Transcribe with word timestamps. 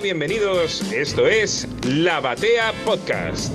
Hola, 0.00 0.14
bienvenidos. 0.14 0.80
Esto 0.92 1.26
es 1.26 1.68
La 1.84 2.20
Batea 2.20 2.72
Podcast. 2.86 3.52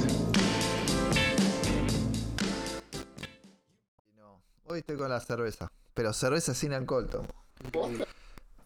No, 4.16 4.40
hoy 4.68 4.80
estoy 4.80 4.96
con 4.96 5.10
la 5.10 5.20
cerveza, 5.20 5.72
pero 5.96 6.14
cerveza 6.14 6.54
sin 6.54 6.74
alcohol 6.74 7.08
tomo. 7.10 7.28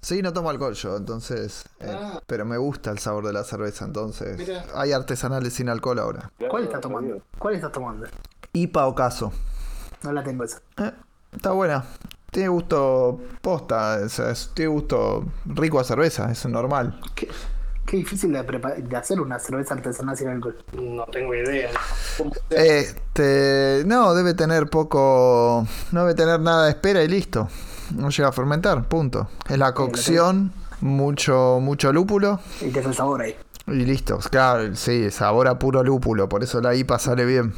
Sí, 0.02 0.22
no 0.22 0.34
tomo 0.34 0.50
alcohol 0.50 0.74
yo, 0.74 0.98
entonces. 0.98 1.64
eh, 1.80 1.86
Ah. 1.98 2.22
Pero 2.28 2.44
me 2.44 2.58
gusta 2.58 2.92
el 2.92 3.00
sabor 3.00 3.26
de 3.26 3.32
la 3.34 3.46
cerveza, 3.46 3.86
entonces. 3.86 4.38
Mira. 4.38 4.66
Hay 4.76 4.92
artesanales 4.92 5.54
sin 5.54 5.70
alcohol 5.70 6.00
ahora. 6.00 6.32
¿Cuál 6.50 6.64
estás 6.66 6.82
tomando? 6.82 7.22
¿Cuál 7.38 7.56
estás 7.56 7.72
tomando? 7.72 8.08
IPA 8.54 8.88
o 8.88 8.96
caso. 8.96 9.32
No 10.04 10.12
la 10.12 10.22
tengo 10.24 10.44
esa. 10.44 10.62
Eh, 10.78 10.92
está 11.32 11.52
buena. 11.52 11.86
Tiene 12.32 12.50
gusto 12.50 13.22
posta, 13.42 14.00
o 14.06 14.10
sea, 14.10 14.32
es- 14.32 14.52
tiene 14.54 14.70
gusto 14.70 15.26
rico 15.46 15.80
a 15.80 15.84
cerveza, 15.86 16.30
es 16.32 16.46
normal. 16.46 17.00
Qué, 17.16 17.28
qué 17.90 17.98
difícil 17.98 18.32
de, 18.32 18.96
hacer 18.96 19.20
una 19.20 19.40
cerveza 19.40 19.74
artesanal 19.74 20.16
sin 20.16 20.28
alcohol. 20.28 20.56
No 20.74 21.06
tengo 21.06 21.34
idea. 21.34 21.70
¿Cómo 22.18 22.32
se- 22.50 22.80
Este, 22.80 23.84
no, 23.88 24.14
debe 24.14 24.34
tener 24.36 24.68
poco, 24.70 25.66
no 25.92 26.02
debe 26.02 26.14
tener 26.14 26.40
nada 26.40 26.66
de 26.66 26.72
espera 26.72 27.04
y 27.04 27.08
listo. 27.08 27.48
No 27.96 28.10
llega 28.10 28.30
a 28.30 28.32
fermentar, 28.32 28.88
punto. 28.88 29.30
Es 29.50 29.58
la 29.58 29.74
cocción, 29.74 30.54
mucho, 30.82 31.58
mucho 31.62 31.92
lúpulo 31.92 32.40
Y 32.62 32.70
te 32.70 32.80
hace 32.80 32.90
el 32.90 32.94
sabor 32.96 33.22
ahí. 33.24 33.36
y 33.66 33.72
listo. 33.86 34.20
Claro, 34.30 34.76
sí, 34.76 35.10
sabor 35.10 35.48
a 35.48 35.58
puro 35.58 35.84
lúpulo, 35.84 36.30
por 36.30 36.44
eso 36.44 36.62
la 36.62 36.76
IPA 36.76 37.00
sale 37.00 37.26
bien. 37.26 37.54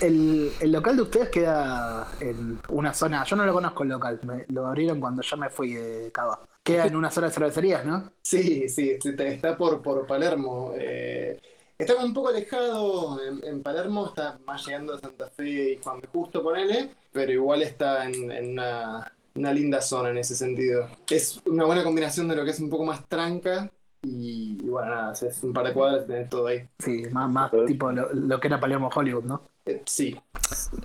El, 0.00 0.52
el 0.60 0.72
local 0.72 0.96
de 0.96 1.02
ustedes 1.02 1.28
queda 1.28 2.08
en 2.18 2.58
una 2.68 2.92
zona. 2.92 3.22
Yo 3.24 3.36
no 3.36 3.46
lo 3.46 3.52
conozco 3.52 3.84
el 3.84 3.90
local. 3.90 4.18
me- 4.24 4.44
lo 4.48 4.66
abrieron 4.66 4.98
cuando 4.98 5.22
yo 5.22 5.36
me 5.36 5.48
fui 5.48 5.74
de 5.74 6.10
Cava. 6.12 6.40
Queda 6.66 6.86
en 6.86 6.96
una 6.96 7.10
zona 7.10 7.28
de 7.28 7.32
cervecerías, 7.32 7.84
¿no? 7.86 8.12
Sí, 8.22 8.68
sí, 8.68 8.98
está 9.00 9.56
por, 9.56 9.80
por 9.82 10.06
Palermo. 10.06 10.72
eh, 10.76 11.40
está 11.78 11.94
un 12.04 12.12
poco 12.12 12.28
alejado 12.28 13.22
en, 13.22 13.44
en 13.44 13.62
Palermo, 13.62 14.06
está 14.08 14.38
más 14.44 14.66
llegando 14.66 14.94
a 14.94 14.98
Santa 14.98 15.28
Fe 15.30 15.72
y 15.74 15.76
Juan 15.82 16.00
B. 16.00 16.08
Justo, 16.12 16.42
ponele, 16.42 16.90
pero 17.12 17.30
igual 17.32 17.62
está 17.62 18.04
en, 18.06 18.32
en 18.32 18.50
una, 18.52 19.12
una 19.36 19.52
linda 19.52 19.80
zona 19.80 20.10
en 20.10 20.18
ese 20.18 20.34
sentido. 20.34 20.88
Es 21.08 21.40
una 21.46 21.64
buena 21.64 21.84
combinación 21.84 22.26
de 22.28 22.36
lo 22.36 22.44
que 22.44 22.50
es 22.50 22.60
un 22.60 22.68
poco 22.70 22.84
más 22.84 23.06
tranca 23.08 23.70
y, 24.02 24.58
y 24.60 24.68
bueno, 24.68 24.90
nada, 24.90 25.12
es 25.12 25.42
un 25.44 25.52
par 25.52 25.66
de 25.66 25.72
cuadras 25.72 26.06
tenés 26.06 26.28
todo 26.28 26.48
ahí. 26.48 26.68
Sí, 26.80 27.04
más, 27.12 27.30
más 27.30 27.52
tipo 27.64 27.92
lo, 27.92 28.12
lo 28.12 28.40
que 28.40 28.48
era 28.48 28.58
Palermo 28.60 28.90
Hollywood, 28.92 29.24
¿no? 29.24 29.42
Eh, 29.66 29.82
sí, 29.86 30.16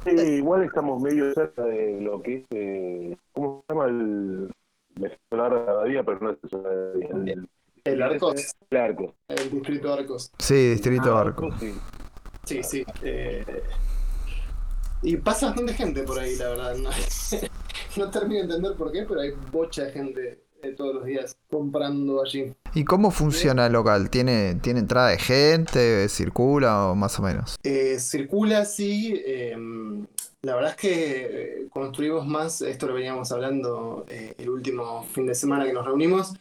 Sí, 0.03 0.11
igual 0.11 0.63
estamos 0.63 1.01
medio 1.01 1.33
cerca 1.33 1.63
de 1.65 2.01
lo 2.01 2.21
que 2.21 2.37
es, 2.37 2.45
eh, 2.51 3.17
¿cómo 3.33 3.63
se 3.67 3.73
llama 3.73 3.85
el... 3.87 4.51
Me 5.01 5.17
suena 5.29 5.49
la 5.49 5.83
día, 5.85 6.03
pero 6.03 6.19
no 6.19 6.29
es 6.31 6.37
el, 6.53 7.47
el 7.83 8.01
Arcos, 8.01 8.53
el 8.69 8.77
arco. 8.77 9.15
el 9.27 9.49
distrito 9.51 9.93
Arcos. 9.93 10.31
Sí, 10.37 10.69
Distrito 10.71 11.17
Ah, 11.17 11.21
Arco. 11.21 11.49
Sí. 11.59 11.73
Sí, 12.45 12.63
sí. 12.63 12.85
eh, 13.03 13.43
y 15.03 15.17
pasa 15.17 15.47
bastante 15.47 15.73
gente 15.73 16.03
por 16.03 16.19
ahí, 16.19 16.35
la 16.35 16.49
verdad. 16.49 16.75
No, 16.77 16.89
no 17.97 18.09
termino 18.11 18.35
de 18.41 18.43
entender 18.45 18.75
por 18.75 18.91
qué, 18.91 19.03
pero 19.07 19.21
hay 19.21 19.31
bocha 19.51 19.85
de 19.85 19.91
gente 19.91 20.43
eh, 20.61 20.73
todos 20.77 20.93
los 20.95 21.05
días 21.05 21.35
comprando 21.49 22.21
allí. 22.23 22.53
¿Y 22.75 22.85
cómo 22.85 23.09
funciona 23.09 23.65
el 23.65 23.73
local? 23.73 24.09
¿Tiene, 24.11 24.55
¿Tiene 24.61 24.79
entrada 24.79 25.09
de 25.09 25.17
gente? 25.17 26.07
¿Circula 26.07 26.87
o 26.91 26.95
más 26.95 27.17
o 27.19 27.23
menos? 27.23 27.55
Eh, 27.63 27.97
circula, 27.99 28.65
sí. 28.65 29.19
eh, 29.25 29.57
la 30.43 30.55
verdad 30.55 30.71
es 30.71 30.77
que 30.77 31.67
construimos 31.69 32.25
más, 32.25 32.61
esto 32.61 32.87
lo 32.87 32.95
veníamos 32.95 33.31
hablando 33.31 34.05
eh, 34.09 34.33
el 34.37 34.49
último 34.49 35.03
fin 35.03 35.27
de 35.27 35.35
semana 35.35 35.65
que 35.65 35.73
nos 35.73 35.85
reunimos, 35.85 36.33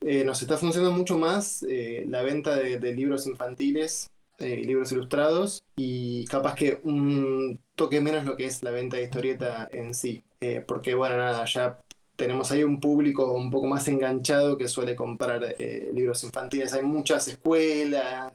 eh, 0.00 0.24
nos 0.24 0.40
está 0.40 0.56
funcionando 0.56 0.96
mucho 0.96 1.18
más 1.18 1.62
eh, 1.68 2.04
la 2.08 2.22
venta 2.22 2.56
de, 2.56 2.78
libros 2.94 3.26
infantiles 3.26 4.10
y 4.38 4.64
libros 4.64 4.90
ilustrados 4.90 5.62
y 5.76 6.24
capaz 6.24 6.56
que 6.56 6.80
un 6.82 7.60
toque 7.76 8.00
menos 8.00 8.24
lo 8.24 8.36
que 8.36 8.46
es 8.46 8.62
la 8.64 8.72
venta 8.72 8.96
de 8.96 9.04
historieta 9.04 9.68
en 9.70 9.94
sí. 9.94 10.24
Porque 10.66 10.96
bueno, 10.96 11.16
nada, 11.16 11.44
ya 11.44 11.78
tenemos 12.16 12.50
ahí 12.50 12.64
un 12.64 12.80
público 12.80 13.32
un 13.32 13.52
poco 13.52 13.68
más 13.68 13.86
enganchado 13.86 14.58
que 14.58 14.66
suele 14.66 14.96
comprar 14.96 15.54
libros 15.92 16.24
infantiles. 16.24 16.72
Hay 16.72 16.82
muchas 16.82 17.28
escuelas, 17.28 18.32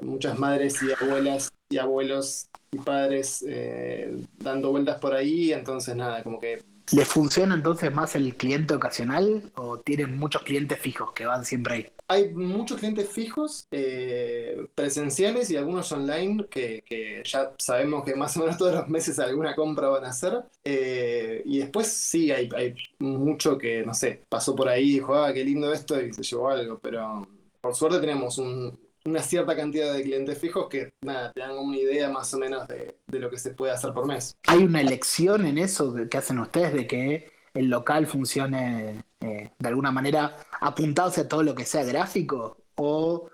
muchas 0.00 0.36
madres 0.36 0.82
y 0.82 0.90
abuelas 1.04 1.52
y 1.70 1.78
abuelos 1.78 2.48
y 2.74 2.78
padres 2.78 3.44
eh, 3.48 4.14
dando 4.38 4.70
vueltas 4.70 4.98
por 5.00 5.14
ahí, 5.14 5.52
entonces 5.52 5.96
nada, 5.96 6.22
como 6.22 6.38
que 6.40 6.62
¿Les 6.92 7.06
funciona 7.06 7.54
entonces 7.56 7.92
más 7.92 8.14
el 8.14 8.36
cliente 8.38 8.72
ocasional 8.74 9.52
o 9.56 9.80
tienen 9.80 10.16
muchos 10.18 10.42
clientes 10.44 10.78
fijos 10.80 11.12
que 11.12 11.26
van 11.26 11.44
siempre 11.44 11.74
ahí? 11.74 11.92
hay 12.06 12.34
muchos 12.34 12.78
clientes 12.78 13.08
fijos, 13.10 13.66
eh, 13.70 14.66
presenciales 14.74 15.50
y 15.50 15.56
algunos 15.56 15.90
online 15.92 16.46
que, 16.50 16.82
que 16.86 17.22
ya 17.24 17.54
sabemos 17.58 18.04
que 18.04 18.14
más 18.14 18.36
o 18.36 18.40
menos 18.40 18.58
todos 18.58 18.74
los 18.74 18.88
meses 18.88 19.18
alguna 19.18 19.54
compra 19.54 19.88
van 19.88 20.04
a 20.04 20.10
hacer. 20.10 20.44
Eh, 20.64 21.42
y 21.46 21.58
después 21.60 21.88
sí, 21.88 22.30
hay, 22.30 22.48
hay 22.54 22.74
mucho 22.98 23.56
que, 23.56 23.84
no 23.86 23.94
sé, 23.94 24.22
pasó 24.28 24.54
por 24.54 24.68
ahí 24.68 24.90
y 24.90 24.94
dijo, 24.94 25.14
ah, 25.14 25.32
qué 25.32 25.44
lindo 25.44 25.72
esto 25.72 25.98
y 26.00 26.12
se 26.12 26.22
llevó 26.22 26.50
algo, 26.50 26.78
pero 26.78 27.26
por 27.60 27.74
suerte 27.74 28.00
tenemos 28.00 28.36
un- 28.38 28.78
una 29.06 29.22
cierta 29.22 29.54
cantidad 29.54 29.92
de 29.92 30.02
clientes 30.02 30.38
fijos 30.38 30.68
que, 30.68 30.92
nada, 31.02 31.32
te 31.32 31.40
dan 31.40 31.52
una 31.52 31.76
idea 31.76 32.08
más 32.08 32.32
o 32.32 32.38
menos 32.38 32.66
de, 32.68 32.98
de 33.06 33.18
lo 33.18 33.30
que 33.30 33.38
se 33.38 33.50
puede 33.50 33.72
hacer 33.72 33.92
por 33.92 34.06
mes. 34.06 34.36
¿Hay 34.46 34.64
una 34.64 34.80
elección 34.80 35.44
en 35.46 35.58
eso 35.58 35.94
que 36.10 36.18
hacen 36.18 36.38
ustedes 36.38 36.72
de 36.72 36.86
que 36.86 37.32
el 37.52 37.68
local 37.68 38.06
funcione 38.06 39.04
eh, 39.20 39.50
de 39.58 39.68
alguna 39.68 39.92
manera 39.92 40.36
apuntado 40.60 41.08
hacia 41.08 41.28
todo 41.28 41.42
lo 41.42 41.54
que 41.54 41.64
sea 41.64 41.84
gráfico? 41.84 42.56
¿O 42.76 43.30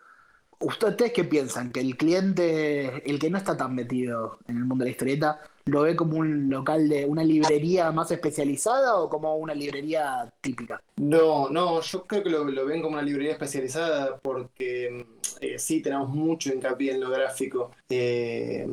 ustedes 0.58 1.12
qué 1.12 1.24
piensan? 1.24 1.70
¿Que 1.70 1.80
el 1.80 1.96
cliente, 1.96 3.08
el 3.08 3.18
que 3.18 3.30
no 3.30 3.38
está 3.38 3.56
tan 3.56 3.74
metido 3.74 4.38
en 4.46 4.56
el 4.56 4.64
mundo 4.64 4.84
de 4.84 4.90
la 4.90 4.92
historieta, 4.92 5.40
lo 5.70 5.82
ve 5.82 5.96
como 5.96 6.18
un 6.18 6.50
local 6.50 6.88
de 6.88 7.06
una 7.06 7.24
librería 7.24 7.90
más 7.92 8.10
especializada 8.10 8.96
o 8.96 9.08
como 9.08 9.36
una 9.36 9.54
librería 9.54 10.30
típica? 10.40 10.82
No, 10.96 11.48
no, 11.48 11.80
yo 11.80 12.04
creo 12.04 12.22
que 12.22 12.30
lo, 12.30 12.44
ven 12.66 12.82
como 12.82 12.94
una 12.94 13.02
librería 13.02 13.32
especializada 13.32 14.18
porque 14.18 15.06
eh, 15.40 15.58
sí 15.58 15.80
tenemos 15.80 16.08
mucho 16.08 16.52
hincapié 16.52 16.92
en 16.92 17.00
lo 17.00 17.10
gráfico. 17.10 17.70
Eh, 17.88 18.68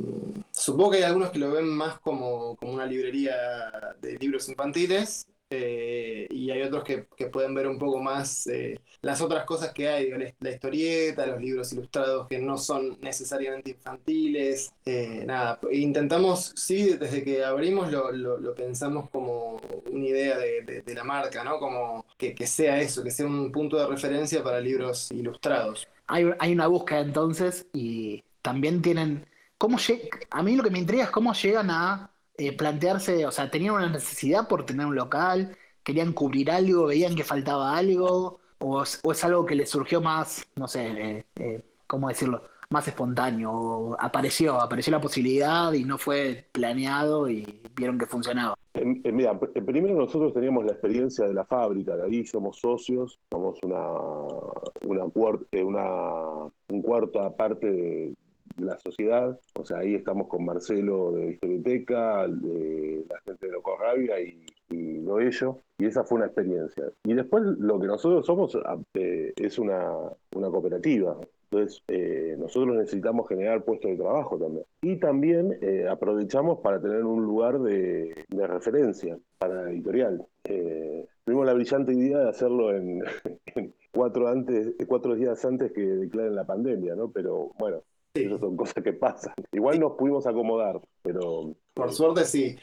supongo 0.51 0.91
que 0.91 0.97
hay 0.97 1.03
algunos 1.03 1.31
que 1.31 1.39
lo 1.39 1.51
ven 1.51 1.67
más 1.67 1.99
como, 1.99 2.55
como 2.55 2.73
una 2.73 2.85
librería 2.85 3.35
de 4.01 4.17
libros 4.17 4.49
infantiles 4.49 5.27
eh, 5.49 6.27
y 6.29 6.51
hay 6.51 6.61
otros 6.61 6.83
que, 6.83 7.07
que 7.15 7.27
pueden 7.27 7.53
ver 7.55 7.67
un 7.67 7.79
poco 7.79 7.99
más 8.01 8.47
eh, 8.47 8.79
las 9.01 9.21
otras 9.21 9.45
cosas 9.45 9.71
que 9.73 9.87
hay, 9.87 10.09
la, 10.39 10.49
historieta, 10.51 11.25
los 11.25 11.39
libros 11.41 11.71
ilustrados 11.73 12.27
que 12.27 12.39
no 12.39 12.57
son 12.57 12.99
necesariamente 13.01 13.71
infantiles. 13.71 14.71
eh, 14.85 15.23
nada, 15.25 15.59
intentamos, 15.71 16.53
sí, 16.55 16.95
desde 16.97 17.23
que 17.23 17.43
abrimos 17.45 17.91
lo, 17.91 18.11
lo- 18.11 18.55
pensamos 18.55 19.09
como 19.09 19.61
una 19.91 20.05
idea 20.05 20.37
de, 20.37 20.61
de- 20.63 20.95
la 20.95 21.03
marca, 21.03 21.43
¿no? 21.43 21.59
Como 21.59 22.05
que, 22.17 22.33
que 22.33 22.47
sea 22.47 22.81
eso, 22.81 23.03
que 23.03 23.11
sea 23.11 23.25
un 23.27 23.51
punto 23.51 23.77
de 23.77 23.87
referencia 23.87 24.43
para 24.43 24.59
libros 24.59 25.11
ilustrados. 25.11 25.87
Hay, 26.07 26.25
hay 26.39 26.53
una 26.53 26.67
búsqueda 26.67 27.01
entonces 27.01 27.67
y 27.73 28.23
también 28.41 28.81
tienen... 28.81 29.25
¿cómo 29.57 29.77
A 30.31 30.43
mí 30.43 30.55
lo 30.55 30.63
que 30.63 30.69
me 30.69 30.79
intriga 30.79 31.03
es 31.05 31.09
cómo 31.11 31.33
llegan 31.33 31.69
a 31.71 32.11
eh, 32.37 32.55
plantearse, 32.55 33.25
o 33.25 33.31
sea, 33.31 33.49
tenían 33.49 33.75
una 33.75 33.89
necesidad 33.89 34.47
por 34.47 34.65
tener 34.65 34.85
un 34.85 34.95
local, 34.95 35.57
querían 35.83 36.13
cubrir 36.13 36.51
algo, 36.51 36.87
veían 36.87 37.15
que 37.15 37.23
faltaba 37.23 37.75
algo, 37.77 38.39
o 38.59 38.83
es, 38.83 39.23
algo 39.23 39.45
que 39.45 39.55
les 39.55 39.69
surgió 39.69 40.01
más, 40.01 40.45
no 40.55 40.67
sé, 40.67 40.87
eh, 40.87 41.25
eh, 41.35 41.61
¿cómo 41.87 42.09
decirlo? 42.09 42.41
Más 42.69 42.87
espontáneo, 42.87 43.95
apareció, 43.99 44.59
apareció 44.59 44.91
la 44.91 44.99
posibilidad 44.99 45.71
y 45.71 45.85
no 45.85 45.97
fue 45.97 46.47
planeado 46.51 47.29
y 47.29 47.61
vieron 47.75 47.97
que 47.97 48.05
funcionaba. 48.05 48.55
Mira, 48.73 49.39
pr- 49.39 49.65
primero 49.65 49.95
nosotros 49.95 50.33
teníamos 50.33 50.65
la 50.65 50.73
experiencia 50.73 51.25
de 51.25 51.33
la 51.33 51.45
fábrica, 51.45 51.95
de 51.95 52.03
ahí 52.03 52.25
somos 52.25 52.59
socios, 52.59 53.19
somos 53.31 53.57
una, 53.63 53.79
una, 54.85 55.05
una 55.63 56.51
un 56.69 56.81
cuarto 56.81 57.21
aparte 57.21 57.71
de, 57.71 58.13
la 58.57 58.77
sociedad, 58.79 59.39
o 59.55 59.65
sea, 59.65 59.79
ahí 59.79 59.95
estamos 59.95 60.27
con 60.27 60.45
Marcelo 60.45 61.11
de 61.11 61.31
Historieteca, 61.31 62.27
de 62.27 63.05
la 63.09 63.19
gente 63.21 63.47
de 63.47 63.51
Loco 63.51 63.77
Rabia 63.77 64.19
y, 64.19 64.45
y 64.69 64.99
lo 65.01 65.19
ello, 65.19 65.59
y 65.77 65.85
esa 65.85 66.03
fue 66.03 66.17
una 66.17 66.27
experiencia. 66.27 66.91
Y 67.03 67.13
después 67.13 67.43
lo 67.43 67.79
que 67.79 67.87
nosotros 67.87 68.25
somos 68.25 68.55
ah, 68.65 68.77
eh, 68.93 69.33
es 69.35 69.59
una, 69.59 69.91
una 70.35 70.49
cooperativa, 70.49 71.17
entonces, 71.49 71.81
eh, 71.87 72.35
nosotros 72.37 72.75
necesitamos 72.75 73.27
generar 73.29 73.63
puestos 73.63 73.91
de 73.91 73.97
trabajo 73.97 74.37
también. 74.37 74.65
Y 74.81 74.97
también 74.97 75.57
eh, 75.61 75.87
aprovechamos 75.89 76.59
para 76.59 76.81
tener 76.81 77.05
un 77.05 77.23
lugar 77.23 77.59
de, 77.59 78.25
referencia 78.29 79.17
para 79.37 79.63
la 79.63 79.71
editorial. 79.71 80.25
Eh, 80.43 81.05
tuvimos 81.23 81.45
la 81.45 81.53
brillante 81.53 81.93
idea 81.93 82.19
de 82.19 82.29
hacerlo 82.29 82.75
en 82.75 83.01
cuatro, 83.93 84.27
antes, 84.27 84.75
cuatro 84.87 85.15
días 85.15 85.43
antes 85.45 85.71
que 85.71 85.81
declaren 85.81 86.35
la 86.35 86.45
pandemia, 86.45 86.95
¿no? 86.95 87.11
Pero 87.11 87.51
bueno, 87.57 87.81
esas 88.25 88.39
son 88.39 88.55
cosas 88.57 88.83
que 88.83 88.93
pasan. 88.93 89.33
Igual 89.51 89.79
nos 89.79 89.93
pudimos 89.93 90.25
acomodar, 90.27 90.79
pero 91.01 91.55
Por 91.73 91.93
suerte 91.93 92.25
sí. 92.25 92.55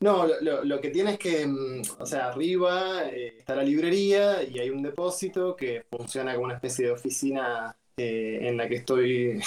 No, 0.00 0.26
lo, 0.26 0.40
lo- 0.40 0.64
lo 0.64 0.80
que 0.80 0.90
tiene 0.90 1.12
es 1.12 1.18
que, 1.18 1.46
mm, 1.46 1.82
o 1.98 2.06
sea, 2.06 2.28
arriba 2.28 3.08
eh, 3.08 3.34
está 3.38 3.56
la 3.56 3.62
librería 3.64 4.42
y 4.44 4.58
hay 4.60 4.70
un 4.70 4.82
depósito 4.82 5.56
que 5.56 5.84
funciona 5.90 6.34
como 6.34 6.46
una 6.46 6.54
especie 6.54 6.86
de 6.86 6.92
oficina 6.92 7.76
eh, 7.96 8.38
en 8.42 8.56
la 8.56 8.68
que 8.68 8.76
estoy 8.76 9.40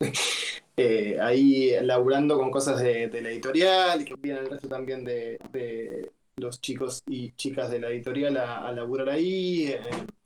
eh, 0.76 1.18
ahí 1.20 1.72
laburando 1.82 2.38
con 2.38 2.50
cosas 2.50 2.80
de, 2.82 3.08
de 3.08 3.20
la 3.22 3.30
editorial 3.30 4.00
y 4.02 4.04
que 4.04 4.14
viene 4.16 4.40
el 4.40 4.50
resto 4.50 4.68
también 4.68 5.04
de, 5.04 5.38
de 5.52 6.10
los 6.36 6.60
chicos 6.60 7.02
y 7.06 7.32
chicas 7.32 7.70
de 7.70 7.80
la 7.80 7.88
editorial 7.88 8.36
a, 8.38 8.66
a 8.66 8.72
laburar 8.72 9.10
ahí. 9.10 9.74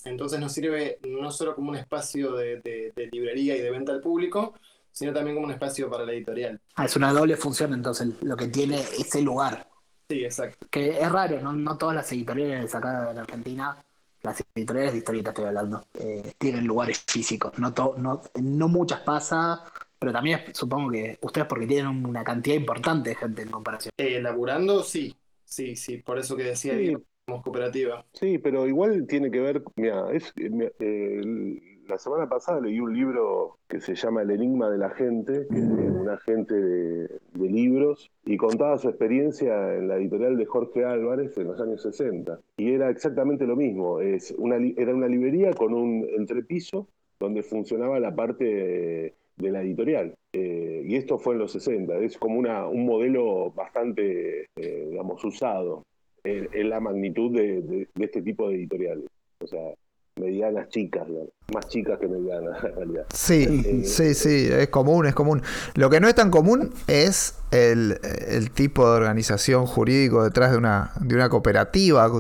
entonces 0.04 0.38
nos 0.40 0.52
sirve 0.52 0.98
no 1.08 1.30
solo 1.32 1.54
como 1.54 1.70
un 1.70 1.76
espacio 1.76 2.32
de- 2.34 2.60
de 2.60 3.08
librería 3.12 3.56
y 3.56 3.60
de 3.60 3.70
venta 3.70 3.92
al 3.92 4.00
público, 4.00 4.54
sino 4.94 5.12
también 5.12 5.34
como 5.36 5.46
un 5.48 5.52
espacio 5.52 5.90
para 5.90 6.04
la 6.06 6.12
editorial. 6.12 6.60
Ah, 6.76 6.84
es 6.84 6.94
una 6.96 7.12
doble 7.12 7.36
función 7.36 7.74
entonces 7.74 8.08
lo 8.22 8.36
que 8.36 8.46
tiene 8.46 8.78
ese 8.80 9.20
lugar. 9.22 9.66
Sí, 10.08 10.24
exacto. 10.24 10.66
Que 10.70 11.00
es 11.00 11.10
raro, 11.10 11.40
no, 11.40 11.52
no 11.52 11.76
todas 11.76 11.96
las 11.96 12.10
editoriales 12.12 12.74
acá 12.74 13.10
en 13.10 13.18
Argentina, 13.18 13.76
las 14.22 14.42
editoriales 14.54 14.92
de 14.92 14.98
historieta 14.98 15.30
estoy 15.30 15.46
hablando, 15.46 15.84
eh, 15.94 16.32
tienen 16.38 16.64
lugares 16.66 17.04
físicos. 17.06 17.58
No, 17.58 17.74
to- 17.74 17.96
no, 17.98 18.22
no 18.40 18.68
muchas 18.68 19.00
pasa, 19.00 19.64
pero 19.98 20.12
también 20.12 20.40
supongo 20.52 20.92
que 20.92 21.18
ustedes 21.22 21.46
porque 21.48 21.66
tienen 21.66 22.06
una 22.06 22.22
cantidad 22.22 22.54
importante 22.56 23.10
de 23.10 23.16
gente 23.16 23.42
en 23.42 23.50
comparación. 23.50 23.92
Eh, 23.96 24.20
laburando, 24.22 24.82
sí, 24.84 25.16
sí, 25.44 25.74
sí, 25.74 25.98
por 25.98 26.18
eso 26.18 26.36
que 26.36 26.44
decía 26.44 26.74
Sí. 26.74 26.90
que 26.90 26.98
somos 27.26 27.42
cooperativa. 27.42 28.04
Sí, 28.12 28.38
pero 28.38 28.66
igual 28.66 29.06
tiene 29.08 29.30
que 29.30 29.40
ver, 29.40 29.62
mira, 29.76 30.06
es, 30.12 30.32
eh, 30.36 30.72
eh, 30.78 31.18
el- 31.22 31.73
la 31.88 31.98
semana 31.98 32.28
pasada 32.28 32.60
leí 32.60 32.80
un 32.80 32.94
libro 32.94 33.58
que 33.68 33.80
se 33.80 33.94
llama 33.94 34.22
El 34.22 34.30
Enigma 34.30 34.70
de 34.70 34.78
la 34.78 34.90
Gente, 34.90 35.46
que 35.48 35.58
es 35.58 35.76
de 35.76 35.90
un 35.90 36.08
agente 36.08 36.54
de, 36.54 37.20
libros, 37.34 38.10
y 38.24 38.36
contaba 38.36 38.78
su 38.78 38.88
experiencia 38.88 39.74
en 39.74 39.88
la 39.88 39.96
editorial 39.96 40.36
de 40.36 40.46
Jorge 40.46 40.84
Álvarez 40.84 41.36
en 41.36 41.48
los 41.48 41.60
años 41.60 41.82
60. 41.82 42.40
Y 42.56 42.72
era 42.72 42.90
exactamente 42.90 43.46
lo 43.46 43.56
mismo, 43.56 44.00
es 44.00 44.32
una, 44.38 44.56
era 44.76 44.94
una 44.94 45.08
librería 45.08 45.52
con 45.52 45.74
un 45.74 46.06
entrepiso 46.16 46.88
donde 47.20 47.42
funcionaba 47.42 48.00
la 48.00 48.14
parte 48.14 49.14
de, 49.36 49.50
la 49.50 49.62
editorial. 49.62 50.14
Eh, 50.32 50.82
y 50.86 50.96
esto 50.96 51.18
fue 51.18 51.34
en 51.34 51.40
los 51.40 51.52
60, 51.52 51.98
es 51.98 52.18
como 52.18 52.38
una, 52.38 52.66
un 52.66 52.86
modelo 52.86 53.50
bastante, 53.52 54.46
eh, 54.56 54.86
digamos, 54.90 55.22
usado 55.24 55.82
en, 56.24 56.68
la 56.70 56.80
magnitud 56.80 57.30
de- 57.36 57.62
de 57.94 58.04
este 58.04 58.22
tipo 58.22 58.48
de 58.48 58.56
editoriales. 58.56 59.06
O 59.40 59.46
sea, 59.46 59.74
medianas 60.16 60.68
chicas, 60.68 61.06
más 61.52 61.68
chicas 61.68 61.98
que 61.98 62.06
medianas 62.06 62.62
en 62.64 62.74
realidad. 62.76 63.06
Sí, 63.12 63.62
Eh, 63.64 63.84
sí, 63.84 64.14
sí, 64.14 64.48
es 64.50 64.68
común, 64.68 65.06
es 65.06 65.14
común. 65.14 65.42
Lo 65.74 65.90
que 65.90 66.00
no 66.00 66.08
es 66.08 66.14
tan 66.14 66.30
común 66.30 66.72
es 66.86 67.36
el, 67.50 67.98
el 68.28 68.50
tipo 68.50 68.88
de 68.88 68.96
organización 68.96 69.66
jurídico 69.66 70.22
detrás 70.22 70.52
de 70.52 70.58
una, 70.58 70.92
de 71.00 71.14
una 71.14 71.28
cooperativa. 71.28 72.10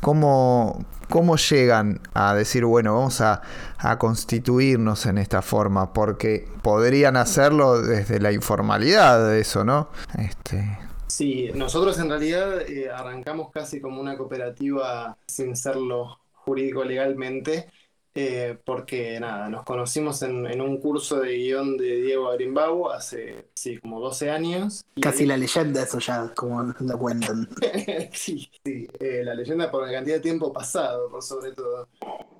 ¿Cómo, 0.00 0.84
cómo 1.08 1.36
llegan 1.36 2.00
a 2.14 2.34
decir, 2.34 2.64
bueno, 2.64 2.94
vamos 2.94 3.20
a, 3.20 3.42
a 3.78 3.98
constituirnos 3.98 5.06
en 5.06 5.18
esta 5.18 5.42
forma? 5.42 5.92
Porque 5.92 6.48
podrían 6.62 7.16
hacerlo 7.16 7.82
desde 7.82 8.20
la 8.20 8.32
informalidad 8.32 9.28
de 9.28 9.40
eso, 9.40 9.64
¿no? 9.64 9.88
Este, 10.18 10.78
Sí, 11.08 11.50
nosotros 11.54 11.98
en 11.98 12.08
realidad 12.08 12.62
eh, 12.62 12.90
arrancamos 12.90 13.50
casi 13.52 13.82
como 13.82 14.00
una 14.00 14.16
cooperativa 14.16 15.14
sin 15.26 15.56
serlo 15.56 16.21
jurídico 16.44 16.84
legalmente, 16.84 17.68
eh, 18.14 18.58
porque 18.64 19.18
nada, 19.20 19.48
nos 19.48 19.64
conocimos 19.64 20.20
en, 20.22 20.46
en 20.46 20.60
un 20.60 20.78
curso 20.78 21.20
de 21.20 21.34
guion 21.36 21.76
de 21.78 22.02
Diego 22.02 22.30
Arimbau 22.30 22.90
hace, 22.90 23.46
sí, 23.54 23.78
como 23.78 24.00
12 24.00 24.30
años. 24.30 24.82
Casi 25.00 25.24
la 25.24 25.36
leyenda, 25.36 25.82
eso 25.82 25.98
ya, 25.98 26.32
como 26.34 26.62
lo 26.78 26.98
cuentan. 26.98 27.48
Sí, 28.14 28.50
sí, 28.64 28.86
eh, 29.00 29.22
la 29.24 29.34
leyenda 29.34 29.70
por 29.70 29.86
la 29.86 29.92
cantidad 29.92 30.16
de 30.16 30.20
tiempo 30.22 30.52
pasado, 30.52 31.08
por 31.10 31.22
sobre 31.22 31.52
todo. 31.52 31.88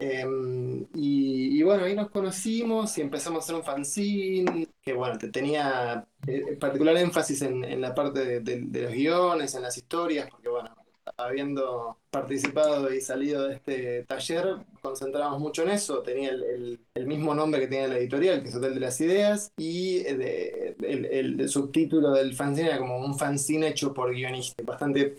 Em, 0.00 0.82
y, 0.94 1.58
y 1.58 1.62
bueno, 1.62 1.84
ahí 1.84 1.94
nos 1.94 2.10
conocimos 2.10 2.96
y 2.98 3.00
empezamos 3.02 3.38
a 3.38 3.44
hacer 3.44 3.54
un 3.56 3.64
fanzine 3.64 4.68
que, 4.82 4.92
bueno, 4.92 5.16
te 5.18 5.28
tenía 5.28 6.06
eh, 6.26 6.56
particular 6.60 6.96
énfasis 6.96 7.42
en, 7.42 7.64
en 7.64 7.80
la 7.80 7.94
parte 7.94 8.24
de, 8.24 8.40
de- 8.40 8.60
de 8.62 8.82
los 8.82 8.92
guiones, 8.92 9.54
en 9.54 9.62
las 9.62 9.76
historias, 9.76 10.28
porque, 10.30 10.48
bueno, 10.48 10.74
habiendo 11.16 11.98
participado 12.10 12.92
y 12.92 13.00
salido 13.00 13.48
de 13.48 13.54
este 13.56 14.04
taller, 14.04 14.56
concentrábamos 14.80 15.40
mucho 15.40 15.62
en 15.62 15.70
eso. 15.70 16.02
Tenía 16.02 16.30
el, 16.30 16.80
el- 16.94 17.06
mismo 17.06 17.34
nombre 17.34 17.60
que 17.60 17.66
tenía 17.66 17.88
la 17.88 17.98
editorial, 17.98 18.42
que 18.42 18.48
es 18.48 18.54
Hotel 18.54 18.74
de 18.74 18.80
las 18.80 19.00
Ideas, 19.00 19.52
y 19.58 19.98
eh, 19.98 20.14
de- 20.16 20.76
el, 20.86 21.04
el- 21.40 21.48
subtítulo 21.48 22.12
del 22.12 22.34
fanzine 22.34 22.68
era 22.68 22.78
como 22.78 22.98
un 22.98 23.18
fanzine 23.18 23.68
hecho 23.68 23.92
por 23.92 24.12
guionistas. 24.14 24.64
Bastante 24.64 25.16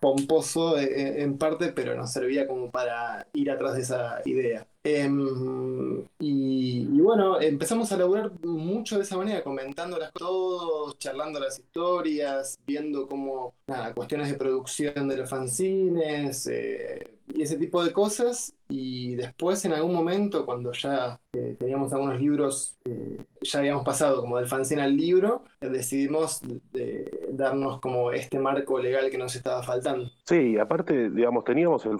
pomposo 0.00 0.78
eh, 0.78 1.22
en 1.22 1.38
parte, 1.38 1.72
pero 1.72 1.94
nos 1.94 2.12
servía 2.12 2.46
como 2.46 2.70
para 2.70 3.26
ir 3.34 3.50
atrás 3.50 3.74
de 3.74 3.82
esa 3.82 4.20
idea. 4.24 4.66
Em, 4.88 6.04
y, 6.20 6.86
bueno, 7.00 7.40
empezamos 7.40 7.90
a 7.90 7.96
laburar 7.96 8.30
mucho 8.44 8.98
de 8.98 9.02
esa 9.02 9.16
manera, 9.16 9.42
comentando 9.42 9.98
las 9.98 10.12
cosas, 10.12 10.28
todos, 10.28 10.98
charlando 11.00 11.40
las 11.40 11.58
historias, 11.58 12.56
viendo 12.64 13.08
cómo, 13.08 13.52
cuestiones 13.96 14.30
de 14.30 14.34
producción 14.34 15.08
de 15.08 15.16
los 15.16 15.28
fanzines 15.28 16.46
eh, 16.46 17.04
y 17.34 17.42
ese 17.42 17.56
tipo 17.56 17.84
de 17.84 17.92
cosas. 17.92 18.54
Y 18.68 19.14
después, 19.14 19.64
en 19.64 19.72
algún 19.72 19.94
momento, 19.94 20.44
cuando 20.44 20.72
ya 20.72 21.20
eh, 21.32 21.56
teníamos 21.58 21.92
algunos 21.92 22.20
libros, 22.20 22.76
eh, 22.84 23.24
ya 23.40 23.60
habíamos 23.60 23.84
pasado 23.84 24.20
como 24.20 24.38
del 24.38 24.48
fanzine 24.48 24.82
al 24.82 24.96
libro, 24.96 25.44
eh, 25.60 25.68
decidimos 25.68 26.40
de- 26.72 27.28
darnos 27.32 27.80
como 27.80 28.10
este 28.10 28.38
marco 28.40 28.78
legal 28.80 29.08
que 29.10 29.18
nos 29.18 29.36
estaba 29.36 29.62
faltando. 29.62 30.10
Sí, 30.24 30.58
aparte, 30.58 31.10
digamos, 31.10 31.44
teníamos 31.44 31.86
el 31.86 31.98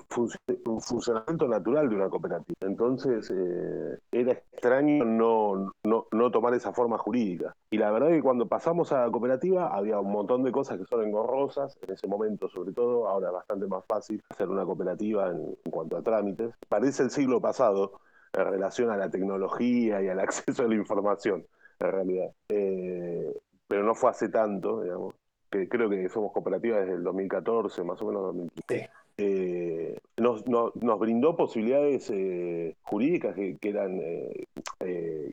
un 0.66 0.80
funcionamiento 0.80 1.46
natural 1.46 1.88
de 1.88 1.94
una 1.94 2.08
cooperativa. 2.08 2.56
Entonces, 2.60 3.30
eh, 3.32 3.98
era 4.10 4.32
extraño 4.32 5.04
no, 5.04 5.72
no, 5.84 6.06
no 6.10 6.30
tomar 6.30 6.54
esa 6.54 6.72
forma 6.72 6.98
jurídica. 6.98 7.54
Y 7.70 7.78
la 7.78 7.90
verdad 7.90 8.08
que 8.08 8.22
cuando 8.22 8.46
pasamos 8.48 8.92
a 8.92 9.04
la 9.06 9.10
cooperativa 9.10 9.68
había 9.74 10.00
un 10.00 10.10
montón 10.10 10.42
de 10.42 10.52
cosas 10.52 10.78
que 10.78 10.84
son 10.86 11.04
engorrosas, 11.04 11.76
en 11.82 11.94
ese 11.94 12.06
momento 12.08 12.48
sobre 12.48 12.72
todo, 12.72 13.08
ahora 13.08 13.28
es 13.28 13.34
bastante 13.34 13.66
más 13.66 13.84
fácil 13.86 14.22
hacer 14.28 14.48
una 14.48 14.64
cooperativa 14.64 15.15
en, 15.24 15.56
en 15.64 15.70
cuanto 15.70 15.96
a 15.96 16.02
trámites. 16.02 16.54
Parece 16.68 17.02
el 17.04 17.10
siglo 17.10 17.40
pasado 17.40 18.00
en 18.32 18.44
relación 18.44 18.90
a 18.90 18.96
la 18.96 19.10
tecnología 19.10 20.02
y 20.02 20.08
al 20.08 20.20
acceso 20.20 20.62
a 20.64 20.68
la 20.68 20.74
información, 20.74 21.46
en 21.80 21.92
realidad. 21.92 22.30
Eh, 22.48 23.32
pero 23.68 23.82
no 23.82 23.94
fue 23.94 24.10
hace 24.10 24.28
tanto, 24.28 24.82
digamos 24.82 25.14
que 25.50 25.68
creo 25.68 25.88
que 25.88 26.08
somos 26.08 26.32
cooperativas 26.32 26.80
desde 26.80 26.94
el 26.94 27.04
2014, 27.04 27.82
más 27.84 28.00
o 28.02 28.06
menos 28.06 28.22
2015. 28.22 28.84
Sí. 28.84 28.90
Eh, 29.18 29.98
nos, 30.18 30.46
nos- 30.46 30.74
nos 30.76 30.98
brindó 30.98 31.36
posibilidades 31.36 32.10
eh, 32.10 32.76
jurídicas 32.82 33.34
que, 33.34 33.56
que 33.56 33.68
eran 33.70 33.98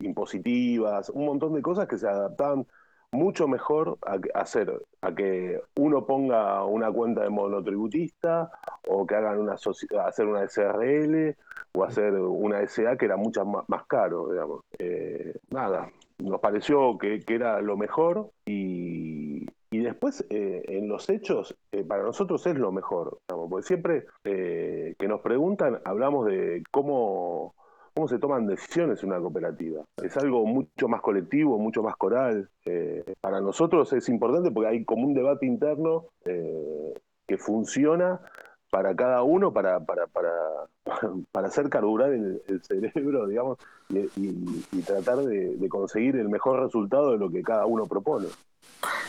impositivas, 0.02 1.10
un 1.10 1.26
montón 1.26 1.54
de 1.54 1.62
cosas 1.62 1.88
que 1.88 1.98
se 1.98 2.08
adaptaban 2.08 2.66
mucho 3.14 3.48
mejor 3.48 3.98
a, 4.02 4.18
hacer, 4.38 4.72
a 5.00 5.14
que 5.14 5.60
uno 5.76 6.04
ponga 6.04 6.64
una 6.64 6.90
cuenta 6.92 7.22
de 7.22 7.30
monotributista 7.30 8.50
o 8.86 9.06
que 9.06 9.14
hagan 9.14 9.38
una 9.38 9.54
hacer 9.54 10.26
una 10.26 10.46
SRL 10.46 11.36
o 11.72 11.84
hacer 11.84 12.12
una 12.12 12.66
SA 12.66 12.96
que 12.96 13.06
era 13.06 13.16
mucho 13.16 13.44
más, 13.44 13.64
más 13.68 13.86
caro, 13.86 14.30
digamos. 14.30 14.60
Eh, 14.78 15.34
nada, 15.50 15.90
nos 16.18 16.40
pareció 16.40 16.98
que, 16.98 17.20
que 17.20 17.34
era 17.34 17.60
lo 17.60 17.76
mejor 17.76 18.30
y, 18.44 19.46
y 19.74 19.80
después 19.80 20.24
eh, 20.30 20.62
en 20.68 20.86
los 20.88 21.10
hechos 21.10 21.56
eh, 21.72 21.82
para 21.82 22.04
nosotros 22.04 22.46
es 22.46 22.56
lo 22.56 22.70
mejor, 22.70 23.18
digamos, 23.28 23.50
porque 23.50 23.66
siempre 23.66 24.06
eh, 24.22 24.94
que 24.96 25.08
nos 25.08 25.20
preguntan 25.20 25.80
hablamos 25.84 26.26
de 26.26 26.62
cómo, 26.70 27.56
cómo 27.94 28.08
se 28.08 28.18
toman 28.18 28.46
decisiones 28.46 29.02
en 29.02 29.10
una 29.10 29.20
cooperativa. 29.20 29.84
Es 30.02 30.16
algo 30.16 30.44
mucho 30.44 30.88
más 30.88 31.00
colectivo, 31.00 31.58
mucho 31.58 31.82
más 31.82 31.96
coral. 31.96 32.50
Eh, 32.64 33.04
para 33.20 33.40
nosotros 33.40 33.92
es 33.92 34.08
importante 34.08 34.50
porque 34.50 34.68
hay 34.68 34.84
como 34.84 35.06
un 35.06 35.14
debate 35.14 35.46
interno 35.46 36.06
eh, 36.24 36.94
que 37.26 37.38
funciona 37.38 38.20
para 38.70 38.96
cada 38.96 39.22
uno, 39.22 39.52
para, 39.52 39.78
para, 39.78 40.08
para, 40.08 40.32
para 41.32 41.46
hacer 41.46 41.68
carburar 41.68 42.12
el, 42.12 42.42
cerebro, 42.62 43.28
digamos, 43.28 43.58
y 43.88 44.82
tratar 44.82 45.18
de, 45.18 45.56
de 45.56 45.68
conseguir 45.68 46.16
el 46.16 46.28
mejor 46.28 46.60
resultado 46.60 47.12
de 47.12 47.18
lo 47.18 47.30
que 47.30 47.42
cada 47.42 47.66
uno 47.66 47.86
propone. 47.86 48.26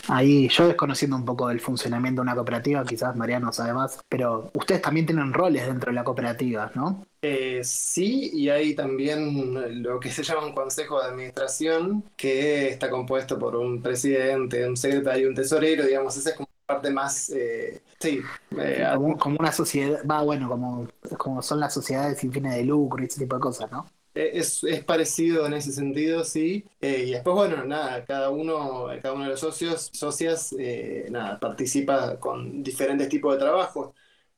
Ahí 0.07 0.47
yo 0.49 0.67
desconociendo 0.67 1.15
un 1.15 1.25
poco 1.25 1.47
del 1.47 1.59
funcionamiento 1.59 2.21
de 2.21 2.23
una 2.23 2.35
cooperativa, 2.35 2.83
quizás 2.85 3.15
Mariano 3.15 3.51
sabe 3.51 3.73
más, 3.73 3.99
pero 4.07 4.51
ustedes 4.53 4.81
también 4.81 5.05
tienen 5.05 5.33
roles 5.33 5.65
dentro 5.65 5.91
de 5.91 5.95
la 5.95 6.03
cooperativa, 6.03 6.71
¿no? 6.75 7.05
Eh, 7.27 7.63
sí, 7.63 8.29
y 8.33 8.49
hay 8.49 8.75
también 8.75 9.81
lo 9.83 9.99
que 9.99 10.11
se 10.11 10.21
llama 10.23 10.45
un 10.45 10.53
consejo 10.53 11.01
de 11.01 11.07
administración, 11.07 12.03
que 12.15 12.67
está 12.69 12.89
compuesto 12.89 13.39
por 13.39 13.55
un 13.55 13.81
presidente, 13.81 14.67
un 14.67 14.77
secretario, 14.77 15.29
un 15.29 15.35
tesorero, 15.35 15.85
digamos, 15.85 16.15
esa 16.17 16.31
es 16.31 16.35
como 16.35 16.49
parte 16.65 16.91
más, 16.91 17.29
eh, 17.29 17.81
sí, 17.99 18.31
eh, 18.57 18.85
Como, 18.93 19.17
como 19.17 19.37
una 19.39 19.51
sociedad, 19.51 20.05
va 20.09 20.21
bueno, 20.23 20.49
como, 20.49 20.87
como 21.17 21.41
son 21.41 21.59
las 21.61 21.73
sociedades 21.73 22.19
sin 22.19 22.31
fines 22.33 22.53
de 22.55 22.63
lucro 22.65 23.01
y 23.01 23.07
ese 23.07 23.19
tipo 23.21 23.35
de 23.35 23.41
cosas, 23.41 23.71
¿no? 23.71 23.85
eh, 24.13 24.31
es, 24.35 24.63
es 24.63 24.83
parecido 24.83 25.45
en 25.45 25.53
ese 25.53 25.71
sentido, 25.71 26.23
sí. 26.23 26.65
Eh, 26.81 27.05
y 27.07 27.11
después, 27.11 27.35
bueno, 27.35 27.65
nada, 27.65 28.05
cada 28.05 28.29
uno, 28.29 28.87
cada 29.01 29.13
uno 29.13 29.23
de 29.25 29.31
los 29.31 29.39
socios, 29.39 29.89
socias, 29.93 30.55
eh, 30.57 31.07
nada, 31.11 31.39
participa 31.39 32.19
con 32.19 32.63
diferentes 32.63 33.09
tipos 33.09 33.33
de 33.33 33.39
trabajos. 33.39 33.93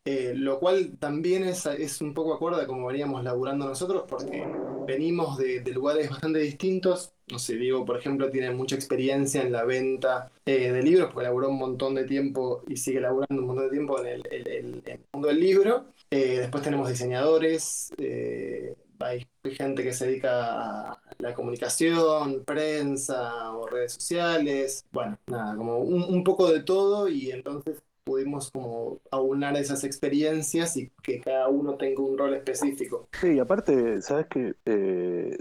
Eh, 0.08 0.34
lo 0.34 0.58
cual 0.58 0.98
también 1.00 1.44
es, 1.44 1.66
es 1.66 2.00
un 2.00 2.14
poco 2.14 2.34
acorde 2.34 2.64
a 2.64 2.66
como 2.66 2.88
veníamos 2.88 3.26
laburando 3.26 3.66
nosotros, 3.66 4.06
porque 4.08 4.48
venimos 4.88 5.38
de, 5.38 5.62
lugares 5.74 6.10
bastante 6.10 6.40
distintos. 6.40 7.12
No 7.30 7.38
sé, 7.40 7.58
Diego, 7.58 7.84
por 7.84 7.98
ejemplo, 7.98 8.30
tiene 8.32 8.52
mucha 8.52 8.76
experiencia 8.76 9.42
en 9.42 9.52
la 9.52 9.66
venta 9.66 10.32
eh, 10.46 10.72
de 10.72 10.82
libros, 10.82 11.12
porque 11.12 11.26
laburó 11.26 11.50
un 11.50 11.58
montón 11.58 11.94
de 11.94 12.06
tiempo 12.06 12.64
y 12.70 12.78
sigue 12.78 13.02
laburando 13.02 13.42
un 13.42 13.48
montón 13.48 13.66
de 13.66 13.72
tiempo 13.72 14.02
en 14.02 14.22
el, 14.32 15.04
mundo 15.12 15.28
del 15.28 15.42
libro. 15.42 15.88
Eh, 16.10 16.40
después 16.40 16.64
tenemos 16.64 16.88
diseñadores, 16.88 17.92
eh, 17.98 18.78
hay 19.00 19.28
gente 19.44 19.84
que 19.84 19.92
se 19.92 20.08
dedica 20.08 20.92
a 20.94 21.02
la 21.18 21.34
comunicación, 21.34 22.46
prensa 22.46 23.52
o 23.52 23.68
redes 23.68 23.92
sociales. 23.92 24.86
Bueno, 24.94 25.20
nada, 25.28 25.58
como 25.58 25.80
un 25.80 26.24
poco 26.24 26.50
de 26.50 26.64
todo 26.64 27.10
y 27.10 27.32
entonces 27.32 27.84
pudimos 28.12 28.50
como 28.52 29.00
aunar 29.12 29.58
esas 29.58 29.84
experiencias 29.84 30.78
y 30.78 30.90
que 31.04 31.20
cada 31.20 31.50
uno 31.50 31.76
tenga 31.76 32.02
un 32.02 32.18
rol 32.18 32.34
específico. 32.36 33.10
Sí, 33.20 33.34
y 33.34 33.40
aparte, 33.40 34.02
sabes 34.02 34.28
que 34.28 34.54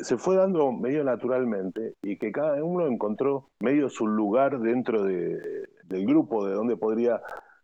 se 0.02 0.16
fue 0.18 0.34
dando 0.34 0.72
medio 0.72 1.04
naturalmente 1.04 1.94
y 2.02 2.16
que 2.18 2.32
cada 2.32 2.62
uno 2.64 2.88
encontró 2.88 3.48
medio 3.60 3.88
su 3.88 4.08
lugar 4.08 4.58
dentro 4.58 5.04
de- 5.04 5.68
del 5.84 6.06
grupo, 6.06 6.44
de 6.44 6.54
donde 6.54 6.76
podría, 6.76 7.22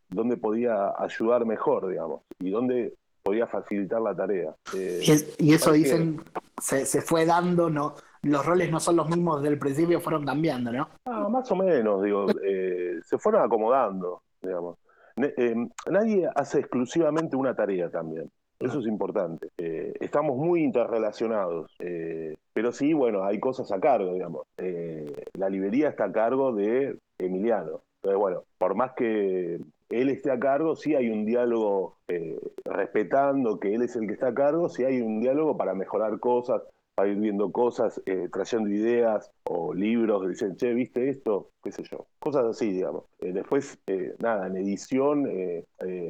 donde 0.09 0.37
podía 0.37 0.93
ayudar 0.97 1.45
mejor, 1.47 1.89
digamos, 1.89 2.21
y 2.39 2.51
donde 2.51 2.95
podía 3.25 3.49
facilitar 3.49 4.01
la 4.01 4.15
tarea. 4.15 4.55
Eh, 4.73 5.01
Y, 5.05 5.11
es- 5.11 5.35
y 5.39 5.53
eso 5.53 5.73
dicen, 5.73 6.23
se, 6.61 6.87
se 6.87 7.03
fue 7.03 7.27
dando, 7.27 7.69
no, 7.71 7.97
los 8.23 8.47
roles 8.47 8.71
no 8.71 8.79
son 8.79 8.97
los 8.97 9.09
mismos 9.09 9.43
del 9.43 9.59
principio, 9.59 10.01
fueron 10.01 10.25
cambiando, 10.25 10.71
¿no? 10.71 10.89
Ah, 11.07 11.29
más 11.29 11.51
o 11.51 11.57
menos, 11.57 12.03
digo, 12.05 12.27
eh, 12.45 13.01
se 13.05 13.19
fueron 13.19 13.43
acomodando, 13.43 14.23
digamos. 14.41 14.77
Eh, 15.17 15.55
nadie 15.91 16.29
hace 16.35 16.61
exclusivamente 16.61 17.37
una 17.37 17.55
tarea 17.55 17.91
también. 17.91 18.31
Eso 18.63 18.79
es 18.79 18.87
importante. 18.87 19.49
Eh, 19.59 19.93
estamos 20.01 20.37
muy 20.37 20.63
interrelacionados, 20.63 21.75
eh, 21.81 22.37
pero 22.53 22.71
sí, 22.71 22.93
bueno, 22.93 23.25
hay 23.25 23.41
cosas 23.41 23.73
a 23.73 23.81
cargo, 23.81 24.15
digamos. 24.15 24.47
Eh, 24.57 25.25
la 25.35 25.49
librería 25.49 25.89
está 25.89 26.05
a 26.05 26.13
cargo 26.13 26.53
de 26.53 26.97
Emiliano. 27.19 27.83
Entonces, 27.97 28.21
bueno, 28.21 28.45
por 28.59 28.77
más 28.77 28.93
que 28.93 29.59
él 29.91 30.09
esté 30.11 30.31
a 30.31 30.39
cargo, 30.39 30.77
sí 30.77 30.95
hay 30.95 31.11
un 31.11 31.25
diálogo 31.25 31.97
eh, 32.07 32.39
respetando 32.65 33.59
que 33.59 33.75
él 33.75 33.83
es 33.83 33.97
el 33.97 34.07
que 34.07 34.15
está 34.15 34.29
a 34.29 34.35
cargo, 34.35 34.69
sí 34.69 34.85
hay 34.85 35.01
un 35.01 35.21
diálogo 35.21 35.57
para 35.57 35.75
mejorar 35.75 36.21
cosas, 36.21 36.63
para 36.95 37.09
ir 37.11 37.19
viendo 37.19 37.51
cosas, 37.53 38.01
eh, 38.07 38.29
trayendo 38.33 38.69
ideas 38.69 39.31
o 39.45 39.73
libros, 39.75 40.29
dicen, 40.29 40.57
che, 40.57 40.75
¿viste 40.75 41.09
esto? 41.09 41.51
qué 41.63 41.73
sé 41.73 41.83
yo, 41.85 42.07
cosas 42.19 42.45
así, 42.47 42.73
digamos. 42.73 43.05
Eh, 43.21 43.33
después, 43.33 43.79
eh, 43.87 44.15
nada, 44.21 44.47
en 44.49 44.57
edición 44.57 45.27
eh, 45.29 45.65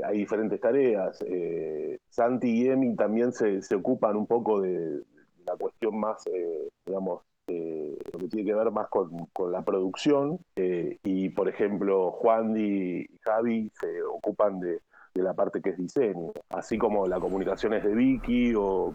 hay 0.05 0.19
diferentes 0.19 0.61
tareas. 0.61 1.19
Santi 2.09 2.49
y 2.63 2.69
Emi 2.69 2.97
también 2.97 3.33
se, 3.33 3.63
se 3.63 3.75
ocupan 3.75 4.17
un 4.17 4.27
poco 4.27 4.61
de, 4.61 5.03
la 5.47 5.57
cuestión 5.57 5.99
más, 5.99 6.25
digamos, 6.87 7.23
eh, 7.49 7.99
lo 8.13 8.19
que 8.21 8.29
tiene 8.29 8.51
que 8.51 8.55
ver 8.55 8.71
más 8.71 8.89
con, 8.89 9.27
con 9.33 9.53
la 9.53 9.63
producción. 9.63 10.39
eh, 10.57 10.99
y, 11.03 11.29
por 11.31 11.49
ejemplo, 11.49 12.13
Juan 12.13 12.55
y 12.57 13.07
Javi 13.23 13.71
se 13.81 14.03
ocupan 14.03 14.61
de, 14.61 14.81
de 15.15 15.23
la 15.23 15.35
parte 15.35 15.61
que 15.61 15.71
es 15.71 15.79
diseño, 15.79 16.33
así 16.51 16.79
como 16.79 17.07
la 17.07 17.21
comunicación 17.21 17.75
es 17.75 17.85
de 17.85 17.95
Vicky 17.95 18.55
o 18.57 18.95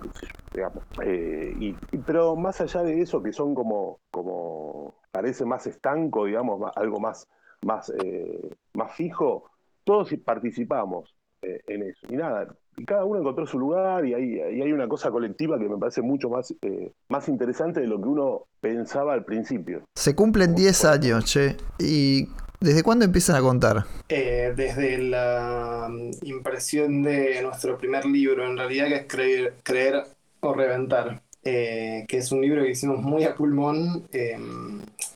digamos. 0.54 0.84
Eh, 1.04 1.54
y, 1.60 1.74
pero 2.06 2.36
más 2.36 2.60
allá 2.62 2.84
de 2.84 3.02
eso, 3.02 3.22
que 3.22 3.34
son 3.34 3.54
como, 3.54 4.00
como 4.12 4.96
parece 5.12 5.46
más 5.46 5.68
estanco, 5.68 6.26
digamos, 6.26 6.72
algo 6.76 7.00
más, 7.00 7.28
más, 7.64 7.92
eh, 8.04 8.50
más 8.74 8.94
fijo, 8.94 9.50
todos 9.84 10.14
participamos 10.26 11.16
eh, 11.42 11.62
en 11.68 11.84
eso. 11.84 12.08
Y 12.10 12.18
nada, 12.18 12.48
y 12.78 12.86
cada 12.86 13.06
uno 13.06 13.20
encontró 13.20 13.46
su 13.48 13.58
lugar 13.58 14.06
y 14.06 14.14
hay, 14.14 14.36
y 14.36 14.62
hay 14.62 14.72
una 14.72 14.88
cosa 14.88 15.10
colectiva 15.10 15.58
que 15.58 15.68
me 15.68 15.78
parece 15.78 16.02
mucho 16.02 16.30
más, 16.30 16.54
eh, 16.62 16.92
más 17.10 17.28
interesante 17.28 17.80
de 17.80 17.88
lo 17.88 18.00
que 18.00 18.08
uno 18.08 18.44
pensaba 18.62 19.14
al 19.14 19.26
principio. 19.26 19.82
Se 19.96 20.16
cumplen 20.16 20.54
10 20.54 20.86
años, 20.86 21.26
che. 21.26 21.58
¿Y 21.80 22.28
desde 22.60 22.84
cuándo 22.84 23.06
empiezan 23.06 23.36
a 23.36 23.42
contar? 23.42 23.86
Eh, 24.10 24.54
desde 24.56 24.98
la 24.98 25.88
mm, 25.90 26.12
impresión 26.24 27.04
de 27.04 27.42
nuestro 27.42 27.78
primer 27.78 28.06
libro, 28.06 28.46
en 28.46 28.58
realidad, 28.58 28.88
que 28.88 28.96
es 28.96 29.06
Creer, 29.08 29.54
Creer 29.64 30.04
o 30.42 30.54
Reventar, 30.54 31.22
eh, 31.44 32.06
que 32.08 32.18
es 32.18 32.32
un 32.32 32.42
libro 32.42 32.64
que 32.64 32.72
hicimos 32.72 33.00
muy 33.02 33.24
a 33.24 33.36
pulmón. 33.36 34.08
eh, 34.12 34.38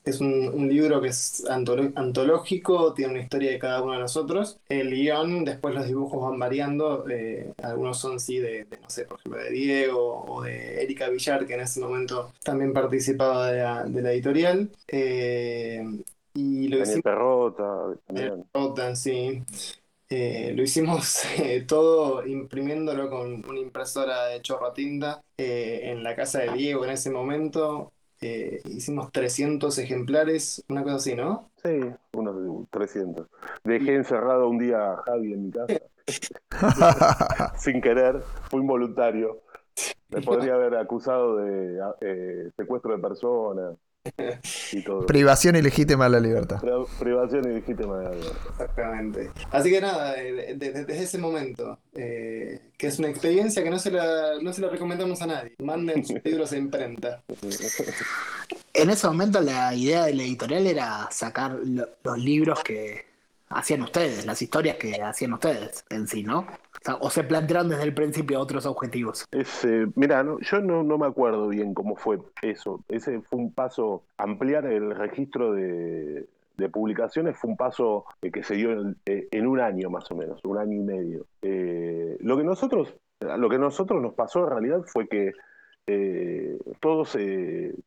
es 0.03 0.19
un, 0.19 0.67
libro 0.67 1.01
que 1.01 1.10
es 1.10 1.43
antológico, 1.48 2.93
tiene 2.93 3.13
una 3.13 3.21
historia 3.21 3.51
de 3.51 3.60
cada 3.60 3.83
uno 3.83 3.93
de 3.93 4.00
nosotros. 4.00 4.60
El 4.67 4.89
guion, 4.89 5.45
después 5.45 5.75
los 5.75 5.86
dibujos 5.88 6.21
van 6.21 6.39
variando. 6.39 7.07
eh, 7.10 7.53
algunos 7.62 8.00
son, 8.00 8.19
sí, 8.19 8.39
de, 8.39 8.65
de, 8.65 8.77
no 8.81 8.89
sé, 8.89 9.05
por 9.05 9.19
ejemplo, 9.19 9.41
de 9.43 9.51
Diego 9.51 10.25
o 10.27 10.41
de 10.41 10.81
Erika 10.81 11.10
Villar, 11.10 11.45
que 11.45 11.53
en 11.53 11.62
ese 11.62 11.79
momento 11.81 12.33
también 12.43 12.74
participaba 12.74 13.51
de 13.51 13.62
la, 13.62 13.83
de 13.83 14.01
la 14.01 14.12
editorial. 14.12 14.71
Eh, 14.88 15.83
y 16.34 16.68
lo 16.68 16.80
hicimos. 16.80 17.02
Perrota, 17.02 17.96
también. 18.06 18.96
Sí. 18.96 19.44
Eh, 20.12 20.52
lo 20.54 20.64
hicimos 20.64 21.24
eh, 21.40 21.64
todo 21.66 22.26
imprimiéndolo 22.28 23.10
con 23.10 23.46
una 23.48 23.60
impresora 23.60 24.26
de 24.26 24.42
chorro 24.42 24.74
tinta 24.74 25.24
eh, 25.38 25.82
en 25.86 26.04
la 26.04 26.16
casa 26.16 26.40
de 26.40 26.52
Diego 26.52 26.84
en 26.84 26.92
ese 26.92 27.10
momento. 27.10 27.94
Eh, 28.20 28.62
hicimos 28.66 29.12
300 29.12 29.76
ejemplares, 29.80 30.64
una 30.70 30.84
cosa 30.84 30.96
así, 30.98 31.16
¿no? 31.16 31.50
Sí, 31.64 31.80
unos 32.14 32.68
300. 32.70 33.28
Dejé 33.64 33.96
encerrado 33.96 34.48
un 34.48 34.60
día 34.60 34.92
a 34.92 34.98
Javi 34.98 35.34
en 35.34 35.46
mi 35.46 35.52
casa, 35.52 35.82
sin 37.58 37.82
querer, 37.82 38.22
fue 38.50 38.60
involuntario. 38.60 39.42
Me 40.10 40.22
podría 40.22 40.56
haber 40.56 40.76
acusado 40.76 41.38
de 41.38 42.52
secuestro 42.58 42.96
de 42.96 43.02
personas 43.02 43.76
y 44.72 44.84
todo. 44.84 45.05
Privación 45.05 45.55
ilegítima 45.55 46.05
de 46.05 46.10
la 46.12 46.20
libertad. 46.20 46.60
Pri- 46.60 46.72
Privación 47.00 47.46
ilegítima 47.51 47.98
de 48.00 48.03
la 48.05 48.12
libertad. 48.12 48.41
Exactamente. 48.51 49.31
Así 49.51 49.70
que 49.70 49.81
nada, 49.81 50.15
eh, 50.22 50.55
de- 50.55 50.72
de- 50.72 50.86
desde 50.86 51.03
ese 51.03 51.17
momento, 51.17 51.77
eh, 51.93 52.60
que 52.77 52.88
es 52.88 52.98
una 53.00 53.10
experiencia 53.10 53.63
que 53.63 53.70
no 53.70 53.79
se 53.79 53.91
la, 53.91 54.41
no 54.41 54.51
se 54.53 54.62
la 54.62 54.70
recomendamos 54.70 55.22
a 55.22 55.27
nadie. 55.27 55.53
Manden 55.60 56.05
sus 56.05 56.20
libros 56.25 56.51
a 56.51 56.58
imprenta. 56.58 57.22
En 58.74 58.89
ese 58.89 59.08
momento 59.08 59.39
la 59.41 59.74
idea 59.75 60.05
de 60.05 60.13
la 60.13 60.24
editorial 60.24 60.65
era 60.67 61.08
sacar 61.12 61.51
lo- 61.63 61.88
los 62.03 62.17
libros 62.17 62.62
que 62.63 63.05
hacían 63.50 63.81
ustedes, 63.81 64.25
las 64.25 64.41
historias 64.41 64.77
que 64.77 65.01
hacían 65.01 65.34
ustedes 65.34 65.84
en 65.89 66.08
sí, 66.08 66.24
¿no? 66.24 66.48
O, 67.00 67.10
se 67.12 67.24
plantearon 67.24 67.70
desde 67.70 67.84
el 67.84 67.94
principio 67.94 68.40
otros 68.40 68.66
objetivos. 68.66 69.28
Mira, 69.96 70.26
yo 70.42 70.62
no, 70.62 70.98
me 70.98 71.06
acuerdo 71.06 71.48
bien 71.50 71.74
cómo 71.74 71.96
fue 71.96 72.20
eso. 72.42 72.84
Ese 72.88 73.22
fue 73.22 73.40
un 73.40 73.54
paso, 73.54 74.04
ampliar 74.18 74.66
el 74.66 74.96
registro 74.96 75.54
de, 75.54 76.28
publicaciones 76.72 77.36
fue 77.38 77.50
un 77.50 77.58
paso 77.58 78.06
eh, 78.22 78.30
que 78.30 78.44
se 78.44 78.54
dio 78.54 78.72
en, 78.72 78.96
eh, 79.08 79.28
en 79.32 79.48
un 79.48 79.60
año 79.60 79.90
más 79.90 80.12
o 80.12 80.16
menos, 80.16 80.40
un 80.44 80.60
año 80.60 80.74
y 80.74 80.84
medio. 80.84 81.26
Eh, 81.42 82.18
lo 82.20 82.38
que 82.38 82.44
nosotros, 82.44 82.94
lo 83.20 83.50
que 83.50 83.58
nosotros 83.58 84.00
nos 84.00 84.14
pasó 84.14 84.44
en 84.44 84.50
realidad 84.50 84.84
fue 84.86 85.08
que 85.08 85.32
todos 86.80 87.18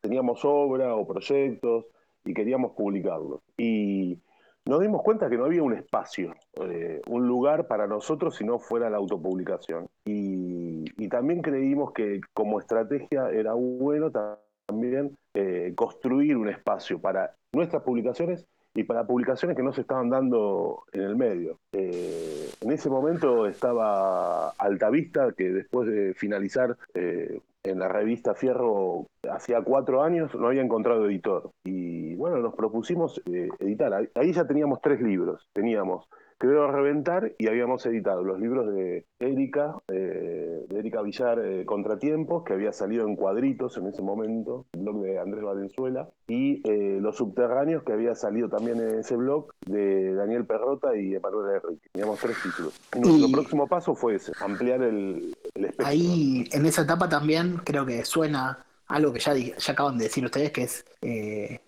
teníamos 0.03 0.45
obra 0.45 0.95
o 0.95 1.07
proyectos 1.07 1.87
y 2.25 2.35
queríamos 2.35 2.73
publicarlos. 2.73 3.41
Y 3.57 4.19
nos 4.66 4.80
dimos 4.80 5.02
cuenta 5.02 5.28
que 5.28 5.37
no 5.37 5.44
había 5.44 5.62
un 5.62 5.75
espacio, 5.75 6.35
eh, 6.54 7.02
un 7.09 7.26
lugar 7.26 7.66
para 7.66 7.87
nosotros 7.87 8.37
si 8.37 8.44
no 8.44 8.59
fuera 8.59 8.88
la 8.90 8.97
autopublicación. 8.97 9.87
Y, 10.04 10.85
también 11.09 11.42
creímos 11.42 11.92
que 11.92 12.21
como 12.33 12.59
estrategia 12.59 13.30
era 13.30 13.52
bueno 13.54 14.11
ta- 14.11 14.40
también 14.66 15.16
eh, 15.35 15.73
construir 15.76 16.37
un 16.37 16.49
espacio 16.49 16.99
para 16.99 17.35
nuestras 17.52 17.83
publicaciones 17.83 18.47
y 18.75 18.83
para 18.83 19.06
publicaciones 19.06 19.56
que 19.56 19.62
no 19.62 19.73
se 19.73 19.83
estaban 19.83 20.11
dando 20.11 20.83
en 20.92 21.02
el 21.02 21.14
medio. 21.14 21.59
Eh, 21.73 22.50
en 22.61 22.73
ese 22.73 22.90
momento 22.90 23.47
estaba 23.47 24.49
Altavista, 24.50 25.33
que 25.33 25.50
después 25.50 25.88
de 25.88 26.14
finalizar 26.14 26.76
en 27.64 27.78
la 27.78 27.88
revista 27.88 28.35
Fierro 28.35 29.06
hacía 29.30 29.62
cuatro 29.62 30.02
años, 30.02 30.35
no 30.35 30.49
había 30.49 30.62
encontrado 30.62 31.06
editor. 31.06 31.50
Y 31.64 32.14
bueno, 32.14 32.38
nos 32.38 32.54
propusimos 32.54 33.21
eh, 33.26 33.49
editar. 33.59 33.92
Ahí- 34.14 34.33
ya 34.33 34.47
teníamos 34.47 34.80
tres 34.83 35.00
libros. 35.00 35.49
Teníamos 35.52 36.06
Creo 36.38 36.71
Reventar 36.71 37.33
y 37.38 37.47
habíamos 37.49 37.87
editado 37.87 38.23
los 38.25 38.38
libros 38.41 38.67
de 38.75 39.07
Erika, 39.21 39.76
eh, 39.88 40.67
de 40.69 40.79
Erika 40.79 41.00
Villar, 41.03 41.38
eh, 41.38 41.64
Contratiempos, 41.64 42.45
que 42.45 42.53
había 42.53 42.73
salido 42.73 43.07
en 43.07 43.17
cuadritos 43.17 43.76
en 43.79 43.87
ese 43.87 44.03
momento, 44.03 44.67
el 44.73 44.81
blog 44.83 45.03
de 45.03 45.19
Andrés 45.19 45.43
Valenzuela, 45.45 46.09
y 46.26 46.61
eh, 46.69 46.99
Los 47.00 47.17
Subterráneos, 47.17 47.83
que 47.85 47.93
había 47.93 48.14
salido 48.14 48.49
también 48.49 48.81
en 48.81 48.99
ese 48.99 49.17
blog 49.17 49.53
de 49.67 50.12
Daniel 50.14 50.45
Perrota 50.45 50.97
y 50.97 51.14
Emanuel 51.14 51.61
Enrique. 51.62 51.88
Teníamos 51.93 52.19
tres 52.21 52.37
títulos. 52.43 52.81
Y 52.95 53.00
nuestro 53.00 53.29
Y- 53.29 53.33
próximo 53.33 53.67
paso 53.67 53.95
fue 53.95 54.17
ese, 54.17 54.33
ampliar 54.41 54.83
el, 54.83 55.35
ahí 55.79 56.45
en 56.53 56.67
esa 56.67 56.83
etapa 56.83 57.09
también 57.09 57.57
creo 57.64 57.87
que 57.87 58.05
suena 58.05 58.64
algo 58.88 59.12
que 59.12 59.21
ya, 59.21 59.35
ya 59.35 59.73
acaban 59.73 59.97
de 59.99 60.05
decir 60.05 60.25
ustedes, 60.25 60.50
que 60.50 60.62
es 60.64 60.85
eh, 61.00 61.61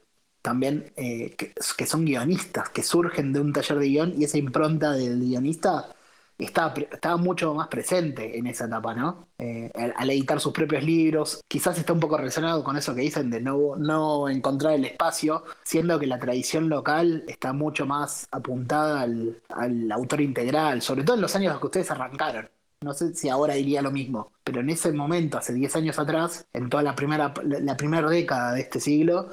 también 0.46 0.92
eh, 0.96 1.34
que, 1.34 1.86
son 1.86 2.04
guionistas, 2.04 2.68
que 2.70 2.84
surgen 2.84 3.32
de 3.32 3.40
un 3.40 3.52
taller 3.52 3.80
de 3.80 3.88
guion 3.88 4.14
y 4.16 4.22
esa 4.22 4.38
impronta 4.38 4.92
del 4.92 5.18
guionista 5.18 5.92
estaba, 6.38 7.16
mucho 7.16 7.52
más 7.52 7.66
presente 7.66 8.38
en 8.38 8.46
esa 8.46 8.66
etapa, 8.66 8.94
¿no? 8.94 9.26
Eh, 9.38 9.72
al, 9.74 10.08
editar 10.10 10.38
sus 10.38 10.52
propios 10.52 10.84
libros, 10.84 11.42
quizás 11.48 11.76
está 11.78 11.92
un 11.92 11.98
poco 11.98 12.16
relacionado 12.16 12.62
con 12.62 12.76
eso 12.76 12.94
que 12.94 13.00
dicen 13.00 13.28
de 13.28 13.40
no, 13.40 13.74
no 13.76 14.28
encontrar 14.28 14.74
el 14.74 14.84
espacio, 14.84 15.42
siendo 15.64 15.98
que 15.98 16.06
la 16.06 16.20
tradición 16.20 16.68
local 16.68 17.24
está 17.26 17.52
mucho 17.52 17.84
más 17.84 18.28
apuntada 18.30 19.00
al, 19.00 19.42
al 19.48 19.90
autor 19.90 20.20
integral, 20.20 20.80
sobre 20.80 21.02
todo 21.02 21.16
en 21.16 21.22
los 21.22 21.34
años 21.34 21.58
que 21.58 21.66
ustedes 21.66 21.90
arrancaron. 21.90 22.48
No 22.82 22.92
sé 22.94 23.14
si 23.14 23.28
ahora 23.28 23.54
diría 23.54 23.82
lo 23.82 23.90
mismo, 23.90 24.32
pero 24.44 24.60
en 24.60 24.70
ese 24.70 24.92
momento, 24.92 25.38
hace 25.38 25.52
10 25.54 25.74
años 25.74 25.98
atrás, 25.98 26.46
en 26.52 26.68
toda 26.70 26.84
la 26.84 26.94
primera, 26.94 27.34
la 27.42 27.76
primera 27.76 28.08
década 28.08 28.52
de 28.52 28.60
este 28.60 28.78
siglo, 28.80 29.30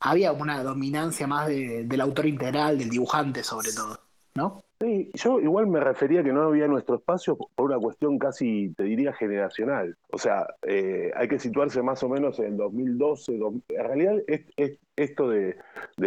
había 0.00 0.32
una 0.32 0.62
dominancia 0.62 1.26
más 1.26 1.48
del 1.48 2.00
autor 2.00 2.26
integral, 2.26 2.78
del 2.78 2.90
dibujante 2.90 3.42
sobre 3.42 3.72
todo, 3.72 4.00
¿no? 4.34 4.62
Sí, 4.82 5.10
yo 5.12 5.38
igual 5.40 5.66
me 5.66 5.78
refería 5.78 6.24
que 6.24 6.32
no 6.32 6.40
había 6.40 6.66
nuestro 6.66 6.94
espacio 6.96 7.36
por 7.36 7.66
una 7.66 7.78
cuestión 7.78 8.18
casi, 8.18 8.72
te 8.74 8.84
diría, 8.84 9.12
generacional. 9.12 9.94
O 10.10 10.16
sea, 10.16 10.46
eh, 10.62 11.10
hay 11.14 11.28
que 11.28 11.38
situarse 11.38 11.82
más 11.82 12.02
o 12.02 12.08
menos 12.08 12.38
en 12.38 12.56
2012. 12.56 13.34
en 13.34 13.62
realidad, 13.68 14.16
es, 14.26 14.78
esto 14.96 15.28
de, 15.28 15.58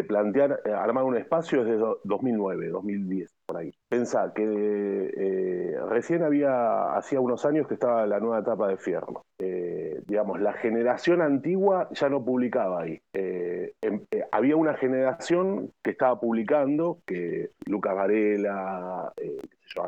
plantear, 0.08 0.60
eh, 0.66 0.72
armar 0.72 1.04
un 1.04 1.16
espacio 1.16 1.62
es 1.62 1.68
de 1.68 1.78
2009, 2.04 2.70
2010, 2.70 3.36
Pensá 3.90 4.34
que 4.34 4.44
eh, 4.44 5.78
recién 5.90 6.24
había, 6.24 6.94
hacía 6.96 7.20
unos 7.20 7.46
años 7.46 7.68
que 7.68 7.76
estaba 7.76 8.06
la 8.08 8.20
nueva 8.20 8.40
etapa 8.40 8.68
de 8.68 8.78
Fierro. 8.78 9.26
digamos, 10.06 10.40
la 10.42 10.54
generación 10.54 11.22
antigua 11.22 11.90
ya 11.92 12.10
no 12.10 12.24
publicaba 12.24 12.82
ahí. 12.82 13.02
Em, 13.14 14.06
había 14.32 14.56
una 14.56 14.76
generación 14.76 15.74
que 15.82 15.92
estaba 15.92 16.20
publicando, 16.20 17.00
que 17.06 17.52
Lucas 17.66 17.96
Varela, 17.96 19.12
eh, 19.18 19.38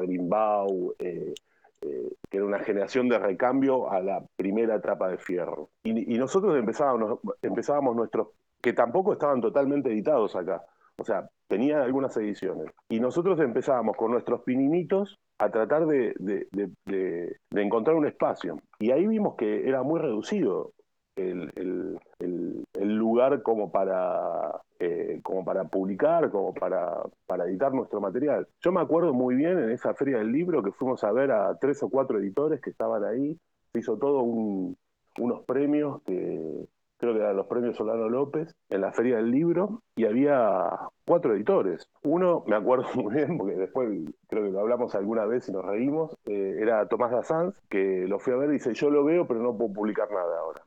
Grimbau, 0.01 0.93
eh, 0.99 1.33
eh, 1.81 2.15
que 2.29 2.37
era 2.37 2.45
una 2.45 2.59
generación 2.59 3.07
de 3.07 3.19
recambio 3.19 3.89
a 3.91 4.01
la 4.01 4.23
primera 4.35 4.75
etapa 4.75 5.09
de 5.09 5.17
Fierro. 5.17 5.69
Y, 5.83 6.17
nosotros 6.17 6.57
empezábamos, 6.57 7.19
empezábamos 7.41 7.95
nuestros, 7.95 8.29
que 8.61 8.73
tampoco 8.73 9.13
estaban 9.13 9.41
totalmente 9.41 9.89
editados 9.89 10.35
acá, 10.35 10.63
o 10.97 11.03
sea, 11.03 11.29
tenían 11.47 11.81
algunas 11.81 12.15
ediciones. 12.17 12.67
Y 12.89 12.99
nosotros 12.99 13.39
empezábamos 13.39 13.95
con 13.97 14.11
nuestros 14.11 14.41
pininitos 14.41 15.19
a 15.37 15.49
tratar 15.49 15.85
de, 15.85 16.13
de, 16.19 17.37
encontrar 17.51 17.95
un 17.95 18.07
espacio. 18.07 18.59
Y 18.79 18.91
ahí 18.91 19.05
vimos 19.05 19.35
que 19.35 19.67
era 19.67 19.83
muy 19.83 19.99
reducido 19.99 20.71
el, 21.15 21.97
lugar 22.79 23.41
como 23.43 23.71
para, 23.71 24.61
eh, 24.79 25.19
como 25.23 25.45
para 25.45 25.65
publicar, 25.65 26.29
como 26.31 26.53
para, 26.53 27.03
para 27.25 27.45
editar 27.45 27.73
nuestro 27.73 28.01
material. 28.01 28.47
Yo 28.61 28.71
me 28.71 28.81
acuerdo 28.81 29.13
muy 29.13 29.35
bien 29.35 29.57
en 29.59 29.69
esa 29.71 29.93
feria 29.93 30.17
del 30.17 30.31
libro 30.31 30.63
que 30.63 30.71
fuimos 30.71 31.03
a 31.03 31.11
ver 31.11 31.31
a 31.31 31.57
tres 31.59 31.81
o 31.83 31.89
cuatro 31.89 32.19
editores 32.19 32.61
que 32.61 32.71
estaban 32.71 33.03
ahí, 33.03 33.37
se 33.71 33.79
hizo 33.79 33.97
todo 33.97 34.21
unos 34.21 35.45
premios 35.45 36.01
que, 36.03 36.67
creo 36.97 37.13
que 37.13 37.19
eran 37.19 37.35
los 37.35 37.47
premios 37.47 37.75
Solano 37.75 38.09
López, 38.09 38.53
en 38.69 38.81
la 38.81 38.91
Feria 38.91 39.17
del 39.17 39.31
Libro, 39.31 39.81
y 39.95 40.05
había 40.05 40.69
cuatro 41.05 41.35
editores. 41.35 41.89
Uno, 42.03 42.43
me 42.47 42.55
acuerdo 42.55 42.87
muy 42.95 43.15
bien, 43.15 43.37
porque 43.37 43.55
después 43.55 43.89
creo 44.27 44.43
que 44.43 44.51
lo 44.51 44.59
hablamos 44.59 44.95
alguna 44.95 45.25
vez 45.25 45.47
y 45.49 45.51
nos 45.51 45.65
reímos, 45.65 46.15
eh, 46.25 46.57
era 46.59 46.87
Tomás 46.87 47.11
Dassanz, 47.11 47.55
que 47.69 48.05
lo 48.07 48.19
fui 48.19 48.33
a 48.33 48.37
ver 48.37 48.49
y 48.49 48.53
dice, 48.53 48.73
yo 48.73 48.89
lo 48.89 49.03
veo, 49.03 49.27
pero 49.27 49.41
no 49.41 49.57
puedo 49.57 49.73
publicar 49.73 50.09
nada 50.11 50.39
ahora. 50.39 50.61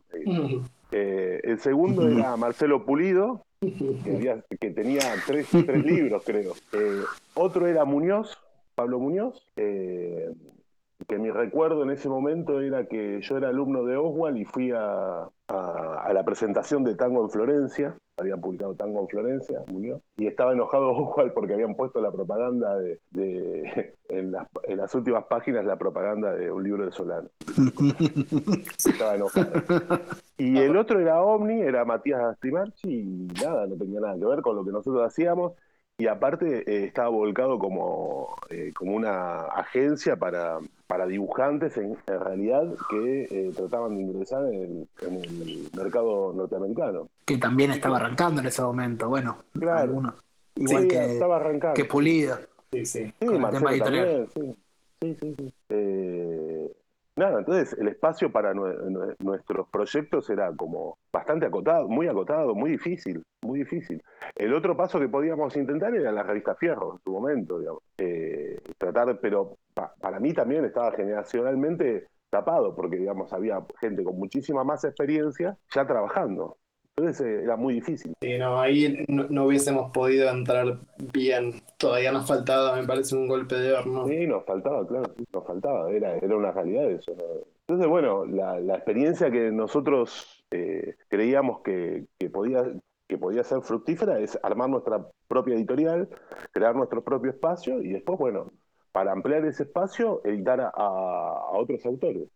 Eh, 0.92 1.40
el 1.44 1.58
segundo 1.60 2.08
era 2.08 2.36
Marcelo 2.36 2.84
Pulido, 2.84 3.44
que, 3.60 4.70
tenía 4.70 5.02
tres, 5.26 5.52
libros, 5.84 6.22
creo. 6.24 6.52
Eh, 6.72 7.02
otro 7.34 7.66
era 7.66 7.84
Muñoz, 7.84 8.38
Pablo 8.74 8.98
Muñoz, 9.00 9.44
que 11.08 11.18
mi 11.18 11.30
recuerdo 11.30 11.82
en 11.82 11.90
ese 11.90 12.08
momento 12.10 12.60
era 12.60 12.86
que 12.86 13.20
yo 13.22 13.38
era 13.38 13.48
alumno 13.48 13.82
de 13.84 13.96
Oswald 13.96 14.36
y 14.36 14.44
fui 14.44 14.72
a, 14.72 15.28
la 15.48 16.24
presentación 16.24 16.84
de 16.84 16.94
Tango 16.96 17.22
en 17.22 17.30
Florencia, 17.30 17.96
habían 18.18 18.42
publicado 18.42 18.74
Tango 18.74 19.00
en 19.00 19.08
Florencia, 19.08 19.60
murió, 19.68 20.02
y 20.18 20.26
estaba 20.26 20.52
enojado 20.52 20.90
Oswald 20.94 21.32
porque 21.32 21.54
habían 21.54 21.74
puesto 21.74 22.02
la 22.02 22.12
propaganda 22.12 22.76
de, 22.78 23.00
en, 24.10 24.32
las, 24.32 24.94
últimas 24.94 25.24
páginas 25.24 25.64
la 25.64 25.76
propaganda 25.76 26.34
de 26.34 26.52
un 26.52 26.62
libro 26.62 26.84
de 26.84 26.92
Solano. 26.92 27.30
estaba 28.76 29.14
enojado. 29.14 29.50
Y 30.36 30.58
el 30.58 30.76
otro 30.76 31.00
era 31.00 31.22
Omni, 31.22 31.62
era 31.62 31.86
Matías 31.86 32.20
Astimarchi, 32.20 32.90
y 32.90 33.28
nada, 33.42 33.66
no 33.66 33.76
tenía 33.76 34.00
nada 34.00 34.18
que 34.18 34.26
ver 34.26 34.42
con 34.42 34.56
lo 34.56 34.64
que 34.64 34.72
nosotros 34.72 35.02
hacíamos. 35.06 35.54
Y 36.00 36.06
aparte 36.06 36.58
eh, 36.60 36.84
estaba 36.84 37.08
volcado 37.08 37.58
como, 37.58 38.36
eh, 38.50 38.72
como 38.72 38.94
una 38.94 39.40
agencia 39.46 40.14
para, 40.14 40.60
para 40.86 41.08
dibujantes 41.08 41.76
en, 41.76 41.96
realidad 42.06 42.72
que 42.88 43.22
eh, 43.24 43.50
trataban 43.56 43.96
de 43.96 44.02
ingresar 44.02 44.44
en 44.44 44.86
el, 45.02 45.68
mercado 45.76 46.32
norteamericano. 46.32 47.08
Que 47.24 47.36
también 47.36 47.72
estaba 47.72 47.96
arrancando 47.96 48.40
en 48.40 48.46
ese 48.46 48.62
momento, 48.62 49.08
bueno, 49.08 49.38
claro. 49.58 50.14
Igual 50.54 50.86
que, 50.86 51.14
estaba 51.14 51.36
arrancando. 51.36 51.74
que 51.74 51.84
Pulido. 51.84 52.38
Sí, 52.72 52.86
sí. 52.86 53.12
sí, 53.18 53.26
también, 53.80 54.28
sí. 54.32 54.56
Sí, 55.00 55.16
sí, 55.20 55.34
sí. 55.36 55.52
Nada, 57.18 57.40
entonces 57.40 57.76
el 57.76 57.88
espacio 57.88 58.30
para 58.30 58.54
nuestros 58.54 59.68
proyectos 59.70 60.30
era 60.30 60.54
como 60.54 60.98
bastante 61.12 61.46
acotado, 61.46 61.88
muy 61.88 62.06
acotado, 62.06 62.54
muy 62.54 62.70
difícil, 62.70 63.24
muy 63.42 63.58
difícil. 63.58 64.00
El 64.36 64.54
otro 64.54 64.76
paso 64.76 65.00
que 65.00 65.08
podíamos 65.08 65.56
intentar 65.56 65.92
era 65.96 66.12
la 66.12 66.22
revista 66.22 66.54
Fierro 66.54 66.92
en 66.92 67.00
su 67.02 67.10
momento, 67.10 67.58
digamos. 67.58 67.82
Eh, 67.98 68.60
tratar, 68.78 69.18
pero 69.20 69.56
para 69.74 70.20
mí 70.20 70.32
también 70.32 70.64
estaba 70.64 70.92
generacionalmente 70.92 72.06
tapado, 72.30 72.76
porque 72.76 72.98
digamos 72.98 73.32
había 73.32 73.66
gente 73.80 74.04
con 74.04 74.16
muchísima 74.16 74.62
más 74.62 74.84
experiencia 74.84 75.58
ya 75.74 75.84
trabajando. 75.88 76.56
Entonces 76.98 77.24
eh, 77.24 77.42
era 77.44 77.56
muy 77.56 77.74
difícil. 77.74 78.12
Sí, 78.20 78.38
no, 78.38 78.60
ahí 78.60 79.04
no, 79.08 79.44
hubiésemos 79.44 79.92
podido 79.92 80.28
entrar 80.30 80.80
bien. 81.12 81.62
Todavía 81.76 82.10
nos 82.10 82.26
faltaba, 82.26 82.74
me 82.74 82.86
parece, 82.86 83.14
un 83.14 83.28
golpe 83.28 83.54
de 83.54 83.72
horno. 83.72 84.06
Sí, 84.08 84.26
nos 84.26 84.44
faltaba, 84.44 84.84
claro, 84.84 85.14
nos 85.32 85.46
faltaba. 85.46 85.90
Era, 85.92 86.16
era 86.16 86.36
una 86.36 86.50
realidad 86.50 86.90
eso. 86.90 87.12
Entonces, 87.60 87.86
bueno, 87.86 88.24
la, 88.26 88.74
experiencia 88.74 89.30
que 89.30 89.52
nosotros 89.52 90.44
eh, 90.50 90.96
creíamos 91.08 91.60
que, 91.60 92.06
podía, 92.32 92.64
que 93.06 93.16
podía 93.16 93.44
ser 93.44 93.62
fructífera 93.62 94.18
es 94.18 94.36
armar 94.42 94.68
nuestra 94.68 95.06
propia 95.28 95.54
editorial, 95.54 96.08
crear 96.50 96.74
nuestro 96.74 97.04
propio 97.04 97.30
espacio 97.30 97.80
y 97.80 97.92
después, 97.92 98.18
bueno, 98.18 98.50
para 98.90 99.12
ampliar 99.12 99.44
ese 99.44 99.64
espacio, 99.64 100.20
editar 100.24 100.72
a 100.74 101.50
otros 101.52 101.86
autores. 101.86 102.28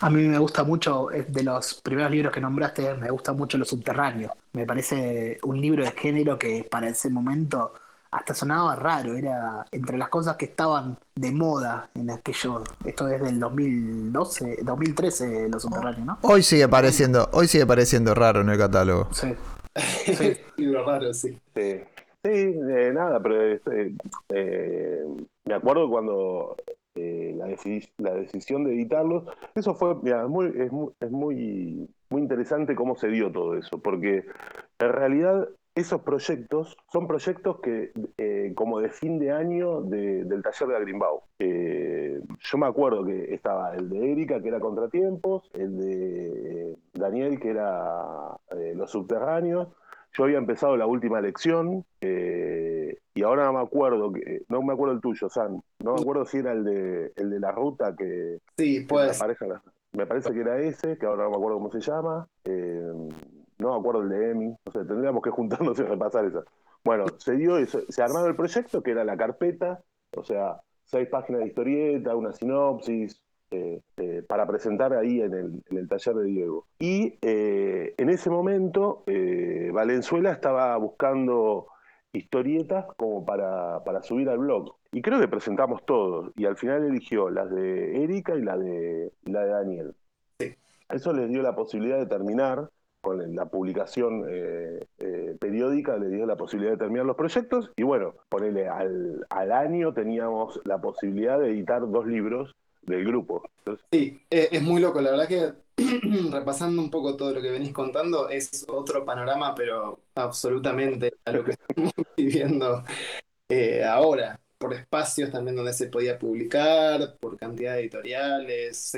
A 0.00 0.10
mí 0.10 0.22
me 0.28 0.38
gusta 0.38 0.64
mucho, 0.64 1.08
de 1.26 1.42
los 1.42 1.80
primeros 1.82 2.10
libros 2.10 2.32
que 2.32 2.40
nombraste, 2.40 2.94
me 2.94 3.10
gusta 3.10 3.32
mucho 3.32 3.58
Lo 3.58 3.64
Subterráneo. 3.64 4.32
Me 4.52 4.66
parece 4.66 5.38
un 5.42 5.60
libro 5.60 5.84
de 5.84 5.90
género 5.92 6.38
que 6.38 6.66
para 6.68 6.88
ese 6.88 7.10
momento 7.10 7.72
hasta 8.14 8.32
sonaba 8.32 8.76
raro, 8.76 9.16
era 9.16 9.66
entre 9.72 9.98
las 9.98 10.08
cosas 10.08 10.36
que 10.36 10.44
estaban 10.44 10.96
de 11.16 11.32
moda 11.32 11.90
en 11.94 12.10
aquello, 12.10 12.62
esto 12.84 13.08
es 13.08 13.20
del 13.20 13.40
2012, 13.40 14.58
2013 14.62 15.48
Lo 15.48 15.58
Subterráneo, 15.58 16.04
¿no? 16.04 16.18
Hoy 16.22 16.42
sigue 16.44 16.68
pareciendo, 16.68 17.28
hoy 17.32 17.48
sigue 17.48 17.66
pareciendo 17.66 18.14
raro 18.14 18.42
en 18.42 18.50
el 18.50 18.58
catálogo. 18.58 19.08
Sí. 19.12 19.34
sí. 20.14 20.36
libro 20.56 20.84
raro, 20.86 21.12
sí. 21.12 21.38
Sí. 21.54 21.80
Sí, 22.24 22.30
eh, 22.30 22.90
nada, 22.94 23.20
pero 23.20 23.42
este, 23.42 23.94
eh, 24.30 25.04
me 25.44 25.54
acuerdo 25.54 25.90
cuando 25.90 26.56
eh, 26.96 27.34
la, 27.36 28.14
decisión 28.14 28.64
de 28.64 28.74
editarlos. 28.74 29.24
Eso 29.54 29.74
fue, 29.74 29.96
es, 30.04 30.28
muy, 30.28 30.46
es, 31.00 31.10
muy, 31.10 31.88
muy, 32.08 32.20
interesante 32.20 32.76
cómo 32.76 32.94
se 32.94 33.08
dio 33.08 33.32
todo 33.32 33.56
eso, 33.56 33.82
porque 33.82 34.24
en 34.78 34.92
realidad 34.92 35.48
esos 35.74 36.02
proyectos 36.02 36.76
son 36.92 37.08
proyectos 37.08 37.58
que, 37.60 37.90
eh, 38.16 38.52
como 38.54 38.78
de 38.78 38.90
fin 38.90 39.18
de 39.18 39.32
año 39.32 39.80
del 39.82 40.40
taller 40.44 40.68
de 40.68 40.76
Agrimbau. 40.76 41.22
Eh, 41.40 42.20
yo 42.38 42.58
me 42.58 42.66
acuerdo 42.66 43.04
que 43.04 43.34
estaba 43.34 43.74
el 43.74 43.88
de 43.88 44.12
Erika, 44.12 44.40
que 44.40 44.48
era 44.48 44.60
Contratiempos, 44.60 45.50
el 45.54 45.76
de 45.76 46.76
Daniel, 46.92 47.40
que 47.40 47.50
era 47.50 48.36
Los 48.76 48.92
Subterráneos. 48.92 49.68
Yo 50.16 50.22
había 50.22 50.38
empezado 50.38 50.76
la 50.76 50.86
última 50.86 51.20
lección 51.20 51.84
y 53.14 53.22
ahora 53.22 53.44
no 53.46 53.54
me 53.54 53.60
acuerdo, 53.60 54.12
que, 54.12 54.42
no 54.48 54.62
me 54.62 54.72
acuerdo 54.72 54.94
el 54.94 55.00
tuyo, 55.00 55.28
San. 55.28 55.62
No 55.78 55.94
me 55.94 56.00
acuerdo 56.00 56.24
si 56.24 56.38
era 56.38 56.52
el 56.52 56.64
de, 56.64 57.12
el 57.16 57.30
de 57.30 57.40
la 57.40 57.52
ruta 57.52 57.94
que. 57.96 58.38
Sí, 58.58 58.80
pues. 58.88 59.20
me 59.92 60.06
parece 60.06 60.32
que 60.32 60.40
era 60.40 60.58
ese, 60.58 60.98
que 60.98 61.06
ahora 61.06 61.24
no 61.24 61.30
me 61.30 61.36
acuerdo 61.36 61.58
cómo 61.58 61.70
se 61.70 61.80
llama. 61.80 62.28
Eh, 62.44 62.92
no 63.58 63.72
me 63.72 63.78
acuerdo 63.78 64.02
el 64.02 64.08
de 64.08 64.30
Emi. 64.30 64.48
No 64.48 64.72
sé, 64.72 64.84
tendríamos 64.84 65.22
que 65.22 65.30
juntarnos 65.30 65.78
y 65.78 65.82
repasar 65.82 66.24
eso. 66.24 66.44
Bueno, 66.84 67.06
se 67.16 67.36
dio 67.36 67.56
eso, 67.56 67.80
se 67.88 68.02
armaba 68.02 68.28
el 68.28 68.36
proyecto, 68.36 68.82
que 68.82 68.90
era 68.90 69.04
la 69.04 69.16
carpeta, 69.16 69.80
o 70.14 70.22
sea, 70.22 70.60
seis 70.84 71.08
páginas 71.08 71.40
de 71.40 71.46
historieta, 71.46 72.14
una 72.14 72.32
sinopsis, 72.32 73.22
eh, 73.50 73.80
eh, 73.96 74.22
para 74.26 74.46
presentar 74.46 74.92
ahí 74.92 75.20
en 75.20 75.32
el, 75.32 75.62
en 75.70 75.78
el, 75.78 75.88
taller 75.88 76.14
de 76.16 76.24
Diego. 76.24 76.66
Y 76.78 77.18
eh, 77.22 77.94
en 77.96 78.10
ese 78.10 78.28
momento 78.28 79.04
Valenzuela 79.72 80.32
estaba 80.32 80.76
buscando 80.76 81.68
historietas 82.14 82.86
como 82.96 83.24
para, 83.24 83.82
para, 83.84 84.02
subir 84.02 84.28
al 84.28 84.38
blog. 84.38 84.76
Y 84.92 85.02
creo 85.02 85.20
que 85.20 85.28
presentamos 85.28 85.84
todos. 85.84 86.32
Y 86.36 86.46
al 86.46 86.56
final 86.56 86.84
eligió 86.84 87.28
las 87.28 87.50
de 87.50 88.02
Erika 88.02 88.34
y 88.36 88.42
la 88.42 88.56
de, 88.56 89.12
la 89.24 89.44
de 89.44 89.50
Daniel. 89.50 89.94
Eso 90.88 91.12
les 91.12 91.28
dio 91.28 91.42
la 91.42 91.54
posibilidad 91.54 91.98
de 91.98 92.06
terminar 92.06 92.70
con 93.00 93.34
la 93.34 93.46
publicación 93.46 94.24
eh, 94.28 94.86
eh, 94.98 95.36
periódica 95.38 95.98
le 95.98 96.08
dio 96.08 96.24
la 96.24 96.36
posibilidad 96.36 96.72
de 96.72 96.78
terminar 96.78 97.04
los 97.04 97.16
proyectos 97.16 97.70
y 97.76 97.82
bueno, 97.82 98.14
ponele 98.30 98.66
al, 98.66 99.26
al 99.28 99.52
año 99.52 99.92
teníamos 99.92 100.58
la 100.64 100.80
posibilidad 100.80 101.38
de 101.38 101.50
editar 101.50 101.82
dos 101.86 102.06
libros 102.06 102.56
del 102.86 103.04
grupo. 103.04 103.42
sí, 103.90 104.20
eh, 104.30 104.48
es 104.52 104.62
muy 104.62 104.80
loco, 104.80 105.00
la 105.00 105.10
verdad 105.10 105.28
que 105.28 105.52
repasando 106.30 106.80
un 106.80 106.90
poco 106.90 107.16
todo 107.16 107.32
lo 107.32 107.42
que 107.42 107.50
venís 107.50 107.72
contando, 107.72 108.28
es 108.28 108.64
otro 108.68 109.04
panorama, 109.04 109.54
pero 109.54 110.00
absolutamente 110.14 111.14
a 111.24 111.32
lo 111.32 111.44
que 111.44 111.52
estamos 111.68 111.92
viviendo 112.16 112.84
ahora, 113.86 114.40
por 114.58 114.74
espacios 114.74 115.30
también 115.30 115.56
donde 115.56 115.72
se 115.72 115.86
podía 115.86 116.18
publicar, 116.18 117.16
por 117.18 117.36
cantidad 117.36 117.74
de 117.74 117.80
editoriales, 117.80 118.96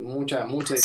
mucha, 0.00 0.44
mucha 0.44 0.76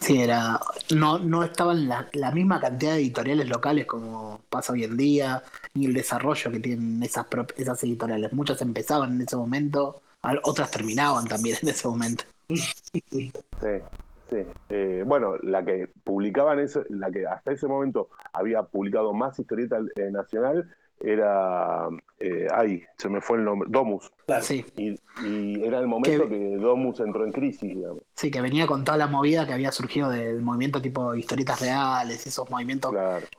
Sí, 0.00 0.20
era, 0.22 0.60
no, 0.94 1.18
no 1.18 1.42
estaban 1.42 1.88
la, 1.88 2.08
la, 2.12 2.30
misma 2.30 2.60
cantidad 2.60 2.92
de 2.92 2.98
editoriales 3.00 3.48
locales 3.48 3.84
como 3.86 4.40
pasa 4.48 4.72
hoy 4.72 4.84
en 4.84 4.96
día, 4.96 5.42
ni 5.74 5.86
el 5.86 5.94
desarrollo 5.94 6.52
que 6.52 6.60
tienen 6.60 7.02
esas, 7.02 7.26
esas 7.56 7.82
editoriales. 7.82 8.32
Muchas 8.32 8.62
empezaban 8.62 9.14
en 9.14 9.22
ese 9.22 9.36
momento, 9.36 10.00
otras 10.44 10.70
terminaban 10.70 11.26
también 11.26 11.56
en 11.62 11.68
ese 11.68 11.88
momento. 11.88 12.24
Sí, 12.48 13.02
sí. 13.10 13.32
Eh, 14.68 15.04
bueno, 15.06 15.36
la 15.42 15.64
que 15.64 15.88
publicaban, 16.04 16.60
eso, 16.60 16.84
la 16.90 17.10
que 17.10 17.26
hasta 17.26 17.52
ese 17.52 17.66
momento 17.66 18.08
había 18.32 18.62
publicado 18.62 19.12
más 19.12 19.38
historieta 19.38 19.78
eh, 19.96 20.10
nacional 20.10 20.68
era, 21.00 21.88
eh, 22.18 22.48
ay, 22.52 22.82
se 22.96 23.08
me 23.08 23.20
fue 23.20 23.38
el 23.38 23.44
nombre, 23.44 23.68
Domus. 23.70 24.10
Sí. 24.42 24.64
Y, 24.76 24.98
era 25.64 25.78
el 25.78 25.86
momento 25.86 26.28
que, 26.28 26.56
Domus 26.56 27.00
entró 27.00 27.24
en 27.24 27.32
crisis, 27.32 27.74
digamos. 27.74 28.02
Sí, 28.14 28.30
que 28.30 28.40
venía 28.40 28.66
con 28.66 28.84
toda 28.84 28.98
la 28.98 29.06
movida 29.06 29.46
que 29.46 29.52
había 29.52 29.72
surgido 29.72 30.10
del 30.10 30.42
movimiento 30.42 30.82
tipo 30.82 31.14
historietas 31.14 31.60
reales, 31.60 32.26
esos 32.26 32.50
movimientos 32.50 32.94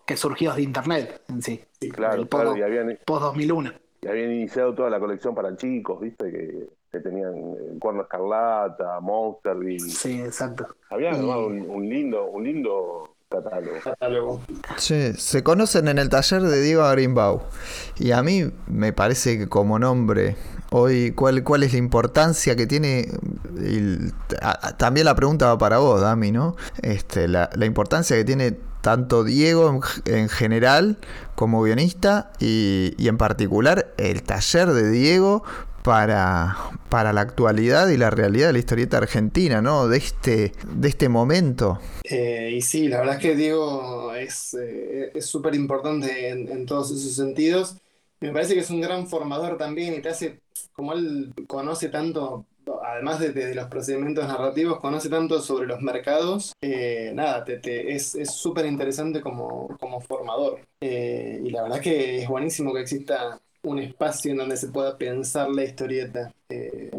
que 0.06 0.18
surgidos 0.18 0.56
de 0.56 0.64
internet 0.64 1.22
en 1.30 1.42
sí. 1.42 1.62
sí 1.80 1.90
claro, 1.90 2.28
claro, 2.28 2.58
y 2.58 2.62
habían, 2.62 2.98
post 3.06 3.24
2001. 3.24 3.72
Y 4.02 4.08
habían 4.08 4.32
iniciado 4.32 4.74
toda 4.74 4.90
la 4.90 5.00
colección 5.00 5.36
para 5.36 5.56
chicos, 5.56 6.00
¿viste? 6.00 6.32
Que, 6.32 6.70
que 6.92 7.00
tenían 7.00 7.34
eh, 7.36 7.78
Cuerno 7.80 8.04
Escarlata, 8.04 9.00
Monsterville. 9.00 9.90
Sí, 9.90 10.22
exacto. 10.22 10.68
Habían 10.90 11.16
armado 11.16 11.48
un 11.48 11.90
lindo, 11.90 12.26
un 12.26 12.44
lindo 12.44 13.16
Catálogo. 13.30 14.42
se 14.78 15.44
conocen 15.44 15.88
en 15.88 16.00
el 16.00 16.10
taller 16.10 16.42
de 16.42 16.62
Diego 16.62 16.82
Agrimbau. 16.82 17.44
Y 18.00 18.12
a 18.12 18.24
mí 18.24 18.52
me 18.66 18.92
parece 18.92 19.38
que 19.38 19.48
como 19.48 19.78
nombre, 19.78 20.36
hoy, 20.72 21.12
¿cuál, 21.12 21.44
cuál 21.44 21.62
es 21.62 21.74
la 21.74 21.78
importancia 21.78 22.56
que 22.56 22.66
tiene? 22.66 23.08
también 24.78 25.06
la 25.06 25.14
pregunta 25.14 25.46
va 25.46 25.58
para 25.60 25.78
vos, 25.78 26.02
Dami, 26.02 26.32
¿no? 26.32 26.56
Este, 26.82 27.28
la, 27.28 27.50
importancia 27.64 28.16
que 28.16 28.26
tiene 28.26 28.58
tanto 28.82 29.24
Diego 29.24 29.80
en, 30.06 30.30
general 30.30 30.98
como 31.36 31.62
guionista 31.62 32.32
y, 32.40 32.96
y, 32.98 33.10
en 33.10 33.18
particular 33.18 33.94
el 33.98 34.24
taller 34.24 34.70
de 34.70 34.90
Diego 34.90 35.44
para, 35.84 36.56
para 36.90 37.14
la 37.14 37.22
actualidad 37.22 37.90
y 37.90 37.98
la 37.98 38.10
realidad 38.10 38.48
de 38.48 38.54
la 38.54 38.60
historieta 38.60 38.98
argentina, 38.98 39.62
¿no? 39.62 39.88
De 39.88 39.98
este, 39.98 40.52
de 40.68 40.88
este 40.88 41.10
momento. 41.10 41.80
Eh, 42.04 42.52
y 42.56 42.62
sí, 42.62 42.88
la 42.88 43.00
verdad 43.00 43.16
es 43.16 43.22
que 43.22 43.36
Diego 43.36 44.14
es 44.14 44.56
eh, 44.60 45.12
súper 45.22 45.56
importante 45.56 46.30
en, 46.30 46.66
todos 46.66 46.92
esos 46.92 47.14
sentidos. 47.16 47.76
Me 48.20 48.32
parece 48.32 48.54
que 48.54 48.60
es 48.60 48.70
un 48.70 48.82
gran 48.82 49.08
formador 49.08 49.58
también 49.58 49.94
y 49.94 50.02
te 50.02 50.10
hace, 50.10 50.40
como 50.74 50.94
él 50.94 51.34
conoce 51.48 51.90
tanto, 51.90 52.46
además 52.84 53.20
de, 53.20 53.56
los 53.56 53.68
procedimientos 53.68 54.28
narrativos, 54.28 54.80
conoce 54.80 55.10
tanto 55.10 55.42
sobre 55.42 55.68
los 55.68 55.82
mercados, 55.82 56.54
eh, 56.62 57.12
nada, 57.16 57.46
te, 57.46 57.96
es 57.96 58.18
súper 58.30 58.66
interesante 58.66 59.22
como, 59.22 59.70
como 59.80 60.02
formador. 60.02 60.60
y 60.82 61.50
la 61.50 61.64
verdad 61.64 61.80
que 61.80 62.24
es 62.24 62.28
buenísimo 62.28 62.74
que 62.74 62.82
exista 62.82 63.40
un 63.64 63.80
espacio 63.80 64.32
en 64.32 64.38
donde 64.38 64.58
se 64.58 64.70
pueda 64.70 64.98
pensar 64.98 65.50
la 65.50 65.64
historieta. 65.64 66.34
Eh, 66.50 66.92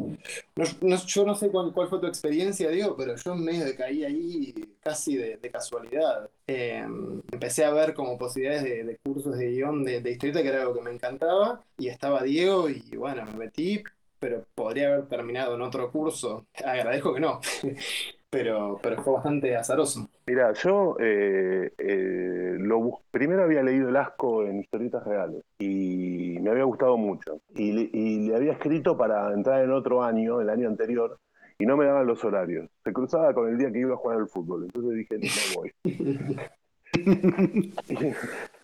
yo 1.07 1.25
no 1.25 1.35
sé 1.35 1.51
cuál, 1.51 1.73
fue 1.73 2.01
tu 2.01 2.07
experiencia, 2.07 2.71
Diego, 2.71 2.97
pero 2.97 3.17
yo 3.17 3.35
medio 3.35 3.65
de 3.65 3.75
caí 3.75 4.05
ahí 4.05 4.55
casi 4.81 5.17
de, 5.17 5.39
casualidad. 5.51 6.29
Eh, 6.47 6.85
empecé 7.33 7.65
a 7.65 7.73
ver 7.73 7.95
como 7.95 8.19
posibilidades 8.19 8.65
de, 8.87 8.99
cursos 9.03 9.37
de 9.37 9.51
guion 9.51 9.85
de, 9.85 10.01
de, 10.01 10.11
historieta, 10.11 10.43
que 10.43 10.49
era 10.49 10.63
algo 10.63 10.75
que 10.75 10.83
me 10.83 10.93
encantaba, 10.93 11.65
y 11.79 11.89
estaba 11.89 12.23
Diego, 12.23 12.69
y 12.69 12.97
bueno, 12.97 13.25
me 13.25 13.35
metí, 13.35 13.83
pero 14.19 14.45
podría 14.55 14.89
haber 14.93 15.09
terminado 15.09 15.55
en 15.55 15.63
otro 15.63 15.91
curso. 15.91 16.47
Agradezco 16.65 17.15
que 17.15 17.21
no. 17.21 17.41
pero, 18.31 18.79
pero 18.81 19.03
fue 19.03 19.15
bastante 19.15 19.57
azaroso. 19.57 20.09
Mira, 20.27 20.53
yo 20.53 20.97
eh, 21.01 21.73
eh, 21.77 22.55
lo 22.59 23.01
primero 23.11 23.43
había 23.43 23.63
leído 23.63 23.89
El 23.89 23.97
Asco 23.97 24.45
en 24.45 24.61
historietas 24.61 25.05
reales 25.05 25.43
y 25.59 26.39
me 26.41 26.51
había 26.51 26.65
gustado 26.65 26.97
mucho. 26.97 27.41
Y, 27.55 28.29
le 28.29 28.37
había 28.37 28.53
escrito 28.53 28.97
para 28.97 29.33
entrar 29.33 29.65
en 29.65 29.73
otro 29.73 30.05
año, 30.05 30.41
el 30.41 30.49
año 30.49 30.69
anterior, 30.69 31.19
y 31.59 31.67
no 31.67 31.77
me 31.77 31.87
daban 31.87 32.07
los 32.07 32.25
horarios. 32.25 32.71
Se 32.85 32.93
cruzaba 32.93 33.35
con 33.35 33.49
el 33.49 33.59
día 33.59 33.73
que 33.73 33.81
iba 33.81 33.95
a 33.95 33.99
jugar 33.99 34.19
al 34.19 34.29
fútbol. 34.29 34.65
Entonces 34.65 34.95
dije, 34.95 35.19
no 35.19 35.61
voy. 35.61 35.73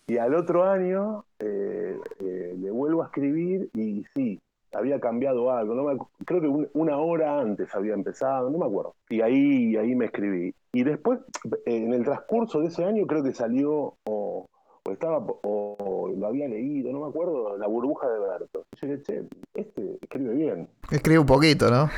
y, 0.07 0.17
al 0.17 0.35
otro 0.35 0.63
año 0.63 1.25
eh, 1.39 1.97
le 2.57 2.71
vuelvo 2.71 3.03
a 3.03 3.07
escribir 3.07 3.69
y 3.73 4.05
sí, 4.13 4.39
había 4.77 4.99
cambiado 4.99 5.51
algo, 5.51 5.73
no 5.73 6.09
creo 6.23 6.41
que 6.41 6.69
una 6.73 6.97
hora 6.97 7.39
antes 7.39 7.73
había 7.73 7.95
empezado, 7.95 8.49
no 8.49 8.59
me 8.59 8.65
acuerdo. 8.65 8.95
Y 9.09 9.21
ahí, 9.21 9.75
ahí 9.75 9.95
me 9.95 10.05
escribí. 10.05 10.53
Y 10.71 10.83
después, 10.83 11.19
en 11.65 11.93
el 11.93 12.03
transcurso 12.03 12.59
de 12.59 12.67
ese 12.67 12.85
año, 12.85 13.07
creo 13.07 13.23
que 13.23 13.33
salió, 13.33 13.95
o, 14.03 14.45
estaba, 14.91 15.17
o, 15.17 16.13
lo 16.15 16.27
había 16.27 16.47
leído, 16.47 16.91
no 16.91 17.01
me 17.01 17.07
acuerdo, 17.07 17.57
La 17.57 17.65
burbuja 17.65 18.07
de 18.07 18.19
Berto. 18.19 18.65
Y 18.71 18.79
yo 18.79 18.87
dije, 18.87 19.03
che, 19.03 19.23
este 19.55 19.97
escribe 19.99 20.33
bien. 20.35 20.69
Escribe 20.91 21.19
un 21.19 21.25
poquito, 21.25 21.71
¿no? 21.71 21.89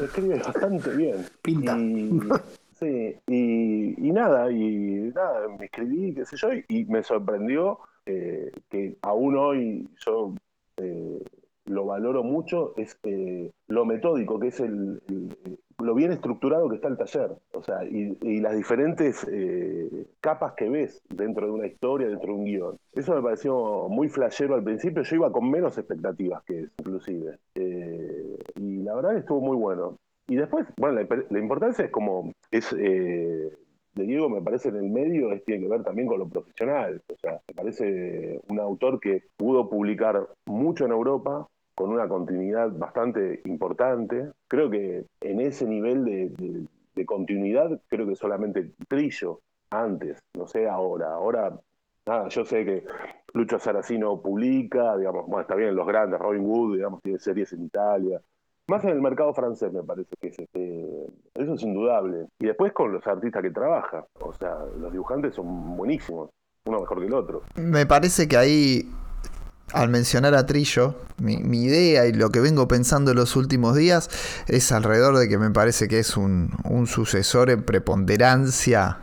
Escribe 0.00 0.38
bastante 0.38 0.90
bien. 0.96 1.26
Pinta. 1.42 1.76
Y, 1.76 2.20
sí, 2.78 3.16
y, 3.26 4.12
nada, 4.12 4.50
y 4.52 5.10
nada, 5.12 5.48
me 5.58 5.64
escribí, 5.64 6.14
qué 6.14 6.24
sé 6.24 6.36
yo, 6.36 6.50
y, 6.68 6.84
me 6.84 7.02
sorprendió 7.02 7.80
eh, 8.06 8.52
que 8.70 8.96
aún 9.02 9.36
hoy 9.36 9.88
yo... 10.06 10.34
Eh, 10.76 11.24
lo 11.68 11.86
valoro 11.86 12.22
mucho 12.22 12.74
es 12.76 12.98
eh, 13.04 13.50
lo 13.68 13.84
metódico 13.84 14.38
que 14.38 14.48
es 14.48 14.60
el, 14.60 15.00
lo 15.78 15.94
bien 15.94 16.12
estructurado 16.12 16.68
que 16.68 16.76
está 16.76 16.88
el 16.88 16.96
taller, 16.96 17.32
o 17.52 17.62
sea, 17.62 17.84
y, 17.84 18.40
las 18.40 18.56
diferentes 18.56 19.26
eh, 19.30 20.06
capas 20.20 20.54
que 20.54 20.68
ves 20.68 21.02
dentro 21.08 21.46
de 21.46 21.52
una 21.52 21.66
historia, 21.66 22.08
dentro 22.08 22.28
de 22.28 22.38
un 22.38 22.44
guion. 22.44 22.78
Eso 22.94 23.14
me 23.14 23.22
pareció 23.22 23.88
muy 23.88 24.08
flashero 24.08 24.54
al 24.54 24.64
principio, 24.64 25.02
yo 25.02 25.16
iba 25.16 25.32
con 25.32 25.50
menos 25.50 25.76
expectativas 25.78 26.42
que 26.44 26.60
eso, 26.60 26.72
inclusive. 26.78 27.38
Eh, 27.54 28.38
y 28.56 28.82
la 28.82 28.94
verdad 28.94 29.16
estuvo 29.16 29.40
muy 29.40 29.56
bueno. 29.56 29.96
Y 30.26 30.36
después, 30.36 30.66
bueno, 30.76 31.00
la, 31.30 31.38
importancia 31.38 31.86
es 31.86 31.90
como, 31.90 32.32
es 32.50 32.74
de 33.98 34.04
Diego 34.06 34.28
me 34.28 34.40
parece 34.40 34.68
en 34.68 34.76
el 34.76 34.90
medio 34.90 35.32
es, 35.32 35.44
tiene 35.44 35.62
que 35.62 35.68
ver 35.68 35.82
también 35.82 36.08
con 36.08 36.18
lo 36.18 36.28
profesional. 36.28 37.02
O 37.12 37.16
sea, 37.18 37.40
me 37.48 37.54
parece 37.54 38.40
un 38.48 38.60
autor 38.60 39.00
que 39.00 39.24
pudo 39.36 39.68
publicar 39.68 40.28
mucho 40.46 40.84
en 40.86 40.92
Europa, 40.92 41.48
con 41.78 41.90
una 41.90 42.08
continuidad 42.08 42.72
bastante 42.72 43.40
importante. 43.44 44.32
Creo 44.48 44.68
que 44.68 45.04
en 45.20 45.40
ese 45.40 45.64
nivel 45.64 46.04
de, 46.04 47.06
continuidad, 47.06 47.80
creo 47.86 48.04
que 48.08 48.16
solamente 48.16 48.72
Trillo 48.88 49.42
antes, 49.70 50.18
no 50.36 50.48
sé 50.48 50.68
ahora. 50.68 51.12
Ahora, 51.12 51.56
nada, 52.04 52.26
yo 52.30 52.44
sé 52.44 52.64
que 52.64 52.84
Lucho 53.32 53.60
Saracino 53.60 54.20
publica, 54.20 54.96
digamos, 54.96 55.26
bueno, 55.28 55.42
está 55.42 55.54
bien, 55.54 55.76
los 55.76 55.86
grandes, 55.86 56.18
Robin 56.18 56.44
Wood, 56.44 56.74
digamos, 56.78 57.00
tiene 57.00 57.20
series 57.20 57.52
en 57.52 57.66
Italia. 57.66 58.20
Más 58.66 58.82
en 58.82 58.90
el 58.90 59.00
mercado 59.00 59.32
francés, 59.32 59.72
me 59.72 59.84
parece 59.84 60.16
que 60.20 60.28
es 60.30 60.38
este, 60.40 61.06
eso 61.34 61.54
es 61.54 61.62
indudable. 61.62 62.26
Y 62.40 62.46
después 62.46 62.72
con 62.72 62.92
los 62.92 63.06
artistas 63.06 63.40
que 63.40 63.52
trabaja. 63.52 64.04
O 64.18 64.32
sea, 64.32 64.56
los 64.80 64.90
dibujantes 64.90 65.36
son 65.36 65.76
buenísimos, 65.76 66.30
uno 66.64 66.80
mejor 66.80 66.98
que 66.98 67.06
el 67.06 67.14
otro. 67.14 67.42
Me 67.54 67.86
parece 67.86 68.26
que 68.26 68.36
ahí 68.36 68.82
al 69.72 69.88
mencionar 69.88 70.34
a 70.34 70.46
Trillo, 70.46 70.96
mi, 71.18 71.64
idea 71.64 72.06
y 72.06 72.12
lo 72.12 72.30
que 72.30 72.40
vengo 72.40 72.68
pensando 72.68 73.10
en 73.10 73.16
los 73.16 73.36
últimos 73.36 73.76
días 73.76 74.08
es 74.46 74.72
alrededor 74.72 75.18
de 75.18 75.28
que 75.28 75.36
me 75.36 75.50
parece 75.50 75.88
que 75.88 75.98
es 75.98 76.16
un, 76.16 76.50
sucesor 76.86 77.50
en 77.50 77.62
preponderancia, 77.62 79.00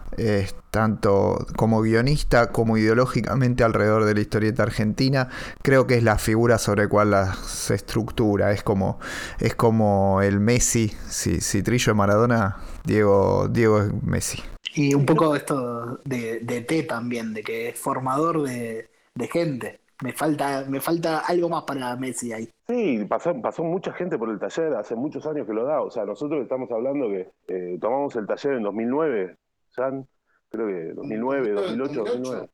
tanto 0.71 1.45
como 1.55 1.81
guionista 1.81 2.51
como 2.51 2.77
ideológicamente 2.77 3.63
alrededor 3.63 4.05
de 4.05 4.15
la 4.15 4.21
historieta 4.21 4.63
argentina. 4.63 5.29
Creo 5.61 5.87
que 5.87 5.95
es 5.95 6.03
la 6.03 6.17
figura 6.17 6.57
sobre 6.57 6.83
la 6.83 6.89
cual 6.89 7.15
se 7.45 7.75
estructura. 7.75 8.51
Es 8.51 8.63
como, 8.63 8.99
es 9.39 9.55
como 9.55 10.21
el 10.21 10.39
Messi. 10.39 10.93
Si, 11.09 11.41
si 11.41 11.63
Trillo 11.63 11.91
es 11.91 11.97
Maradona, 11.97 12.57
Diego, 12.85 13.49
Diego 13.49 13.81
es 13.81 14.03
Messi. 14.03 14.41
Y 14.73 14.93
un 14.93 15.05
poco 15.05 15.35
esto 15.35 15.99
de, 16.05 16.39
de 16.39 16.61
T 16.61 16.83
también, 16.83 17.33
de 17.33 17.43
que 17.43 17.69
es 17.69 17.79
formador 17.79 18.43
de 18.43 18.89
gente 19.31 19.84
me 20.03 20.11
falta, 20.11 20.65
me 20.67 20.79
falta 20.79 21.19
algo 21.19 21.49
más 21.49 21.63
para 21.63 21.95
Messi 21.95 22.33
ahí. 22.33 22.49
Sí, 22.67 23.05
pasó, 23.05 23.39
pasó 23.41 23.63
mucha 23.63 23.93
gente 23.93 24.17
por 24.17 24.29
el 24.29 24.39
taller, 24.39 24.73
hace 24.75 24.95
muchos 24.95 25.25
años 25.25 25.47
que 25.47 25.53
lo 25.53 25.65
da. 25.65 25.81
O 25.81 25.89
sea, 25.89 26.05
nosotros 26.05 26.41
estamos 26.41 26.69
hablando 26.71 27.07
que 27.07 27.31
eh, 27.47 27.77
tomamos 27.79 28.15
el 28.15 28.27
taller 28.27 28.53
en 28.53 28.63
2009, 28.63 29.37
San, 29.69 30.07
creo 30.49 30.67
que 30.67 30.93
2009, 30.93 31.51
2008, 31.51 32.03
2009. 32.03 32.49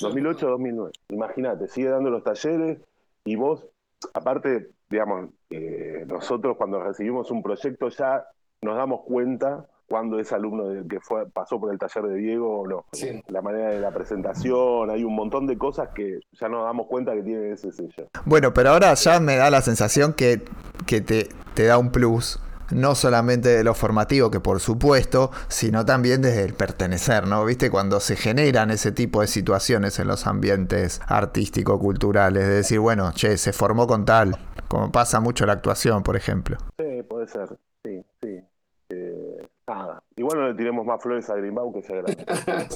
2008, 0.00 0.48
2009. 0.48 0.92
Imagínate, 1.08 1.68
sigue 1.68 1.88
dando 1.88 2.10
los 2.10 2.22
talleres 2.22 2.78
y 3.24 3.36
vos, 3.36 3.66
aparte, 4.14 4.70
digamos, 4.88 5.30
eh, 5.50 6.04
nosotros 6.06 6.56
cuando 6.56 6.82
recibimos 6.82 7.30
un 7.30 7.42
proyecto 7.42 7.88
ya 7.88 8.26
nos 8.62 8.76
damos 8.76 9.02
cuenta 9.02 9.66
cuando 9.88 10.18
es 10.18 10.32
alumno 10.32 10.68
del 10.68 10.88
que 10.88 11.00
fue, 11.00 11.28
pasó 11.30 11.60
por 11.60 11.72
el 11.72 11.78
taller 11.78 12.04
de 12.04 12.16
Diego 12.16 12.60
o 12.60 12.66
no. 12.66 12.84
La 13.28 13.42
manera 13.42 13.70
de 13.70 13.80
la 13.80 13.92
presentación, 13.92 14.90
hay 14.90 15.04
un 15.04 15.14
montón 15.14 15.46
de 15.46 15.56
cosas 15.56 15.90
que 15.94 16.20
ya 16.32 16.48
nos 16.48 16.64
damos 16.64 16.86
cuenta 16.86 17.14
que 17.14 17.22
tiene 17.22 17.52
ese 17.52 17.72
sello. 17.72 18.08
Bueno, 18.24 18.52
pero 18.52 18.70
ahora 18.70 18.94
ya 18.94 19.20
me 19.20 19.36
da 19.36 19.50
la 19.50 19.62
sensación 19.62 20.12
que, 20.12 20.42
que 20.86 21.00
te, 21.00 21.28
te 21.54 21.64
da 21.64 21.78
un 21.78 21.90
plus 21.90 22.40
no 22.72 22.94
solamente 22.94 23.50
de 23.50 23.64
lo 23.64 23.74
formativo, 23.74 24.30
que 24.30 24.40
por 24.40 24.60
supuesto, 24.60 25.30
sino 25.48 25.84
también 25.84 26.22
desde 26.22 26.44
el 26.44 26.54
pertenecer, 26.54 27.26
¿no? 27.26 27.44
¿Viste? 27.44 27.70
Cuando 27.70 28.00
se 28.00 28.16
generan 28.16 28.70
ese 28.70 28.92
tipo 28.92 29.20
de 29.20 29.26
situaciones 29.26 29.98
en 29.98 30.08
los 30.08 30.26
ambientes 30.26 31.00
artístico-culturales, 31.06 32.44
de 32.44 32.54
decir, 32.54 32.80
bueno, 32.80 33.12
che, 33.12 33.36
se 33.36 33.52
formó 33.52 33.86
con 33.86 34.04
tal, 34.04 34.36
como 34.68 34.90
pasa 34.90 35.20
mucho 35.20 35.46
la 35.46 35.52
actuación, 35.52 36.02
por 36.02 36.16
ejemplo. 36.16 36.56
Sí, 36.78 37.02
puede 37.08 37.28
ser, 37.28 37.48
sí, 37.84 38.04
sí. 38.20 38.40
Eh, 38.88 39.45
nada. 39.66 40.02
Igual 40.16 40.38
no 40.38 40.48
le 40.48 40.54
tiremos 40.54 40.86
más 40.86 41.02
flores 41.02 41.28
a 41.28 41.34
Greenbaum 41.34 41.72
que 41.72 41.82
sea 41.82 41.96
grande. 41.96 42.24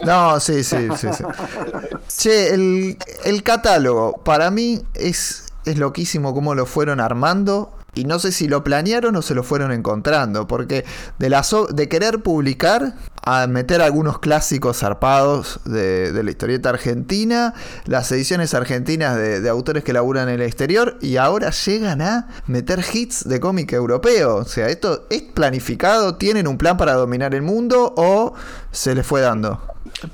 No, 0.05 0.41
sí, 0.41 0.65
sí, 0.65 0.89
sí. 0.97 1.09
sí. 1.13 1.25
che, 2.19 2.55
el, 2.55 2.97
el, 3.25 3.43
catálogo, 3.43 4.15
para 4.25 4.51
mí 4.51 4.81
es, 4.95 5.53
es 5.65 5.79
loquísimo 5.79 6.35
cómo 6.35 6.55
lo 6.55 6.67
fueron 6.67 7.01
armando. 7.01 7.73
Y 7.95 8.05
no 8.05 8.19
sé 8.19 8.33
si 8.33 8.49
lo 8.49 8.63
planearon 8.65 9.17
o 9.17 9.23
se 9.23 9.35
lo 9.35 9.43
fueron 9.43 9.73
encontrando, 9.73 10.47
porque 10.47 10.85
de, 11.19 11.43
de 11.71 11.89
querer 11.89 12.23
publicar 12.23 12.95
a 13.23 13.47
meter 13.47 13.83
algunos 13.83 14.19
clásicos 14.19 14.79
zarpados 14.79 15.61
de, 15.65 16.23
la 16.23 16.31
historieta 16.31 16.71
argentina, 16.71 17.55
las 17.87 18.11
ediciones 18.13 18.55
argentinas 18.55 19.17
de, 19.17 19.49
autores 19.49 19.85
que 19.85 19.93
laburan 19.93 20.29
en 20.29 20.37
el 20.37 20.43
exterior, 20.43 20.99
y 21.01 21.17
ahora 21.17 21.51
llegan 21.51 22.03
a 22.03 22.29
meter 22.47 22.85
hits 22.93 23.29
de 23.29 23.41
cómic 23.41 23.73
europeo. 23.73 24.37
O 24.37 24.45
sea, 24.45 24.69
¿esto 24.69 25.07
es 25.11 25.23
planificado? 25.23 26.17
¿Tienen 26.17 26.47
un 26.47 26.59
plan 26.59 26.77
para 26.77 26.95
dominar 26.95 27.35
el 27.35 27.43
mundo 27.43 27.95
o 27.97 28.35
se 28.71 28.95
les 28.95 29.07
fue 29.07 29.21
dando? 29.21 29.61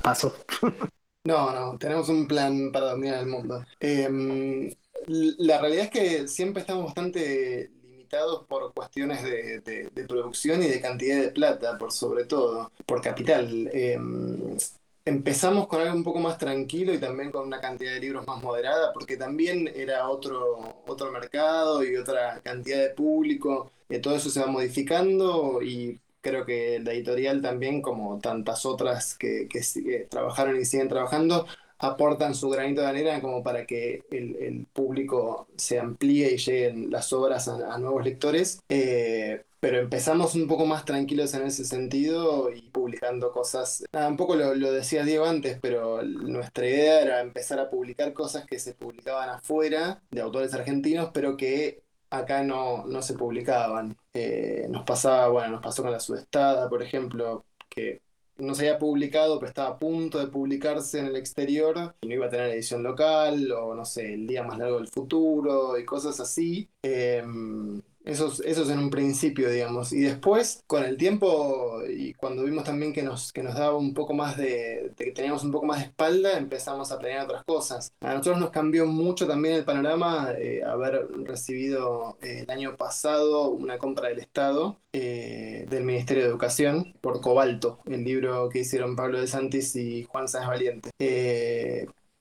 Paso. 0.01 0.35
No, 1.27 1.51
no, 1.51 1.77
tenemos 1.77 2.07
un 2.07 2.25
plan 2.25 2.71
para 2.71 2.91
dominar 2.91 3.19
el 3.19 3.27
mundo. 3.27 3.61
Em, 3.81 4.71
la 5.07 5.59
realidad 5.59 5.85
es 5.85 5.91
que 5.91 6.27
siempre 6.27 6.61
estamos 6.61 6.85
bastante 6.85 7.71
limitados 7.83 8.45
por 8.47 8.73
cuestiones 8.73 9.23
de, 9.23 9.89
producción 10.07 10.61
y 10.63 10.67
de 10.67 10.81
cantidad 10.81 11.21
de 11.21 11.29
plata, 11.29 11.77
por 11.77 11.91
sobre 11.91 12.25
todo, 12.25 12.71
por 12.85 13.01
capital. 13.01 13.69
Em, 13.73 14.57
empezamos 15.05 15.67
con 15.67 15.81
algo 15.81 15.95
un 15.95 16.03
poco 16.03 16.19
más 16.19 16.37
tranquilo 16.37 16.93
y 16.93 16.99
también 16.99 17.31
con 17.31 17.47
una 17.47 17.61
cantidad 17.61 17.93
de 17.93 18.01
libros 18.01 18.27
más 18.27 18.41
moderada, 18.43 18.91
porque 18.93 19.17
también 19.17 19.71
era 19.73 20.09
otro, 20.09 20.83
otro 20.85 21.11
mercado 21.11 21.83
y 21.83 21.95
otra 21.95 22.41
cantidad 22.41 22.79
de 22.79 22.89
público. 22.89 23.71
Eh, 23.89 23.99
todo 23.99 24.15
eso 24.15 24.29
se 24.29 24.41
va 24.41 24.47
modificando 24.47 25.61
y 25.61 25.99
creo 26.21 26.45
que 26.45 26.79
la 26.79 26.91
editorial 26.93 27.41
también, 27.41 27.81
como 27.81 28.19
tantas 28.19 28.65
otras 28.65 29.15
que, 29.15 29.47
que 29.47 30.07
trabajaron 30.09 30.59
y 30.59 30.65
siguen 30.65 30.89
trabajando, 30.89 31.47
aportan 31.79 32.35
su 32.35 32.49
granito 32.49 32.81
de 32.81 32.87
arena 32.87 33.21
como 33.21 33.43
para 33.43 33.65
que 33.65 34.03
el, 34.11 34.65
público 34.73 35.47
se 35.55 35.79
amplíe 35.79 36.33
y 36.33 36.37
lleguen 36.37 36.91
las 36.91 37.11
obras 37.13 37.47
a, 37.47 37.77
nuevos 37.77 38.03
lectores. 38.03 38.59
Eh, 38.69 39.43
pero 39.59 39.79
empezamos 39.79 40.35
un 40.35 40.47
poco 40.47 40.65
más 40.65 40.85
tranquilos 40.85 41.33
en 41.33 41.43
ese 41.43 41.65
sentido 41.65 42.51
y 42.53 42.69
publicando 42.69 43.31
cosas. 43.31 43.83
Nada, 43.91 44.07
un 44.07 44.17
poco 44.17 44.35
lo, 44.35 44.71
decía 44.71 45.03
Diego 45.03 45.25
antes, 45.25 45.57
pero 45.59 46.03
nuestra 46.03 46.67
idea 46.67 47.01
era 47.01 47.21
empezar 47.21 47.59
a 47.59 47.69
publicar 47.69 48.13
cosas 48.13 48.45
que 48.45 48.59
se 48.59 48.73
publicaban 48.75 49.29
afuera 49.29 50.01
de 50.11 50.21
autores 50.21 50.53
argentinos, 50.53 51.09
pero 51.13 51.37
que 51.37 51.81
acá 52.09 52.43
no, 52.43 52.85
no 52.85 53.01
se 53.01 53.15
publicaban. 53.15 53.97
Eh, 54.13 54.67
nos 54.69 54.83
pasaba, 54.83 55.27
bueno, 55.29 55.49
nos 55.49 55.61
pasó 55.63 55.81
con 55.81 55.91
la 55.91 55.99
Sudestada, 55.99 56.69
por 56.69 56.83
ejemplo, 56.83 57.43
que 57.69 58.01
no 58.37 58.55
se 58.55 58.67
había 58.67 58.77
publicado, 58.79 59.39
pero 59.39 59.49
estaba 59.49 59.69
a 59.69 59.79
punto 59.79 60.19
de 60.19 60.27
publicarse 60.27 60.99
en 60.99 61.07
el 61.07 61.15
exterior 61.15 61.95
y 62.01 62.07
no 62.07 62.13
iba 62.15 62.27
a 62.27 62.29
tener 62.29 62.51
edición 62.51 62.83
local, 62.83 63.51
o 63.51 63.75
no 63.75 63.85
sé, 63.85 64.13
el 64.13 64.27
día 64.27 64.43
más 64.43 64.57
largo 64.57 64.77
del 64.77 64.87
futuro 64.87 65.77
y 65.77 65.85
cosas 65.85 66.19
así. 66.19 66.69
Em, 66.81 67.81
eso, 68.07 68.31
eso 68.45 68.63
es 68.63 68.69
en 68.69 68.79
un 68.79 68.89
principio, 68.89 69.49
digamos. 69.49 69.91
Y 69.91 69.99
después, 70.01 70.63
con 70.65 70.83
el 70.83 70.97
tiempo 70.97 71.81
y 71.87 72.13
cuando 72.13 72.43
vimos 72.43 72.63
también 72.63 72.93
que 72.93 73.03
nos, 73.03 73.33
que 73.33 73.43
nos 73.43 73.55
daba 73.55 73.75
un 73.75 73.93
poco 73.93 74.13
más 74.13 74.37
de, 74.37 74.93
que 74.97 75.11
teníamos 75.11 75.43
un 75.43 75.51
poco 75.51 75.65
más 75.65 75.79
de 75.79 75.85
espalda, 75.85 76.37
empezamos 76.37 76.91
a 76.91 76.99
planear 76.99 77.25
otras 77.25 77.43
cosas. 77.43 77.91
A 77.99 78.13
nosotros 78.13 78.39
nos 78.39 78.51
cambió 78.51 78.85
mucho 78.85 79.27
también 79.27 79.55
el 79.55 79.65
panorama 79.65 80.31
eh, 80.37 80.63
haber 80.63 81.07
recibido 81.25 82.17
eh, 82.21 82.43
el 82.43 82.49
año 82.49 82.77
pasado 82.77 83.49
una 83.49 83.77
compra 83.77 84.07
del 84.07 84.19
Estado 84.19 84.79
eh, 84.93 85.65
del 85.69 85.83
Ministerio 85.83 86.23
de 86.23 86.29
Educación 86.29 86.95
por 87.01 87.19
Cobalto, 87.19 87.79
el 87.85 88.05
libro 88.05 88.47
que 88.49 88.59
hicieron 88.59 88.95
Pablo 88.95 89.19
de 89.19 89.27
Santis 89.27 89.75
y 89.75 90.03
Juan 90.03 90.29
Sáenz 90.29 90.47
Valiente 90.47 90.89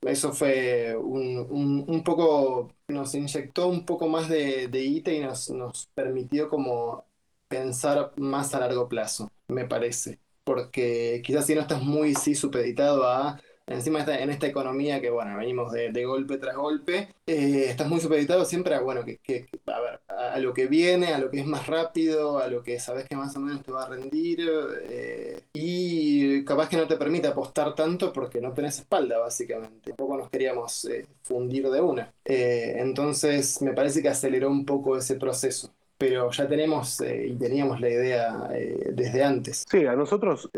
eso 0.07 0.33
fue 0.33 0.97
un, 0.97 1.85
un, 1.89 2.05
poco, 2.05 2.75
nos 2.89 3.15
inyectó 3.15 3.69
un 3.69 3.85
poco 3.85 4.09
más 4.09 4.29
de, 4.29 4.69
de 4.69 4.83
ITA 4.85 5.13
y 5.13 5.21
nos, 5.21 5.51
nos 5.51 5.87
permitió 5.95 6.49
como 6.49 7.05
pensar 7.49 8.13
más 8.17 8.55
a 8.55 8.61
largo 8.61 8.89
plazo, 8.89 9.31
me 9.49 9.67
parece. 9.67 10.21
Porque 10.45 11.23
quizás 11.25 11.47
si 11.47 11.55
no 11.55 11.63
estás 11.63 11.83
muy 11.83 12.15
sí 12.15 12.35
supeditado 12.35 13.07
a 13.07 13.41
encima 13.67 14.05
en 14.07 14.31
esta 14.31 14.47
economía 14.47 15.01
que, 15.01 15.11
bueno, 15.11 15.37
venimos 15.37 15.73
de, 15.73 16.05
golpe 16.05 16.39
tras 16.39 16.57
golpe, 16.57 17.09
eh, 17.27 17.67
estás 17.69 17.89
muy 17.89 18.01
supeditado 18.01 18.45
siempre 18.45 18.75
a, 18.75 18.81
bueno, 18.81 19.05
que, 19.05 19.49
a, 19.67 19.81
ver, 19.81 20.01
a, 20.09 20.39
lo 20.39 20.55
que 20.55 20.67
viene, 20.67 21.13
a 21.13 21.19
lo 21.19 21.31
que 21.31 21.41
es 21.41 21.47
más 21.47 21.67
rápido, 21.67 22.39
a 22.39 22.49
lo 22.49 22.63
que 22.63 22.79
sabes 22.79 23.07
que 23.09 23.17
más 23.17 23.35
o 23.37 23.41
menos 23.41 23.63
te 23.63 23.73
va 23.73 23.85
a 23.85 23.89
rendir, 23.89 24.49
eh, 24.89 25.41
y 25.53 26.45
capaz 26.45 26.69
que 26.69 26.77
no 26.77 26.87
te 26.87 26.97
permite 26.97 27.27
apostar 27.27 27.75
tanto 27.75 28.13
porque 28.13 28.41
no 28.41 28.53
tenés 28.53 28.79
espalda, 28.79 29.19
básicamente. 29.19 29.91
Tampoco 29.91 30.17
nos 30.17 30.31
queríamos 30.31 30.85
eh, 30.85 31.07
fundir 31.23 31.69
de 31.69 31.81
una. 31.81 32.13
entonces, 32.25 33.61
me 33.63 33.73
parece 33.73 34.03
que 34.03 34.09
aceleró 34.09 34.49
un 34.51 34.65
poco 34.65 34.97
ese 34.97 35.17
proceso 35.17 35.73
pero 35.99 36.31
ya 36.31 36.47
tenemos 36.47 37.01
y 37.01 37.35
teníamos 37.37 37.81
la 37.81 37.89
idea 37.89 38.51
desde 38.93 39.25
antes. 39.25 39.65
Sí, 39.67 39.87
a 39.87 39.97
nosotros 39.97 40.51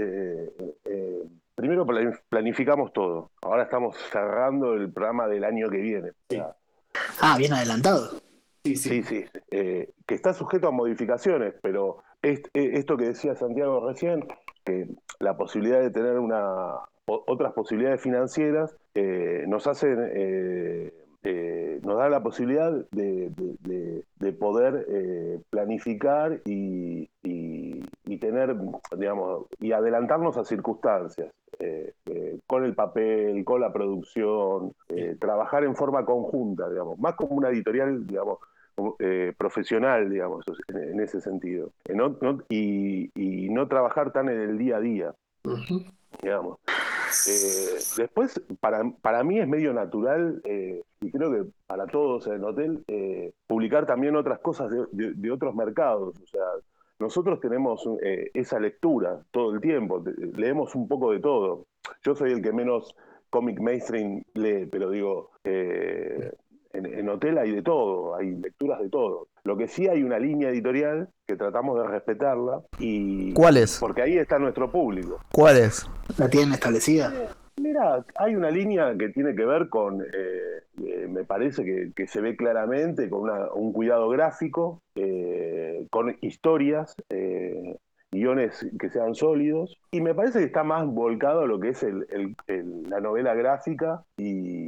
Primero 1.59 1.85
planificamos 2.29 2.92
todo. 2.92 3.33
Ahora 3.42 3.64
estamos 3.64 3.97
cerrando 4.12 4.75
el 4.75 4.92
programa 4.92 5.27
del 5.27 5.42
año 5.42 5.68
que 5.68 5.79
viene. 5.79 6.12
Ah, 7.21 7.35
bien 7.37 7.53
adelantado. 7.53 8.21
Sí, 8.62 8.77
sí. 8.77 9.03
sí, 9.03 9.25
eh, 9.51 9.90
que 10.07 10.14
está 10.14 10.33
sujeto 10.35 10.68
a 10.68 10.71
modificaciones, 10.71 11.55
pero 11.61 12.05
eh, 12.23 12.40
esto 12.55 12.97
que 12.97 13.07
decía 13.07 13.35
Santiago 13.35 13.85
recién, 13.85 14.25
que 14.64 14.87
la 15.18 15.37
posibilidad 15.37 15.81
de 15.81 15.90
tener 15.90 16.21
una 16.21 16.77
otras 17.07 17.53
posibilidades 17.55 18.03
financieras 18.03 18.77
eh, 18.94 19.42
nos 19.49 19.66
hacen 19.66 19.99
eh, 20.14 20.92
nos 21.22 21.96
da 21.96 22.09
la 22.09 22.22
posibilidad 22.22 22.72
de, 22.90 24.35
poder 24.38 24.87
eh, 24.88 25.40
planificar 25.50 26.40
y, 26.44 27.09
tener, 28.20 28.57
digamos, 28.96 29.46
y 29.61 29.72
adelantarnos 29.72 30.37
a 30.37 30.44
circunstancias, 30.44 31.33
eh, 31.61 31.94
con 32.46 32.64
el 32.64 32.74
papel, 32.74 33.44
con 33.44 33.61
la 33.61 33.72
producción, 33.72 34.72
trabajar 35.20 35.64
en 35.64 35.76
forma 35.76 36.04
conjunta, 36.04 36.68
digamos, 36.68 36.98
más 36.98 37.14
como 37.14 37.37
una 37.37 37.50
editorial, 37.50 38.07
digamos, 38.07 38.38
profesional, 39.37 40.11
digamos, 40.11 40.44
en, 40.68 41.00
ese 41.00 41.20
sentido, 41.20 41.72
y, 42.48 43.48
no 43.50 43.68
trabajar 43.68 44.12
tan 44.12 44.28
en 44.28 44.40
el 44.40 44.59
día 44.59 44.76
a 44.76 44.81
día, 44.81 45.14
digamos. 46.22 46.59
Eh, 47.29 47.79
después, 47.97 48.40
para, 48.61 48.83
para 49.03 49.25
mí 49.25 49.38
es 49.38 49.49
medio 49.49 49.73
natural, 49.73 50.40
eh, 50.44 50.83
y 51.01 51.11
creo 51.11 51.31
que 51.31 51.44
para 51.66 51.87
todos 51.87 52.27
en 52.27 52.35
el 52.35 52.44
hotel, 52.44 52.85
eh, 52.88 53.33
publicar 53.47 53.87
también 53.87 54.16
otras 54.16 54.38
cosas 54.40 54.71
de, 54.71 55.12
de- 55.14 55.31
otros 55.31 55.55
mercados. 55.55 56.14
O 56.23 56.27
sea, 56.27 56.42
nosotros 56.99 57.40
tenemos 57.40 57.88
eh, 58.03 58.31
esa 58.35 58.59
lectura 58.59 59.21
todo 59.31 59.55
el 59.55 59.61
tiempo, 59.61 60.03
leemos 60.37 60.75
un 60.75 60.88
poco 60.88 61.12
de 61.12 61.21
todo. 61.21 61.66
Yo 62.03 62.14
soy 62.14 62.33
el 62.33 62.42
que 62.42 62.53
menos 62.53 62.94
cómic 63.31 63.61
mainstream 63.61 64.23
lee, 64.35 64.66
pero 64.71 64.90
digo, 64.90 65.31
eh, 65.44 66.33
en, 67.09 67.16
hotel 67.16 67.38
hay 67.38 67.51
de 67.53 67.62
todo, 67.62 68.14
hay 68.16 68.31
lecturas 68.33 68.81
de 68.81 68.88
todo. 68.88 69.29
Lo 69.44 69.57
que 69.57 69.66
sí 69.68 69.88
hay 69.88 70.03
una 70.03 70.18
línea 70.18 70.51
editorial 70.51 71.09
que 71.27 71.37
tratamos 71.37 71.79
de 71.81 71.87
respetarla 71.88 72.61
y 72.79 73.33
¿Cuál 73.33 73.57
es? 73.57 73.79
porque 73.81 74.03
ahí 74.03 74.18
está 74.18 74.38
nuestro 74.38 74.71
público. 74.71 75.21
¿Cuál 75.33 75.57
es? 75.59 75.88
¿La 76.18 76.29
tienen 76.29 76.53
establecida? 76.55 77.12
Mira, 77.61 78.05
hay 78.14 78.37
una 78.37 78.51
línea 78.51 78.94
que 78.97 79.09
tiene 79.09 79.35
que 79.35 79.44
ver 79.44 79.68
con, 79.68 80.01
eh, 80.03 80.07
eh, 80.85 81.09
me 81.09 81.25
parece 81.25 81.64
que, 81.64 81.90
que 81.94 82.07
se 82.07 82.21
ve 82.21 82.37
claramente, 82.37 83.11
con 83.11 83.23
una- 83.23 83.53
un 83.53 83.73
cuidado 83.73 84.09
gráfico, 84.11 84.81
eh, 84.94 85.85
con 85.90 86.16
historias, 86.21 86.94
eh, 87.11 87.77
guiones 88.12 88.64
que 88.79 88.88
sean 88.90 89.14
sólidos, 89.14 89.77
y 89.90 90.01
me 90.01 90.14
parece 90.14 90.38
que 90.38 90.44
está 90.47 90.62
más 90.62 90.87
volcado 90.87 91.40
a 91.42 91.47
lo 91.47 91.59
que 91.59 91.71
es 91.71 91.83
el- 91.83 92.07
el- 92.11 92.37
el- 92.47 92.83
la 92.88 93.01
novela 93.01 93.35
gráfica 93.35 94.03
y 94.16 94.67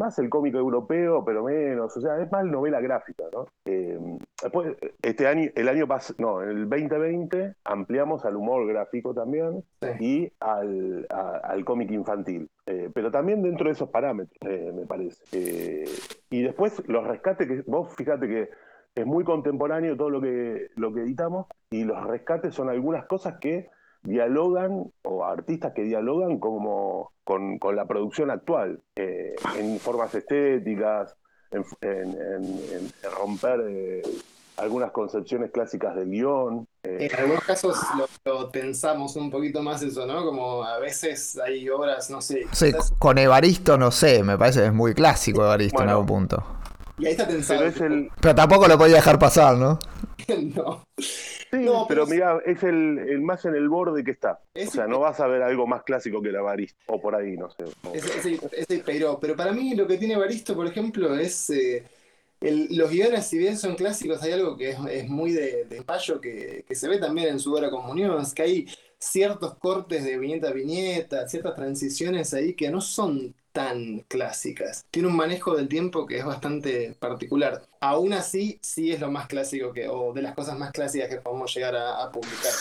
más 0.00 0.18
el 0.18 0.28
cómic 0.28 0.54
europeo, 0.56 1.24
pero 1.24 1.44
menos, 1.44 1.96
o 1.96 2.00
sea, 2.00 2.18
es 2.20 2.32
más 2.32 2.44
novela 2.44 2.80
gráfica, 2.80 3.24
¿no? 3.32 3.46
Eh, 3.66 3.98
después, 4.42 4.74
este 5.02 5.28
año, 5.28 5.48
el 5.54 5.68
año 5.68 5.86
pasado, 5.86 6.16
no, 6.18 6.42
en 6.42 6.48
el 6.48 6.68
2020 6.68 7.54
ampliamos 7.64 8.24
al 8.24 8.34
humor 8.34 8.66
gráfico 8.66 9.14
también, 9.14 9.62
y 10.00 10.32
al, 10.40 11.06
a- 11.10 11.36
al 11.44 11.64
cómic 11.64 11.90
infantil. 11.92 12.48
Eh, 12.66 12.90
pero 12.92 13.10
también 13.12 13.42
dentro 13.42 13.66
de 13.66 13.72
esos 13.72 13.90
parámetros, 13.90 14.36
eh, 14.50 14.72
me 14.74 14.86
parece. 14.86 15.84
Y 16.30 16.42
después 16.42 16.82
los 16.88 17.06
rescates, 17.06 17.46
que 17.46 17.62
vos 17.66 17.94
fíjate 17.94 18.26
que 18.26 18.50
es 18.94 19.06
muy 19.06 19.22
contemporáneo 19.22 19.96
todo 19.96 20.10
lo 20.10 20.20
que, 20.20 20.70
lo 20.76 20.92
que 20.92 21.02
editamos, 21.02 21.46
y 21.70 21.84
los 21.84 22.02
rescates 22.06 22.54
son 22.54 22.68
algunas 22.68 23.06
cosas 23.06 23.38
que 23.40 23.68
dialogan, 24.02 24.84
o 25.02 25.24
artistas 25.24 25.72
que 25.74 25.82
dialogan 25.82 26.38
como 26.38 27.12
con, 27.24 27.58
con 27.58 27.76
la 27.76 27.86
producción 27.86 28.30
actual, 28.30 28.80
eh, 28.96 29.34
en 29.56 29.78
formas 29.78 30.14
estéticas, 30.14 31.14
en, 31.50 31.64
en- 31.82 32.10
en- 32.20 32.60
en 32.72 32.92
romper 33.16 33.60
eh, 33.68 34.02
algunas 34.56 34.90
concepciones 34.90 35.50
clásicas 35.50 35.94
del 35.96 36.10
guion. 36.10 36.66
eh, 36.82 37.08
En 37.10 37.18
algunos 37.18 37.44
casos 37.44 37.76
lo, 37.96 38.06
lo 38.32 38.50
pensamos 38.50 39.16
un 39.16 39.30
poquito 39.30 39.62
más 39.62 39.82
eso, 39.82 40.06
¿no? 40.06 40.24
Como 40.24 40.62
a 40.62 40.78
veces 40.78 41.38
hay 41.38 41.68
obras, 41.68 42.10
no 42.10 42.20
sé, 42.20 42.44
Sí, 42.52 42.72
con 42.98 43.16
Evaristo 43.18 43.78
no 43.78 43.90
sé, 43.90 44.22
me 44.22 44.36
parece 44.36 44.60
que 44.60 44.66
es 44.66 44.72
muy 44.74 44.92
clásico 44.94 45.42
Evaristo 45.42 45.82
en 45.82 45.88
algún 45.88 46.06
punto. 46.06 46.44
Y 47.00 47.06
ahí 47.06 47.12
está 47.12 47.26
pensado. 47.26 47.60
pero 47.60 47.70
es 47.70 47.80
el, 47.80 48.10
Pero 48.20 48.34
tampoco 48.34 48.68
lo 48.68 48.78
podía 48.78 48.96
dejar 48.96 49.18
pasar, 49.18 49.56
¿no? 49.56 49.78
no. 50.54 50.84
Sí, 50.98 51.56
No, 51.64 51.86
pero 51.88 52.04
pero- 52.04 52.06
mira, 52.06 52.38
es 52.46 52.62
el, 52.62 52.98
el 52.98 53.20
más 53.22 53.44
en 53.44 53.54
el 53.56 53.68
borde 53.68 54.04
que 54.04 54.12
está. 54.12 54.40
Es 54.54 54.68
o 54.68 54.72
sea, 54.72 54.86
no 54.86 55.00
vas 55.00 55.18
a 55.20 55.26
ver 55.26 55.42
algo 55.42 55.66
más 55.66 55.82
clásico 55.82 56.22
que 56.22 56.28
el 56.28 56.36
Avarista, 56.36 56.78
o 56.86 57.00
por 57.00 57.14
ahí, 57.14 57.36
no 57.36 57.50
sé. 57.50 57.64
O- 57.82 57.94
Ese, 57.94 58.18
ese- 58.18 58.40
ese 58.52 58.82
pero, 58.84 59.18
pero 59.20 59.34
para 59.36 59.52
mí 59.52 59.74
lo 59.74 59.86
que 59.86 59.96
tiene 59.98 60.16
Baristo, 60.16 60.54
por 60.54 60.66
ejemplo, 60.66 61.16
es 61.18 61.50
eh, 61.50 61.84
el- 62.40 62.68
los 62.76 62.90
guiones, 62.90 63.26
si 63.26 63.38
bien 63.38 63.58
son 63.58 63.74
clásicos, 63.74 64.22
hay 64.22 64.32
algo 64.32 64.56
que 64.56 64.70
es, 64.70 64.78
es 64.90 65.08
muy 65.08 65.32
de, 65.32 65.64
de 65.64 65.82
payo 65.82 66.20
que, 66.20 66.64
que 66.68 66.74
se 66.74 66.88
ve 66.88 66.98
también 66.98 67.28
en 67.28 67.40
su 67.40 67.52
obra 67.52 67.70
Comunión, 67.70 68.20
es 68.20 68.32
que 68.32 68.42
hay 68.42 68.66
ciertos 68.98 69.54
cortes 69.58 70.04
de 70.04 70.18
viñeta 70.18 70.48
a 70.48 70.52
viñeta, 70.52 71.26
ciertas 71.28 71.54
transiciones 71.56 72.32
ahí 72.34 72.54
que 72.54 72.70
no 72.70 72.80
son 72.80 73.34
tan 73.52 74.00
clásicas. 74.08 74.84
Tiene 74.90 75.08
un 75.08 75.16
manejo 75.16 75.56
del 75.56 75.68
tiempo 75.68 76.06
que 76.06 76.18
es 76.18 76.24
bastante 76.24 76.94
particular. 76.98 77.62
Aún 77.80 78.12
así, 78.12 78.58
sí 78.62 78.92
es 78.92 79.00
lo 79.00 79.10
más 79.10 79.26
clásico 79.26 79.72
que, 79.72 79.88
o 79.88 80.12
de 80.12 80.22
las 80.22 80.34
cosas 80.34 80.58
más 80.58 80.72
clásicas 80.72 81.08
que 81.08 81.16
podemos 81.16 81.54
llegar 81.54 81.76
a, 81.76 82.02
a 82.02 82.12
publicar. 82.12 82.52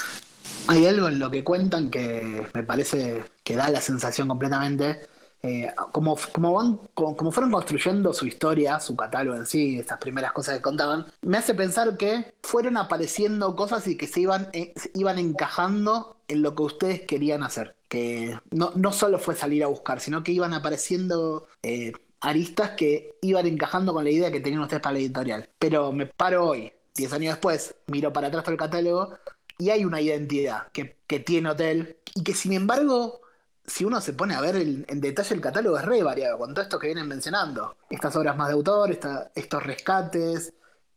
Hay 0.68 0.86
algo 0.86 1.08
en 1.08 1.20
lo 1.20 1.32
que 1.32 1.44
cuentan 1.44 1.90
que 1.90 2.46
me 2.54 2.64
parece 2.64 3.24
que 3.44 3.56
da 3.56 3.70
la 3.70 3.82
sensación 3.82 4.28
completamente. 4.28 5.02
Eh, 5.42 5.72
como, 5.92 6.18
como, 6.34 6.54
van, 6.54 6.80
como, 6.94 7.32
fueron 7.32 7.52
construyendo 7.52 8.14
su 8.14 8.26
historia, 8.26 8.80
su 8.80 8.96
catálogo 8.96 9.38
en 9.38 9.46
sí, 9.46 9.80
estas 9.80 9.98
primeras 9.98 10.34
cosas 10.34 10.56
que 10.56 10.62
contaban, 10.62 11.06
me 11.22 11.38
hace 11.38 11.54
pensar 11.54 11.96
que 11.98 12.34
fueron 12.44 12.78
apareciendo 12.78 13.56
cosas 13.56 13.88
y 13.88 13.96
que 13.96 14.08
se 14.08 14.22
iban, 14.22 14.50
eh, 14.54 14.74
iban 14.96 15.18
encajando 15.18 16.18
en 16.28 16.42
lo 16.42 16.56
que 16.56 16.64
ustedes 16.64 17.02
querían 17.02 17.44
hacer. 17.44 17.76
Que 17.88 18.38
no, 18.52 18.72
no 18.76 18.92
solo 18.92 19.18
fue 19.18 19.36
salir 19.36 19.64
a 19.64 19.68
buscar, 19.68 20.00
sino 20.00 20.24
que 20.24 20.32
iban 20.32 20.54
apareciendo 20.54 21.48
eh, 21.64 21.94
aristas 22.22 22.72
que 22.72 23.16
iban 23.22 23.48
encajando 23.48 23.94
con 23.94 24.04
la 24.04 24.10
idea 24.10 24.32
que 24.32 24.42
tenían 24.42 24.62
ustedes 24.62 24.82
para 24.82 24.94
la 24.94 25.00
editorial. 25.00 25.50
Pero 25.58 25.92
me 25.92 26.06
paro 26.06 26.48
hoy, 26.48 26.72
10 26.96 27.14
años 27.14 27.34
después, 27.36 27.76
miro 27.88 28.12
para 28.14 28.28
atrás 28.28 28.44
todo 28.44 28.54
el 28.54 28.60
catálogo 28.60 29.18
y 29.58 29.70
hay 29.70 29.86
una 29.86 30.02
identidad 30.02 30.68
que, 30.72 30.98
que 31.08 31.20
tiene 31.20 31.50
Hotel 31.50 31.98
y 32.16 32.24
que 32.24 32.34
sin 32.34 32.54
embargo, 32.54 33.22
si 33.70 33.86
uno 33.86 34.02
se 34.02 34.14
pone 34.14 34.36
a 34.36 34.42
ver 34.42 34.56
en 34.56 35.02
detalle 35.02 35.36
el 35.36 35.42
catálogo 35.42 35.78
es 35.78 35.86
re 35.86 36.04
variado 36.04 36.38
con 36.38 36.54
todo 36.54 36.64
esto 36.64 36.80
que 36.80 36.88
vienen 36.88 37.08
mencionando. 37.08 37.78
Estas 37.90 38.16
obras 38.16 38.36
más 38.36 38.48
de 38.48 38.56
autor, 38.56 38.92
estos 39.36 39.64
rescates, 39.64 40.54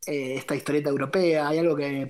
eh, 0.06 0.36
esta 0.36 0.54
historieta 0.54 0.90
europea, 0.90 1.48
hay 1.48 1.58
algo 1.58 1.76
que 1.76 2.08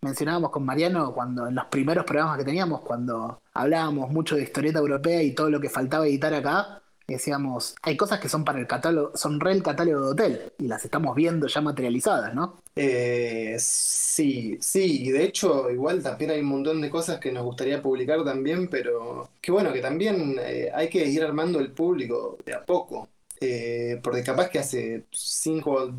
mencionábamos 0.00 0.50
con 0.50 0.64
Mariano 0.64 1.12
cuando 1.12 1.48
en 1.48 1.54
los 1.54 1.66
primeros 1.66 2.04
programas 2.04 2.38
que 2.38 2.44
teníamos, 2.44 2.82
cuando 2.82 3.42
hablábamos 3.54 4.10
mucho 4.10 4.36
de 4.36 4.42
historieta 4.44 4.78
europea 4.78 5.22
y 5.22 5.34
todo 5.34 5.50
lo 5.50 5.60
que 5.60 5.68
faltaba 5.68 6.06
editar 6.06 6.32
acá, 6.34 6.82
decíamos, 7.06 7.74
hay 7.82 7.96
cosas 7.96 8.20
que 8.20 8.28
son 8.28 8.44
para 8.44 8.58
el 8.60 8.66
catálogo, 8.66 9.16
son 9.16 9.40
re 9.40 9.52
el 9.52 9.62
catálogo 9.62 10.06
de 10.06 10.10
hotel 10.12 10.52
y 10.58 10.66
las 10.68 10.84
estamos 10.84 11.14
viendo 11.16 11.46
ya 11.46 11.60
materializadas, 11.60 12.34
¿no? 12.34 12.58
Eh, 12.76 13.54
sí, 13.60 14.58
sí, 14.60 15.04
y 15.06 15.10
de 15.12 15.22
hecho 15.24 15.70
igual 15.70 16.02
también 16.02 16.32
hay 16.32 16.40
un 16.40 16.46
montón 16.46 16.80
de 16.80 16.90
cosas 16.90 17.20
que 17.20 17.30
nos 17.30 17.44
gustaría 17.44 17.80
publicar 17.80 18.24
también, 18.24 18.68
pero 18.68 19.30
que 19.40 19.52
bueno, 19.52 19.72
que 19.72 19.80
también 19.80 20.36
eh, 20.40 20.70
hay 20.74 20.88
que 20.90 21.06
ir 21.06 21.22
armando 21.22 21.60
el 21.60 21.72
público 21.72 22.36
de 22.44 22.54
a 22.54 22.64
poco, 22.64 23.08
Eh, 23.40 24.00
porque 24.02 24.22
capaz 24.24 24.48
que 24.48 24.58
hace 24.60 25.06
5, 25.12 25.92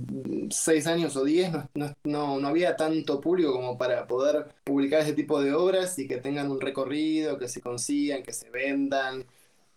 6 0.50 0.88
años 0.88 1.16
o 1.16 1.24
10 1.24 1.52
no, 1.76 1.96
no, 2.06 2.40
no- 2.40 2.48
había 2.48 2.76
tanto 2.76 3.20
público 3.22 3.52
como 3.54 3.78
para 3.78 4.08
poder 4.08 4.48
publicar 4.64 5.02
ese 5.02 5.14
tipo 5.14 5.42
de 5.42 5.54
obras 5.54 6.00
y 6.00 6.08
que 6.08 6.18
tengan 6.18 6.50
un 6.50 6.60
recorrido, 6.62 7.38
que 7.38 7.48
se 7.50 7.62
consigan, 7.62 8.24
que 8.24 8.34
se 8.34 8.50
vendan. 8.50 9.26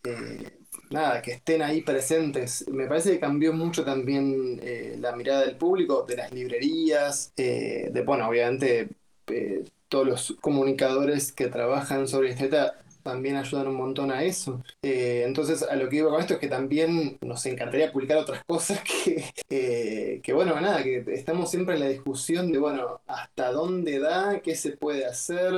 eh, 0.05 0.58
nada, 0.91 1.23
que 1.23 1.33
estén 1.33 1.63
ahí 1.63 1.83
presentes. 1.83 2.67
Me 2.69 2.87
parece 2.87 3.13
que 3.13 3.21
cambió 3.21 3.53
mucho 3.53 3.85
también 3.85 4.61
eh, 4.63 4.97
la 4.99 5.15
mirada 5.17 5.43
del 5.43 5.57
público, 5.57 6.05
de 6.07 6.17
las 6.17 6.33
librerías, 6.33 7.33
eh, 7.37 7.91
de, 7.93 8.03
bueno, 8.03 8.29
obviamente 8.29 8.89
eh, 9.29 9.65
todos 9.89 10.07
los 10.07 10.37
comunicadores 10.41 11.33
que 11.33 11.49
trabajan 11.49 12.09
sobre 12.09 12.31
historieta 12.31 12.75
también 13.03 13.37
ayudan 13.37 13.69
un 13.69 13.77
montón 13.77 14.11
a 14.13 14.23
eso. 14.25 14.63
Entonces, 14.83 15.63
a 15.63 15.77
lo 15.77 15.89
que 15.89 15.97
digo 15.97 16.11
con 16.11 16.21
esto 16.21 16.35
es 16.35 16.41
que 16.41 16.49
también 16.49 17.17
nos 17.23 17.47
encantaría 17.47 17.91
publicar 17.93 18.19
otras 18.19 18.45
cosas 18.45 18.81
que, 18.83 19.25
que 20.23 20.33
bueno, 20.35 20.61
nada, 20.61 20.83
que 20.83 21.05
estamos 21.15 21.51
siempre 21.51 21.75
en 21.77 21.81
la 21.81 21.89
discusión 21.89 22.53
de, 22.53 22.59
bueno, 22.59 23.01
hasta 23.07 23.51
dónde 23.53 23.99
da, 23.99 24.41
qué 24.41 24.55
se 24.57 24.73
puede 24.77 25.07
hacer, 25.07 25.55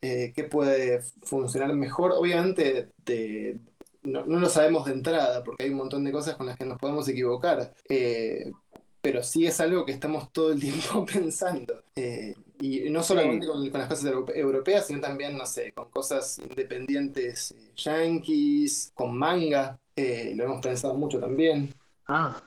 qué 0.00 0.44
puede 0.50 1.00
funcionar 1.22 1.72
mejor. 1.74 2.12
Obviamente, 2.12 2.88
de- 3.04 3.58
no, 4.04 4.24
no 4.26 4.38
lo 4.40 4.48
sabemos 4.48 4.84
de 4.86 4.92
entrada, 4.92 5.42
porque 5.44 5.64
hay 5.64 5.70
un 5.70 5.76
montón 5.78 6.04
de 6.04 6.12
cosas 6.12 6.36
con 6.36 6.46
las 6.46 6.56
que 6.56 6.64
nos 6.66 6.78
podemos 6.78 7.08
equivocar. 7.08 7.74
Eh, 7.88 8.52
pero 9.00 9.22
sí 9.22 9.46
es 9.46 9.60
algo 9.60 9.84
que 9.84 9.92
estamos 9.92 10.32
todo 10.32 10.52
el 10.52 10.60
tiempo 10.62 11.04
pensando. 11.06 11.84
Eh, 11.94 12.34
y 12.60 12.88
no 12.90 13.02
solamente 13.02 13.46
con, 13.46 13.62
las 13.70 13.88
cosas 13.88 14.04
europe- 14.06 14.38
europeas, 14.38 14.86
sino 14.86 15.00
también, 15.00 15.36
no 15.36 15.46
sé, 15.46 15.72
con 15.72 15.90
cosas 15.90 16.38
independientes 16.38 17.52
eh, 17.52 17.72
yankees, 17.76 18.92
con 18.94 19.16
manga. 19.18 19.78
Eh, 19.96 20.32
lo 20.36 20.44
hemos 20.44 20.60
pensado 20.62 20.94
mucho 20.94 21.20
también. 21.20 21.74
Ah, 22.06 22.42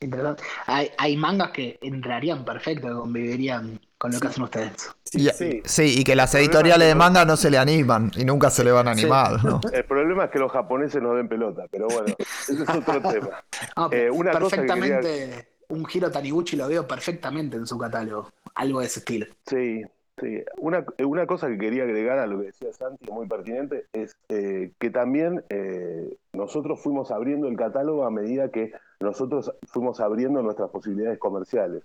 interesante. 0.00 0.42
Hay, 0.66 0.90
hay 0.98 1.16
mangas 1.16 1.52
que 1.52 1.78
entrarían 1.82 2.44
perfecto, 2.44 3.00
convivirían 3.00 3.80
con 3.98 4.12
lo 4.12 4.20
que 4.20 4.28
hacen 4.28 4.44
ustedes. 4.44 4.90
Y- 5.12 5.28
sí. 5.30 5.60
sí, 5.64 5.94
y 5.98 6.04
que 6.04 6.14
las 6.14 6.34
El 6.34 6.42
editoriales 6.42 6.86
es 6.86 6.94
de 6.94 6.98
manga 6.98 7.24
no 7.24 7.36
se 7.36 7.50
le 7.50 7.58
animan 7.58 8.10
y 8.16 8.24
nunca 8.24 8.48
se 8.50 8.62
le 8.64 8.70
van 8.72 8.88
a 8.88 8.94
Sí. 8.94 9.06
¿no? 9.06 9.60
El 9.72 9.84
problema 9.84 10.24
es 10.26 10.30
que 10.30 10.38
los 10.38 10.52
japoneses 10.52 11.02
nos 11.02 11.16
den 11.16 11.28
pelota, 11.28 11.66
pero 11.70 11.88
bueno, 11.88 12.14
ese 12.18 12.52
es 12.62 12.68
otro 12.68 13.00
tema. 13.10 13.44
Ah, 13.76 13.88
Eh, 13.92 14.10
una 14.10 14.32
cosa 14.38 14.56
que 14.56 14.62
perfectamente, 14.62 15.48
un 15.68 15.84
giro 15.86 16.10
Taniguchi 16.10 16.56
lo 16.56 16.68
veo 16.68 16.86
perfectamente 16.86 17.56
en 17.56 17.66
su 17.66 17.76
catálogo. 17.76 18.30
Algo 18.54 18.80
de 18.80 18.86
ese 18.86 19.00
estilo. 19.00 19.26
Sí, 19.46 19.82
sí. 20.20 20.42
Una, 20.58 20.84
una 21.04 21.26
cosa 21.26 21.48
que 21.48 21.58
quería 21.58 21.82
agregar 21.84 22.18
a 22.18 22.26
lo 22.26 22.38
que 22.40 22.46
decía 22.46 22.72
Santi, 22.72 23.10
muy 23.10 23.26
pertinente, 23.26 23.86
es 23.92 24.16
eh, 24.28 24.72
que 24.78 24.90
también 24.90 25.44
eh, 25.48 26.16
nosotros 26.32 26.80
fuimos 26.82 27.10
abriendo 27.10 27.48
el 27.48 27.56
catálogo 27.56 28.04
a 28.04 28.10
medida 28.10 28.50
que 28.50 28.72
nosotros 29.00 29.52
fuimos 29.66 30.00
abriendo 30.00 30.42
nuestras 30.42 30.70
posibilidades 30.70 31.18
comerciales. 31.18 31.82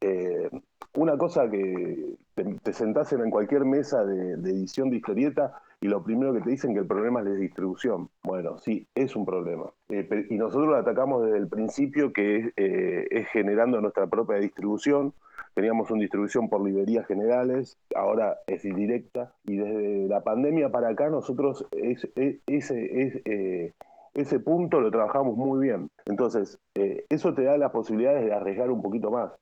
Eh, 0.00 0.48
una 0.94 1.16
cosa 1.16 1.48
que, 1.50 2.16
te, 2.34 2.72
sentás 2.72 3.12
en 3.12 3.30
cualquier 3.30 3.64
mesa 3.64 4.04
de, 4.04 4.32
edición 4.32 4.90
de 4.90 4.96
historieta 4.96 5.60
y 5.80 5.88
lo 5.88 6.02
primero 6.02 6.32
que 6.34 6.40
te 6.40 6.50
dicen 6.50 6.74
que 6.74 6.80
el 6.80 6.86
problema 6.86 7.20
es 7.20 7.26
la 7.26 7.34
distribución. 7.34 8.10
Bueno, 8.22 8.58
sí, 8.58 8.86
es 8.94 9.16
un 9.16 9.24
problema. 9.24 9.70
Eh, 9.88 10.26
y 10.28 10.36
nosotros 10.36 10.68
lo 10.68 10.76
atacamos 10.76 11.24
desde 11.24 11.38
el 11.38 11.48
principio, 11.48 12.12
que 12.12 12.36
es, 12.36 12.52
eh, 12.56 13.06
es 13.10 13.28
generando 13.28 13.80
nuestra 13.80 14.06
propia 14.06 14.36
distribución. 14.36 15.14
Teníamos 15.54 15.90
una 15.90 16.02
distribución 16.02 16.48
por 16.48 16.62
librerías 16.62 17.06
generales, 17.06 17.78
ahora 17.94 18.38
es 18.46 18.64
indirecta. 18.64 19.32
Y 19.44 19.56
desde 19.56 20.08
la 20.08 20.20
pandemia 20.22 20.70
para 20.70 20.88
acá 20.88 21.08
nosotros 21.08 21.66
es, 21.72 22.06
es- 22.14 22.38
ese, 22.46 23.02
es, 23.02 23.22
eh, 23.24 23.72
ese 24.14 24.40
punto 24.40 24.80
lo 24.80 24.90
trabajamos 24.90 25.36
muy 25.36 25.66
bien. 25.66 25.88
Entonces, 26.04 26.58
eh, 26.74 27.04
eso 27.08 27.32
te 27.34 27.44
da 27.44 27.56
las 27.56 27.70
posibilidades 27.70 28.24
de 28.26 28.34
arriesgar 28.34 28.70
un 28.70 28.82
poquito 28.82 29.10
más 29.10 29.32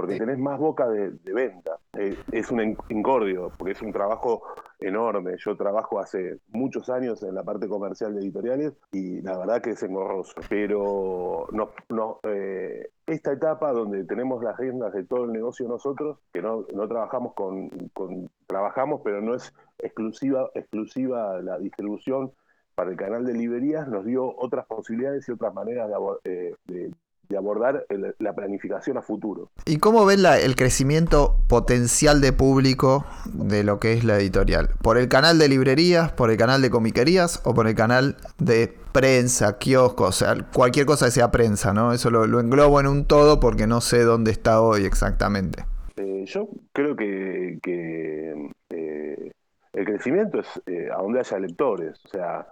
porque 0.00 0.16
tenés 0.16 0.38
más 0.38 0.58
boca 0.60 0.88
de, 0.88 1.10
de 1.10 1.32
venta. 1.32 1.78
Eh, 1.98 2.16
es 2.30 2.50
un 2.52 2.76
incordio, 2.88 3.50
porque 3.58 3.72
es 3.72 3.82
un 3.82 3.92
trabajo 3.92 4.42
enorme. 4.78 5.34
Yo 5.38 5.56
trabajo 5.56 5.98
hace 5.98 6.38
muchos 6.48 6.88
años 6.88 7.20
en 7.24 7.34
la 7.34 7.42
parte 7.42 7.66
comercial 7.66 8.14
de 8.14 8.20
editoriales 8.20 8.74
y 8.92 9.20
la 9.22 9.36
verdad 9.36 9.60
que 9.60 9.70
es 9.70 9.82
engorroso. 9.82 10.34
Pero 10.48 11.48
no, 11.50 11.70
no, 11.88 12.20
eh, 12.22 12.90
esta 13.06 13.32
etapa 13.32 13.72
donde 13.72 14.04
tenemos 14.04 14.40
las 14.44 14.56
riendas 14.56 14.92
de 14.92 15.02
todo 15.02 15.24
el 15.24 15.32
negocio 15.32 15.66
nosotros, 15.66 16.18
que 16.32 16.42
no, 16.42 16.64
no 16.72 16.86
trabajamos 16.86 17.34
con, 17.34 17.68
con- 17.92 18.30
trabajamos, 18.46 19.00
pero 19.02 19.20
no 19.20 19.34
es 19.34 19.52
exclusiva, 19.78 20.48
exclusiva 20.54 21.40
la 21.42 21.58
distribución 21.58 22.30
para 22.76 22.90
el 22.90 22.96
canal 22.96 23.24
de 23.24 23.34
librerías, 23.34 23.88
nos 23.88 24.04
dio 24.04 24.32
otras 24.38 24.64
posibilidades 24.66 25.28
y 25.28 25.32
otras 25.32 25.52
maneras 25.52 25.88
de, 25.88 25.96
eh, 26.32 26.54
de- 26.66 26.92
de 27.28 27.36
abordar 27.36 27.84
el- 27.90 28.14
la 28.18 28.32
planificación 28.34 28.96
a 28.96 29.02
futuro. 29.02 29.50
¿Y 29.66 29.78
cómo 29.78 30.06
ven 30.06 30.22
la- 30.22 30.38
el 30.40 30.56
crecimiento 30.56 31.36
potencial 31.46 32.20
de 32.20 32.32
público 32.32 33.04
de 33.26 33.64
lo 33.64 33.78
que 33.78 33.92
es 33.92 34.04
la 34.04 34.18
editorial? 34.18 34.70
¿Por 34.82 34.96
el 34.96 35.08
canal 35.08 35.38
de 35.38 35.48
librerías, 35.48 36.10
por 36.12 36.30
el 36.30 36.36
canal 36.38 36.62
de 36.62 36.70
comiquerías 36.70 37.42
o 37.44 37.54
por 37.54 37.68
el 37.68 37.74
canal 37.74 38.16
de 38.38 38.72
prensa, 38.92 39.58
kioscos? 39.58 40.08
O 40.08 40.12
sea, 40.12 40.36
cualquier 40.54 40.86
cosa 40.86 41.06
que 41.06 41.12
sea 41.12 41.30
prensa, 41.30 41.72
¿no? 41.74 41.92
Eso 41.92 42.10
lo, 42.10 42.26
lo 42.26 42.40
englobo 42.40 42.80
en 42.80 42.86
un 42.86 43.04
todo 43.04 43.40
porque 43.40 43.66
no 43.66 43.80
sé 43.82 44.02
dónde 44.04 44.30
está 44.30 44.62
hoy 44.62 44.84
exactamente. 44.84 45.64
Eh, 45.96 46.24
yo 46.26 46.48
creo 46.72 46.96
que, 46.96 47.58
que, 47.62 48.50
eh, 48.70 49.32
el 49.74 49.84
crecimiento 49.84 50.40
es 50.40 50.46
eh, 50.66 50.88
a 50.96 51.02
donde 51.02 51.20
haya 51.20 51.38
lectores. 51.38 52.00
O 52.06 52.08
sea, 52.08 52.46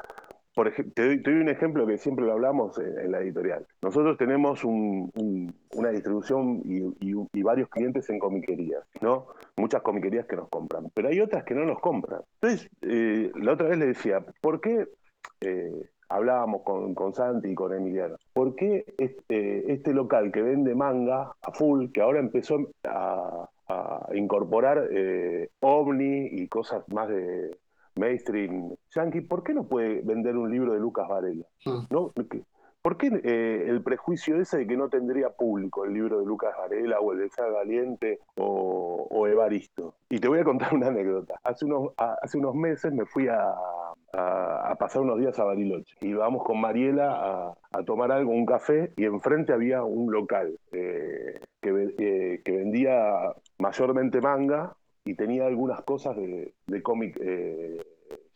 por 0.57 0.69
ejemplo, 0.69 0.95
te 0.95 1.05
doy, 1.05 1.23
te 1.23 1.31
doy 1.31 1.41
un 1.41 1.51
ejemplo 1.51 1.87
que 1.87 1.99
siempre 1.99 2.25
lo 2.25 2.33
hablamos 2.33 2.79
en, 2.79 3.13
la 3.13 3.21
editorial. 3.21 3.67
Nosotros 3.83 4.17
tenemos 4.17 4.65
un- 4.65 5.11
un- 5.15 5.55
una 5.75 5.91
distribución 5.91 6.63
y, 6.65 7.43
varios 7.43 7.69
clientes 7.69 8.09
en 8.09 8.19
comiquerías, 8.19 8.83
¿no? 9.03 9.27
Muchas 9.59 9.83
comiquerías 9.83 10.25
que 10.27 10.35
nos 10.35 10.49
compran, 10.49 10.91
pero 10.95 11.09
hay 11.09 11.21
otras 11.21 11.45
que 11.45 11.55
no 11.55 11.67
nos 11.67 11.79
compran. 11.81 12.23
Entonces, 12.41 12.71
eh, 12.81 13.31
la 13.35 13.53
otra 13.53 13.69
vez 13.69 13.79
le 13.79 13.87
decía, 13.89 14.25
¿por 14.41 14.63
qué 14.63 14.89
eh, 15.43 15.91
hablábamos 16.09 16.63
con, 16.63 17.15
Santi 17.15 17.51
y 17.51 17.55
con 17.55 17.75
Emiliano? 17.75 18.17
¿Por 18.33 18.57
qué 18.57 18.87
este, 18.97 19.71
este 19.71 19.93
local 19.93 20.33
que 20.33 20.41
vende 20.41 20.75
manga 20.75 21.33
a 21.43 21.53
full, 21.53 21.91
que 21.93 22.01
ahora 22.01 22.19
empezó 22.19 22.57
a, 22.85 23.47
a 23.69 24.07
incorporar 24.15 24.89
eh, 24.91 25.51
ovni 25.61 26.29
y 26.33 26.49
cosas 26.49 26.83
más 26.89 27.09
de 27.09 27.59
mainstream 27.97 28.75
yankee, 28.95 29.21
¿por 29.23 29.43
qué 29.43 29.55
no 29.55 29.65
puede 29.65 30.01
vender 30.03 30.37
un 30.37 30.51
libro 30.51 30.73
de 30.73 30.81
Lucas 30.81 31.09
Varela? 31.09 31.45
Mm. 31.65 31.79
¿No? 31.91 32.13
¿Qué- 32.31 32.43
¿Por 32.83 32.97
qué 32.99 33.09
eh, 33.25 33.65
el 33.67 33.83
prejuicio 33.83 34.41
ese 34.41 34.59
de 34.59 34.67
que 34.69 34.77
no 34.77 34.89
tendría 34.89 35.31
público 35.31 35.85
el 35.85 35.93
libro 35.93 36.21
de 36.21 36.25
Lucas 36.27 36.55
Varela 36.57 37.01
o 37.01 37.13
el 37.13 37.19
de 37.19 37.31
Sá 37.31 37.45
Valiente 37.49 38.21
o, 38.37 39.09
o 39.11 39.27
Evaristo? 39.27 39.95
Y 40.09 40.21
te 40.21 40.29
voy 40.29 40.39
a 40.39 40.45
contar 40.45 40.73
una 40.73 40.87
anécdota. 40.87 41.35
Hace 41.43 41.65
unos, 41.65 41.91
a- 41.97 42.17
hace 42.23 42.39
unos 42.39 42.55
meses 42.55 42.93
me 42.93 43.05
fui 43.05 43.27
a, 43.27 43.41
a- 44.13 44.71
a 44.71 44.75
pasar 44.77 45.03
unos 45.03 45.19
días 45.19 45.37
a 45.41 45.43
Bariloche. 45.43 45.97
Y 46.01 46.13
vamos 46.13 46.45
con 46.45 46.61
Mariela 46.61 47.11
a, 47.13 47.55
a 47.73 47.83
tomar 47.83 48.13
algo, 48.13 48.31
un 48.31 48.47
café, 48.47 48.93
y 48.97 49.05
enfrente 49.05 49.53
había 49.53 49.83
un 49.83 50.13
local 50.13 50.57
eh, 50.71 51.41
que, 51.61 51.95
eh, 51.99 52.41
que 52.45 52.53
vendía 52.53 53.33
mayormente 53.59 54.21
manga 54.21 54.77
y 55.07 55.15
tenía 55.15 55.47
algunas 55.47 55.83
cosas 55.83 56.17
de, 56.17 56.53
de 56.67 56.83
cómic 56.83 57.17
eh, 57.21 57.81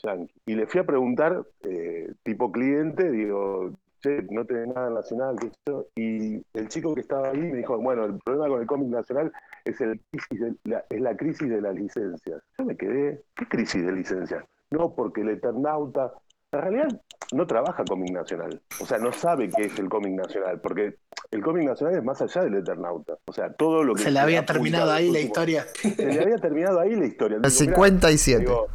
yankee. 0.03 0.33
Y 0.47 0.55
le 0.55 0.67
fui 0.67 0.81
a 0.81 0.87
preguntar, 0.87 1.45
eh, 1.63 2.13
tipo 2.23 2.51
cliente, 2.53 3.11
digo, 3.11 3.73
che, 4.01 4.23
no 4.31 4.45
tenés 4.45 4.69
nada 4.69 4.89
nacional, 4.89 5.37
qué 5.41 5.51
yo. 5.67 5.87
Y 5.97 6.43
el 6.55 6.69
chico 6.69 6.95
que 6.95 7.01
estaba 7.01 7.31
ahí 7.31 7.41
me 7.41 7.59
dijo, 7.59 7.77
bueno, 7.79 8.05
el 8.05 8.19
problema 8.21 8.49
con 8.49 8.61
el 8.61 8.67
cómic 8.67 8.89
nacional 8.89 9.33
es, 9.65 9.81
el 9.81 10.01
crisis 10.11 10.41
de 10.41 10.55
la, 10.65 10.85
es 10.89 11.01
la 11.01 11.17
crisis 11.17 11.51
de 11.51 11.61
las 11.61 11.75
licencias. 11.75 12.41
Yo 12.57 12.65
me 12.65 12.77
quedé, 12.77 13.23
¿qué 13.35 13.47
crisis 13.47 13.85
de 13.85 13.93
licencias? 13.93 14.45
No, 14.71 14.95
porque 14.95 15.23
el 15.23 15.31
Eternauta, 15.31 16.13
en 16.53 16.61
realidad 16.61 17.01
no 17.33 17.47
trabaja 17.47 17.85
cómic 17.85 18.13
nacional. 18.13 18.61
O 18.81 18.87
sea, 18.87 18.99
no 18.99 19.13
sabe 19.13 19.51
qué 19.51 19.65
es 19.65 19.79
el 19.79 19.89
cómic 19.89 20.13
nacional, 20.13 20.61
porque 20.61 20.95
el 21.31 21.43
cómic 21.43 21.65
nacional 21.65 21.97
es 21.97 22.05
más 22.05 22.21
allá 22.21 22.43
del 22.43 22.57
Eternauta. 22.57 23.17
O 23.25 23.33
sea, 23.33 23.53
todo 23.53 23.85
lo 23.85 23.95
que... 23.95 24.03
Se 24.03 24.11
le 24.11 24.19
había 24.19 24.41
ha 24.41 24.47
terminado 24.47 24.91
ahí 24.91 25.11
la 25.11 25.21
historia. 25.21 25.67
se 25.75 26.07
le 26.07 26.21
había 26.21 26.39
terminado 26.39 26.81
ahí 26.81 26.97
la 26.97 27.07
historia. 27.07 27.37
El 27.37 27.43
Digo, 27.43 27.61
mirá, 27.61 27.77
57. 27.77 28.41
Digo, 28.41 28.67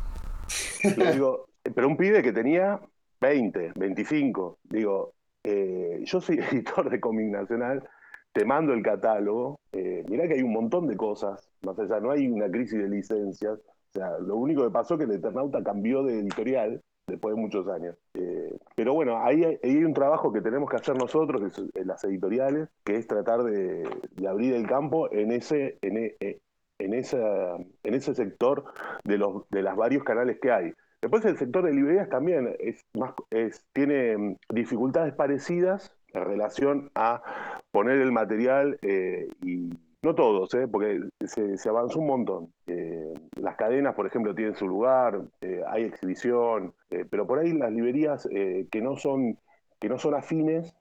le 0.97 1.11
digo, 1.11 1.45
pero 1.73 1.87
un 1.87 1.97
pibe 1.97 2.23
que 2.23 2.31
tenía 2.31 2.79
20, 3.19 3.73
25. 3.75 4.59
Digo, 4.63 5.13
eh, 5.43 6.01
yo 6.05 6.21
soy 6.21 6.39
editor 6.51 6.89
de 6.89 6.99
cómic 6.99 7.27
nacional, 7.27 7.87
te 8.31 8.45
mando 8.45 8.73
el 8.73 8.81
catálogo. 8.81 9.59
eh, 9.73 10.03
mirá 10.09 10.27
que 10.27 10.35
hay 10.35 10.41
un 10.41 10.53
montón 10.53 10.87
de 10.87 10.95
cosas, 10.95 11.49
más 11.63 11.77
allá, 11.77 11.99
no 11.99 12.11
hay 12.11 12.27
una 12.27 12.49
crisis 12.49 12.79
de 12.79 12.87
licencias. 12.87 13.59
O 13.59 13.97
sea, 13.97 14.17
lo 14.19 14.35
único 14.37 14.63
que 14.63 14.71
pasó 14.71 14.93
es 14.93 14.99
que 14.99 15.05
el 15.05 15.19
Eternauta 15.19 15.63
cambió 15.63 16.03
de 16.03 16.19
editorial 16.19 16.81
después 17.07 17.35
de 17.35 17.41
muchos 17.41 17.67
años. 17.67 17.95
Eh, 18.13 18.57
pero 18.75 18.93
bueno, 18.93 19.23
ahí 19.23 19.43
hay, 19.43 19.59
ahí 19.63 19.77
hay 19.77 19.83
un 19.83 19.93
trabajo 19.93 20.31
que 20.33 20.41
tenemos 20.41 20.69
que 20.69 20.77
hacer 20.77 20.97
nosotros, 20.97 21.41
las 21.73 22.03
editoriales, 22.03 22.69
que 22.83 22.95
es 22.97 23.07
tratar 23.07 23.43
de, 23.43 23.87
de 24.11 24.27
abrir 24.27 24.53
el 24.53 24.67
campo 24.67 25.11
en 25.11 25.31
ese, 25.31 25.77
en, 25.81 25.97
e- 25.97 26.39
en, 26.79 26.93
esa, 26.93 27.55
en 27.55 27.93
ese 27.93 28.13
sector 28.15 28.65
de 29.03 29.17
los 29.17 29.47
de 29.49 29.61
los 29.61 29.75
varios 29.75 30.03
canales 30.03 30.39
que 30.41 30.51
hay. 30.51 30.73
Después 31.01 31.23
el 31.25 31.37
sector 31.37 31.63
de 31.63 31.73
librerías 31.73 32.09
también 32.09 32.55
es 32.59 32.83
más, 32.93 33.13
es, 33.29 33.63
tiene 33.73 34.17
mm, 34.17 34.35
dificultades 34.49 35.13
parecidas 35.13 35.91
en 36.13 36.25
relación 36.25 36.91
a 36.95 37.21
poner 37.71 37.99
el 37.99 38.11
material 38.11 38.77
eh, 38.81 39.27
y 39.43 39.69
no 40.05 40.13
todos, 40.13 40.53
eh, 40.53 40.67
porque 40.67 41.01
se, 41.25 41.67
avanzó 41.67 41.99
un 41.99 42.07
montón. 42.07 42.53
Eh, 42.67 43.13
las 43.41 43.55
cadenas, 43.55 43.95
por 43.95 44.05
ejemplo, 44.05 44.35
tienen 44.35 44.55
su 44.55 44.67
lugar, 44.67 45.19
eh, 45.41 45.63
hay 45.67 45.83
exhibición, 45.83 46.73
eh, 46.91 47.05
pero 47.09 47.25
por 47.25 47.39
ahí 47.39 47.51
las 47.53 47.71
librerías 47.71 48.27
que 48.29 48.81
no 48.81 48.95
son 48.95 49.37
que 49.77 49.89
no 49.89 49.99
son 49.99 50.15
afines, 50.15 50.73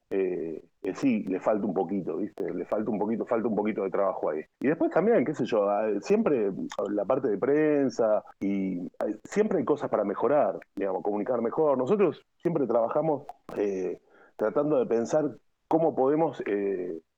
sí, 0.95 1.25
le 1.25 1.41
falta 1.41 1.67
un 1.67 1.75
poquito, 1.75 2.17
¿viste? 2.19 2.55
Le 2.55 2.65
falta 2.65 2.91
un 2.91 2.99
poquito, 2.99 3.27
falta 3.27 3.49
un 3.49 3.57
poquito 3.57 3.83
de 3.83 3.91
trabajo 3.91 4.31
ahí. 4.31 4.43
Y 4.61 4.69
después 4.69 4.93
también, 4.93 5.25
qué 5.25 5.35
sé 5.35 5.45
yo, 5.45 5.69
siempre 6.01 6.53
la 6.91 7.05
parte 7.05 7.29
de 7.29 7.37
prensa 7.37 8.23
y 8.41 8.89
siempre 9.25 9.59
hay 9.59 9.65
cosas 9.65 9.91
para 9.91 10.05
mejorar, 10.05 10.61
digamos, 10.77 11.03
comunicar 11.03 11.43
mejor. 11.43 11.77
Nosotros 11.77 12.25
siempre 12.37 12.67
trabajamos 12.67 13.25
tratando 14.37 14.79
de 14.79 14.87
pensar 14.87 15.25
cómo 15.67 15.95
podemos 15.95 16.43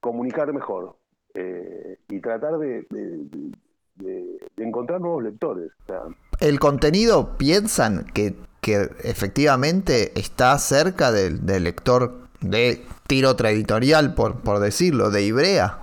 comunicar 0.01 0.53
mejor 0.55 0.97
eh, 1.37 1.99
y 2.09 2.21
tratar 2.21 2.59
de, 2.59 2.87
de- 2.91 3.19
de- 3.31 3.53
de- 3.97 4.39
de 4.57 4.65
encontrar 4.65 5.01
nuevos 5.01 5.23
lectores. 5.23 5.71
O 5.83 5.87
sea, 5.87 6.01
¿El 6.41 6.59
contenido 6.59 7.37
piensan 7.39 8.05
que, 8.13 8.35
que 8.61 8.91
efectivamente 9.05 10.13
está 10.19 10.59
cerca 10.59 11.13
del, 11.13 11.47
del 11.47 11.65
lector 11.65 12.29
de 12.41 12.83
tiro 13.07 13.31
otra 13.31 13.51
editorial, 13.51 14.15
por, 14.15 14.41
por 14.41 14.59
decirlo, 14.61 15.11
de 15.11 15.23
Ibrea? 15.25 15.79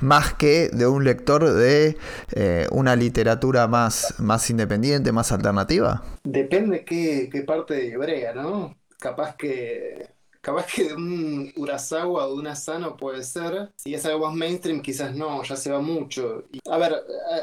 Más 0.00 0.34
que 0.34 0.68
de 0.72 0.86
un 0.86 1.04
lector 1.04 1.48
de 1.48 1.96
eh, 2.32 2.66
una 2.72 2.96
literatura 2.96 3.68
más, 3.68 4.14
más 4.18 4.50
independiente, 4.50 5.12
más 5.12 5.30
alternativa. 5.32 6.02
Depende 6.24 6.84
qué, 6.84 7.28
qué 7.30 7.42
parte 7.42 7.74
de 7.74 7.86
Ibrea, 7.86 8.34
¿no? 8.34 8.76
Capaz 8.98 9.36
que, 9.36 10.08
capaz 10.42 10.66
que 10.66 10.88
de 10.88 10.94
un 10.94 11.52
Urasawa 11.56 12.26
o 12.26 12.34
de 12.34 12.40
un 12.40 12.46
Asano 12.48 12.96
puede 12.96 13.22
ser. 13.22 13.70
Si 13.76 13.94
es 13.94 14.04
algo 14.04 14.26
más 14.26 14.34
mainstream, 14.34 14.82
quizás 14.82 15.14
no, 15.14 15.42
ya 15.42 15.56
se 15.56 15.70
va 15.70 15.80
mucho. 15.80 16.44
A 16.68 16.76
ver, 16.76 16.94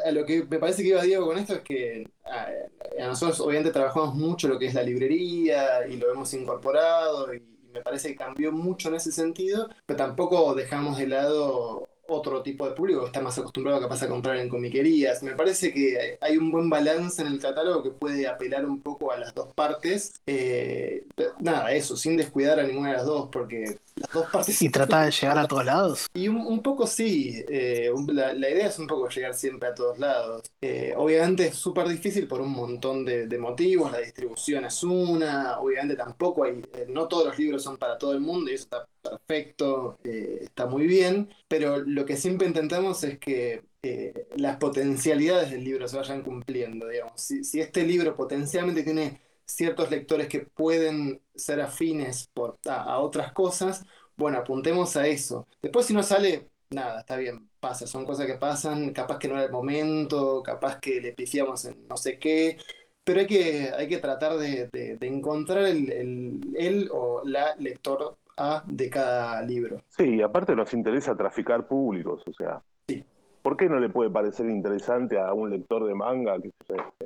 a, 0.05 0.11
lo 0.11 0.25
que 0.25 0.43
me 0.43 0.59
parece 0.59 0.83
que 0.83 0.89
iba 0.89 1.01
Diego 1.01 1.25
con 1.25 1.37
esto 1.37 1.55
es 1.55 1.61
que 1.61 2.07
a 2.25 3.07
nosotros 3.07 3.39
obviamente 3.39 3.71
trabajamos 3.71 4.13
mucho 4.13 4.47
lo 4.47 4.59
que 4.59 4.67
es 4.67 4.73
la 4.73 4.83
librería 4.83 5.87
y 5.87 5.97
lo 5.97 6.11
hemos 6.11 6.33
incorporado 6.33 7.33
y 7.33 7.41
me 7.73 7.81
parece 7.81 8.09
que 8.09 8.15
cambió 8.15 8.51
mucho 8.51 8.89
en 8.89 8.95
ese 8.95 9.11
sentido, 9.11 9.69
pero 9.85 9.97
tampoco 9.97 10.53
dejamos 10.53 10.97
de 10.97 11.07
lado 11.07 11.87
otro 12.09 12.41
tipo 12.41 12.67
de 12.67 12.75
público 12.75 13.01
que 13.01 13.07
está 13.07 13.21
más 13.21 13.37
acostumbrado 13.37 13.79
capaz 13.79 14.03
a 14.03 14.07
comprar 14.09 14.37
en 14.37 14.49
comiquerías. 14.49 15.23
Me 15.23 15.35
parece 15.35 15.73
que 15.73 16.17
hay 16.21 16.37
un 16.37 16.51
buen 16.51 16.69
balance 16.69 17.21
en 17.21 17.27
el 17.27 17.39
catálogo 17.39 17.83
que 17.83 17.91
puede 17.91 18.27
apelar 18.27 18.65
un 18.65 18.81
poco 18.81 19.11
a 19.11 19.17
las 19.17 19.33
dos 19.33 19.53
partes. 19.53 20.21
Eh, 20.27 21.05
nada, 21.39 21.71
eso, 21.73 21.95
sin 21.95 22.17
descuidar 22.17 22.59
a 22.59 22.63
ninguna 22.63 22.89
de 22.89 22.97
las 22.97 23.05
dos, 23.05 23.29
porque 23.31 23.77
las 23.99 24.11
dos 24.11 24.27
partes... 24.31 24.61
Y 24.61 24.69
tratar 24.69 25.05
de 25.05 25.11
llegar 25.11 25.37
a 25.37 25.47
todos 25.47 25.65
lados. 25.65 26.07
Y 26.13 26.27
un, 26.27 26.61
poco 26.61 26.87
sí, 26.87 27.43
eh, 27.47 27.91
la, 28.07 28.33
idea 28.33 28.67
es 28.67 28.79
un 28.79 28.87
poco 28.87 29.07
llegar 29.09 29.33
siempre 29.33 29.69
a 29.69 29.75
todos 29.75 29.99
lados. 29.99 30.43
Eh, 30.61 30.93
obviamente 30.97 31.47
es 31.47 31.55
súper 31.55 31.87
difícil 31.87 32.27
por 32.27 32.41
un 32.41 32.51
montón 32.51 33.05
de, 33.05 33.27
de, 33.27 33.37
motivos, 33.37 33.91
la 33.91 33.99
distribución 33.99 34.65
es 34.65 34.83
una, 34.83 35.59
obviamente 35.59 35.95
tampoco 35.95 36.43
hay, 36.43 36.61
no 36.89 37.07
todos 37.07 37.27
los 37.27 37.39
libros 37.39 37.63
son 37.63 37.77
para 37.77 37.97
todo 37.97 38.13
el 38.13 38.19
mundo 38.19 38.51
y 38.51 38.55
eso 38.55 38.63
está 38.63 38.87
perfecto, 39.01 39.97
eh, 40.03 40.39
está 40.43 40.65
muy 40.65 40.85
bien, 40.85 41.29
pero 41.47 41.77
lo 41.77 42.05
que 42.05 42.17
siempre 42.17 42.47
intentamos 42.47 43.03
es 43.03 43.17
que 43.19 43.63
eh, 43.81 44.27
las 44.35 44.57
potencialidades 44.57 45.51
del 45.51 45.63
libro 45.63 45.87
se 45.87 45.97
vayan 45.97 46.21
cumpliendo, 46.21 46.87
digamos. 46.87 47.21
Si, 47.21 47.59
este 47.59 47.83
libro 47.83 48.15
potencialmente 48.15 48.83
tiene 48.83 49.21
ciertos 49.49 49.89
lectores 49.89 50.27
que 50.27 50.41
pueden 50.41 51.21
ser 51.35 51.61
afines 51.61 52.29
por, 52.33 52.57
a, 52.69 52.99
otras 52.99 53.33
cosas, 53.33 53.85
bueno, 54.15 54.37
apuntemos 54.37 54.95
a 54.95 55.07
eso. 55.07 55.47
Después 55.61 55.85
si 55.85 55.93
no 55.93 56.03
sale, 56.03 56.49
nada, 56.69 56.99
está 56.99 57.17
bien, 57.17 57.49
pasa, 57.59 57.87
son 57.87 58.05
cosas 58.05 58.27
que 58.27 58.35
pasan, 58.35 58.93
capaz 58.93 59.17
que 59.17 59.27
no 59.27 59.35
era 59.35 59.45
el 59.45 59.51
momento, 59.51 60.43
capaz 60.43 60.79
que 60.79 61.01
le 61.01 61.13
pifiamos 61.13 61.65
en 61.65 61.87
no 61.87 61.97
sé 61.97 62.19
qué, 62.19 62.57
pero 63.03 63.21
hay 63.21 63.27
que, 63.27 63.71
hay 63.75 63.87
que 63.87 63.97
tratar 63.97 64.37
de, 64.37 64.69
encontrar 65.01 65.63
el, 65.65 66.41
el, 66.55 66.89
o 66.91 67.21
la 67.25 67.55
lector 67.55 68.17
de 68.65 68.89
cada 68.89 69.41
libro. 69.41 69.81
Sí, 69.89 70.21
aparte 70.21 70.55
nos 70.55 70.73
interesa 70.73 71.15
traficar 71.15 71.67
públicos, 71.67 72.23
o 72.25 72.33
sea. 72.33 72.61
Sí. 72.87 73.03
¿Por 73.41 73.57
qué 73.57 73.67
no 73.67 73.79
le 73.79 73.89
puede 73.89 74.09
parecer 74.09 74.45
interesante 74.45 75.19
a 75.19 75.33
un 75.33 75.49
lector 75.49 75.85
de 75.85 75.95
manga, 75.95 76.37
que 76.39 76.51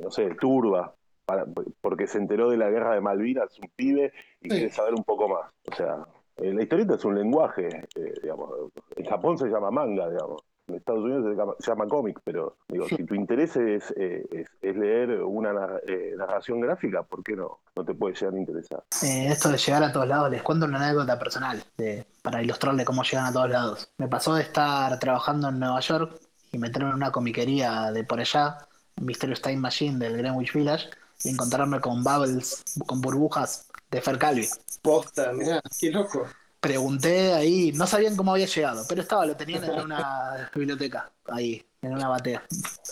no 0.02 0.12
sé, 0.12 0.30
turba, 0.40 0.94
porque 1.82 2.08
se 2.08 2.18
enteró 2.18 2.50
de 2.50 2.58
la 2.58 2.70
guerra 2.70 2.94
de 2.94 3.02
Malvinas, 3.02 3.58
un 3.60 3.70
pibe, 3.76 4.14
y 4.42 4.50
quiere 4.50 4.70
saber 4.70 4.94
un 4.94 5.04
poco 5.04 5.28
más? 5.28 5.52
O 5.72 5.76
sea, 5.76 6.06
eh, 6.38 6.54
la 6.54 6.64
historieta 6.64 6.96
es 6.96 7.06
un 7.06 7.16
lenguaje, 7.16 7.68
eh, 7.96 8.14
digamos. 8.22 8.72
En 8.96 9.06
Japón 9.06 9.38
se 9.38 9.48
llama 9.48 9.72
manga, 9.72 10.10
digamos 10.10 10.44
en 10.68 10.76
Estados 10.76 11.04
Unidos 11.04 11.56
se 11.60 11.72
llama, 11.72 11.88
cómic, 11.88 12.20
pero 12.24 12.58
digo, 12.70 12.88
si 12.88 13.04
tu 13.04 13.16
interés 13.16 13.56
es, 13.56 13.94
eh, 13.98 14.24
es, 14.62 14.76
leer 14.76 15.22
una 15.22 15.52
eh, 15.88 16.14
narración 16.18 16.62
gráfica, 16.62 17.04
¿por 17.04 17.24
qué 17.24 17.36
no, 17.36 17.60
no 17.76 17.86
te 17.86 17.94
puede 17.94 18.16
llegar 18.16 18.34
a 18.34 18.38
interesar? 18.38 18.84
Eh, 19.04 19.28
esto 19.28 19.50
de 19.50 19.58
llegar 19.58 19.84
a 19.84 19.92
todos 19.92 20.08
lados, 20.08 20.32
les 20.32 20.42
cuento 20.42 20.66
una 20.66 20.84
anécdota 20.84 21.20
personal 21.20 21.64
de, 21.78 22.06
para 22.22 22.42
ilustrarle 22.42 22.86
cómo 22.86 23.04
llegan 23.04 23.26
a 23.26 23.34
todos 23.34 23.50
lados. 23.50 23.92
Me 23.98 24.08
pasó 24.08 24.36
de 24.36 24.44
estar 24.44 24.98
trabajando 25.00 25.50
en 25.50 25.60
Nueva 25.60 25.80
York 25.82 26.20
y 26.52 26.58
meterme 26.58 26.90
en 26.90 26.96
una 26.96 27.12
comiquería 27.12 27.92
de 27.92 28.04
por 28.04 28.20
allá, 28.20 28.58
Mysterious 29.02 29.42
Time 29.42 29.58
Machine 29.58 30.00
del 30.00 30.18
Greenwich 30.18 30.54
Village, 30.54 30.90
y 31.24 31.30
encontrarme 31.30 31.80
con 31.80 32.04
bubbles, 32.04 32.64
con 32.86 33.02
burbujas 33.02 33.68
de 33.92 34.02
Fer 34.02 34.18
Calvi. 34.18 34.48
Posta, 34.82 35.32
mira, 35.34 35.62
qué 35.80 35.92
loco 35.92 36.28
pregunté 36.64 37.34
ahí, 37.34 37.74
no 37.76 37.86
sabían 37.86 38.16
cómo 38.16 38.32
había 38.32 38.46
llegado, 38.46 38.84
pero 38.88 39.02
estaba, 39.02 39.26
lo 39.26 39.36
tenían 39.36 39.66
en 39.66 39.82
una 39.82 40.50
biblioteca, 40.56 41.12
ahí, 41.26 41.62
en 41.82 41.94
una 41.94 42.08
batea. 42.08 42.42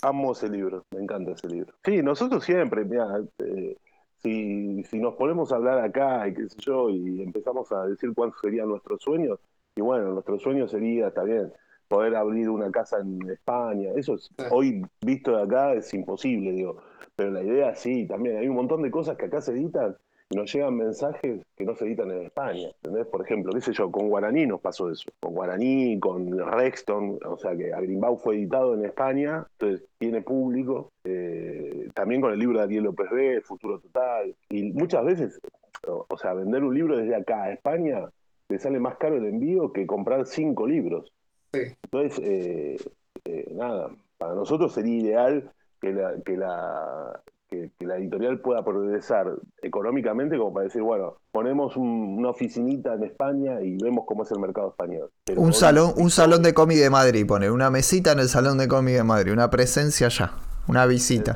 Amo 0.02 0.34
ese 0.34 0.50
libro, 0.50 0.84
me 0.92 1.02
encanta 1.02 1.32
ese 1.32 1.48
libro. 1.48 1.74
Sí, 1.86 2.02
nosotros 2.04 2.44
siempre, 2.44 2.84
mira, 2.84 3.22
eh, 3.38 3.78
si, 4.18 4.84
si 4.84 5.00
nos 5.00 5.16
ponemos 5.16 5.54
a 5.54 5.56
hablar 5.56 5.80
acá 5.86 6.28
y 6.28 6.34
qué 6.34 6.50
sé 6.50 6.58
yo, 6.60 6.90
y 6.90 7.22
empezamos 7.22 7.72
a 7.72 7.86
decir 7.86 8.14
cuáles 8.14 8.36
serían 8.42 8.68
nuestros 8.68 9.02
sueños, 9.02 9.40
y 9.78 9.80
bueno, 9.80 10.12
nuestro 10.12 10.38
sueño 10.38 10.68
sería 10.68 11.12
también 11.12 11.54
poder 11.88 12.18
abrir 12.18 12.50
una 12.50 12.70
casa 12.72 13.00
en 13.00 13.30
España, 13.30 13.92
eso 13.96 14.16
es, 14.16 14.30
hoy 14.50 14.86
visto 15.00 15.38
de 15.38 15.44
acá 15.44 15.74
es 15.76 15.94
imposible, 15.94 16.52
digo, 16.52 16.84
pero 17.22 17.34
la 17.34 17.44
idea 17.44 17.76
sí, 17.76 18.08
también 18.08 18.38
hay 18.38 18.48
un 18.48 18.56
montón 18.56 18.82
de 18.82 18.90
cosas 18.90 19.16
que 19.16 19.26
acá 19.26 19.42
se 19.42 19.52
editan 19.52 19.96
nos 20.34 20.54
llegan 20.54 20.78
mensajes 20.78 21.46
que 21.58 21.66
no 21.66 21.76
se 21.76 21.86
editan 21.86 22.10
en 22.10 22.24
España. 22.24 22.70
¿entendés? 22.70 23.06
Por 23.08 23.22
ejemplo, 23.22 23.52
qué 23.52 23.60
sé 23.60 23.74
yo, 23.74 23.92
con 23.92 24.08
Guaraní 24.08 24.48
nos 24.48 24.62
pasó 24.62 24.90
eso. 24.90 25.12
Con 25.20 25.34
Guaraní, 25.34 26.00
con 26.00 26.40
Rexton, 26.40 27.20
o 27.26 27.38
sea 27.38 27.56
que 27.56 27.74
Agrimbau 27.74 28.18
fue 28.18 28.38
editado 28.38 28.74
en 28.74 28.86
España, 28.86 29.46
entonces 29.60 29.86
tiene 29.98 30.22
público. 30.22 30.90
Eh, 31.04 31.90
también 31.94 32.22
con 32.22 32.32
el 32.32 32.40
libro 32.40 32.60
de 32.60 32.64
Ariel 32.64 32.86
López 32.86 33.10
B, 33.12 33.42
Futuro 33.42 33.80
Total. 33.80 34.34
Y 34.50 34.72
muchas 34.72 35.04
veces, 35.04 35.42
o, 35.86 36.18
sea, 36.18 36.34
vender 36.34 36.64
un 36.64 36.74
libro 36.74 36.98
desde 36.98 37.14
acá 37.16 37.44
a 37.44 37.52
España 37.52 38.10
le 38.48 38.58
sale 38.58 38.80
más 38.80 38.98
caro 38.98 39.18
el 39.18 39.26
envío 39.26 39.74
que 39.74 39.86
comprar 39.86 40.26
cinco 40.26 40.66
libros. 40.66 41.12
Entonces, 41.52 42.20
eh, 42.24 42.78
eh, 43.26 43.52
nada, 43.54 43.90
para 44.18 44.34
nosotros 44.34 44.74
sería 44.74 44.98
ideal 44.98 45.52
que 45.82 45.92
la, 45.92 46.14
que 46.24 46.38
la, 46.38 47.22
que, 47.50 47.72
la 47.80 47.98
editorial 47.98 48.40
pueda 48.40 48.64
progresar 48.64 49.28
económicamente 49.62 50.38
como 50.38 50.54
para 50.54 50.66
decir, 50.66 50.82
bueno, 50.82 51.18
ponemos 51.32 51.76
una 51.76 52.30
oficinita 52.30 52.94
en 52.94 53.04
España 53.04 53.62
y 53.62 53.78
vemos 53.82 54.06
cómo 54.08 54.24
es 54.24 54.32
el 54.32 54.40
mercado 54.40 54.70
español. 54.70 55.12
un 55.36 55.54
salón, 55.54 55.94
un 55.98 56.10
salón 56.10 56.44
de 56.44 56.54
cómic 56.54 56.78
de 56.78 56.90
Madrid, 56.90 57.26
poner 57.26 57.52
una 57.52 57.70
mesita 57.70 58.14
en 58.14 58.20
el 58.20 58.30
salón 58.30 58.58
de 58.58 58.68
cómic 58.68 58.96
de 58.96 59.04
Madrid, 59.04 59.34
una 59.34 59.50
presencia 59.50 60.08
allá, 60.08 60.34
una 60.68 60.86
visita. 60.86 61.36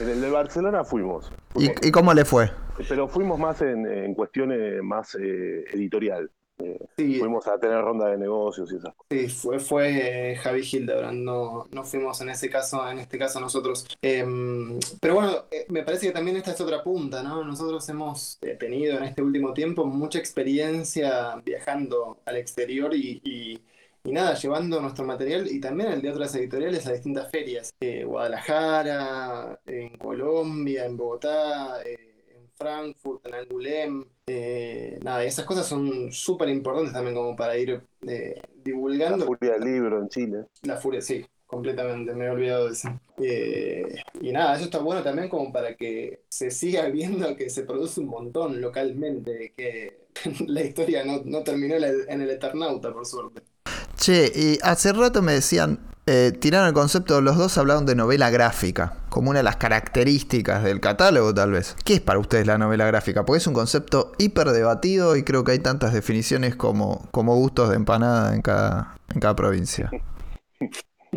En 0.00 0.08
el 0.08 0.20
de, 0.20 0.30
Barcelona 0.30 0.84
fuimos. 0.84 1.30
¿Y, 1.56 1.90
cómo 1.90 2.14
le 2.14 2.24
fue? 2.24 2.50
Pero 2.88 3.08
fuimos 3.08 3.38
más 3.38 3.60
en, 3.62 4.14
cuestiones 4.14 4.82
más 4.82 5.14
eh, 5.16 5.64
editorial. 5.72 6.30
Fuimos 6.96 7.46
a 7.48 7.58
tener 7.58 7.80
ronda 7.80 8.08
de 8.08 8.16
negocios 8.16 8.70
y 8.72 8.76
esas 8.76 8.94
cosas. 8.94 9.06
Sí, 9.10 9.28
fue, 9.28 9.58
fue 9.58 10.32
eh, 10.32 10.36
Javi 10.36 10.62
Hildebrand, 10.62 11.22
no, 11.22 11.66
no 11.70 11.84
fuimos 11.84 12.20
en 12.20 12.30
ese 12.30 12.48
caso, 12.48 12.88
en 12.88 12.98
este 12.98 13.18
caso 13.18 13.40
nosotros. 13.40 13.86
Em, 14.00 14.78
pero 15.00 15.14
bueno, 15.14 15.44
eh, 15.50 15.66
me 15.68 15.82
parece 15.82 16.06
que 16.06 16.12
también 16.12 16.36
esta 16.36 16.52
es 16.52 16.60
otra 16.60 16.82
punta, 16.82 17.22
¿no? 17.22 17.44
Nosotros 17.44 17.88
hemos 17.88 18.38
eh, 18.42 18.56
tenido 18.58 18.96
en 18.96 19.04
este 19.04 19.22
último 19.22 19.52
tiempo 19.52 19.84
mucha 19.84 20.18
experiencia 20.18 21.36
viajando 21.44 22.20
al 22.24 22.36
exterior 22.36 22.94
y, 22.94 23.60
nada, 24.04 24.34
llevando 24.34 24.80
nuestro 24.80 25.04
material 25.04 25.48
y 25.50 25.60
también 25.60 25.92
el 25.92 26.02
de 26.02 26.10
otras 26.10 26.34
editoriales 26.36 26.86
a 26.86 26.92
distintas 26.92 27.30
ferias. 27.30 27.74
Guadalajara, 28.04 29.60
en 29.66 29.96
Colombia, 29.98 30.84
en 30.84 30.96
Bogotá, 30.96 31.82
en 31.82 32.48
Frankfurt, 32.54 33.26
en 33.26 33.34
Angulem. 33.34 34.04
Eh, 34.26 34.98
nada, 35.02 35.22
esas 35.24 35.44
cosas 35.44 35.66
son 35.66 36.10
súper 36.10 36.48
importantes 36.48 36.94
también 36.94 37.14
como 37.14 37.36
para 37.36 37.56
ir 37.58 37.82
eh, 38.06 38.40
divulgando. 38.64 39.18
La 39.18 39.26
furia 39.26 39.52
del 39.52 39.64
libro 39.64 40.00
en 40.00 40.08
Chile. 40.08 40.44
La 40.62 40.76
furia, 40.76 41.02
sí, 41.02 41.24
completamente, 41.46 42.14
me 42.14 42.24
he 42.24 42.30
olvidado 42.30 42.66
de 42.66 42.72
eso. 42.72 42.88
Eh, 43.18 43.96
y 44.20 44.32
nada, 44.32 44.56
eso 44.56 44.64
está 44.64 44.78
bueno 44.78 45.02
también 45.02 45.28
como 45.28 45.52
para 45.52 45.74
que 45.74 46.22
se 46.28 46.50
siga 46.50 46.88
viendo 46.90 47.36
que 47.36 47.50
se 47.50 47.64
produce 47.64 48.00
un 48.00 48.08
montón 48.08 48.60
localmente, 48.60 49.52
que 49.56 50.06
la 50.46 50.62
historia 50.62 51.04
no, 51.04 51.20
no 51.24 51.42
terminó 51.42 51.76
en 51.76 52.20
el 52.20 52.30
Eternauta, 52.30 52.92
por 52.92 53.06
suerte. 53.06 53.42
Che, 53.96 54.32
y 54.34 54.58
hace 54.62 54.92
rato 54.92 55.22
me 55.22 55.34
decían, 55.34 55.93
eh, 56.06 56.32
tiraron 56.38 56.68
el 56.68 56.74
concepto, 56.74 57.20
los 57.20 57.38
dos 57.38 57.56
hablaron 57.56 57.86
de 57.86 57.94
novela 57.94 58.28
gráfica, 58.30 58.98
como 59.08 59.30
una 59.30 59.38
de 59.38 59.44
las 59.44 59.56
características 59.56 60.62
del 60.62 60.80
catálogo 60.80 61.32
tal 61.32 61.52
vez. 61.52 61.76
¿Qué 61.84 61.94
es 61.94 62.00
para 62.00 62.18
ustedes 62.18 62.46
la 62.46 62.58
novela 62.58 62.86
gráfica? 62.86 63.24
Porque 63.24 63.38
es 63.38 63.46
un 63.46 63.54
concepto 63.54 64.12
hiper 64.18 64.48
debatido 64.48 65.16
y 65.16 65.22
creo 65.22 65.44
que 65.44 65.52
hay 65.52 65.60
tantas 65.60 65.94
definiciones 65.94 66.56
como, 66.56 67.08
como 67.10 67.34
gustos 67.36 67.70
de 67.70 67.76
empanada 67.76 68.34
en 68.34 68.42
cada, 68.42 68.96
en 69.14 69.20
cada 69.20 69.34
provincia. 69.34 69.90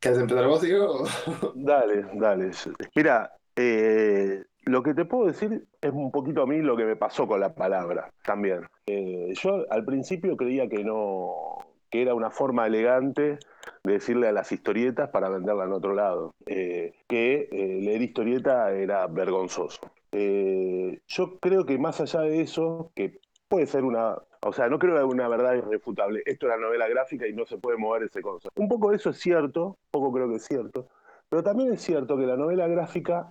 ¿Quieres 0.00 0.20
empezar 0.20 0.46
vos, 0.46 0.60
Diego? 0.60 1.04
dale, 1.54 2.04
dale. 2.14 2.50
Mira, 2.94 3.32
eh, 3.56 4.44
lo 4.64 4.82
que 4.82 4.94
te 4.94 5.04
puedo 5.04 5.26
decir 5.26 5.66
es 5.80 5.92
un 5.92 6.10
poquito 6.10 6.42
a 6.42 6.46
mí 6.46 6.58
lo 6.58 6.76
que 6.76 6.84
me 6.84 6.96
pasó 6.96 7.26
con 7.26 7.40
la 7.40 7.54
palabra 7.54 8.10
también. 8.24 8.66
Eh, 8.86 9.32
yo 9.34 9.64
al 9.70 9.84
principio 9.84 10.36
creía 10.36 10.68
que 10.68 10.82
no, 10.84 11.63
que 11.94 12.02
era 12.02 12.12
una 12.12 12.32
forma 12.32 12.66
elegante 12.66 13.38
de 13.84 13.92
decirle 13.92 14.26
a 14.26 14.32
las 14.32 14.50
historietas 14.50 15.10
para 15.10 15.28
venderla 15.28 15.62
en 15.62 15.72
otro 15.72 15.94
lado, 15.94 16.34
eh, 16.44 16.92
que 17.06 17.48
eh, 17.52 17.78
leer 17.82 18.02
historieta 18.02 18.72
era 18.72 19.06
vergonzoso. 19.06 19.92
Eh, 20.10 20.98
yo 21.06 21.38
creo 21.38 21.64
que 21.64 21.78
más 21.78 22.00
allá 22.00 22.22
de 22.22 22.40
eso, 22.40 22.90
que 22.96 23.20
puede 23.46 23.66
ser 23.66 23.84
una, 23.84 24.16
o 24.42 24.52
sea, 24.52 24.68
no 24.68 24.80
creo 24.80 24.96
que 24.96 25.04
una 25.04 25.28
verdad 25.28 25.54
irrefutable, 25.54 26.24
esto 26.26 26.46
es 26.46 26.50
la 26.50 26.58
novela 26.60 26.88
gráfica 26.88 27.28
y 27.28 27.32
no 27.32 27.46
se 27.46 27.58
puede 27.58 27.78
mover 27.78 28.02
ese 28.02 28.22
concepto. 28.22 28.60
Un 28.60 28.68
poco 28.68 28.92
eso 28.92 29.10
es 29.10 29.20
cierto, 29.20 29.78
poco 29.92 30.12
creo 30.12 30.28
que 30.28 30.36
es 30.38 30.44
cierto, 30.44 30.88
pero 31.28 31.44
también 31.44 31.72
es 31.72 31.80
cierto 31.80 32.16
que 32.16 32.26
la 32.26 32.36
novela 32.36 32.66
gráfica, 32.66 33.30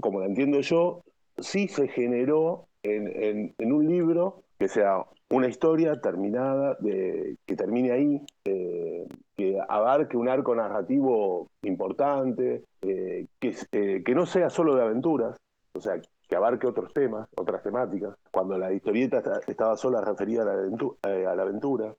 como 0.00 0.20
la 0.20 0.26
entiendo 0.26 0.60
yo, 0.60 1.02
sí 1.36 1.68
se 1.68 1.86
generó 1.86 2.66
en, 2.82 3.52
en 3.58 3.72
un 3.74 3.86
libro 3.86 4.42
que 4.58 4.68
sea 4.68 5.04
una 5.30 5.48
historia 5.48 6.00
terminada, 6.00 6.76
de, 6.80 7.36
que 7.46 7.56
termine 7.56 7.92
ahí, 7.92 8.20
eh, 8.44 9.06
que 9.36 9.58
abarque 9.68 10.16
un 10.16 10.28
arco 10.28 10.54
narrativo 10.54 11.48
importante, 11.62 12.64
eh, 12.82 13.26
que, 13.38 13.54
eh, 13.72 14.02
que 14.04 14.14
no 14.14 14.26
sea 14.26 14.50
solo 14.50 14.74
de 14.74 14.82
aventuras, 14.82 15.36
o 15.72 15.80
sea, 15.80 16.00
que 16.28 16.36
abarque 16.36 16.66
otros 16.66 16.92
temas, 16.92 17.28
otras 17.36 17.62
temáticas. 17.62 18.16
Cuando 18.30 18.58
la 18.58 18.72
historieta 18.72 19.22
estaba 19.46 19.76
sola 19.76 20.00
referida 20.00 20.42
a 20.42 21.34
la 21.34 21.42
aventura, 21.42 21.94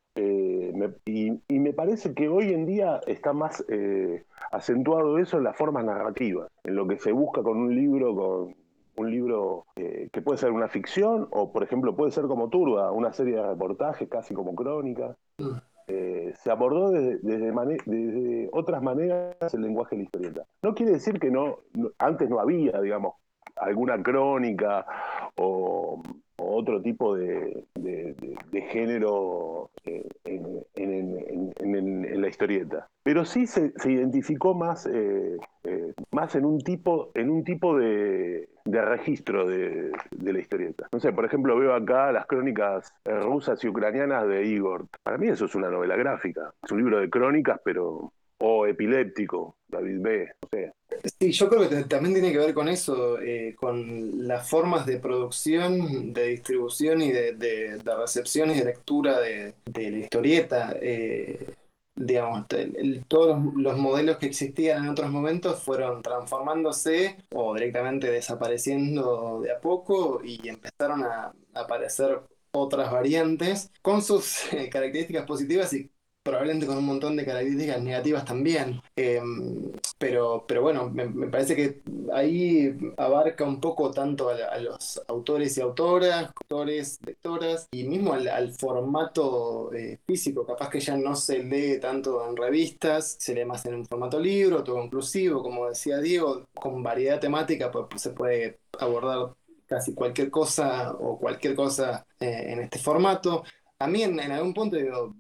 y, 1.06 1.60
me 1.60 1.74
parece 1.74 2.14
que 2.14 2.28
hoy 2.28 2.54
en 2.54 2.66
día 2.66 3.02
está 3.08 3.34
más 3.34 3.64
acentuado 4.52 5.18
eso 5.18 5.38
en 5.38 5.44
las 5.44 5.58
formas 5.58 5.86
narrativas, 5.86 6.50
en 6.64 6.76
lo 6.76 6.88
que 6.88 6.98
se 6.98 7.12
busca 7.12 7.44
con 7.44 7.58
un 7.58 7.76
libro, 7.76 8.16
con 8.16 8.56
un 8.96 9.12
libro 9.12 9.66
que 9.76 10.22
puede 10.22 10.38
ser 10.38 10.52
una 10.52 10.68
ficción 10.68 11.28
o, 11.32 11.52
por 11.52 11.64
ejemplo, 11.64 11.96
puede 11.96 12.12
ser 12.12 12.26
como 12.26 12.50
Turba, 12.50 12.92
una 12.92 13.14
serie 13.14 13.36
de 13.36 13.44
reportajes 13.44 14.08
casi 14.10 14.34
como 14.34 14.56
crónica. 14.56 15.16
Eh, 15.88 16.34
se 16.42 16.52
abordó 16.52 16.92
desde, 16.92 18.50
otras 18.54 18.82
maneras 18.82 19.54
el 19.54 19.62
lenguaje 19.62 19.96
de 19.96 19.98
la 19.98 20.04
historieta. 20.04 20.46
No 20.62 20.74
quiere 20.74 20.94
decir 20.94 21.20
que 21.20 21.30
no, 21.30 21.60
antes 21.98 22.30
no 22.30 22.40
había, 22.40 22.80
digamos, 22.82 23.16
alguna 23.58 24.02
crónica 24.02 24.86
o, 25.36 26.02
otro 26.42 26.82
tipo 26.82 27.16
de, 27.16 27.66
género 28.70 29.70
eh, 29.86 30.08
en, 30.76 32.22
la 32.22 32.28
historieta. 32.28 32.88
Pero 33.04 33.26
sí 33.26 33.48
se, 33.48 33.74
identificó 33.86 34.54
más, 34.54 34.86
eh, 34.86 35.38
más 36.12 36.36
en 36.36 36.46
un 36.46 36.60
tipo, 36.60 37.12
en 37.16 37.30
un 37.30 37.44
tipo 37.44 37.78
de, 37.78 38.48
registro 38.66 39.48
de, 39.48 39.92
la 40.20 40.40
historieta. 40.40 40.88
No 40.92 41.00
sé, 41.00 41.12
por 41.12 41.26
ejemplo, 41.26 41.58
veo 41.58 41.74
acá 41.74 42.12
las 42.12 42.26
crónicas 42.26 42.94
eh, 43.06 43.20
rusas 43.20 43.64
y 43.64 43.68
ucranianas 43.68 44.28
de 44.28 44.46
Igor. 44.46 44.88
Para 45.04 45.18
mí 45.18 45.28
eso 45.28 45.46
es 45.46 45.56
una 45.56 45.70
novela 45.70 45.96
gráfica. 45.96 46.54
Es 46.64 46.72
un 46.72 46.80
libro 46.80 47.00
de 47.00 47.10
crónicas, 47.10 47.60
pero. 47.64 48.12
O 48.42 48.66
epiléptico, 48.66 49.56
David 49.68 50.00
B. 50.00 50.28
No 50.42 50.50
sé. 50.52 50.74
Sí, 51.20 51.32
yo 51.32 51.50
creo 51.50 51.70
que 51.70 51.84
también 51.84 52.14
tiene 52.14 52.32
que 52.32 52.38
ver 52.38 52.54
con 52.54 52.68
eso, 52.68 53.20
eh, 53.20 53.56
con 53.56 54.28
las 54.28 54.50
formas 54.50 54.86
de 54.86 55.00
producción, 55.00 56.12
de 56.14 56.28
distribución 56.28 57.02
y 57.02 57.12
de, 57.12 57.80
recepción 57.98 58.52
y 58.52 58.56
de 58.56 58.66
lectura 58.66 59.20
de, 59.20 59.54
la 59.66 59.98
historieta. 59.98 60.76
Eh, 60.82 61.54
digamos, 61.96 62.46
todos 63.08 63.40
los, 63.56 63.78
modelos 63.78 64.18
que 64.18 64.26
existían 64.26 64.84
en 64.84 64.90
otros 64.90 65.12
momentos 65.12 65.62
fueron 65.62 66.02
transformándose 66.02 67.18
o 67.32 67.54
directamente 67.54 68.10
desapareciendo 68.10 69.42
de 69.42 69.52
a 69.52 69.60
poco 69.60 70.22
y 70.24 70.48
empezaron 70.48 71.04
a 71.04 71.34
aparecer 71.54 72.22
otras 72.52 72.92
variantes 72.92 73.72
con 73.82 74.02
sus 74.02 74.42
eh, 74.54 74.70
características 74.70 75.26
positivas 75.26 75.74
y 75.74 75.90
probablemente 76.24 76.68
con 76.68 76.78
un 76.78 76.86
montón 76.86 77.16
de 77.16 77.26
características 77.26 77.82
negativas 77.82 78.26
también. 78.26 78.82
Em, 78.96 79.72
pero, 79.98 80.46
pero 80.48 80.62
bueno, 80.62 80.90
me, 80.90 81.08
parece 81.28 81.56
que 81.56 81.82
ahí 82.14 82.76
abarca 82.98 83.44
un 83.44 83.60
poco 83.60 83.92
tanto 83.92 84.30
a, 84.30 84.58
los 84.60 85.02
autores 85.08 85.58
y 85.58 85.62
autoras, 85.62 86.32
autores, 86.36 87.00
lectoras, 87.06 87.68
y 87.72 87.84
mismo 87.86 88.14
al, 88.14 88.52
formato 88.54 89.74
eh, 89.74 90.00
físico. 90.06 90.46
Capaz 90.46 90.70
que 90.70 90.80
ya 90.80 90.98
no 90.98 91.16
se 91.16 91.44
lee 91.44 91.80
tanto 91.80 92.28
en 92.28 92.36
revistas, 92.38 93.18
se 93.20 93.34
lee 93.34 93.46
más 93.46 93.66
en 93.66 93.76
un 93.76 93.86
formato 93.86 94.20
libro, 94.20 94.64
todo 94.64 94.84
inclusivo, 94.84 95.42
como 95.42 95.68
decía 95.70 96.00
Diego, 96.00 96.46
con 96.54 96.84
variedad 96.84 97.20
temática, 97.20 97.72
pues 97.72 98.02
se 98.02 98.12
puede 98.12 98.60
abordar 98.80 99.36
casi 99.72 99.94
cualquier 99.94 100.30
cosa 100.30 100.92
o 101.00 101.18
cualquier 101.18 101.56
cosa 101.56 102.06
eh, 102.20 102.48
en 102.52 102.60
este 102.60 102.78
formato. 102.78 103.44
A 103.82 103.88
mí 103.88 104.04
en, 104.04 104.20
algún 104.20 104.54
punto 104.54 104.78
digo, 104.78 105.16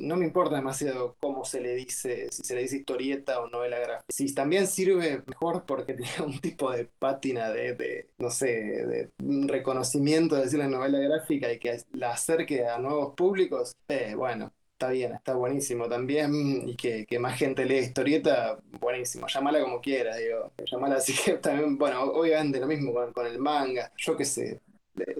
no 0.00 0.16
me 0.16 0.24
importa 0.24 0.56
demasiado 0.56 1.16
cómo 1.20 1.44
se 1.44 1.60
le 1.60 1.76
dice, 1.76 2.28
si 2.32 2.42
se 2.42 2.54
le 2.56 2.62
dice 2.62 2.78
historieta 2.78 3.40
o 3.40 3.48
novela 3.48 3.78
gráfica. 3.78 4.04
Si 4.08 4.34
también 4.34 4.66
sirve 4.66 5.22
mejor 5.24 5.64
porque 5.66 5.94
tiene 5.94 6.10
un 6.26 6.40
tipo 6.40 6.72
de 6.72 6.86
pátina 6.98 7.50
de, 7.50 8.08
no 8.18 8.30
sé, 8.30 8.46
de 8.46 9.10
reconocimiento 9.46 10.34
de 10.34 10.42
decir 10.42 10.58
la 10.58 10.66
novela 10.66 10.98
gráfica 10.98 11.52
y 11.52 11.60
que 11.60 11.80
la 11.92 12.12
acerque 12.12 12.66
a 12.66 12.78
nuevos 12.78 13.14
públicos, 13.14 13.72
eh, 13.86 14.14
bueno, 14.16 14.52
está 14.72 14.90
bien, 14.90 15.12
está 15.12 15.34
buenísimo 15.34 15.88
también. 15.88 16.68
Y 16.68 16.74
que, 16.74 17.06
más 17.20 17.38
gente 17.38 17.64
lee 17.64 17.78
historieta, 17.78 18.58
buenísimo. 18.80 19.28
Llámala 19.28 19.60
como 19.60 19.80
quieras, 19.80 20.18
digo. 20.18 20.50
Llámala 20.68 20.96
así 20.96 21.14
que 21.14 21.34
también, 21.34 21.78
bueno, 21.78 22.02
obviamente 22.02 22.58
lo 22.58 22.66
mismo 22.66 22.92
con 23.12 23.26
el 23.26 23.38
manga. 23.38 23.92
Yo 23.96 24.16
qué 24.16 24.24
sé, 24.24 24.60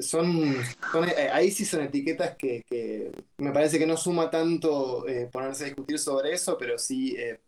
son, 0.00 0.56
eh, 1.06 1.30
ahí 1.32 1.50
sí 1.50 1.64
son 1.64 1.82
etiquetas 1.82 2.36
que, 2.36 2.64
me 3.38 3.52
parece 3.52 3.78
que 3.78 3.86
no 3.86 3.96
suma 3.96 4.30
tanto 4.30 5.06
eh, 5.08 5.28
ponerse 5.30 5.64
a 5.64 5.66
discutir 5.66 5.98
sobre 5.98 6.32
eso, 6.32 6.56
pero 6.58 6.78
sí 6.78 7.16
eh, 7.18 7.38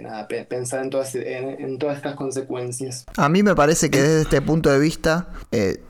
nada, 0.00 0.26
pensar 0.48 0.82
en 0.82 0.90
todas, 0.90 1.14
en, 1.14 1.78
todas 1.78 1.96
estas 1.96 2.14
consecuencias. 2.14 3.04
A 3.16 3.28
mí 3.28 3.42
me 3.42 3.54
parece 3.54 3.90
que 3.90 4.00
desde 4.00 4.22
este 4.22 4.40
punto 4.40 4.70
de 4.70 4.78
vista, 4.78 5.28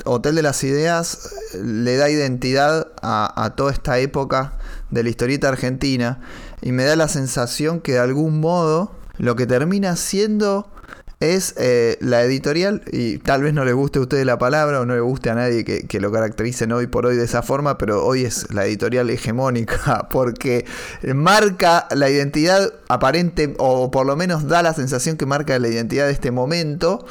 Hotel 0.04 0.34
de 0.34 0.42
las 0.42 0.64
Ideas 0.64 1.32
le 1.54 1.96
da 1.96 2.10
identidad 2.10 2.92
a, 3.02 3.44
a 3.44 3.54
toda 3.54 3.72
esta 3.72 3.98
época 3.98 4.58
de 4.90 5.04
la 5.04 5.10
historieta 5.10 5.48
argentina 5.48 6.20
y 6.60 6.72
me 6.72 6.84
da 6.84 6.96
la 6.96 7.08
sensación 7.08 7.80
que 7.80 7.92
de 7.92 7.98
algún 8.00 8.40
modo 8.40 8.96
lo 9.16 9.36
que 9.36 9.46
termina 9.46 9.94
siendo 9.94 10.73
es 11.20 11.54
eh, 11.56 11.96
la 12.00 12.22
editorial, 12.22 12.82
y 12.90 13.18
tal 13.18 13.42
vez 13.42 13.54
no 13.54 13.64
le 13.64 13.72
guste 13.72 13.98
a 13.98 14.02
usted 14.02 14.24
la 14.24 14.38
palabra 14.38 14.80
o 14.80 14.86
no 14.86 14.94
le 14.94 15.00
guste 15.00 15.30
a 15.30 15.34
nadie 15.34 15.64
que, 15.64 16.00
lo 16.00 16.12
caractericen 16.12 16.72
hoy 16.72 16.86
por 16.86 17.06
hoy 17.06 17.16
de 17.16 17.24
esa 17.24 17.42
forma, 17.42 17.78
pero 17.78 18.04
hoy 18.04 18.24
es 18.24 18.52
la 18.52 18.66
editorial 18.66 19.08
hegemónica 19.10 20.08
porque 20.10 20.66
marca 21.14 21.86
la 21.90 22.10
identidad 22.10 22.72
aparente, 22.88 23.54
o 23.58 23.90
por 23.90 24.06
lo 24.06 24.16
menos 24.16 24.48
da 24.48 24.62
la 24.62 24.74
sensación 24.74 25.16
que 25.16 25.26
marca 25.26 25.58
la 25.58 25.68
identidad 25.68 26.06
de 26.06 26.12
este 26.12 26.30
momento. 26.30 27.06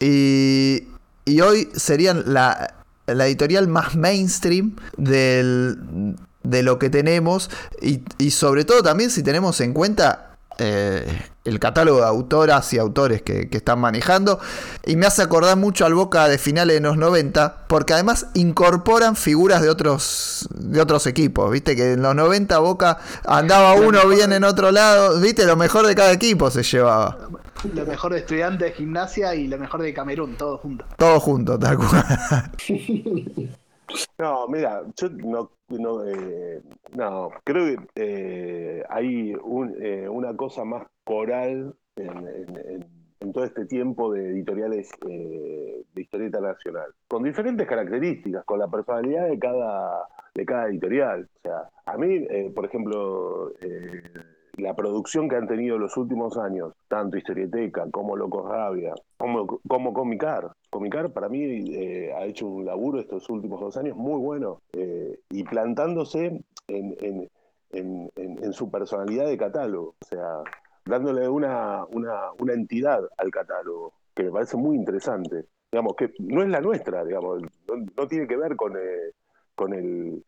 Y, 0.00 0.88
hoy 1.42 1.68
serían 1.74 2.24
la, 2.32 2.74
editorial 3.06 3.68
más 3.68 3.94
mainstream 3.94 4.76
del, 4.96 6.16
de 6.42 6.62
lo 6.62 6.78
que 6.78 6.90
tenemos 6.90 7.50
y, 7.80 8.02
y 8.18 8.30
sobre 8.30 8.64
todo 8.64 8.82
también 8.82 9.10
si 9.10 9.22
tenemos 9.22 9.60
en 9.60 9.72
cuenta 9.72 10.32
eh, 10.58 11.06
el 11.44 11.58
catálogo 11.58 11.98
de 11.98 12.06
autoras 12.06 12.72
y 12.72 12.78
autores 12.78 13.22
que, 13.22 13.48
están 13.50 13.80
manejando. 13.80 14.38
Y 14.86 14.96
me 14.96 15.06
hace 15.06 15.22
acordar 15.22 15.56
mucho 15.56 15.84
al 15.84 15.94
Boca 15.94 16.28
de 16.28 16.38
finales 16.38 16.76
de 16.76 16.80
los 16.80 16.96
90, 16.96 17.66
porque 17.68 17.92
además 17.92 18.26
incorporan 18.34 19.16
figuras 19.16 19.62
de 19.62 19.70
otros, 19.70 20.48
de 20.54 20.80
otros 20.80 21.06
equipos. 21.06 21.50
Viste 21.50 21.76
que 21.76 21.92
en 21.92 22.02
los 22.02 22.14
90 22.14 22.58
Boca 22.58 22.98
andaba 23.24 23.74
uno 23.74 24.06
bien 24.08 24.32
en 24.32 24.44
otro 24.44 24.70
lado. 24.70 25.20
Viste, 25.20 25.44
lo 25.44 25.56
mejor 25.56 25.86
de 25.86 25.94
cada 25.94 26.12
equipo 26.12 26.50
se 26.50 26.62
llevaba. 26.62 27.18
Lo 27.74 27.86
mejor 27.86 28.12
de 28.12 28.18
estudiantes 28.18 28.70
de 28.70 28.74
gimnasia 28.74 29.34
y 29.34 29.46
lo 29.46 29.58
mejor 29.58 29.82
de 29.82 29.94
Camerún, 29.94 30.36
todo 30.36 30.58
junto. 30.58 30.84
Todo 30.96 31.20
junto, 31.20 31.58
tal 31.58 31.76
cual. 31.76 32.50
No, 34.18 34.46
mira, 34.48 34.82
yo 34.96 35.08
no, 35.10 35.50
no, 35.68 36.04
eh, 36.04 36.62
no 36.96 37.30
creo 37.44 37.76
que 37.76 37.76
eh, 37.96 38.82
hay 38.88 39.32
eh, 39.32 40.08
una 40.08 40.36
cosa 40.36 40.64
más 40.64 40.86
coral 41.04 41.74
en, 41.96 43.32
todo 43.32 43.44
este 43.44 43.64
tiempo 43.66 44.12
de 44.12 44.30
editoriales 44.30 44.90
de 45.00 45.84
historieta 45.94 46.40
nacional, 46.40 46.92
con 47.08 47.22
diferentes 47.22 47.66
características, 47.68 48.44
con 48.44 48.58
la 48.58 48.68
personalidad 48.68 49.28
de 49.28 49.38
cada, 49.38 50.08
de 50.34 50.44
cada 50.44 50.68
editorial. 50.68 51.28
O 51.36 51.40
sea, 51.40 51.70
a 51.86 51.96
mí, 51.96 52.26
por 52.52 52.66
ejemplo, 52.66 53.52
la 54.58 54.74
producción 54.74 55.28
que 55.28 55.36
han 55.36 55.46
tenido 55.46 55.78
los 55.78 55.96
últimos 55.96 56.36
años, 56.36 56.74
tanto 56.88 57.16
Historieteca 57.16 57.86
como 57.90 58.16
Locos 58.16 58.48
Rabia, 58.48 58.94
como, 59.16 59.46
como 59.66 59.94
Comicar. 59.94 60.52
Comicar 60.70 61.10
para 61.12 61.28
mí 61.28 61.74
eh, 61.74 62.12
ha 62.14 62.24
hecho 62.24 62.46
un 62.46 62.66
laburo 62.66 63.00
estos 63.00 63.28
últimos 63.30 63.60
dos 63.60 63.76
años 63.76 63.96
muy 63.96 64.18
bueno 64.20 64.60
eh, 64.72 65.18
y 65.30 65.44
plantándose 65.44 66.42
en, 66.68 67.30
su 68.52 68.70
personalidad 68.70 69.26
de 69.26 69.38
catálogo, 69.38 69.94
o 69.98 70.04
sea, 70.04 70.42
dándole 70.84 71.26
una, 71.28 71.86
una, 71.86 72.52
entidad 72.52 73.00
al 73.16 73.30
catálogo, 73.30 73.94
que 74.14 74.24
me 74.24 74.30
parece 74.30 74.58
muy 74.58 74.76
interesante. 74.76 75.46
Digamos, 75.70 75.94
que 75.96 76.12
no 76.18 76.42
es 76.42 76.50
la 76.50 76.60
nuestra, 76.60 77.02
digamos, 77.02 77.42
no, 77.96 78.06
tiene 78.06 78.26
que 78.26 78.36
ver 78.36 78.56
con, 78.56 78.76
eh, 78.76 79.12
con, 79.54 79.72
el, 79.72 80.22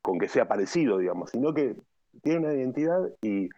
con 0.00 0.18
que 0.18 0.28
sea 0.28 0.48
parecido, 0.48 0.96
digamos, 0.96 1.30
sino 1.30 1.52
que 1.52 1.76
tiene 2.22 2.38
una 2.38 2.54
identidad 2.54 3.10
y, 3.20 3.48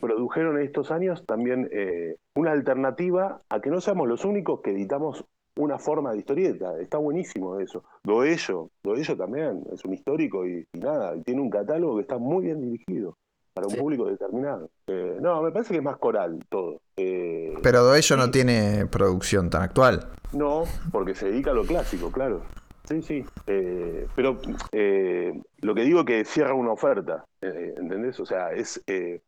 produjeron 0.00 0.58
en 0.58 0.66
estos 0.66 0.90
años 0.90 1.24
también 1.26 1.68
eh, 1.72 2.16
una 2.34 2.52
alternativa 2.52 3.40
a 3.48 3.60
que 3.60 3.70
no 3.70 3.80
seamos 3.80 4.06
los 4.06 4.24
únicos 4.26 4.60
que 4.60 4.72
editamos 4.72 5.24
una 5.56 5.78
forma 5.78 6.12
de 6.12 6.18
historieta. 6.18 6.78
Está 6.80 6.98
buenísimo 6.98 7.58
eso. 7.58 7.84
Doello, 8.02 8.70
Doello 8.82 9.16
también 9.16 9.64
es 9.72 9.84
un 9.84 9.94
histórico 9.94 10.46
y, 10.46 10.66
nada, 10.74 11.14
tiene 11.24 11.40
un 11.40 11.50
catálogo 11.50 11.96
que 11.96 12.02
está 12.02 12.18
muy 12.18 12.44
bien 12.44 12.60
dirigido 12.60 13.16
para 13.54 13.68
un 13.68 13.76
público 13.76 14.06
determinado. 14.06 14.68
Eh, 14.88 15.16
no, 15.20 15.40
me 15.42 15.52
parece 15.52 15.72
que 15.72 15.78
es 15.78 15.84
más 15.84 15.96
coral 15.96 16.44
todo. 16.48 16.80
Eh, 16.96 17.54
Pero 17.62 17.84
Doello 17.84 18.16
no 18.16 18.30
tiene 18.30 18.86
producción 18.86 19.48
tan 19.48 19.62
actual. 19.62 20.08
No, 20.32 20.64
porque 20.90 21.14
se 21.14 21.30
dedica 21.30 21.52
a 21.52 21.54
lo 21.54 21.64
clásico, 21.64 22.10
claro. 22.10 22.42
Sí, 22.88 23.02
sí. 23.02 23.24
Eh, 23.46 24.06
pero 24.14 24.40
eh, 24.72 25.32
lo 25.60 25.74
que 25.74 25.82
digo 25.82 26.00
es 26.00 26.06
que 26.06 26.24
cierra 26.24 26.54
una 26.54 26.72
oferta, 26.72 27.24
eh, 27.40 27.74
¿entendés? 27.76 28.20
O 28.20 28.26
sea, 28.26 28.52
es 28.52 28.82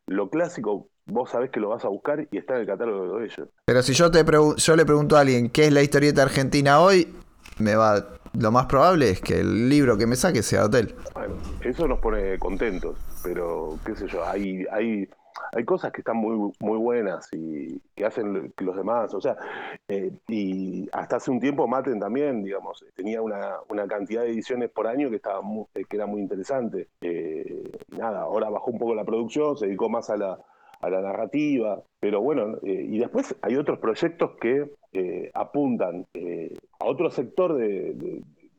lo 0.07 0.29
clásico, 0.29 0.89
vos 1.07 1.31
sabés 1.31 1.51
que 1.51 1.61
lo 1.61 1.71
vas 1.71 1.85
a 1.85 1.89
buscar 1.89 2.27
y 2.31 2.37
está 2.37 2.55
en 2.55 2.61
el 2.61 2.67
catálogo 2.67 3.19
de 3.19 3.27
ellos. 3.27 3.49
Pero 3.65 3.83
si 3.83 3.95
yo, 3.95 4.11
te 4.11 4.25
yo 4.57 4.77
le 4.77 4.85
pregunto 4.85 5.17
a 5.17 5.21
alguien 5.21 5.49
qué 5.51 5.67
es 5.67 5.73
la 5.73 5.83
historieta 5.83 6.23
argentina 6.23 6.81
hoy, 6.81 7.09
me 7.59 7.75
va 7.75 8.17
lo 8.39 8.53
más 8.53 8.67
probable 8.67 9.11
es 9.11 9.21
que 9.21 9.41
el 9.41 9.69
libro 9.69 9.97
que 9.97 10.07
me 10.07 10.17
saque 10.17 10.43
sea 10.43 10.65
hotel. 10.65 10.95
Bueno, 11.15 11.37
eso 11.63 11.89
nos 11.89 11.99
pone 12.01 12.39
contentos, 12.39 12.97
pero 13.23 13.79
qué 13.85 13.97
sé 13.97 14.07
yo, 14.09 14.25
hay, 14.27 14.65
hay, 14.71 15.09
hay 15.53 15.65
cosas 15.65 15.93
que 15.93 16.01
están 16.01 16.17
muy, 16.17 16.53
muy 16.61 16.79
buenas 16.79 17.29
y 17.33 17.81
que 17.95 18.05
hacen 18.05 18.53
los 18.59 18.77
demás, 18.77 19.15
o 19.15 19.21
sea, 19.21 19.37
eh, 19.89 20.11
y 20.29 20.89
hasta 20.93 21.17
hace 21.17 21.31
un 21.31 21.41
tiempo 21.41 21.67
Maten 21.67 22.01
también, 22.01 22.43
digamos, 22.43 22.85
tenía 22.95 23.23
una, 23.23 23.57
una 23.69 23.87
cantidad 23.87 24.23
de 24.23 24.31
ediciones 24.31 24.71
por 24.71 24.87
año 24.87 25.11
que 25.11 25.17
estaba 25.17 25.41
muy- 25.43 25.67
que 25.89 25.97
era 25.97 26.07
muy 26.07 26.21
interesante. 26.21 26.89
Eh, 27.01 27.71
nada, 27.97 28.23
ahora 28.23 28.51
bajó 28.51 28.71
un 28.71 28.79
poco 28.79 28.95
la 28.95 29.05
producción, 29.05 29.57
se 29.57 29.67
dedicó 29.67 29.89
más 29.89 30.11
a 30.11 30.17
la, 30.17 30.39
a 30.81 30.91
la 30.91 31.01
narrativa, 31.01 31.83
pero 32.01 32.21
bueno, 32.21 32.57
eh, 32.63 32.87
y 32.89 32.99
después 32.99 33.35
hay 33.43 33.57
otros 33.57 33.79
proyectos 33.79 34.33
que 34.41 34.71
eh, 34.93 35.31
apuntan 35.35 36.07
eh, 36.15 36.55
a 36.79 36.87
otro 36.87 37.11
sector 37.11 37.55
de- 37.57 37.95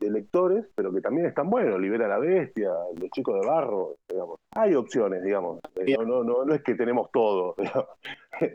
de 0.00 0.10
lectores, 0.10 0.64
pero 0.74 0.92
que 0.92 1.00
también 1.00 1.26
están 1.26 1.50
buenos, 1.50 1.80
Libera 1.80 2.06
a 2.06 2.08
la 2.08 2.18
Bestia, 2.18 2.70
Los 2.96 3.10
Chicos 3.10 3.40
de 3.40 3.46
Barro, 3.46 3.96
digamos. 4.08 4.38
Hay 4.52 4.74
opciones, 4.74 5.22
digamos. 5.22 5.60
Eh, 5.76 5.94
no, 5.96 6.04
no, 6.04 6.24
no, 6.24 6.44
no 6.44 6.54
es 6.54 6.62
que 6.62 6.74
tenemos 6.74 7.10
todo. 7.12 7.54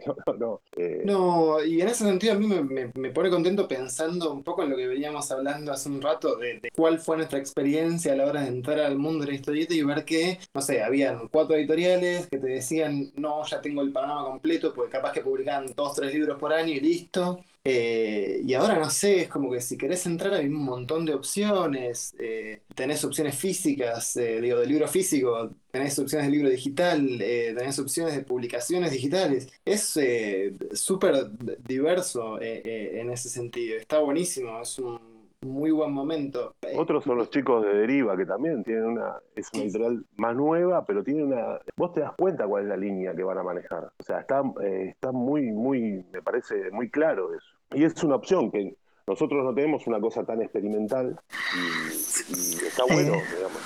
no, 0.08 0.16
no, 0.28 0.34
no. 0.38 0.62
Eh, 0.78 1.02
No, 1.06 1.64
y 1.64 1.82
en 1.82 1.88
ese 1.90 2.06
sentido 2.06 2.34
a 2.34 2.38
mí 2.38 2.48
me, 2.48 2.64
me- 2.64 2.92
me 2.96 3.12
pone 3.12 3.30
contento 3.30 3.68
pensando 3.68 4.32
un 4.32 4.44
poco 4.44 4.64
en 4.64 4.70
lo 4.70 4.78
que 4.78 4.88
veníamos 4.88 5.30
hablando 5.32 5.72
hace 5.72 5.90
un 5.90 6.02
rato 6.02 6.36
de, 6.38 6.60
de 6.60 6.72
cuál 6.76 7.00
fue 7.00 7.18
nuestra 7.18 7.40
experiencia 7.40 8.14
a 8.14 8.16
la 8.16 8.26
hora 8.26 8.42
de 8.42 8.48
entrar 8.48 8.80
al 8.80 8.98
mundo 8.98 9.26
de 9.26 9.32
la 9.32 9.36
historieta 9.36 9.74
y 9.74 9.84
ver 9.84 10.06
que, 10.06 10.40
no 10.54 10.62
sé, 10.62 10.82
habían 10.84 11.28
cuatro 11.28 11.56
editoriales 11.56 12.28
que 12.28 12.38
te 12.40 12.48
decían, 12.48 13.12
no, 13.16 13.44
ya 13.46 13.62
tengo 13.62 13.82
el 13.82 13.92
panorama 13.92 14.24
completo, 14.26 14.74
porque 14.74 14.92
capaz 14.92 15.12
que 15.12 15.22
publicaban 15.22 15.66
dos, 15.76 15.96
tres 15.96 16.14
libros 16.14 16.40
por 16.40 16.54
año 16.54 16.74
y 16.74 16.80
listo. 16.80 17.40
Eh, 17.66 18.42
y 18.44 18.54
ahora 18.56 18.78
no 18.78 18.90
sé, 18.90 19.22
es 19.22 19.30
como 19.30 19.50
que 19.50 19.62
si 19.62 19.78
querés 19.78 20.06
entrar 20.06 20.34
hay 20.34 20.48
un 20.48 20.66
montón 20.66 21.06
de 21.06 21.14
opciones, 21.14 22.14
eh, 22.20 22.64
tenés 22.76 23.06
opciones 23.06 23.38
físicas, 23.38 24.18
eh, 24.18 24.42
digo, 24.42 24.60
de 24.60 24.68
libro 24.68 24.86
físico, 24.88 25.50
tenés 25.72 25.98
opciones 25.98 26.28
de 26.28 26.32
libro 26.34 26.50
digital, 26.50 27.22
eh, 27.22 27.54
tenés 27.58 27.80
opciones 27.80 28.16
de 28.16 28.24
publicaciones 28.24 28.92
digitales. 28.92 29.50
Es 29.64 29.96
eh, 29.98 30.54
súper 30.74 31.32
diverso 31.66 32.38
eh, 32.42 33.00
en 33.00 33.10
ese 33.12 33.30
sentido, 33.30 33.78
está 33.78 34.00
buenísimo, 34.00 34.62
es 34.62 34.78
un 34.80 35.00
muy 35.44 35.72
buen 35.72 35.92
momento. 35.92 36.56
Otros 36.76 37.04
son 37.04 37.18
los 37.18 37.30
chicos 37.30 37.64
de 37.66 37.74
Deriva, 37.74 38.16
que 38.18 38.26
también 38.26 38.64
tienen 38.64 38.86
una, 38.86 39.16
es 39.36 39.50
una 39.54 39.64
editorial 39.64 40.06
más 40.18 40.36
nueva, 40.36 40.86
pero 40.86 41.04
tiene 41.04 41.24
una, 41.24 41.60
vos 41.76 41.94
te 41.94 42.02
das 42.02 42.14
cuenta 42.14 42.48
cuál 42.48 42.64
es 42.64 42.70
la 42.70 42.78
línea 42.78 43.16
que 43.16 43.24
van 43.24 43.38
a 43.38 43.44
manejar. 43.44 43.92
O 43.98 44.04
sea, 44.04 44.20
está, 44.20 44.42
eh, 44.64 44.90
está 44.90 45.12
muy, 45.12 45.52
muy, 45.52 46.06
me 46.12 46.22
parece 46.22 46.72
muy 46.72 46.90
claro 46.90 47.34
eso. 47.34 47.53
Y 47.74 47.84
es 47.84 48.04
una 48.04 48.16
opción 48.16 48.52
que 48.52 48.76
nosotros 49.08 49.44
no 49.44 49.54
tenemos 49.54 49.86
una 49.88 50.00
cosa 50.00 50.24
tan 50.24 50.42
experimental 50.42 51.20
y, 51.56 51.90
y 52.34 52.66
está 52.66 52.84
bueno, 52.86 53.16
Eh. 53.16 53.24
digamos. 53.36 53.58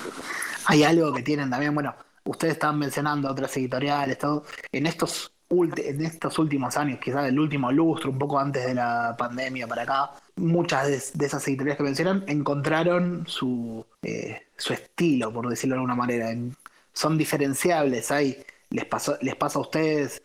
Hay 0.66 0.82
algo 0.84 1.12
que 1.14 1.22
tienen 1.22 1.48
también, 1.50 1.74
bueno, 1.74 1.94
ustedes 2.24 2.54
están 2.54 2.78
mencionando 2.78 3.30
otras 3.30 3.56
editoriales, 3.56 4.18
todo. 4.18 4.44
En 4.72 4.86
estos, 4.86 5.32
en 5.50 6.04
estos 6.04 6.38
últimos 6.38 6.76
años, 6.76 6.98
quizás 7.02 7.26
el 7.28 7.38
último 7.38 7.72
lustro, 7.72 8.10
un 8.10 8.18
poco 8.18 8.38
antes 8.38 8.66
de 8.66 8.74
la 8.74 9.14
pandemia 9.16 9.66
para 9.66 9.82
acá, 9.82 10.10
muchas 10.36 10.86
de, 10.88 11.02
de 11.18 11.26
esas 11.26 11.46
editoriales 11.48 11.78
que 11.78 11.84
mencionan 11.84 12.24
encontraron 12.26 13.24
su, 13.26 13.84
eh, 14.02 14.42
su 14.56 14.72
estilo, 14.74 15.32
por 15.32 15.48
decirlo 15.48 15.74
de 15.74 15.78
alguna 15.78 15.94
manera. 15.94 16.28
Son 16.92 17.16
diferenciables, 17.16 18.10
hay, 18.10 18.44
les, 18.70 18.84
pasó, 18.84 19.16
les 19.22 19.36
pasa 19.36 19.58
a 19.58 19.62
ustedes 19.62 20.22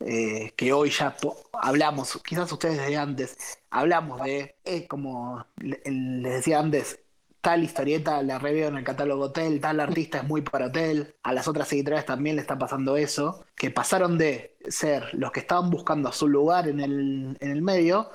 eh, 0.00 0.52
que 0.56 0.72
hoy 0.72 0.90
ya 0.90 1.16
hablamos, 1.52 2.20
quizás 2.24 2.50
ustedes 2.52 2.78
desde 2.78 2.96
antes, 2.96 3.36
hablamos 3.70 4.20
de, 4.22 4.56
como 4.88 5.44
le- 5.56 5.80
les 5.84 6.34
decía 6.34 6.58
antes, 6.60 7.00
tal 7.40 7.62
historieta 7.64 8.22
la 8.22 8.38
reveo 8.38 8.68
en 8.68 8.76
el 8.76 8.84
catálogo 8.84 9.24
hotel, 9.26 9.60
tal 9.60 9.80
artista 9.80 10.18
es 10.18 10.24
muy 10.24 10.42
para 10.42 10.66
hotel, 10.66 11.14
a 11.22 11.32
las 11.32 11.46
otras 11.48 11.72
editoriales 11.72 12.06
también 12.06 12.36
le 12.36 12.42
está 12.42 12.58
pasando 12.58 12.96
eso, 12.96 13.44
que 13.54 13.70
pasaron 13.70 14.18
de 14.18 14.56
ser 14.68 15.08
los 15.14 15.30
que 15.32 15.40
estaban 15.40 15.70
buscando 15.70 16.10
su 16.12 16.28
lugar 16.28 16.68
en 16.68 16.80
el, 16.80 17.36
en 17.40 17.50
el 17.50 17.62
medio 17.62 18.10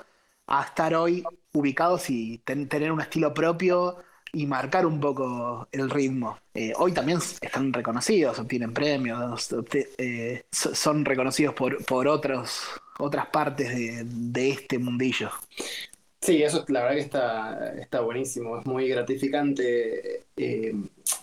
a 0.46 0.62
estar 0.64 0.94
hoy 0.94 1.24
ubicados 1.52 2.10
y 2.10 2.38
ten- 2.38 2.68
tener 2.68 2.92
un 2.92 3.00
estilo 3.00 3.32
propio 3.34 3.96
y 4.32 4.46
marcar 4.46 4.86
un 4.86 4.98
poco 4.98 5.68
el 5.72 5.90
ritmo. 5.90 6.38
Eh, 6.54 6.72
hoy 6.76 6.92
también 6.92 7.18
están 7.40 7.72
reconocidos, 7.72 8.38
obtienen 8.38 8.72
premios, 8.72 9.48
eh, 9.98 10.44
so- 10.50 10.74
son 10.74 11.04
reconocidos 11.04 11.54
por, 11.54 11.84
por 11.84 12.08
otros, 12.08 12.62
otras 12.98 13.26
partes 13.26 13.68
de, 13.74 14.02
de 14.04 14.50
este 14.50 14.78
mundillo. 14.78 15.30
Sí, 16.22 16.40
eso 16.40 16.64
la 16.68 16.82
verdad 16.82 16.94
que 16.94 17.00
está, 17.00 17.74
está 17.80 18.00
buenísimo, 18.00 18.56
es 18.60 18.64
muy 18.64 18.88
gratificante 18.88 20.24
eh, 20.36 20.72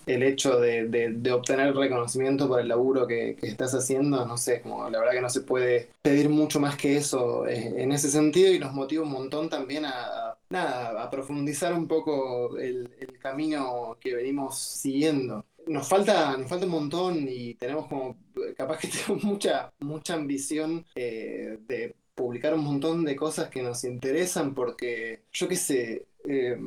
el 0.05 0.23
hecho 0.23 0.59
de, 0.59 0.89
de- 0.89 1.13
de 1.13 1.31
obtener 1.31 1.73
reconocimiento 1.73 2.49
por 2.49 2.59
el 2.59 2.67
laburo 2.67 3.07
que, 3.07 3.37
que 3.39 3.47
estás 3.47 3.73
haciendo, 3.73 4.25
no 4.25 4.35
sé, 4.37 4.61
como 4.61 4.89
la 4.89 4.99
verdad 4.99 5.13
que 5.13 5.21
no 5.21 5.29
se 5.29 5.41
puede 5.41 5.89
pedir 6.01 6.27
mucho 6.29 6.59
más 6.59 6.75
que 6.75 6.97
eso 6.97 7.47
eh, 7.47 7.81
en 7.81 7.93
ese 7.93 8.11
sentido 8.11 8.51
y 8.53 8.59
nos 8.59 8.73
motiva 8.73 9.03
un 9.03 9.11
montón 9.11 9.49
también 9.49 9.85
a, 9.85 10.37
nada, 10.49 11.01
a 11.01 11.09
profundizar 11.09 11.73
un 11.73 11.87
poco 11.87 12.57
el, 12.57 12.93
el 12.99 13.17
camino 13.19 13.97
que 14.01 14.13
venimos 14.15 14.59
siguiendo. 14.59 15.45
Nos 15.67 15.87
falta, 15.87 16.35
nos 16.37 16.49
falta 16.49 16.65
un 16.65 16.71
montón 16.71 17.25
y 17.29 17.53
tenemos 17.55 17.87
como, 17.87 18.17
capaz 18.57 18.79
que 18.79 18.87
tenemos 18.89 19.23
mucha, 19.23 19.71
mucha 19.79 20.15
ambición 20.15 20.85
eh, 20.95 21.57
de 21.67 21.95
publicar 22.19 22.53
un 22.53 22.65
montón 22.65 23.05
de 23.05 23.15
cosas 23.15 23.49
que 23.49 23.63
nos 23.63 23.85
interesan 23.85 24.53
porque, 24.53 25.23
yo 25.31 25.47
qué 25.47 25.55
sé, 25.55 26.07
eh, 26.27 26.59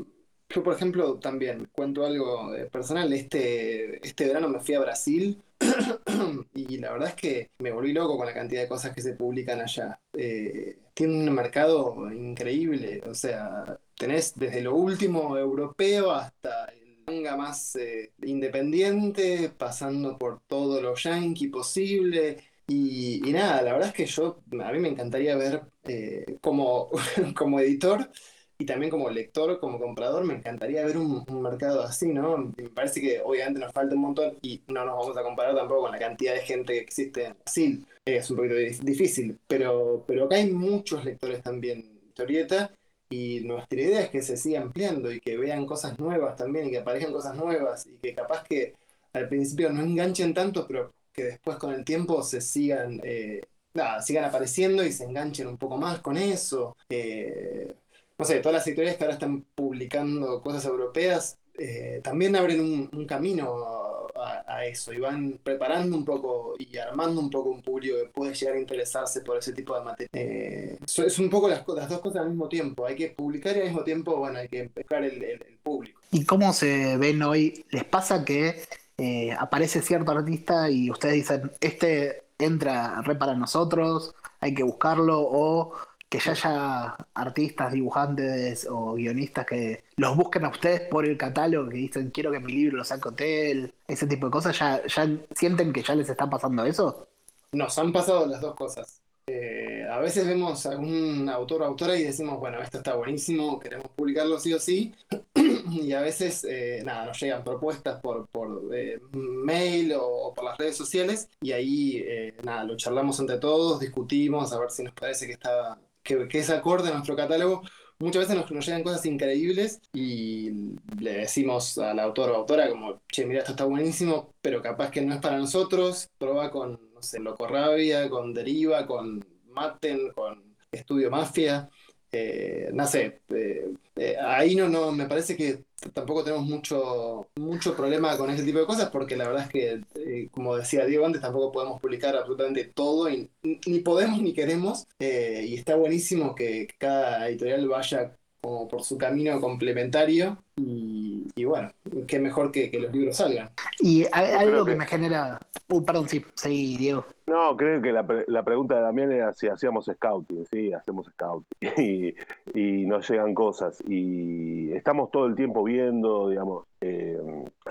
yo 0.49 0.63
por 0.63 0.75
ejemplo 0.75 1.19
también 1.19 1.69
cuento 1.73 2.07
algo 2.07 2.55
eh, 2.55 2.71
personal, 2.71 3.13
este, 3.13 4.05
este 4.07 4.27
verano 4.29 4.49
me 4.49 4.61
fui 4.61 4.75
a 4.75 4.81
Brasil 4.81 5.43
y 6.55 6.79
la 6.79 6.93
verdad 6.93 7.11
es 7.11 7.15
que 7.17 7.51
me 7.59 7.71
volví 7.71 7.93
loco 7.93 8.17
con 8.17 8.25
la 8.27 8.33
cantidad 8.33 8.63
de 8.63 8.69
cosas 8.69 8.95
que 8.95 9.03
se 9.03 9.13
publican 9.13 9.61
allá. 9.61 10.01
Eh, 10.15 10.79
tiene 10.95 11.29
un 11.29 11.35
mercado 11.35 12.11
increíble, 12.11 13.03
o 13.07 13.15
sea, 13.15 13.79
tenés 13.95 14.35
desde 14.35 14.63
lo 14.63 14.75
último 14.75 15.37
europeo 15.37 16.13
hasta 16.13 16.67
el 16.67 17.03
manga 17.07 17.37
más 17.37 17.79
independiente, 18.23 19.51
pasando 19.51 20.17
por 20.19 20.41
todo 20.47 20.81
lo 20.81 20.95
yankee 20.95 21.49
posible. 21.49 22.39
Y, 22.69 23.21
nada, 23.33 23.61
la 23.63 23.73
verdad 23.73 23.89
es 23.89 23.95
que 23.95 24.07
yo, 24.07 24.43
a 24.65 24.73
mí 24.73 24.79
me 24.79 24.89
encantaría 24.89 25.37
ver 25.37 25.63
eh, 25.85 26.39
como, 26.41 26.91
como 27.37 27.61
editor 27.61 28.11
y 28.59 28.65
también 28.65 28.91
como 28.91 29.11
lector, 29.11 29.59
como 29.59 29.79
comprador, 29.81 30.25
me 30.25 30.35
encantaría 30.35 30.85
ver 30.87 30.97
un, 30.97 31.25
mercado 31.43 31.83
así, 31.83 32.09
¿no? 32.13 32.39
Me 32.57 32.69
parece 32.71 33.01
que 33.01 33.21
obviamente 33.21 33.61
nos 33.61 33.73
falta 33.73 33.95
un 33.95 34.03
montón 34.03 34.39
y 34.41 34.63
no 34.69 34.85
nos 34.85 34.97
vamos 34.97 35.17
a 35.17 35.23
comparar 35.23 35.55
tampoco 35.55 35.83
con 35.83 35.93
la 35.93 35.99
cantidad 35.99 36.35
de 36.35 36.41
gente 36.43 36.75
que 36.75 36.79
existe 36.81 37.27
en 37.27 37.35
Brasil. 37.35 37.87
Es 38.05 38.31
un 38.31 38.37
poquito 38.37 38.55
di- 38.55 38.79
difícil, 38.83 39.39
pero, 39.47 40.05
pero 40.07 40.25
acá 40.25 40.37
hay 40.37 40.51
muchos 40.53 41.05
lectores 41.05 41.43
también 41.43 42.01
historieta 42.07 42.71
y 43.11 43.41
nuestra 43.41 43.81
idea 43.81 44.01
es 44.03 44.11
que 44.11 44.23
se 44.23 44.37
siga 44.37 44.61
ampliando 44.63 45.13
y 45.13 45.21
que 45.21 45.37
vean 45.37 45.67
cosas 45.67 45.99
nuevas 45.99 46.37
también 46.37 46.67
y 46.69 46.71
que 46.71 46.79
aparezcan 46.79 47.13
cosas 47.13 47.37
nuevas 47.37 47.87
y 47.87 47.97
que 47.99 48.15
capaz 48.15 48.45
que 48.45 48.75
al 49.13 49.29
principio 49.29 49.71
no 49.71 49.83
enganchen 49.83 50.33
tanto, 50.35 50.67
pero 50.67 50.93
que 51.13 51.25
después 51.25 51.57
con 51.59 51.73
el 51.73 51.85
tiempo 51.85 52.23
se 52.23 52.41
sigan, 52.41 53.01
eh, 53.05 53.43
nada, 53.75 54.03
sigan 54.03 54.25
apareciendo 54.25 54.85
y 54.85 54.93
se 54.93 55.05
enganchen 55.05 55.47
un 55.47 55.59
poco 55.59 55.77
más 55.77 56.01
con 56.01 56.17
eso. 56.17 56.77
Eh, 56.89 57.75
no 58.19 58.25
sé, 58.25 58.41
todas 58.41 58.55
las 58.55 58.67
editoriales 58.67 58.99
que 58.99 59.05
ahora 59.05 59.15
están 59.15 59.43
publicando 59.55 60.41
cosas 60.43 60.65
europeas 60.65 61.39
eh, 61.59 62.01
también 62.03 62.35
abren 62.35 62.61
un, 62.61 63.07
camino 63.07 64.09
a, 64.17 64.65
eso 64.65 64.93
y 64.93 65.01
van 65.01 65.41
preparando 65.43 65.97
un 65.97 66.05
poco 66.05 66.55
y 66.59 66.77
armando 66.79 67.21
un 67.21 67.29
poco 67.29 67.51
un 67.51 67.63
público 67.63 67.97
que 67.97 68.09
puede 68.11 68.33
llegar 68.33 68.55
a 68.55 68.61
interesarse 68.61 69.23
por 69.23 69.39
ese 69.39 69.53
tipo 69.53 69.75
de 69.77 69.85
materia. 69.85 70.09
Eh, 70.13 70.79
es 70.85 71.19
un 71.19 71.29
poco 71.29 71.49
las, 71.49 71.67
dos 71.67 72.01
cosas 72.01 72.23
al 72.23 72.31
mismo 72.31 72.49
tiempo. 72.49 72.87
Hay 72.87 72.95
que 72.95 73.09
publicar 73.09 73.57
y 73.57 73.61
al 73.61 73.67
mismo 73.67 73.83
tiempo, 73.83 74.17
bueno, 74.17 74.39
hay 74.39 74.49
que 74.49 74.61
el- 74.61 75.25
el 75.25 75.59
público. 75.63 76.01
¿Y 76.13 76.25
cómo 76.25 76.53
se 76.53 76.97
ven 76.97 77.23
hoy? 77.23 77.65
¿Les 77.71 77.85
pasa 77.85 78.25
que 78.25 78.63
eh, 79.03 79.37
aparece 79.37 79.83
cierto 79.83 80.13
artista 80.13 80.71
y 80.71 80.89
ustedes 80.89 81.15
dicen, 81.15 81.51
este 81.61 82.23
entra 82.39 83.03
re 83.03 83.17
para 83.17 83.35
nosotros, 83.35 84.15
hay 84.39 84.55
que 84.55 84.63
buscarlo? 84.63 85.21
¿O 85.21 85.73
que 86.09 86.21
ya 86.21 86.33
haya 86.33 86.97
artistas, 87.15 87.73
dibujantes 87.73 88.65
o 88.71 88.95
guionistas 88.95 89.45
que 89.45 89.83
los 89.97 90.17
busquen 90.17 90.45
a 90.45 90.51
ustedes 90.51 90.83
por 90.83 91.05
el 91.05 91.17
catálogo, 91.17 91.69
que 91.69 91.79
dicen, 91.79 92.11
quiero 92.13 92.31
que 92.31 92.39
mi 92.39 92.53
libro 92.53 92.77
lo 92.77 92.85
saque 92.85 93.09
hotel, 93.09 93.75
ese 93.89 94.07
tipo 94.07 94.27
de 94.27 94.33
cosas? 94.33 94.57
¿Ya, 94.57 94.87
ya 94.87 95.09
sienten 95.35 95.73
que 95.73 95.83
ya 95.83 95.97
les 95.97 96.09
está 96.09 96.31
pasando 96.31 96.65
eso? 96.65 97.09
Nos 97.51 97.77
han 97.79 97.93
pasado 97.93 98.25
las 98.27 98.41
dos 98.41 98.55
cosas. 98.55 99.02
Eh, 99.27 99.87
a 99.89 99.99
veces 100.01 100.27
vemos 100.27 100.67
algún 100.67 101.29
autor 101.29 101.63
o 101.63 101.65
autora 101.67 101.97
y 101.97 102.03
decimos, 102.03 102.41
bueno, 102.41 102.61
esto 102.61 102.79
está 102.79 102.97
buenísimo, 102.97 103.61
queremos 103.61 103.89
publicarlo 103.95 104.39
sí 104.41 104.53
o 104.55 104.59
sí. 104.59 104.95
Y 105.71 105.93
a 105.93 106.01
veces, 106.01 106.45
eh, 106.45 106.83
nada, 106.85 107.07
nos 107.07 107.21
llegan 107.21 107.45
propuestas 107.45 108.01
por, 108.01 108.27
por 108.29 108.75
eh, 108.75 109.01
mail 109.13 109.95
o, 109.97 110.33
por 110.35 110.45
las 110.45 110.59
redes 110.59 110.77
sociales 110.77 111.29
y 111.41 111.53
ahí, 111.53 111.97
eh, 112.07 112.37
nada, 112.45 112.65
lo 112.65 112.77
charlamos 112.77 113.19
entre 113.21 113.39
todos, 113.39 113.81
discutimos 113.81 114.53
a 114.53 114.59
ver 114.59 114.71
si 114.71 114.83
nos 114.83 114.93
parece 114.95 115.27
que 115.27 115.33
está, 115.33 115.81
que, 116.03 116.29
que 116.29 116.39
es 116.41 116.51
acorde 116.51 116.89
a 116.89 116.93
nuestro 116.93 117.17
catálogo. 117.17 117.63
muchas 117.99 118.23
veces 118.25 118.37
nos, 118.37 118.51
nos 118.51 118.67
llegan 118.67 118.83
cosas 118.83 119.07
increíbles 119.07 119.81
y 119.93 120.51
le 120.99 121.13
decimos 121.19 121.79
al 121.79 121.99
autor 122.01 122.31
o 122.31 122.37
autora 122.37 122.69
como, 122.69 123.01
che, 123.11 123.25
mira, 123.27 123.41
esto 123.41 123.53
está 123.53 123.65
buenísimo, 123.65 124.35
pero 124.43 124.61
capaz 124.63 124.91
que 124.91 125.03
no 125.03 125.15
es 125.15 125.21
para 125.21 125.39
nosotros, 125.39 126.11
prueba 126.19 126.51
con, 126.51 126.92
sé, 127.03 127.21
Loco 127.21 127.47
Rabia, 127.47 128.09
con 128.09 128.33
Deriva, 128.33 128.87
con 128.87 129.25
Maten, 129.49 130.13
con 130.13 130.57
Estudio 130.71 131.11
Mafia. 131.11 131.69
Eh, 132.15 132.69
no 132.75 132.87
sé, 132.87 133.23
eh, 133.31 133.73
eh, 133.97 134.17
ahí 134.23 134.55
no, 134.55 134.69
no, 134.69 134.93
me 134.93 135.07
parece 135.07 135.35
que 135.35 135.65
tampoco 135.95 136.23
tenemos 136.23 136.45
mucho, 136.45 137.27
mucho 137.37 137.75
problema 137.75 138.19
con 138.19 138.29
ese 138.29 138.45
tipo 138.45 138.59
de 138.59 138.67
cosas 138.67 138.91
porque 138.91 139.17
la 139.17 139.27
verdad 139.29 139.45
es 139.45 139.51
que, 139.51 140.29
como 140.31 140.57
decía 140.57 140.85
Diego 140.85 141.07
antes, 141.07 141.23
tampoco 141.23 141.51
podemos 141.53 141.81
publicar 141.81 142.15
absolutamente 142.15 142.65
todo 142.67 143.09
y 143.09 143.31
ni 143.67 143.81
podemos 143.81 144.21
ni 144.21 144.35
queremos 144.35 144.87
y 144.99 145.55
está 145.55 145.75
buenísimo 145.77 146.35
que 146.35 146.69
cada 146.79 147.29
editorial 147.29 147.67
vaya 147.69 148.15
como 148.43 148.67
por 148.67 148.83
su 148.83 148.99
camino 148.99 149.41
complementario 149.41 150.37
y, 150.57 151.29
y 151.37 151.45
bueno, 151.45 151.71
qué 152.09 152.19
mejor 152.19 152.51
que, 152.51 152.71
que 152.73 152.81
los 152.81 152.93
libros 152.93 153.17
salgan. 153.17 153.51
Y 153.79 154.05
hay 154.13 154.33
algo 154.33 154.65
que- 154.65 154.73
que 154.73 154.79
me 154.79 154.87
genera. 154.87 155.39
Uh, 155.69 155.85
perdón, 155.85 156.09
sí, 156.09 156.25
sí, 156.35 156.77
Diego. 156.77 157.07
No, 157.27 157.57
creo 157.57 157.81
que 157.81 157.93
la, 157.93 158.05
pre- 158.05 158.25
la 158.27 158.43
pregunta 158.43 158.75
de 158.75 158.83
Damián 158.83 159.13
era 159.13 159.33
si 159.33 159.47
hacíamos 159.47 159.87
scouting, 159.87 160.45
sí, 160.47 160.73
hacemos 160.73 161.07
scouting. 161.07 161.47
Y, 161.79 162.15
y 162.55 162.85
nos 162.87 163.09
llegan 163.09 163.33
cosas. 163.33 163.81
Y 163.89 164.73
estamos 164.73 165.11
todo 165.13 165.27
el 165.27 165.37
tiempo 165.37 165.63
viendo, 165.63 166.29
digamos. 166.29 166.65
eh, 166.81 167.17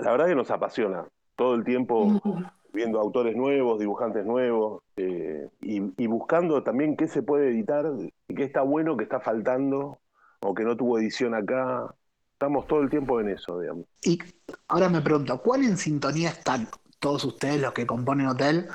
la 0.00 0.10
verdad 0.10 0.26
que 0.26 0.34
nos 0.34 0.50
apasiona. 0.50 1.04
Todo 1.36 1.54
el 1.54 1.64
tiempo 1.64 2.18
viendo 2.72 2.98
autores 2.98 3.36
nuevos, 3.36 3.78
dibujantes 3.78 4.24
nuevos. 4.24 4.82
eh, 4.96 5.48
y, 5.60 5.82
y 6.02 6.06
buscando 6.06 6.62
también 6.62 6.96
qué 6.96 7.06
se 7.08 7.22
puede 7.22 7.48
editar, 7.50 7.92
y 8.28 8.34
qué 8.34 8.44
está 8.44 8.62
bueno, 8.62 8.96
qué 8.96 9.04
está 9.04 9.20
faltando, 9.20 9.98
o 10.42 10.54
que 10.54 10.64
no 10.64 10.76
tuvo 10.76 10.98
edición 10.98 11.34
acá. 11.34 11.94
Estamos 12.32 12.66
todo 12.66 12.82
el 12.82 12.90
tiempo 12.90 13.20
en 13.20 13.30
eso, 13.30 13.60
digamos. 13.60 13.86
Y 14.02 14.18
ahora 14.68 14.88
me 14.88 15.00
pregunto, 15.00 15.40
¿cuál 15.40 15.62
en 15.62 15.76
sintonía 15.76 16.30
están 16.30 16.68
todos 16.98 17.24
ustedes 17.24 17.60
los 17.60 17.72
que 17.72 17.86
componen 17.86 18.26
Hotel? 18.26 18.68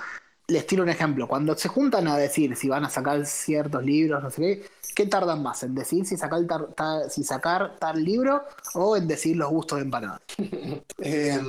Les 0.50 0.66
tiro 0.66 0.84
un 0.84 0.90
ejemplo. 0.90 1.28
Cuando 1.28 1.58
se 1.58 1.68
juntan 1.68 2.08
a 2.08 2.18
decir 2.18 2.56
si 2.56 2.70
van 2.70 2.86
a 2.86 2.90
sacar 2.90 3.26
ciertos 3.26 3.84
libros, 3.84 4.24
no 4.24 4.32
sé 4.32 4.42
qué, 4.42 4.70
¿qué 4.96 5.06
tardan 5.06 5.44
más? 5.44 5.62
¿En 5.64 5.76
decir 5.76 6.06
si 6.06 6.16
sacar, 6.16 7.76
tal 7.78 8.04
libro 8.04 8.44
o 8.74 8.96
en 8.96 9.08
decir 9.08 9.36
los 9.36 9.50
gustos 9.50 9.78
de 9.78 9.84
empanadas? 9.84 10.22
Eh, 11.00 11.40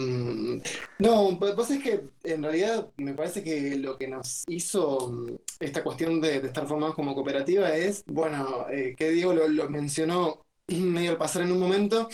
no, 0.98 1.38
pues 1.38 1.70
es 1.70 1.82
que 1.82 2.02
en 2.22 2.42
realidad 2.42 2.86
me 2.98 3.14
parece 3.14 3.42
que 3.42 3.76
lo 3.76 3.96
que 3.96 4.06
nos 4.06 4.44
hizo 4.46 5.10
mm, 5.10 5.36
esta 5.60 5.82
cuestión 5.82 6.20
de, 6.20 6.36
estar 6.36 6.66
formados 6.66 6.94
como 6.94 7.14
cooperativa 7.14 7.74
es, 7.74 8.04
bueno, 8.06 8.66
eh, 8.70 8.94
que 8.96 9.10
Diego 9.10 9.32
lo, 9.32 9.48
lo 9.48 9.70
mencionó 9.70 10.44
medio 10.68 11.12
al 11.12 11.16
pasar 11.16 11.42
en 11.42 11.52
un 11.52 11.60
momento, 11.60 12.08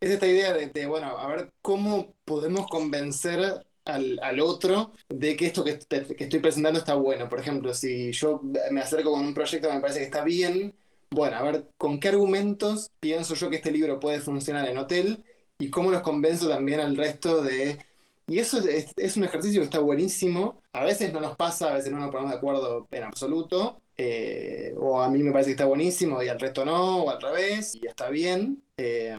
es 0.00 0.10
esta 0.10 0.26
idea 0.26 0.52
de, 0.52 0.66
de, 0.66 0.86
bueno, 0.86 1.16
a 1.16 1.28
ver 1.28 1.52
cómo 1.62 2.14
podemos 2.24 2.66
convencer 2.66 3.64
al, 3.84 4.18
al 4.22 4.40
otro 4.40 4.92
de 5.08 5.36
que 5.36 5.46
esto 5.46 5.64
que, 5.64 5.78
que 5.78 6.24
estoy 6.24 6.40
presentando 6.40 6.78
está 6.78 6.94
bueno. 6.94 7.28
Por 7.28 7.40
ejemplo, 7.40 7.74
si 7.74 8.12
yo 8.12 8.40
me 8.70 8.80
acerco 8.80 9.12
con 9.12 9.20
un 9.24 9.34
proyecto 9.34 9.68
que 9.68 9.74
me 9.74 9.80
parece 9.80 10.00
que 10.00 10.04
está 10.06 10.24
bien, 10.24 10.74
bueno, 11.10 11.36
a 11.36 11.42
ver 11.42 11.66
con 11.76 11.98
qué 12.00 12.08
argumentos 12.08 12.90
pienso 13.00 13.34
yo 13.34 13.50
que 13.50 13.56
este 13.56 13.72
libro 13.72 13.98
puede 14.00 14.20
funcionar 14.20 14.68
en 14.68 14.78
hotel 14.78 15.24
y 15.58 15.70
cómo 15.70 15.90
los 15.90 16.02
convenzo 16.02 16.48
también 16.48 16.80
al 16.80 16.96
resto 16.96 17.42
de... 17.42 17.78
Y 18.26 18.38
eso 18.38 18.58
es, 18.60 18.92
es 18.96 19.16
un 19.16 19.24
ejercicio 19.24 19.60
que 19.60 19.64
está 19.64 19.80
buenísimo. 19.80 20.62
A 20.72 20.84
veces 20.84 21.12
no 21.12 21.20
nos 21.20 21.36
pasa, 21.36 21.70
a 21.72 21.74
veces 21.74 21.90
no 21.92 21.98
nos 21.98 22.10
ponemos 22.10 22.30
de 22.30 22.36
acuerdo 22.38 22.86
en 22.92 23.02
absoluto. 23.02 23.82
eh, 23.96 24.72
o 24.78 25.00
a 25.00 25.10
mí 25.10 25.22
me 25.22 25.32
parece 25.32 25.48
que 25.50 25.52
está 25.52 25.64
buenísimo 25.66 26.22
y 26.22 26.28
al 26.28 26.38
resto 26.40 26.64
no, 26.64 27.04
o 27.04 27.10
al 27.10 27.20
revés, 27.20 27.74
y 27.74 27.86
está 27.86 28.08
bien. 28.08 28.62
Eh, 28.82 29.16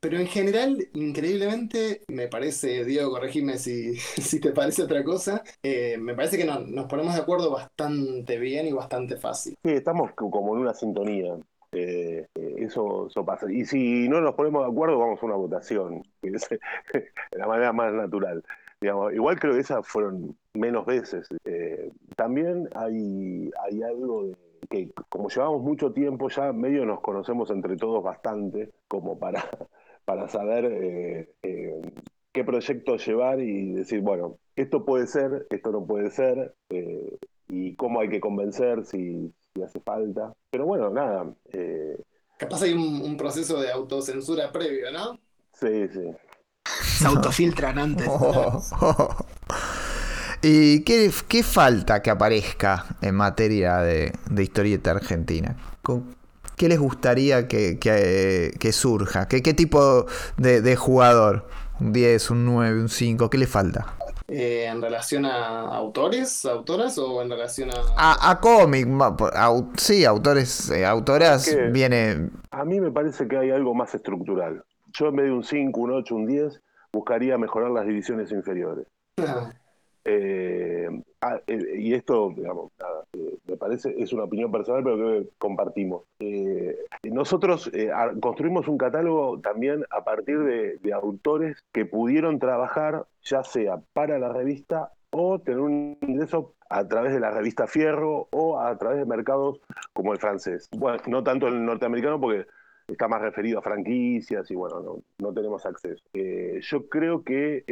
pero 0.00 0.18
en 0.18 0.26
general, 0.26 0.88
increíblemente, 0.94 2.02
me 2.08 2.28
parece, 2.28 2.84
Diego, 2.84 3.10
corregime 3.10 3.58
si, 3.58 3.94
si 3.96 4.40
te 4.40 4.52
parece 4.52 4.82
otra 4.82 5.04
cosa, 5.04 5.42
eh, 5.62 5.98
me 5.98 6.14
parece 6.14 6.38
que 6.38 6.44
no- 6.44 6.60
nos 6.60 6.86
ponemos 6.86 7.14
de 7.14 7.20
acuerdo 7.20 7.50
bastante 7.50 8.38
bien 8.38 8.66
y 8.66 8.72
bastante 8.72 9.16
fácil. 9.16 9.54
Sí, 9.62 9.70
estamos 9.70 10.12
co- 10.12 10.30
como 10.30 10.54
en 10.54 10.62
una 10.62 10.74
sintonía. 10.74 11.34
Eh, 11.72 12.26
eh, 12.34 12.54
eso, 12.58 13.06
eso 13.08 13.24
pasa. 13.24 13.46
Y 13.52 13.64
si 13.64 14.08
no 14.08 14.20
nos 14.20 14.34
ponemos 14.34 14.64
de 14.64 14.72
acuerdo, 14.72 14.98
vamos 14.98 15.22
a 15.22 15.26
una 15.26 15.36
votación. 15.36 16.02
que 16.22 16.30
es 16.30 16.48
la 17.32 17.46
manera 17.46 17.72
más 17.72 17.92
natural. 17.92 18.42
Digamos, 18.80 19.12
igual 19.12 19.38
creo 19.38 19.52
que 19.54 19.60
esas 19.60 19.86
fueron 19.86 20.36
menos 20.54 20.86
veces. 20.86 21.28
Eh, 21.44 21.90
también 22.16 22.68
hay, 22.74 23.50
hay 23.62 23.82
algo 23.82 24.24
de 24.28 24.36
que 24.70 24.90
como 25.08 25.28
llevamos 25.28 25.62
mucho 25.62 25.92
tiempo 25.92 26.28
ya 26.28 26.52
medio 26.52 26.86
nos 26.86 27.00
conocemos 27.00 27.50
entre 27.50 27.76
todos 27.76 28.02
bastante 28.02 28.70
como 28.88 29.18
para, 29.18 29.44
para 30.04 30.28
saber 30.28 30.64
eh, 30.64 31.34
eh, 31.42 31.82
qué 32.32 32.44
proyecto 32.44 32.96
llevar 32.96 33.40
y 33.40 33.72
decir, 33.72 34.00
bueno, 34.00 34.38
esto 34.56 34.84
puede 34.84 35.06
ser, 35.06 35.46
esto 35.50 35.72
no 35.72 35.84
puede 35.84 36.10
ser, 36.10 36.54
eh, 36.70 37.18
y 37.48 37.74
cómo 37.74 38.00
hay 38.00 38.08
que 38.08 38.20
convencer 38.20 38.84
si, 38.86 39.34
si 39.52 39.62
hace 39.62 39.80
falta. 39.80 40.32
Pero 40.50 40.66
bueno, 40.66 40.90
nada, 40.90 41.32
eh, 41.52 41.96
Capaz 42.38 42.62
hay 42.62 42.72
un, 42.72 43.02
un 43.02 43.16
proceso 43.18 43.60
de 43.60 43.70
autocensura 43.70 44.50
previo, 44.50 44.90
¿no? 44.90 45.18
sí, 45.52 45.88
sí. 45.88 46.10
Se 46.64 47.06
autofiltran 47.06 47.78
antes. 47.78 48.06
Oh, 48.08 48.62
oh. 48.80 49.16
¿Y 50.42 50.80
qué, 50.84 51.10
qué 51.28 51.42
falta 51.42 52.00
que 52.02 52.10
aparezca 52.10 52.86
en 53.02 53.14
materia 53.14 53.78
de, 53.78 54.12
de 54.30 54.42
historieta 54.42 54.92
argentina? 54.92 55.56
¿Con- 55.82 56.14
¿Qué 56.56 56.68
les 56.68 56.78
gustaría 56.78 57.48
que, 57.48 57.78
que- 57.78 58.52
que 58.58 58.72
surja? 58.72 59.28
¿Qué, 59.28 59.42
qué 59.42 59.54
tipo 59.54 60.06
de, 60.36 60.60
de 60.60 60.76
jugador? 60.76 61.46
¿Un 61.80 61.92
10, 61.92 62.30
un 62.30 62.44
9, 62.44 62.80
un 62.82 62.88
5? 62.88 63.30
¿Qué 63.30 63.38
le 63.38 63.46
falta? 63.46 63.94
Eh, 64.28 64.66
¿En 64.66 64.80
relación 64.80 65.24
a 65.26 65.60
autores, 65.74 66.44
autoras 66.44 66.96
o 66.98 67.20
en 67.22 67.30
relación 67.30 67.70
a... 67.70 67.74
A, 67.96 68.30
a 68.30 68.40
cómic, 68.40 68.86
au- 68.86 69.70
sí, 69.76 70.04
autores, 70.04 70.70
eh, 70.70 70.84
autoras, 70.86 71.50
viene... 71.72 72.28
A 72.50 72.64
mí 72.64 72.78
me 72.80 72.90
parece 72.92 73.26
que 73.26 73.36
hay 73.38 73.50
algo 73.50 73.74
más 73.74 73.94
estructural. 73.94 74.62
Yo 74.92 75.06
en 75.08 75.16
vez 75.16 75.26
de 75.26 75.32
un 75.32 75.42
5, 75.44 75.80
un 75.80 75.92
8, 75.92 76.14
un 76.14 76.26
10, 76.26 76.60
buscaría 76.92 77.38
mejorar 77.38 77.70
las 77.70 77.86
divisiones 77.86 78.30
inferiores. 78.32 78.86
Eh, 80.12 80.88
ah, 81.20 81.40
eh, 81.46 81.76
y 81.78 81.94
esto, 81.94 82.32
digamos, 82.34 82.72
eh, 83.12 83.36
me 83.46 83.56
parece, 83.56 83.94
es 83.96 84.12
una 84.12 84.24
opinión 84.24 84.50
personal, 84.50 84.82
pero 84.82 84.96
creo 84.96 85.22
que 85.22 85.28
compartimos. 85.38 86.02
Nosotros 87.04 87.70
construimos 88.20 88.66
un 88.66 88.76
catálogo 88.76 89.40
también 89.40 89.84
a 89.90 90.02
partir 90.04 90.40
de, 90.40 90.78
de 90.78 90.92
autores 90.92 91.62
que 91.72 91.86
pudieron 91.86 92.38
trabajar, 92.38 93.06
ya 93.22 93.44
sea 93.44 93.80
para 93.92 94.18
la 94.18 94.32
revista 94.32 94.92
o 95.10 95.38
tener 95.38 95.60
un 95.60 95.96
ingreso 96.00 96.54
a 96.68 96.86
través 96.86 97.12
de 97.12 97.20
la 97.20 97.30
revista 97.30 97.66
Fierro 97.66 98.28
o 98.30 98.58
a 98.58 98.76
través 98.78 98.98
de 98.98 99.06
mercados 99.06 99.60
como 99.92 100.12
el 100.12 100.18
francés. 100.18 100.68
Bueno, 100.76 100.98
no 101.06 101.22
tanto 101.22 101.46
el 101.48 101.64
norteamericano 101.64 102.20
porque 102.20 102.46
está 102.86 103.06
más 103.06 103.20
referido 103.20 103.58
a 103.58 103.62
franquicias 103.62 104.50
y 104.50 104.54
bueno, 104.56 104.80
no, 104.80 104.98
no 105.18 105.32
tenemos 105.32 105.64
acceso. 105.66 106.02
Yo 106.12 106.88
creo 106.88 107.22
que 107.22 107.64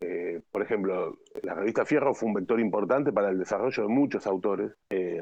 eh, 0.00 0.40
por 0.50 0.62
ejemplo, 0.62 1.18
la 1.42 1.54
revista 1.54 1.84
Fierro 1.84 2.14
fue 2.14 2.28
un 2.28 2.34
vector 2.34 2.60
importante 2.60 3.12
para 3.12 3.28
el 3.30 3.38
desarrollo 3.38 3.82
de 3.82 3.88
muchos 3.88 4.26
autores. 4.26 4.72
eh, 4.90 5.20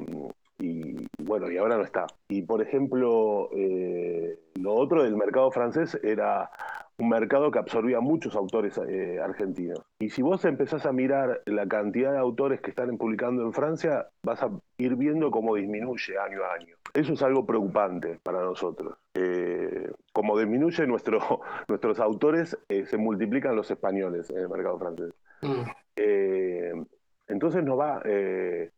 y 0.61 1.07
bueno, 1.19 1.51
y 1.51 1.57
ahora 1.57 1.77
no 1.77 1.85
está. 1.85 2.07
Y 2.29 2.43
por 2.43 2.61
ejemplo, 2.63 3.49
eh, 3.57 4.39
lo 4.55 4.75
otro 4.75 5.05
del 5.05 5.17
mercado 5.17 5.51
francés 5.53 5.99
era 6.03 6.51
un 6.99 7.09
mercado 7.09 7.51
que 7.53 7.59
absorbía 7.61 8.01
muchos 8.01 8.35
autores 8.35 8.77
eh, 8.89 9.21
argentinos. 9.23 9.81
Y 10.01 10.11
si 10.11 10.21
vos 10.21 10.45
empezás 10.45 10.85
a 10.85 10.93
mirar 10.93 11.43
la 11.47 11.67
cantidad 11.67 12.13
de 12.13 12.19
autores 12.19 12.61
que 12.61 12.71
están 12.71 12.97
publicando 12.99 13.43
en 13.43 13.53
Francia, 13.53 14.09
vas 14.25 14.43
a 14.43 14.51
ir 14.79 14.97
viendo 14.97 15.31
cómo 15.31 15.55
disminuye 15.55 16.19
año 16.19 16.43
a 16.45 16.55
año. 16.55 16.75
Eso 16.95 17.13
es 17.13 17.23
algo 17.23 17.47
preocupante 17.47 18.19
para 18.23 18.41
nosotros. 18.43 18.97
Eh, 19.15 19.91
como 20.13 20.39
disminuye 20.39 20.87
nuestro, 20.89 21.21
nuestros 21.69 22.01
autores, 22.01 22.59
eh, 22.69 22.85
se 22.87 22.97
multiplican 22.97 23.55
los 23.55 23.71
españoles 23.71 24.29
en 24.31 24.39
el 24.39 24.49
mercado 24.49 24.79
francés. 24.79 25.13
Mm. 25.43 26.83
Entonces 27.29 27.63
nos 27.63 27.79
va, 27.79 28.03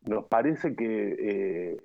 nos 0.07 0.25
parece 0.27 0.75
que 0.75 1.17
eh, 1.19 1.77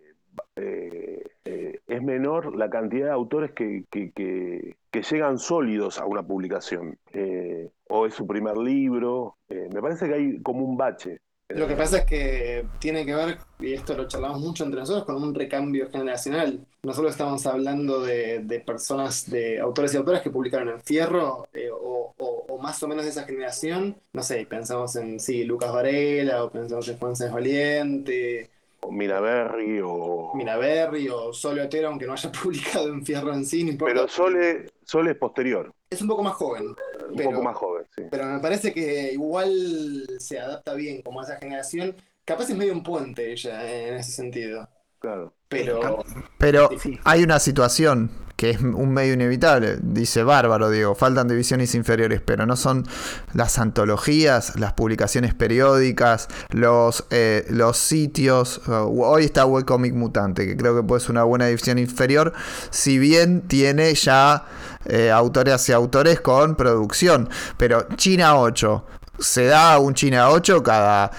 eh, 0.55 1.23
eh, 1.45 1.79
es 1.87 2.01
menor 2.03 2.55
la 2.55 2.69
cantidad 2.69 3.05
de 3.07 3.11
autores 3.11 3.51
que, 3.51 3.83
que- 3.91 4.11
que- 4.11 4.75
que 5.01 5.15
llegan 5.15 5.37
sólidos 5.37 5.99
a 5.99 6.05
una 6.05 6.23
publicación. 6.23 6.97
Eh, 7.13 7.69
o 7.89 8.05
es 8.05 8.13
su 8.13 8.25
primer 8.25 8.57
libro. 8.57 9.37
Eh, 9.49 9.69
me 9.73 9.81
parece 9.81 10.07
que 10.07 10.13
hay 10.15 10.41
como 10.41 10.65
un 10.65 10.77
bache. 10.77 11.19
Lo 11.49 11.67
que 11.67 11.75
pasa 11.75 11.99
es 11.99 12.05
que 12.05 12.65
tiene 12.79 13.05
que 13.05 13.13
ver, 13.13 13.37
y 13.59 13.73
esto 13.73 13.93
lo 13.95 14.07
charlamos 14.07 14.39
mucho 14.41 14.63
entre 14.63 14.79
nosotros, 14.79 15.05
con 15.05 15.21
un 15.21 15.35
recambio 15.35 15.91
generacional. 15.91 16.65
Nosotros 16.81 17.11
estamos 17.11 17.45
hablando 17.45 18.01
de, 18.01 18.63
personas, 18.65 19.29
de 19.29 19.59
autores 19.59 19.93
y 19.93 19.97
autoras 19.97 20.23
que 20.23 20.31
publicaron 20.31 20.69
en 20.69 20.81
Fierro, 20.81 21.47
eh, 21.53 21.69
o, 21.71 22.15
o- 22.17 22.45
o 22.49 22.57
más 22.57 22.81
o 22.81 22.87
menos 22.87 23.03
de 23.05 23.11
esa 23.11 23.25
generación. 23.25 23.95
No 24.13 24.23
sé, 24.23 24.47
pensamos 24.47 24.95
en, 24.95 25.19
sí, 25.19 25.43
Lucas 25.43 25.71
Varela, 25.71 26.43
o 26.45 26.49
pensamos 26.51 26.87
en 26.87 26.97
Juan 26.97 27.15
Sáenz 27.15 27.33
Valiente, 27.33 28.49
Minaberry 28.91 29.81
o... 29.83 30.31
Minaberry 30.35 31.09
o 31.09 31.33
Sole 31.33 31.61
Otero, 31.63 31.87
aunque 31.89 32.05
no 32.05 32.13
haya 32.13 32.31
publicado 32.43 32.87
en 32.89 33.05
Fierro 33.05 33.33
en 33.33 33.45
sí, 33.45 33.63
no 33.63 33.71
importa. 33.71 33.93
Pero 33.93 34.07
Sole, 34.07 34.65
Sole 34.83 35.11
es 35.11 35.17
posterior, 35.17 35.73
Es 35.89 36.01
un 36.01 36.07
poco 36.07 36.23
más 36.23 36.33
joven. 36.33 36.67
un 36.67 37.15
Pero- 37.15 37.29
poco 37.31 37.43
más 37.43 37.55
joven, 37.55 37.85
sí. 37.95 38.03
Pero 38.11 38.25
me 38.25 38.39
parece 38.39 38.73
que 38.73 39.11
igual 39.13 40.07
se 40.19 40.39
adapta 40.39 40.73
bien 40.73 41.01
como 41.01 41.21
a 41.21 41.23
esa 41.23 41.37
generación. 41.37 41.95
Capaz 42.25 42.49
es 42.49 42.57
medio 42.57 42.73
un 42.73 42.83
puente 42.83 43.31
ella 43.31 43.87
en 43.87 43.95
ese 43.95 44.11
sentido. 44.11 44.67
Claro. 44.99 45.33
Pero 45.47 46.03
Pero 46.39 46.69
hay 47.03 47.23
una 47.23 47.39
situación 47.39 48.09
que 48.35 48.49
es 48.49 48.61
un 48.61 48.91
medio 48.91 49.13
inevitable. 49.13 49.77
Dice 49.81 50.23
bárbaro, 50.23 50.69
Diego, 50.69 50.95
faltan 50.95 51.27
divisiones 51.27 51.73
inferiores, 51.75 52.21
pero 52.21 52.45
no 52.45 52.55
son 52.55 52.85
las 53.33 53.57
antologías, 53.59 54.59
las 54.59 54.73
publicaciones 54.73 55.33
periódicas, 55.33 56.27
los, 56.49 57.05
eh, 57.11 57.45
los 57.49 57.77
sitios. 57.77 58.61
Uh, 58.67 59.03
hoy 59.03 59.25
está 59.25 59.45
Webcomic 59.45 59.93
Mutante, 59.93 60.45
que 60.45 60.57
creo 60.57 60.75
que 60.75 60.83
puede 60.83 61.01
ser 61.01 61.11
una 61.11 61.23
buena 61.23 61.45
división 61.47 61.77
inferior, 61.77 62.33
si 62.71 62.99
bien 62.99 63.41
tiene 63.47 63.93
ya 63.95 64.45
eh, 64.85 65.11
autores 65.11 65.69
y 65.69 65.71
autores 65.71 66.19
con 66.19 66.55
producción. 66.55 67.29
Pero 67.57 67.87
China 67.95 68.37
8. 68.37 68.85
Se 69.17 69.45
da 69.45 69.79
un 69.79 69.93
China 69.93 70.29
8 70.29 70.61
cada, 70.61 71.09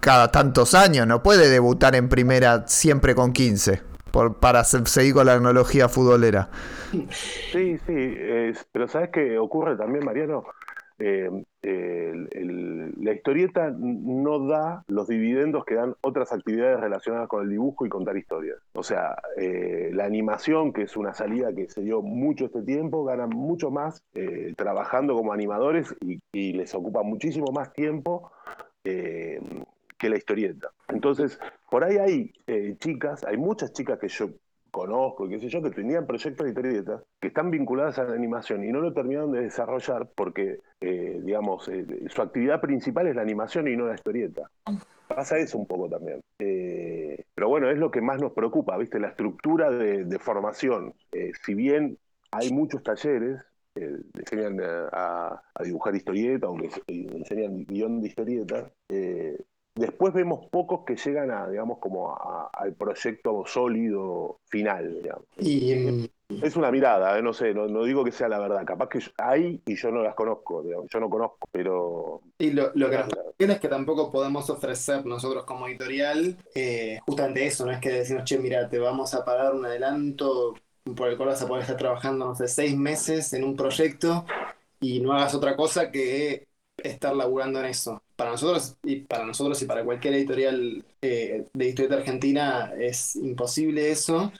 cada 0.00 0.32
tantos 0.32 0.74
años, 0.74 1.06
no 1.06 1.22
puede 1.22 1.48
debutar 1.48 1.94
en 1.94 2.08
primera 2.08 2.64
siempre 2.66 3.14
con 3.14 3.32
15 3.32 3.93
por, 4.14 4.36
para 4.38 4.62
se- 4.64 4.86
seguir 4.86 5.14
con 5.14 5.26
la 5.26 5.34
tecnología 5.34 5.88
futbolera. 5.88 6.48
Sí, 7.50 7.78
sí, 7.78 8.16
pero 8.72 8.86
¿sabes 8.88 9.10
qué 9.10 9.38
ocurre 9.38 9.76
también, 9.76 10.04
Mariano? 10.04 10.44
Eh, 10.98 11.28
el- 11.62 12.94
la 13.02 13.12
historieta 13.12 13.74
no 13.76 14.46
da 14.46 14.84
los 14.86 15.08
dividendos 15.08 15.64
que 15.64 15.74
dan 15.74 15.94
otras 16.02 16.32
actividades 16.32 16.78
relacionadas 16.80 17.28
con 17.28 17.42
el 17.42 17.50
dibujo 17.50 17.84
y 17.84 17.88
contar 17.88 18.16
historias. 18.16 18.58
O 18.74 18.84
sea, 18.84 19.16
eh, 19.36 19.90
la 19.92 20.04
animación, 20.04 20.72
que 20.72 20.82
es 20.82 20.96
una 20.96 21.12
salida 21.14 21.52
que 21.52 21.68
se 21.68 21.82
dio 21.82 22.00
mucho 22.02 22.44
este 22.46 22.62
tiempo, 22.62 23.04
ganan 23.04 23.30
mucho 23.30 23.70
más 23.72 24.02
eh, 24.14 24.54
trabajando 24.56 25.14
como 25.16 25.32
animadores 25.32 25.94
y, 26.00 26.20
y 26.32 26.52
les 26.52 26.72
ocupa 26.74 27.02
muchísimo 27.02 27.46
más 27.52 27.72
tiempo 27.72 28.30
eh, 28.84 29.40
que 29.98 30.08
la 30.10 30.16
historieta. 30.16 30.70
Entonces, 30.88 31.38
por 31.74 31.82
ahí 31.82 31.96
hay 31.96 32.32
eh, 32.46 32.76
chicas, 32.78 33.24
hay 33.24 33.36
muchas 33.36 33.72
chicas 33.72 33.98
que 33.98 34.06
yo 34.06 34.28
conozco, 34.70 35.28
qué 35.28 35.40
sé 35.40 35.48
yo, 35.48 35.60
que 35.60 35.70
tenían 35.70 36.06
proyectos 36.06 36.44
de 36.44 36.50
historietas 36.50 37.02
que 37.20 37.26
están 37.26 37.50
vinculadas 37.50 37.98
a 37.98 38.04
la 38.04 38.14
animación 38.14 38.62
y 38.62 38.70
no 38.70 38.78
lo 38.78 38.92
terminaron 38.92 39.32
de 39.32 39.40
desarrollar 39.40 40.08
porque, 40.14 40.60
eh, 40.80 41.20
digamos, 41.24 41.66
eh, 41.66 41.84
su 42.06 42.22
actividad 42.22 42.60
principal 42.60 43.08
es 43.08 43.16
la 43.16 43.22
animación 43.22 43.66
y 43.66 43.74
no 43.74 43.88
la 43.88 43.96
historieta. 43.96 44.48
Pasa 45.08 45.36
eso 45.38 45.58
un 45.58 45.66
poco 45.66 45.88
también. 45.88 46.20
Eh, 46.38 47.24
pero 47.34 47.48
bueno, 47.48 47.68
es 47.68 47.76
lo 47.76 47.90
que 47.90 48.00
más 48.00 48.20
nos 48.20 48.34
preocupa, 48.34 48.76
¿viste? 48.76 49.00
La 49.00 49.08
estructura 49.08 49.72
de, 49.72 50.18
formación. 50.20 50.94
Eh, 51.10 51.32
si 51.44 51.54
bien 51.54 51.98
hay 52.30 52.52
muchos 52.52 52.84
talleres, 52.84 53.40
eh, 53.76 53.98
enseñan 54.14 54.60
a, 54.92 55.42
dibujar 55.64 55.96
historieta 55.96 56.48
o 56.48 56.56
eh, 56.56 56.70
enseñan 56.86 57.64
guion 57.66 58.00
de 58.00 58.06
historieta, 58.06 58.70
eh, 58.88 59.36
después 59.74 60.12
vemos 60.14 60.46
pocos 60.50 60.80
que 60.86 60.96
llegan 60.96 61.30
a, 61.30 61.48
digamos, 61.48 61.78
como 61.78 62.12
a- 62.12 62.50
al 62.52 62.74
proyecto 62.74 63.44
sólido 63.46 64.38
final, 64.48 65.02
digamos. 65.02 65.24
y, 65.38 65.74
mm, 65.74 66.06
Es 66.42 66.56
una 66.56 66.70
mirada, 66.70 67.18
eh, 67.18 67.22
no 67.22 67.32
sé, 67.32 67.54
no, 67.54 67.66
no 67.68 67.84
digo 67.84 68.02
que 68.02 68.10
sea 68.10 68.28
la 68.28 68.38
verdad, 68.38 68.64
capaz 68.64 68.88
que 68.88 68.98
hay 69.18 69.60
y 69.66 69.76
yo 69.76 69.90
no 69.90 70.02
las 70.02 70.14
conozco, 70.14 70.62
digamos, 70.62 70.86
yo 70.90 70.98
no 70.98 71.08
conozco, 71.10 71.48
pero... 71.52 72.22
y 72.38 72.50
lo, 72.50 72.72
lo 72.74 72.90
que 72.90 72.96
nos 72.98 73.08
es 73.38 73.60
que 73.60 73.68
tampoco 73.68 74.10
podemos 74.10 74.48
ofrecer 74.50 75.04
nosotros 75.06 75.44
como 75.44 75.68
editorial 75.68 76.36
eh, 76.54 76.98
justamente 77.06 77.46
eso, 77.46 77.66
no 77.66 77.72
es 77.72 77.78
que 77.80 77.90
decimos, 77.90 78.24
che, 78.24 78.38
mira, 78.38 78.68
te 78.68 78.78
vamos 78.78 79.14
a 79.14 79.24
pagar 79.24 79.54
un 79.54 79.64
adelanto 79.66 80.54
por 80.96 81.08
el 81.08 81.16
cual 81.16 81.30
vas 81.30 81.42
a 81.42 81.48
poder 81.48 81.62
estar 81.62 81.76
trabajando, 81.76 82.26
no 82.26 82.34
sé, 82.34 82.48
seis 82.48 82.76
meses 82.76 83.32
en 83.32 83.44
un 83.44 83.54
proyecto 83.56 84.24
y 84.80 85.00
no 85.00 85.12
hagas 85.12 85.34
otra 85.34 85.56
cosa 85.56 85.90
que 85.90 86.48
estar 86.76 87.14
laburando 87.16 87.60
en 87.60 87.66
eso. 87.66 88.02
Para 88.16 88.30
nosotros 88.30 88.76
y 88.84 88.96
para 89.00 89.24
nosotros 89.26 89.60
y 89.60 89.66
para 89.66 89.84
cualquier 89.84 90.14
editorial 90.14 90.84
eh, 91.02 91.46
de 91.52 91.68
historieta 91.68 91.96
argentina 91.96 92.72
es 92.78 93.16
imposible 93.16 93.90
eso. 93.90 94.32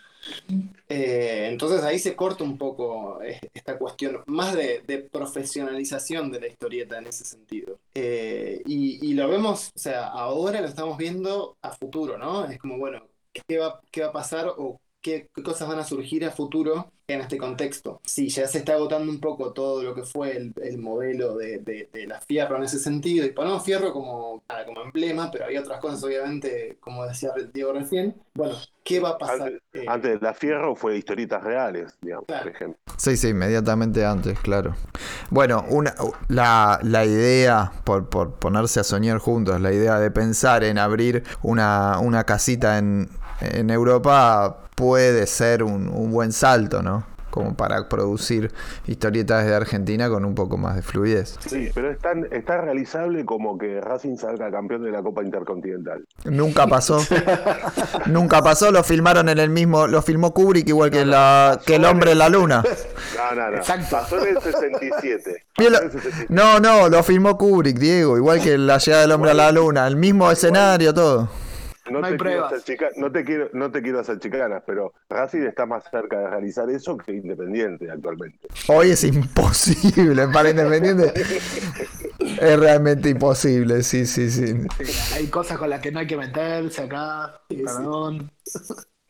Eh, 0.88 1.48
entonces 1.50 1.82
ahí 1.82 1.98
se 1.98 2.14
corta 2.14 2.44
un 2.44 2.58
poco 2.58 3.22
eh, 3.22 3.40
esta 3.52 3.78
cuestión 3.78 4.22
más 4.26 4.54
de, 4.54 5.08
profesionalización 5.10 6.30
de 6.30 6.40
la 6.40 6.48
historieta 6.48 6.98
en 6.98 7.06
ese 7.06 7.24
sentido. 7.24 7.78
Eh, 7.94 8.62
y, 8.66 9.14
lo 9.14 9.28
vemos, 9.28 9.70
o 9.74 9.78
sea, 9.78 10.08
ahora 10.08 10.60
lo 10.60 10.66
estamos 10.68 10.98
viendo 10.98 11.56
a 11.62 11.72
futuro, 11.72 12.18
¿no? 12.18 12.46
Es 12.46 12.58
como, 12.58 12.78
bueno, 12.78 13.06
¿qué 13.32 13.58
va, 13.58 13.80
qué 13.90 14.02
va 14.02 14.08
a 14.08 14.12
pasar 14.12 14.48
o 14.56 14.80
qué 15.00 15.28
cosas 15.44 15.68
van 15.68 15.78
a 15.78 15.84
surgir 15.84 16.24
a 16.24 16.30
futuro 16.30 16.90
en 17.08 17.20
este 17.20 17.36
contexto? 17.38 18.00
Sí, 18.04 18.28
ya 18.28 18.46
se 18.48 18.58
está 18.58 18.74
agotando 18.74 19.10
un 19.10 19.20
poco 19.20 19.52
todo 19.52 19.82
lo 19.82 19.94
que 19.94 20.02
fue 20.04 20.36
el, 20.36 20.52
el 20.62 20.78
modelo 20.78 21.36
de, 21.36 21.58
de, 21.58 21.88
de 21.92 22.06
la 22.06 22.20
Fierro 22.20 22.56
en 22.56 22.64
ese 22.64 22.78
sentido, 22.78 23.26
y 23.26 23.30
ponemos 23.32 23.64
Fierro 23.64 23.92
como, 23.92 24.42
nada, 24.48 24.64
como 24.64 24.82
emblema, 24.82 25.30
pero 25.30 25.46
hay 25.46 25.56
otras 25.56 25.80
cosas, 25.80 26.02
obviamente, 26.04 26.76
como 26.80 27.04
decía 27.06 27.30
Diego 27.52 27.72
recién. 27.72 28.14
Bueno, 28.34 28.54
¿qué 28.82 29.00
va 29.00 29.10
a 29.10 29.18
pasar? 29.18 29.42
Antes, 29.48 29.62
Eh, 29.74 29.84
antes 29.88 30.20
de 30.20 30.26
la 30.26 30.34
Fierro 30.34 30.74
fue 30.76 30.96
historietas 30.96 31.42
reales, 31.42 31.92
digamos, 32.00 32.26
Claro. 32.26 32.44
por 32.44 32.52
ejemplo. 32.52 32.78
Sí, 32.96 33.16
sí, 33.16 33.28
inmediatamente 33.28 34.04
antes, 34.04 34.38
claro. 34.40 34.74
Bueno, 35.30 35.64
una, 35.68 35.94
la, 36.28 36.78
la 36.82 37.04
idea, 37.04 37.72
por, 37.84 38.08
por 38.08 38.34
ponerse 38.34 38.80
a 38.80 38.84
soñar 38.84 39.18
juntos, 39.18 39.60
la 39.60 39.72
idea 39.72 39.98
de 39.98 40.10
pensar 40.10 40.64
en 40.64 40.78
abrir 40.78 41.24
una, 41.42 41.98
una 42.00 42.24
casita 42.24 42.78
en, 42.78 43.08
en 43.40 43.70
Europa 43.70 44.63
puede 44.74 45.26
ser 45.26 45.62
un, 45.62 45.88
un 45.88 46.10
buen 46.10 46.32
salto, 46.32 46.82
¿no? 46.82 47.06
Como 47.30 47.56
para 47.56 47.88
producir 47.88 48.52
historietas 48.86 49.42
desde 49.42 49.56
Argentina 49.56 50.08
con 50.08 50.24
un 50.24 50.36
poco 50.36 50.56
más 50.56 50.76
de 50.76 50.82
fluidez. 50.82 51.36
Sí, 51.44 51.68
pero 51.74 51.90
es 51.90 51.98
tan, 51.98 52.28
es 52.30 52.44
tan 52.44 52.62
realizable 52.64 53.24
como 53.24 53.58
que 53.58 53.80
Racing 53.80 54.16
salga 54.16 54.52
campeón 54.52 54.84
de 54.84 54.92
la 54.92 55.02
Copa 55.02 55.24
Intercontinental. 55.24 56.04
Nunca 56.26 56.68
pasó. 56.68 57.00
Nunca 58.06 58.40
pasó, 58.40 58.70
lo 58.70 58.84
filmaron 58.84 59.28
en 59.28 59.40
el 59.40 59.50
mismo, 59.50 59.88
lo 59.88 60.00
filmó 60.00 60.32
Kubrick 60.32 60.68
igual 60.68 60.92
que, 60.92 61.04
la, 61.04 61.58
que 61.66 61.74
el 61.74 61.84
hombre 61.84 62.12
en 62.12 62.18
la 62.18 62.28
luna. 62.28 62.62
No, 63.16 63.34
no, 63.34 63.50
no. 63.50 63.56
Exacto. 63.56 63.86
Pasó 63.90 64.24
en 64.24 64.36
el 64.36 64.40
67. 64.42 65.44
Bien, 65.58 65.72
lo- 65.72 65.78
Pasó 65.80 65.90
en 65.90 65.96
el 65.96 66.02
67. 66.02 66.26
No, 66.32 66.60
no, 66.60 66.88
lo 66.88 67.02
filmó 67.02 67.36
Kubrick, 67.36 67.78
Diego, 67.80 68.16
igual 68.16 68.40
que 68.40 68.56
la 68.56 68.78
llegada 68.78 69.02
del 69.02 69.10
hombre 69.10 69.32
a 69.32 69.34
la 69.34 69.50
luna, 69.50 69.88
el 69.88 69.96
mismo 69.96 70.30
escenario, 70.30 70.94
todo. 70.94 71.28
No, 71.90 72.00
No 72.00 72.06
hay 72.06 72.16
te 72.16 72.18
quiero 72.18 72.48
no, 72.96 73.12
te 73.12 73.24
quiero, 73.24 73.50
no 73.52 73.70
te 73.70 73.82
quiero 73.82 74.00
hacer 74.00 74.18
chicanas, 74.18 74.62
pero 74.66 74.92
Racing 75.08 75.42
está 75.42 75.66
más 75.66 75.84
cerca 75.90 76.18
de 76.18 76.28
realizar 76.28 76.68
eso 76.70 76.96
que 76.96 77.12
Independiente 77.12 77.90
actualmente. 77.90 78.48
Hoy 78.68 78.90
es 78.90 79.04
imposible 79.04 80.26
para 80.32 80.50
Independiente. 80.50 81.12
Es 82.40 82.58
realmente 82.58 83.10
imposible, 83.10 83.82
sí, 83.82 84.06
sí, 84.06 84.30
sí. 84.30 84.54
Sí, 84.78 85.14
hay 85.14 85.26
cosas 85.28 85.58
con 85.58 85.70
las 85.70 85.80
que 85.80 85.92
no 85.92 86.00
hay 86.00 86.06
que 86.06 86.16
meterse 86.16 86.82
acá. 86.82 87.40
Perdón. 87.48 88.30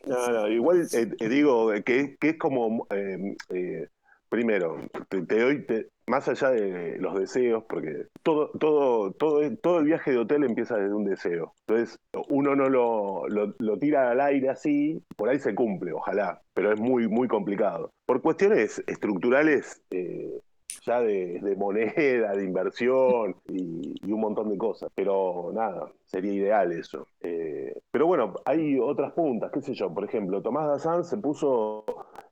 No, 0.05 0.31
no, 0.31 0.47
igual 0.47 0.87
eh, 0.93 1.09
eh, 1.19 1.29
digo 1.29 1.71
que, 1.83 2.15
que 2.19 2.29
es 2.29 2.37
como, 2.37 2.85
eh, 2.91 3.35
eh, 3.49 3.87
primero, 4.29 4.77
te, 5.09 5.21
te 5.23 5.39
doy, 5.39 5.65
te- 5.65 5.89
más 6.07 6.27
allá 6.27 6.51
de 6.51 6.97
los 6.99 7.19
deseos, 7.19 7.63
porque 7.67 8.07
todo, 8.23 8.51
todo, 8.59 9.11
todo, 9.13 9.41
todo 9.57 9.79
el 9.79 9.85
viaje 9.85 10.11
de 10.11 10.17
hotel 10.17 10.43
empieza 10.43 10.77
desde 10.77 10.93
un 10.93 11.05
deseo. 11.05 11.53
Entonces, 11.67 11.99
uno 12.29 12.55
no 12.55 12.69
lo, 12.69 13.27
lo, 13.27 13.79
tira 13.79 14.11
al 14.11 14.21
aire 14.21 14.49
así, 14.49 15.03
por 15.17 15.29
ahí 15.29 15.39
se 15.39 15.55
cumple, 15.55 15.93
ojalá, 15.93 16.41
pero 16.53 16.71
es 16.71 16.79
muy, 16.79 17.07
muy 17.07 17.27
complicado. 17.27 17.91
Por 18.05 18.21
cuestiones 18.21 18.83
estructurales, 18.87 19.81
eh, 19.91 20.39
ya 20.85 21.01
de, 21.01 21.39
de 21.41 21.55
moneda, 21.55 22.33
de 22.33 22.43
inversión 22.45 23.35
y, 23.47 23.95
y 24.05 24.11
un 24.11 24.19
montón 24.19 24.49
de 24.49 24.57
cosas. 24.57 24.89
Pero 24.95 25.51
nada, 25.53 25.91
sería 26.05 26.33
ideal 26.33 26.71
eso. 26.71 27.07
Eh, 27.21 27.79
pero 27.91 28.07
bueno, 28.07 28.33
hay 28.45 28.79
otras 28.79 29.11
puntas, 29.13 29.51
qué 29.51 29.61
sé 29.61 29.73
yo. 29.73 29.93
Por 29.93 30.03
ejemplo, 30.05 30.41
Tomás 30.41 30.67
Dazan 30.67 31.03
se 31.03 31.17
puso 31.17 31.85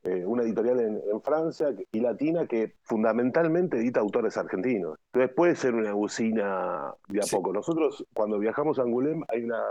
eh, 0.04 0.24
una 0.26 0.42
editorial 0.42 0.80
en, 0.80 1.00
en 1.10 1.20
Francia 1.22 1.74
y 1.92 2.00
latina 2.00 2.46
que 2.46 2.74
fundamentalmente 2.82 3.76
edita 3.78 4.00
autores 4.00 4.36
argentinos. 4.36 4.98
Entonces 5.12 5.34
puede 5.34 5.56
ser 5.56 5.74
una 5.74 5.94
usina 5.94 6.92
de 7.08 7.20
a 7.20 7.22
Sí. 7.22 7.36
poco. 7.36 7.52
Nosotros 7.52 8.04
cuando 8.14 8.38
viajamos 8.38 8.78
a 8.78 8.82
Angulem 8.82 9.22
hay 9.28 9.44
una 9.44 9.62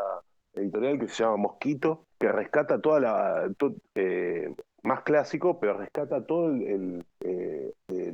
editorial 0.56 1.00
que 1.00 1.08
se 1.08 1.24
llama 1.24 1.38
Mosquito 1.38 2.06
que 2.20 2.32
rescata 2.32 2.80
toda 2.82 3.00
la... 3.00 3.50
to- 3.58 3.76
eh, 3.96 4.54
más 4.84 5.04
clásico, 5.04 5.62
pero 5.62 5.78
rescata 5.78 6.26
todo 6.26 6.48
el, 6.50 6.62
el, 6.68 7.06
eh, 7.22 7.72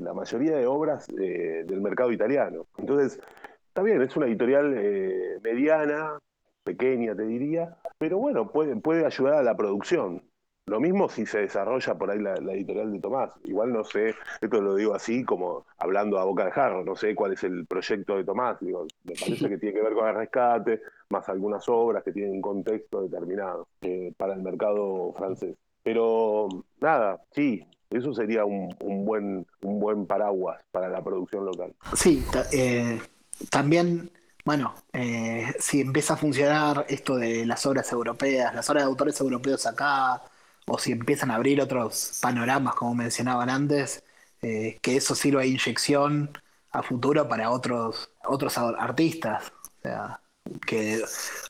la 0.10 0.16
mayoría 0.16 0.57
de 0.57 0.66
obras 0.66 1.07
eh, 1.22 1.64
del 1.68 1.82
mercado 1.82 2.12
italiano. 2.12 2.66
Entonces, 2.78 3.22
está 3.68 3.84
bien, 3.84 4.01
es 4.01 4.18
una 4.18 4.26
editorial 4.26 4.74
eh, 4.76 5.39
mediana, 5.43 6.18
pequeña 6.64 7.16
te 7.16 7.28
diría, 7.28 7.78
pero 7.99 8.18
bueno, 8.18 8.51
puede, 8.51 8.76
puede 8.78 9.05
ayudar 9.05 9.36
a 9.36 9.43
la 9.43 9.55
producción. 9.55 10.24
Lo 10.66 10.80
mismo 10.80 11.10
si 11.10 11.28
se 11.28 11.41
desarrolla 11.41 11.95
por 11.95 12.10
ahí 12.10 12.20
la, 12.20 12.34
editorial 12.34 12.91
de 12.91 12.99
Tomás. 12.99 13.32
Igual 13.43 13.72
no 13.72 13.84
sé, 13.84 14.16
esto 14.41 14.62
lo 14.62 14.76
digo 14.76 14.95
así 14.95 15.24
como 15.24 15.68
hablando 15.78 16.18
a 16.18 16.26
boca 16.26 16.45
de 16.45 16.51
jarro, 16.51 16.84
no 16.84 16.95
sé 16.95 17.14
cuál 17.14 17.34
es 17.34 17.43
el 17.43 17.68
proyecto 17.68 18.18
de 18.18 18.24
Tomás. 18.24 18.60
Digo, 18.62 18.88
me 19.03 19.14
parece 19.14 19.47
que 19.47 19.57
tiene 19.60 19.76
que 19.76 19.84
ver 19.84 19.93
con 19.93 20.07
el 20.07 20.16
rescate, 20.16 20.82
más 21.10 21.30
algunas 21.30 21.70
obras 21.70 22.03
que 22.03 22.12
tienen 22.12 22.34
un 22.34 22.41
contexto 22.41 23.03
determinado 23.03 23.68
eh, 23.82 24.12
para 24.18 24.34
el 24.34 24.41
mercado 24.41 25.14
francés. 25.14 25.55
Pero 25.84 26.47
nada, 26.82 27.22
sí, 27.32 27.64
eso 27.89 28.13
sería 28.13 28.45
un, 28.45 28.75
un, 28.81 29.05
buen, 29.05 29.47
un 29.61 29.79
buen 29.79 30.05
paraguas 30.05 30.61
para 30.71 30.89
la 30.89 31.03
producción 31.03 31.45
local. 31.45 31.73
Sí, 31.95 32.23
eh, 32.51 33.01
también, 33.49 34.11
bueno, 34.45 34.75
eh, 34.93 35.53
si 35.59 35.81
empieza 35.81 36.13
a 36.13 36.17
funcionar 36.17 36.85
esto 36.87 37.15
de 37.17 37.45
las 37.45 37.65
obras 37.65 37.91
europeas, 37.91 38.53
las 38.53 38.69
obras 38.69 38.83
de 38.83 38.89
autores 38.89 39.19
europeos 39.19 39.65
acá, 39.65 40.21
o 40.67 40.77
si 40.77 40.91
empiezan 40.91 41.31
a 41.31 41.35
abrir 41.35 41.61
otros 41.61 42.19
panoramas, 42.21 42.75
como 42.75 42.93
mencionaban 42.93 43.49
antes, 43.49 44.03
eh, 44.41 44.77
que 44.81 44.97
eso 44.97 45.15
sirva 45.15 45.41
de 45.41 45.47
inyección 45.47 46.29
a 46.71 46.83
futuro 46.83 47.27
para 47.27 47.49
otros, 47.49 48.11
otros 48.23 48.55
artistas. 48.57 49.51
O 49.79 49.81
sea, 49.81 50.21
que 50.65 51.01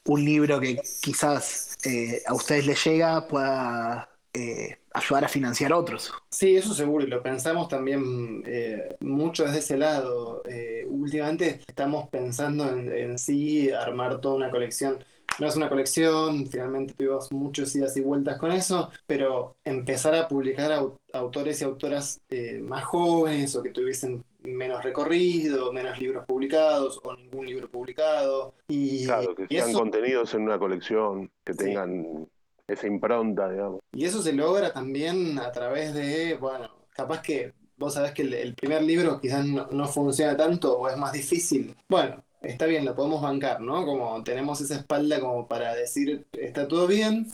un 0.05 0.23
libro 0.23 0.59
que 0.59 0.81
quizás 1.01 1.77
a 2.25 2.33
ustedes 2.33 2.65
les 2.65 2.83
llega 2.85 3.27
pueda 3.27 4.08
eh, 4.39 4.79
ayudar 4.93 5.25
a 5.25 5.27
financiar 5.27 5.73
otros. 5.73 6.11
Sí, 6.29 6.55
eso 6.55 6.73
seguro, 6.73 7.05
y 7.05 7.09
lo 7.09 7.21
pensamos 7.21 7.67
también 7.67 8.43
eh, 8.45 8.95
mucho 9.01 9.43
desde 9.43 9.59
ese 9.59 9.77
lado. 9.77 10.41
Eh, 10.45 10.85
últimamente 10.87 11.61
estamos 11.67 12.09
pensando 12.09 12.69
en, 12.69 13.17
sí 13.17 13.69
armar 13.71 14.21
toda 14.21 14.35
una 14.35 14.49
colección. 14.49 15.03
No 15.39 15.47
es 15.47 15.55
una 15.55 15.69
colección, 15.69 16.47
finalmente 16.47 16.93
tuvimos 16.93 17.31
muchos 17.31 17.75
idas 17.75 17.95
y 17.97 18.01
vueltas 18.01 18.37
con 18.37 18.51
eso, 18.51 18.89
pero 19.05 19.55
empezar 19.63 20.15
a 20.15 20.27
publicar 20.27 20.71
autores 21.13 21.61
y 21.61 21.63
autoras 21.63 22.21
más 22.61 22.83
jóvenes 22.83 23.55
o 23.55 23.63
que 23.63 23.69
tuviesen 23.69 24.23
menos 24.41 24.83
recorrido, 24.83 25.71
menos 25.71 25.99
libros 25.99 26.25
publicados 26.25 26.99
o 27.03 27.15
ningún 27.15 27.45
libro 27.45 27.69
publicado. 27.69 28.55
Y, 28.67 29.05
claro, 29.05 29.35
que 29.35 29.47
sean 29.47 29.71
contenidos 29.71 30.33
en 30.33 30.41
una 30.41 30.57
colección, 30.57 31.29
que 31.45 31.53
tengan 31.53 32.27
esa 32.73 32.87
impronta, 32.87 33.49
digamos. 33.49 33.81
Y 33.93 34.05
eso 34.05 34.21
se 34.21 34.33
logra 34.33 34.71
también 34.73 35.39
a 35.39 35.51
través 35.51 35.93
de, 35.93 36.35
bueno, 36.35 36.69
capaz 36.93 37.21
que 37.21 37.53
vos 37.77 37.93
sabés 37.93 38.11
que 38.11 38.23
el, 38.23 38.53
primer 38.55 38.83
libro 38.83 39.19
quizás 39.19 39.45
no, 39.45 39.87
funciona 39.87 40.35
tanto 40.35 40.77
o 40.77 40.89
es 40.89 40.97
más 40.97 41.13
difícil. 41.13 41.75
Bueno, 41.87 42.23
está 42.41 42.65
bien, 42.65 42.85
lo 42.85 42.95
podemos 42.95 43.21
bancar, 43.21 43.61
¿no? 43.61 43.85
Como 43.85 44.21
tenemos 44.23 44.59
esa 44.61 44.75
espalda 44.75 45.19
como 45.19 45.47
para 45.47 45.73
decir, 45.73 46.27
está 46.33 46.67
todo 46.67 46.87
bien, 46.87 47.27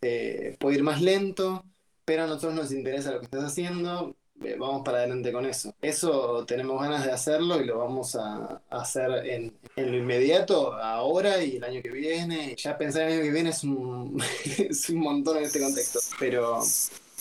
eh, 0.00 0.56
puede 0.58 0.76
ir 0.78 0.82
más 0.82 1.02
lento, 1.02 1.64
pero 2.04 2.24
a 2.24 2.26
nosotros 2.26 2.54
nos 2.54 2.72
interesa 2.72 3.12
lo 3.12 3.20
que 3.20 3.26
estás 3.26 3.44
haciendo, 3.44 4.16
vamos 4.58 4.82
para 4.84 4.98
adelante 4.98 5.32
con 5.32 5.46
eso. 5.46 5.74
Eso 5.80 6.44
tenemos 6.46 6.80
ganas 6.80 7.04
de 7.04 7.12
hacerlo 7.12 7.60
y 7.60 7.66
lo 7.66 7.78
vamos 7.78 8.16
a, 8.16 8.60
hacer 8.70 9.26
en, 9.26 9.52
lo 9.76 9.96
inmediato, 9.96 10.74
ahora 10.74 11.42
y 11.42 11.56
el 11.56 11.64
año 11.64 11.82
que 11.82 11.90
viene. 11.90 12.54
Ya 12.56 12.76
pensar 12.76 13.02
en 13.02 13.08
el 13.08 13.14
año 13.14 13.22
que 13.24 13.32
viene 13.32 13.50
es 13.50 13.64
un, 13.64 14.22
es 14.58 14.88
un 14.90 15.00
montón 15.00 15.38
en 15.38 15.44
este 15.44 15.60
contexto, 15.60 16.00
pero, 16.18 16.60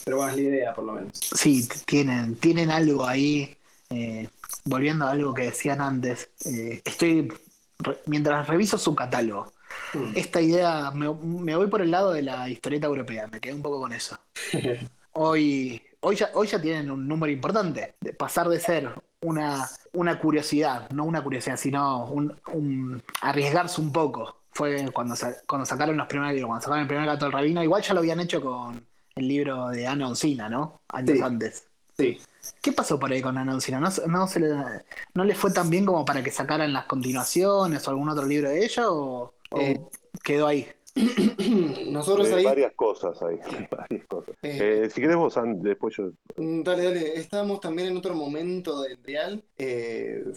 pero 0.06 0.18
bueno, 0.18 0.32
es 0.32 0.38
la 0.38 0.44
idea 0.44 0.74
por 0.74 0.86
lo 0.86 0.94
menos. 0.94 1.12
Sí, 1.14 1.68
tienen, 1.86 2.36
tienen 2.36 2.72
algo 2.72 3.06
ahí. 3.06 3.56
Eh, 3.90 4.28
volviendo 4.66 5.06
a 5.06 5.12
algo 5.12 5.34
que 5.34 5.44
decían 5.44 5.82
antes, 5.82 6.30
eh, 6.46 6.82
estoy 6.86 7.34
mientras 8.06 8.48
reviso 8.48 8.78
su 8.78 8.94
catálogo. 8.94 9.52
Mm. 9.94 10.12
Esta 10.16 10.42
idea, 10.42 10.92
me, 10.92 11.12
me 11.12 11.56
voy 11.56 11.68
por 11.68 11.82
el 11.82 11.92
lado 11.92 12.12
de 12.12 12.22
la 12.22 12.50
historieta 12.50 12.88
europea, 12.88 13.28
me 13.28 13.40
quedé 13.40 13.54
un 13.54 13.62
poco 13.62 13.80
con 13.80 13.94
eso. 13.94 14.18
Hoy 15.14 15.82
hoy 16.02 16.16
ya, 16.16 16.32
hoy 16.34 16.48
ya 16.48 16.62
tienen 16.62 16.92
un 16.92 17.08
número 17.08 17.32
importante. 17.32 17.96
De 18.00 18.14
pasar 18.14 18.48
de 18.50 18.60
ser 18.60 18.94
una, 19.22 19.70
una 19.94 20.20
curiosidad, 20.20 20.90
no 20.92 21.06
una 21.06 21.24
curiosidad, 21.24 21.58
sino 21.58 22.06
un, 22.06 23.04
arriesgarse 23.22 23.82
un 23.82 23.92
poco. 23.92 24.36
Fue 24.52 24.92
cuando, 24.92 25.16
cuando 25.46 25.66
sacaron 25.66 25.96
los 25.96 26.08
primeros 26.08 26.34
libros, 26.34 26.48
cuando 26.48 26.64
sacaron 26.64 26.82
el 26.82 26.88
primer 26.88 27.06
gato 27.06 27.26
del 27.26 27.32
rabino, 27.32 27.64
igual 27.64 27.82
ya 27.82 27.94
lo 27.94 28.00
habían 28.02 28.20
hecho 28.20 28.42
con 28.42 28.84
el 29.16 29.28
libro 29.28 29.70
de 29.70 29.88
Ana 29.88 30.08
Oncina, 30.08 30.50
¿no? 30.50 30.82
Años 30.90 31.22
antes. 31.22 31.68
Sí. 31.98 32.20
¿Qué 32.62 32.72
pasó 32.72 33.00
por 33.00 33.12
ahí 33.12 33.22
con 33.22 33.38
Ana 33.38 33.54
Oncina? 33.54 33.80
¿No, 33.80 33.90
no, 34.08 34.28
se 34.28 34.40
le, 34.40 34.50
¿No 35.14 35.24
le 35.24 35.36
fue 35.36 35.52
tan 35.52 35.70
bien 35.70 35.86
como 35.86 36.04
para 36.04 36.24
que 36.24 36.32
sacaran 36.32 36.74
las 36.74 36.86
continuaciones 36.86 37.88
o 37.88 37.92
algún 37.92 38.10
otro 38.10 38.26
libro 38.26 38.50
de 38.50 38.66
ella? 38.66 38.90
¿O, 38.90 39.34
eh, 39.58 39.80
quedó 40.24 40.48
ahí? 40.48 40.68
Nosotros 41.92 42.30
eh, 42.30 42.36
ahí. 42.36 42.44
Varias 42.44 42.74
cosas 42.74 43.22
ahí, 43.22 43.38
varias 43.72 44.06
cosas. 44.08 44.36
Eh, 44.42 44.84
eh, 44.84 44.90
si 44.90 45.02
querés 45.02 45.16
vos, 45.16 45.36
después 45.58 45.96
yo. 45.96 46.12
Mm, 46.38 46.64
dale, 46.64 46.84
dale. 46.84 47.16
Estábamos 47.16 47.60
también 47.60 47.90
en 47.90 47.98
otro 47.98 48.16
momento 48.16 48.82
del 48.82 48.98
Real. 49.04 49.44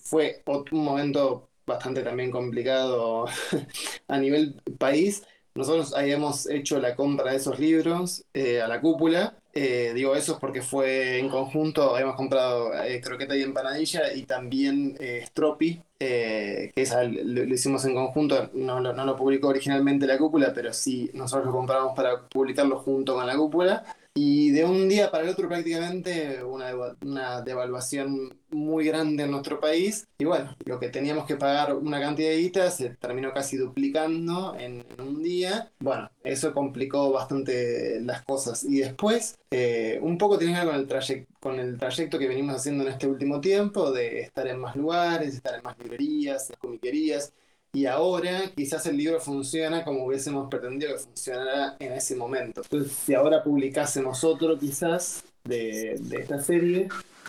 fue 0.02 0.42
un 0.46 0.84
momento 0.84 1.48
bastante 1.66 2.02
también 2.02 2.30
complicado 2.30 3.26
a 4.08 4.18
nivel 4.18 4.60
país. 4.78 5.22
Nosotros 5.54 5.94
habíamos 5.94 6.48
hecho 6.48 6.78
la 6.80 6.96
compra 6.96 7.32
de 7.32 7.36
esos 7.36 7.58
libros 7.58 8.24
a 8.34 8.68
la 8.68 8.80
cúpula 8.80 9.36
eh, 9.54 9.92
digo 9.94 10.16
eso 10.16 10.38
porque 10.38 10.62
fue 10.62 11.18
en 11.18 11.28
conjunto, 11.28 11.94
habíamos 11.94 12.16
comprado 12.16 12.72
eh, 12.84 13.02
croqueta 13.02 13.36
y 13.36 13.42
empanadilla 13.42 14.14
y 14.14 14.22
también 14.22 14.96
eh, 14.98 15.24
Stropi, 15.26 15.82
que 15.98 16.72
esa 16.74 17.04
lo, 17.04 17.44
hicimos 17.44 17.84
en 17.84 17.94
conjunto, 17.94 18.50
no, 18.54 18.80
no, 18.80 19.04
lo 19.04 19.16
publicó 19.16 19.48
originalmente 19.48 20.06
la 20.06 20.16
cúpula, 20.18 20.52
pero 20.54 20.72
sí 20.72 21.10
nosotros 21.12 21.46
lo 21.46 21.52
compramos 21.52 21.92
para 21.94 22.26
publicarlo 22.28 22.78
junto 22.78 23.14
con 23.14 23.26
la 23.26 23.36
cúpula. 23.36 23.84
Y 24.14 24.50
de 24.50 24.64
un 24.66 24.88
día 24.88 25.10
para 25.10 25.24
el 25.24 25.30
otro 25.30 25.48
prácticamente 25.48 26.44
una, 26.44 26.70
una 27.00 27.40
devaluación 27.40 28.38
muy 28.50 28.84
grande 28.84 29.22
en 29.22 29.30
nuestro 29.30 29.58
país. 29.58 30.06
Y 30.18 30.26
bueno, 30.26 30.54
lo 30.66 30.78
que 30.78 30.90
teníamos 30.90 31.24
que 31.26 31.36
pagar 31.36 31.74
una 31.74 31.98
cantidad 31.98 32.28
de 32.28 32.36
guita 32.36 32.70
se 32.70 32.90
terminó 32.90 33.32
casi 33.32 33.56
duplicando 33.56 34.54
en, 34.58 34.84
un 34.98 35.22
día. 35.22 35.70
Bueno, 35.80 36.10
eso 36.22 36.52
complicó 36.52 37.10
bastante 37.10 38.00
las 38.02 38.22
cosas. 38.22 38.64
Y 38.64 38.80
después, 38.80 39.38
eh, 39.50 39.98
un 40.02 40.18
poco 40.18 40.36
tiene 40.38 40.52
que 40.52 40.60
ver 40.60 40.68
con 40.68 40.80
el, 40.80 40.86
trayecto, 40.86 41.34
con 41.40 41.58
el 41.58 41.78
trayecto 41.78 42.18
que 42.18 42.28
venimos 42.28 42.56
haciendo 42.56 42.84
en 42.84 42.90
este 42.90 43.06
último 43.06 43.40
tiempo, 43.40 43.90
de 43.92 44.20
estar 44.20 44.46
en 44.46 44.60
más 44.60 44.76
lugares, 44.76 45.34
estar 45.34 45.54
en 45.54 45.62
más 45.62 45.78
librerías, 45.78 46.50
en 46.50 46.56
comiquerías 46.56 47.32
y 47.74 47.86
ahora 47.86 48.50
quizás 48.54 48.84
el 48.86 48.98
libro 48.98 49.18
funciona 49.20 49.82
como 49.82 50.04
hubiésemos 50.04 50.48
pretendido 50.48 50.92
que 50.92 50.98
funcionara 50.98 51.76
en 51.78 51.92
ese 51.92 52.14
momento. 52.14 52.60
Entonces, 52.62 52.92
si 52.92 53.14
ahora 53.14 53.42
publicásemos 53.42 54.22
otro 54.24 54.58
quizás 54.58 55.24
de, 55.44 55.94
esta 56.10 56.40
serie, 56.42 56.88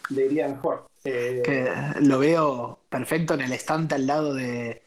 le 0.09 0.25
iría 0.25 0.49
mejor. 0.49 0.85
Eh, 1.05 1.41
que 1.43 1.69
lo 2.01 2.19
veo 2.19 2.79
perfecto 2.89 3.33
en 3.33 3.41
el 3.41 3.53
estante 3.53 3.95
al 3.95 4.07
lado 4.07 4.33
de 4.33 4.81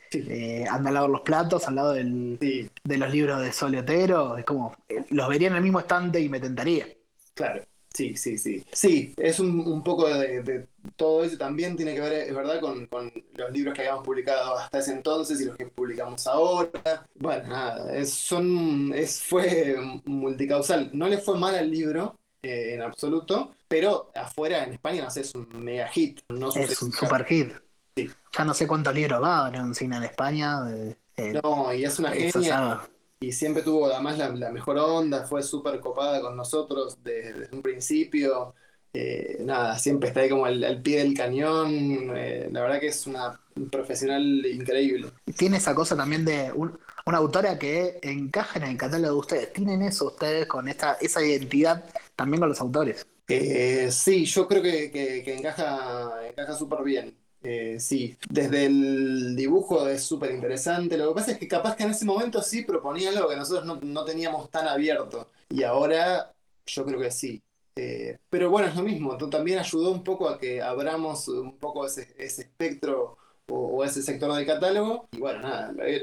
anda 0.71 0.89
al 0.89 0.95
lado 0.95 1.07
de 1.07 1.13
los 1.13 1.21
platos, 1.23 1.69
al 1.69 1.75
lado 1.75 1.93
del, 1.93 2.39
de 2.39 2.99
los 2.99 3.11
libros 3.11 3.41
de 3.41 3.53
Soleotero. 3.53 4.39
Es 4.39 4.45
como, 4.45 4.77
eh, 4.89 5.05
los 5.11 5.29
vería 5.29 5.49
en 5.49 5.57
el 5.57 5.63
mismo 5.63 5.81
estante 5.81 6.21
y 6.21 6.29
me 6.29 6.41
tentaría. 6.41 6.87
Claro. 7.35 7.63
Sí, 7.97 8.15
sí, 8.15 8.37
sí. 8.37 8.63
Sí, 8.73 9.15
es 9.17 9.41
un, 9.41 9.83
poco 9.83 10.07
de, 10.07 10.67
todo 10.97 11.25
eso 11.25 11.39
también 11.39 11.77
tiene 11.77 11.95
que 11.95 12.03
ver, 12.03 12.13
es 12.29 12.35
verdad, 12.35 12.61
con, 12.61 12.87
los 13.35 13.51
libros 13.51 13.73
que 13.73 13.81
habíamos 13.81 14.05
publicado 14.05 14.55
hasta 14.59 14.81
ese 14.81 14.93
entonces 14.93 15.41
y 15.41 15.47
los 15.47 15.57
que 15.57 15.65
publicamos 15.65 16.27
ahora. 16.27 17.07
Bueno, 17.15 17.49
nada, 17.49 17.97
es, 17.97 18.11
son, 18.13 18.93
es, 18.95 19.23
fue 19.23 19.77
multicausal. 20.05 20.91
No 20.93 21.09
le 21.09 21.17
fue 21.17 21.39
mal 21.39 21.55
al 21.55 21.71
libro 21.71 22.17
eh, 22.43 22.75
en 22.75 22.83
absoluto, 22.83 23.55
pero 23.67 24.11
afuera 24.15 24.65
en 24.65 24.75
España 24.75 25.05
no 25.05 25.11
sé, 25.11 25.23
es 25.23 25.35
un 25.35 25.49
mega 25.55 25.89
hit. 25.89 26.21
No 26.29 26.53
es 26.55 26.83
un 26.83 26.93
super 26.93 27.25
hit. 27.25 27.51
Sí. 27.97 28.11
Ya 28.37 28.45
no 28.45 28.53
sé 28.53 28.67
cuántos 28.67 28.95
libros 28.95 29.23
va 29.23 29.51
en 29.55 29.75
cine 29.75 29.97
en 29.97 30.03
España. 30.03 30.59
Eh, 31.17 31.41
no, 31.43 31.73
y 31.73 31.83
es 31.83 31.99
una 31.99 32.11
genia 32.11 32.87
y 33.21 33.33
siempre 33.33 33.63
tuvo 33.63 33.87
además 33.87 34.19
la, 34.19 34.51
mejor 34.51 34.79
onda, 34.79 35.27
fue 35.27 35.43
súper 35.43 35.81
copada 35.81 36.21
con 36.21 36.37
nosotros 36.37 36.99
desde, 37.03 37.49
un 37.53 37.63
principio. 37.63 38.55
Eh, 38.93 39.39
nada, 39.41 39.79
siempre 39.79 40.09
está 40.09 40.21
ahí 40.21 40.29
como 40.29 40.45
al, 40.47 40.83
pie 40.83 40.99
del 40.99 41.15
cañón. 41.15 42.13
Eh, 42.17 42.49
la 42.51 42.63
verdad 42.63 42.81
que 42.81 42.89
es 42.89 43.07
una 43.07 43.41
profesional 43.71 44.45
increíble. 44.47 45.09
Tiene 45.37 45.57
esa 45.57 45.75
cosa 45.75 45.97
también 45.97 46.25
de 46.25 46.53
una 46.53 47.19
autora 47.19 47.59
que 47.59 47.99
encaja 48.03 48.59
en 48.59 48.67
el 48.67 48.77
catálogo 48.77 49.15
de 49.15 49.21
ustedes. 49.21 49.53
¿Tienen 49.53 49.83
eso 49.83 50.09
ustedes 50.09 50.47
con 50.47 50.69
esta, 50.69 50.95
esa 51.01 51.25
identidad 51.25 51.85
también 52.15 52.41
con 52.41 52.51
los 52.51 52.61
autores? 52.61 53.07
Eh, 53.29 53.89
sí, 53.91 54.25
yo 54.27 54.47
creo 54.47 54.63
que, 54.63 54.91
que 54.91 55.35
encaja, 55.35 56.27
encaja 56.29 56.55
súper 56.55 56.83
bien. 56.85 57.26
Eh, 57.43 57.79
sí, 57.79 58.17
desde 58.29 58.67
el 58.67 59.37
dibujo 59.37 59.89
es 59.89 60.03
súper 60.03 60.33
interesante. 60.33 60.97
Lo 60.97 61.09
que 61.09 61.15
pasa 61.15 61.33
es 61.33 61.39
que 61.39 61.49
capaz 61.49 61.77
que 61.77 61.85
en 61.85 61.91
ese 61.91 62.05
momento 62.05 62.43
sí 62.43 62.63
proponía 62.63 63.11
algo 63.11 63.29
que 63.29 63.37
nosotros 63.37 63.81
no, 63.83 64.05
teníamos 64.05 64.51
tan 64.51 64.67
abierto. 64.67 65.31
Y 65.49 65.63
ahora 65.63 66.33
yo 66.67 66.85
creo 66.85 67.01
que 67.01 67.11
sí. 67.11 67.43
Eh, 67.77 68.19
pero 68.31 68.51
bueno, 68.51 68.69
es 68.69 68.75
lo 68.75 68.83
mismo. 68.83 69.17
También 69.29 69.59
ayudó 69.59 69.93
un 69.93 70.03
poco 70.03 70.29
a 70.29 70.39
que 70.39 70.63
abramos 70.63 71.29
un 71.29 71.57
poco 71.59 71.87
ese, 71.87 72.15
espectro 72.19 73.19
o, 73.49 73.85
ese 73.85 74.03
sector 74.03 74.35
del 74.35 74.47
catálogo. 74.47 75.09
Y 75.13 75.19
bueno, 75.19 75.41
nada, 75.41 75.73
eh, 75.87 76.03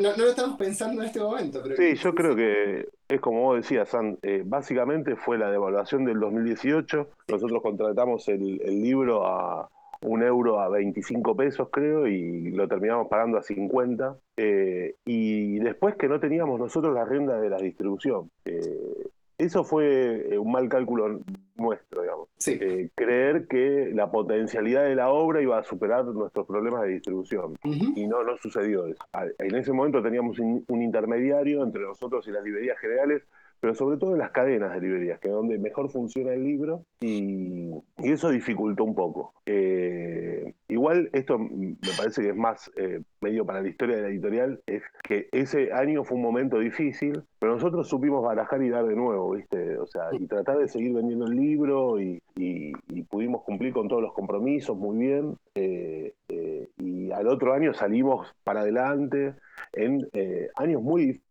no, 0.00 0.16
lo 0.16 0.30
estamos 0.30 0.56
pensando 0.56 1.02
en 1.02 1.08
este 1.08 1.20
momento. 1.20 1.62
sí, 1.76 1.96
yo 1.96 2.14
creo 2.14 2.34
que 2.34 2.88
es 3.08 3.20
como 3.20 3.42
vos 3.42 3.56
decías, 3.56 3.90
San, 3.90 4.18
básicamente 4.44 5.16
fue 5.16 5.36
la 5.36 5.50
devaluación 5.50 6.06
del 6.06 6.20
2018. 6.20 7.10
Nosotros 7.28 7.62
contratamos 7.62 8.26
el 8.28 8.58
libro 8.80 9.26
a 9.26 9.68
un 10.02 10.22
euro 10.22 10.60
a 10.60 10.68
25 10.68 11.36
pesos, 11.36 11.68
creo, 11.70 12.06
y 12.06 12.50
lo 12.50 12.68
terminamos 12.68 13.08
pagando 13.08 13.38
a 13.38 13.42
50. 13.42 14.16
Eh, 14.36 14.94
y 15.04 15.58
después 15.58 15.96
que 15.96 16.08
no 16.08 16.20
teníamos 16.20 16.58
nosotros 16.58 16.94
la 16.94 17.04
rienda 17.04 17.40
de 17.40 17.50
la 17.50 17.58
distribución. 17.58 18.30
Eh, 18.44 19.08
eso 19.38 19.62
fue 19.62 20.34
eh, 20.34 20.38
un 20.38 20.50
mal 20.50 20.68
cálculo 20.68 21.20
nuestro, 21.54 22.02
digamos. 22.02 22.28
Sí. 22.38 22.58
Eh, 22.60 22.90
creer 22.94 23.46
que 23.46 23.92
la 23.94 24.10
potencialidad 24.10 24.84
de 24.84 24.96
la 24.96 25.10
obra 25.10 25.40
iba 25.40 25.56
a 25.58 25.62
superar 25.62 26.04
nuestros 26.06 26.44
problemas 26.44 26.82
de 26.82 26.88
distribución. 26.88 27.56
Y 27.62 28.08
no, 28.08 28.24
no 28.24 28.36
sucedió 28.38 28.86
eso. 28.86 29.04
En 29.38 29.54
ese 29.54 29.72
momento 29.72 30.02
teníamos 30.02 30.40
un 30.40 30.82
intermediario 30.82 31.62
entre 31.62 31.82
nosotros 31.82 32.26
y 32.26 32.32
las 32.32 32.42
librerías 32.42 32.78
generales, 32.78 33.22
pero 33.60 33.74
sobre 33.74 33.96
todo 33.98 34.12
en 34.12 34.18
las 34.18 34.30
cadenas 34.30 34.72
de 34.74 34.80
librerías, 34.80 35.18
que 35.20 35.28
es 35.28 35.34
donde 35.34 35.58
mejor 35.58 35.90
funciona 35.90 36.32
el 36.32 36.44
libro, 36.44 36.84
y, 37.00 37.70
y 37.98 38.12
eso 38.12 38.30
dificultó 38.30 38.84
un 38.84 38.94
poco. 38.94 39.32
Eh, 39.46 40.52
igual, 40.68 41.10
esto 41.12 41.38
me 41.38 41.76
parece 41.96 42.22
que 42.22 42.28
es 42.30 42.36
más 42.36 42.70
eh, 42.76 43.00
medio 43.20 43.44
para 43.44 43.60
la 43.62 43.68
historia 43.68 43.96
de 43.96 44.02
la 44.02 44.08
editorial, 44.08 44.60
es 44.66 44.82
que 45.02 45.28
ese 45.32 45.72
año 45.72 46.04
fue 46.04 46.16
un 46.16 46.22
momento 46.22 46.58
difícil, 46.58 47.22
pero 47.38 47.52
nosotros 47.54 47.88
supimos 47.88 48.22
barajar 48.22 48.62
y 48.62 48.68
dar 48.68 48.86
de 48.86 48.94
nuevo, 48.96 49.32
¿viste? 49.32 49.78
O 49.78 49.86
sea, 49.86 50.08
y 50.12 50.26
tratar 50.26 50.58
de 50.58 50.68
seguir 50.68 50.92
vendiendo 50.94 51.26
el 51.26 51.36
libro 51.36 52.00
y, 52.00 52.20
y- 52.36 52.72
y 52.88 53.02
pudimos 53.02 53.42
cumplir 53.42 53.72
con 53.72 53.88
todos 53.88 54.02
los 54.02 54.12
compromisos 54.12 54.76
muy 54.76 54.98
bien. 54.98 55.36
eh, 55.54 56.12
eh, 56.28 56.68
y 56.78 57.10
al 57.10 57.26
otro 57.28 57.52
año 57.54 57.72
salimos 57.74 58.32
para 58.44 58.60
adelante 58.60 59.34
en 59.72 60.06
eh, 60.12 60.48
años 60.56 60.82
muy 60.82 61.00
difíciles 61.06 61.27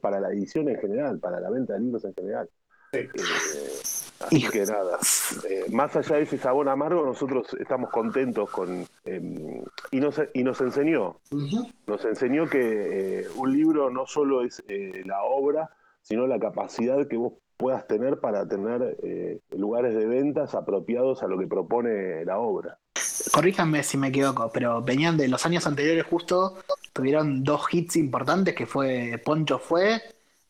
para 0.00 0.20
la 0.20 0.30
edición 0.30 0.68
en 0.68 0.78
general, 0.78 1.18
para 1.18 1.40
la 1.40 1.50
venta 1.50 1.74
de 1.74 1.80
libros 1.80 2.04
en 2.04 2.14
general. 2.14 2.48
Eh, 2.92 3.08
así 4.20 4.48
que 4.50 4.64
nada, 4.66 4.98
eh, 5.48 5.64
más 5.72 5.96
allá 5.96 6.16
de 6.16 6.22
ese 6.22 6.38
sabor 6.38 6.68
amargo, 6.68 7.04
nosotros 7.04 7.56
estamos 7.58 7.90
contentos 7.90 8.48
con... 8.50 8.86
eh, 9.04 9.64
y, 9.90 10.00
nos, 10.00 10.20
y 10.32 10.44
nos 10.44 10.60
enseñó, 10.60 11.18
nos 11.86 12.04
enseñó 12.04 12.48
que 12.48 13.22
eh, 13.22 13.26
un 13.34 13.52
libro 13.52 13.90
no 13.90 14.06
solo 14.06 14.44
es 14.44 14.62
eh, 14.68 15.02
la 15.06 15.24
obra, 15.24 15.70
sino 16.02 16.26
la 16.28 16.38
capacidad 16.38 17.06
que 17.08 17.16
vos 17.16 17.32
puedas 17.56 17.86
tener 17.88 18.20
para 18.20 18.46
tener 18.46 18.96
eh, 19.02 19.40
lugares 19.56 19.94
de 19.94 20.06
ventas 20.06 20.54
apropiados 20.54 21.22
a 21.22 21.26
lo 21.26 21.36
que 21.38 21.48
propone 21.48 22.24
la 22.24 22.38
obra. 22.38 22.78
Corríjanme 23.32 23.82
si 23.82 23.96
me 23.96 24.08
equivoco, 24.08 24.50
pero 24.52 24.82
venían 24.82 25.16
de 25.16 25.28
los 25.28 25.44
años 25.46 25.66
anteriores 25.66 26.04
justo, 26.04 26.58
tuvieron 26.92 27.42
dos 27.44 27.66
hits 27.72 27.96
importantes 27.96 28.54
que 28.54 28.66
fue 28.66 29.20
Poncho 29.24 29.58
Fue 29.58 30.00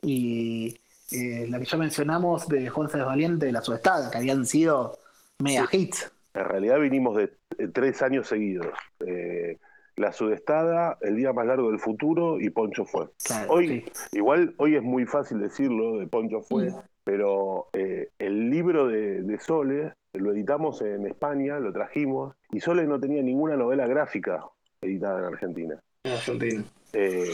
y 0.03 0.77
eh, 1.13 1.47
la 1.49 1.59
que 1.59 1.65
ya 1.65 1.77
mencionamos 1.79 2.49
de 2.49 2.69
Juan 2.69 2.89
César 2.89 3.07
Valiente 3.07 3.47
de 3.47 3.53
la 3.53 3.63
Sudestada, 3.63 4.11
que 4.11 4.19
habían 4.19 4.45
sido 4.47 4.99
mega 5.39 5.69
hits. 5.73 6.11
En 6.35 6.45
realidad 6.45 6.81
vinimos 6.81 7.17
de 7.17 7.25
eh, 7.59 7.69
tres 7.73 8.03
años 8.03 8.27
seguidos. 8.29 8.67
Eh, 9.07 9.59
la 9.97 10.13
Sudestada, 10.13 10.99
El 11.03 11.17
Día 11.17 11.33
Más 11.33 11.47
Largo 11.47 11.71
del 11.71 11.79
Futuro 11.79 12.41
y 12.41 12.51
Poncho 12.51 12.85
Fue. 12.85 13.07
Claro, 13.23 13.53
Hoy, 13.53 13.85
sí. 14.11 14.19
igual, 14.19 14.53
hoy 14.57 14.75
es 14.75 14.83
muy 14.83 15.07
fácil 15.07 15.39
decirlo 15.39 15.99
de 15.99 16.07
Poncho 16.09 16.41
Fue, 16.43 16.71
Mm. 16.71 16.75
pero 17.05 17.69
eh, 17.75 18.09
el 18.19 18.51
libro 18.51 18.89
de, 18.89 19.23
de 19.23 19.39
Sole 19.39 19.93
lo 20.15 20.33
editamos 20.33 20.81
en 20.83 21.07
España, 21.07 21.59
lo 21.59 21.73
trajimos, 21.73 22.35
y 22.51 22.61
Sole 22.61 22.85
no 22.85 22.99
tenía 23.01 23.23
ninguna 23.23 23.57
novela 23.57 23.87
gráfica 23.87 24.45
editada 24.81 25.19
en 25.21 25.25
Argentina. 25.27 25.81
En 26.05 26.13
Argentina. 26.13 26.65
Eh, 26.93 27.33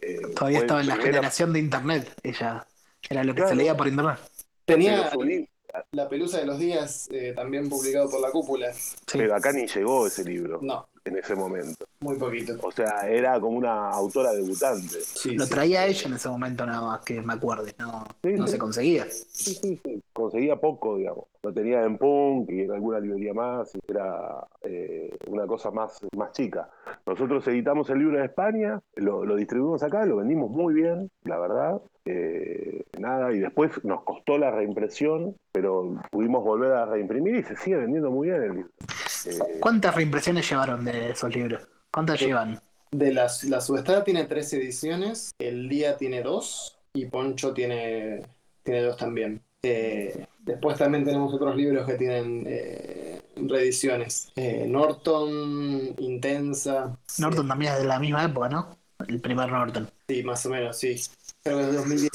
eh, 0.00 0.20
Todavía 0.34 0.58
estaba 0.58 0.80
en 0.80 0.88
la 0.88 0.94
primera- 0.94 1.14
generación 1.14 1.52
de 1.52 1.58
internet, 1.60 2.12
ella 2.22 2.66
era 3.08 3.22
lo 3.24 3.34
que 3.34 3.46
se 3.46 3.54
leía 3.54 3.76
por 3.76 3.86
internet. 3.88 4.18
Tenía 4.64 5.10
La 5.92 6.08
Pelusa 6.08 6.38
de 6.38 6.46
los 6.46 6.58
Días, 6.58 7.08
eh, 7.12 7.32
también 7.34 7.68
publicado 7.68 8.10
por 8.10 8.20
la 8.20 8.30
cúpula. 8.30 8.72
Sí. 8.74 8.96
pero 9.18 9.34
acá 9.36 9.52
ni 9.52 9.66
llegó 9.66 10.06
ese 10.06 10.22
libro 10.24 10.58
No, 10.60 10.86
en 11.04 11.16
ese 11.18 11.34
momento. 11.34 11.84
muy 12.00 12.16
poquito. 12.16 12.56
O 12.62 12.70
sea, 12.70 13.08
era 13.08 13.38
como 13.40 13.58
una 13.58 13.90
autora 13.90 14.32
debutante. 14.32 14.98
Sí, 15.00 15.34
Lo 15.36 15.44
sí. 15.44 15.50
traía 15.50 15.86
ella 15.86 16.08
en 16.08 16.14
ese 16.14 16.28
momento 16.28 16.64
nada 16.66 16.80
más, 16.80 17.00
que 17.04 17.20
me 17.20 17.32
acuerde, 17.34 17.74
no, 17.78 18.04
Sí, 18.22 18.32
no 18.32 18.46
sí. 18.46 18.52
se 18.52 18.58
conseguía. 18.58 19.06
Sí, 19.10 19.54
sí, 19.54 19.80
sí. 19.84 20.02
Conseguía 20.12 20.56
poco, 20.56 20.96
digamos. 20.96 21.24
Lo 21.42 21.52
tenía 21.52 21.82
en 21.84 21.98
Punk 21.98 22.50
y 22.50 22.60
en 22.62 22.70
alguna 22.72 23.00
librería 23.00 23.34
más, 23.34 23.74
y 23.74 23.80
era 23.88 24.46
eh, 24.62 25.10
una 25.26 25.46
cosa 25.46 25.70
más, 25.72 25.98
más 26.16 26.30
chica. 26.32 26.68
Nosotros 27.04 27.46
editamos 27.48 27.90
el 27.90 27.98
libro 27.98 28.18
en 28.18 28.24
España, 28.24 28.80
lo, 28.94 29.24
lo 29.24 29.34
distribuimos 29.34 29.82
acá, 29.82 30.04
lo 30.06 30.16
vendimos 30.16 30.50
muy 30.50 30.74
bien, 30.74 31.10
la 31.24 31.38
verdad. 31.38 31.80
Eh, 32.04 32.84
nada, 32.98 33.32
y 33.32 33.38
después 33.40 33.72
nos 33.84 34.02
costó 34.04 34.38
la 34.38 34.50
reimpresión, 34.50 35.36
pero 35.52 35.94
pudimos 36.10 36.44
volver 36.44 36.72
a 36.72 36.86
reimprimir 36.86 37.36
y 37.36 37.42
se 37.42 37.56
sigue 37.56 37.76
vendiendo 37.76 38.10
muy 38.10 38.28
bien 38.28 38.42
el 38.42 38.54
libro. 38.54 38.70
Eh, 39.26 39.38
¿Cuántas 39.60 39.94
reimpresiones 39.94 40.48
llevaron 40.48 40.84
de 40.84 41.10
esos 41.10 41.34
libros? 41.34 41.62
¿Cuántas 41.90 42.20
llevan? 42.20 42.60
De 42.90 43.12
la, 43.12 43.30
la 43.44 43.60
Subestada 43.60 44.04
tiene 44.04 44.24
tres 44.24 44.52
ediciones, 44.52 45.32
El 45.38 45.68
Día 45.68 45.96
tiene 45.96 46.22
dos 46.22 46.76
y 46.92 47.06
Poncho 47.06 47.52
tiene, 47.54 48.22
tiene 48.62 48.82
dos 48.82 48.96
también. 48.96 49.40
Eh, 49.62 50.26
después 50.40 50.76
también 50.76 51.04
tenemos 51.04 51.32
otros 51.32 51.54
libros 51.56 51.86
que 51.86 51.94
tienen 51.94 52.44
eh, 52.46 53.20
reediciones. 53.36 54.30
Eh, 54.36 54.66
Norton, 54.68 55.94
Intensa. 55.98 56.96
Norton 57.18 57.48
también 57.48 57.72
es 57.72 57.78
de 57.78 57.84
la 57.86 57.98
misma 57.98 58.24
época, 58.24 58.48
¿no? 58.48 58.76
El 59.08 59.20
primer 59.20 59.50
Norton. 59.50 59.88
Sí, 60.08 60.22
más 60.22 60.44
o 60.46 60.50
menos, 60.50 60.76
sí. 60.78 61.00
Creo 61.42 61.58
que 61.58 61.64
es 61.64 61.70
de 61.70 61.76
2010. 61.76 62.10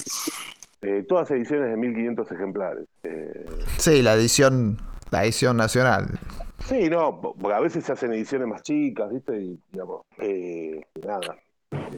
eh, 0.83 1.05
todas 1.07 1.31
ediciones 1.31 1.71
de 1.71 1.77
1500 1.77 2.31
ejemplares. 2.31 2.85
Eh, 3.03 3.45
Sí, 3.77 4.01
la 4.01 4.13
edición, 4.13 4.77
la 5.11 5.23
edición 5.23 5.57
nacional. 5.57 6.07
Sí, 6.65 6.89
no, 6.89 7.21
po- 7.21 7.35
porque 7.39 7.55
a 7.55 7.59
veces 7.59 7.85
se 7.85 7.91
hacen 7.93 8.13
ediciones 8.13 8.47
más 8.47 8.61
chicas, 8.63 9.11
¿viste? 9.13 9.39
Y, 9.39 9.59
digamos, 9.71 10.01
eh, 10.19 10.81
nada. 11.05 11.37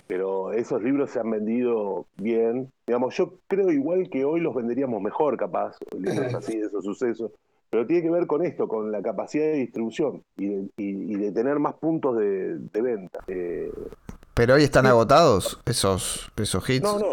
Pero 0.08 0.52
esos 0.52 0.82
libros 0.82 1.12
se 1.12 1.20
han 1.20 1.30
vendido 1.30 2.06
bien. 2.18 2.72
Digamos, 2.88 3.16
yo 3.16 3.36
creo 3.48 3.72
igual 3.72 4.10
que 4.10 4.26
hoy 4.26 4.40
los 4.40 4.54
venderíamos 4.56 5.02
mejor, 5.02 5.38
capaz, 5.38 5.76
libros 5.98 6.34
así 6.34 6.58
de 6.58 6.68
esos 6.68 6.84
sucesos. 6.84 7.32
Pero 7.70 7.86
tiene 7.86 8.02
que 8.02 8.10
ver 8.10 8.26
con 8.26 8.44
esto, 8.44 8.68
con 8.68 8.92
la 8.92 9.02
capacidad 9.02 9.46
de 9.46 9.54
distribución 9.58 10.24
y 10.38 10.48
de, 10.48 10.56
y- 10.78 11.14
y 11.14 11.16
de 11.18 11.32
tener 11.32 11.60
más 11.60 11.76
puntos 11.76 12.18
de, 12.18 12.58
de 12.58 12.82
venta. 12.82 13.20
Eh, 13.28 13.72
Pero 14.34 14.56
hoy 14.56 14.64
están 14.64 14.88
agotados 14.88 15.60
esos, 15.66 16.32
esos 16.36 16.68
hits. 16.68 16.84
no, 16.84 16.98
no, 17.00 17.06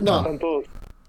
No. 0.00 0.18
están 0.18 0.38
todos, 0.38 0.64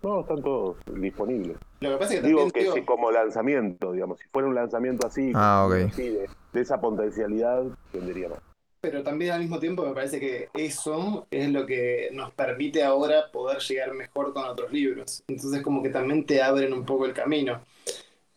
no, 0.08 0.22
están 0.22 0.42
todos 0.42 0.78
disponibles. 0.94 1.58
Lo 1.82 1.92
que 1.92 1.98
pasa 1.98 2.14
es 2.16 2.22
que 2.22 2.28
Digo 2.28 2.50
que 2.50 2.60
digo, 2.62 2.74
sí, 2.76 2.82
como 2.84 3.12
lanzamiento, 3.12 3.92
digamos, 3.92 4.20
si 4.20 4.28
fuera 4.30 4.48
un 4.48 4.56
lanzamiento 4.56 5.06
así, 5.08 5.32
Ah, 5.36 5.68
así 5.88 6.10
de, 6.10 6.30
de 6.54 6.62
esa 6.62 6.80
potencialidad, 6.82 7.64
vendería 7.94 8.30
más. 8.30 8.40
pero 8.82 9.04
también 9.04 9.32
al 9.34 9.42
mismo 9.42 9.60
tiempo 9.60 9.86
me 9.86 9.94
parece 9.94 10.20
que 10.20 10.50
eso 10.54 11.28
es 11.30 11.50
lo 11.52 11.66
que 11.66 12.10
nos 12.14 12.32
permite 12.34 12.84
ahora 12.84 13.32
poder 13.32 13.60
llegar 13.60 13.94
mejor 13.94 14.34
con 14.34 14.46
otros 14.46 14.72
libros. 14.72 15.24
Entonces 15.28 15.62
como 15.62 15.84
que 15.84 15.90
también 15.90 16.26
te 16.26 16.42
abren 16.42 16.72
un 16.74 16.86
poco 16.86 17.06
el 17.06 17.14
camino. 17.14 17.60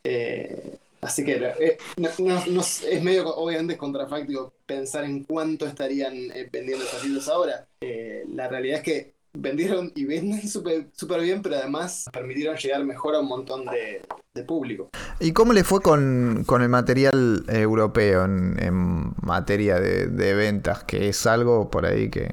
Eh, 0.02 0.76
así 1.02 1.24
que 1.24 1.36
eh, 1.60 1.78
no- 1.98 2.08
no- 2.18 2.46
no- 2.46 2.60
es 2.62 3.02
medio 3.02 3.28
obviamente 3.36 3.76
contrafáctico 3.76 4.52
pensar 4.66 5.04
en 5.04 5.24
cuánto 5.24 5.66
estarían 5.66 6.14
eh, 6.32 6.48
vendiendo 6.50 6.84
esos 6.84 7.04
libros 7.04 7.28
ahora. 7.28 7.66
Eh, 7.80 8.24
la 8.34 8.48
realidad 8.48 8.78
es 8.78 8.82
que 8.84 9.12
vendieron 9.32 9.92
y 9.94 10.04
venden 10.06 10.46
súper 10.48 10.86
súper 10.92 11.20
bien, 11.20 11.42
pero 11.42 11.56
además 11.56 12.08
permitieron 12.12 12.56
llegar 12.56 12.84
mejor 12.84 13.14
a 13.14 13.20
un 13.20 13.28
montón 13.28 13.64
de, 13.66 14.02
de 14.34 14.44
público. 14.44 14.90
¿Y 15.20 15.32
cómo 15.32 15.52
le 15.52 15.64
fue 15.64 15.80
con, 15.80 16.44
con 16.46 16.62
el 16.62 16.68
material 16.68 17.44
eh, 17.48 17.60
europeo 17.60 18.24
en, 18.24 18.56
en 18.62 19.12
materia 19.22 19.78
de, 19.80 20.06
de 20.06 20.34
ventas? 20.34 20.84
Que 20.84 21.08
es 21.08 21.26
algo 21.26 21.70
por 21.70 21.86
ahí 21.86 22.10
que, 22.10 22.32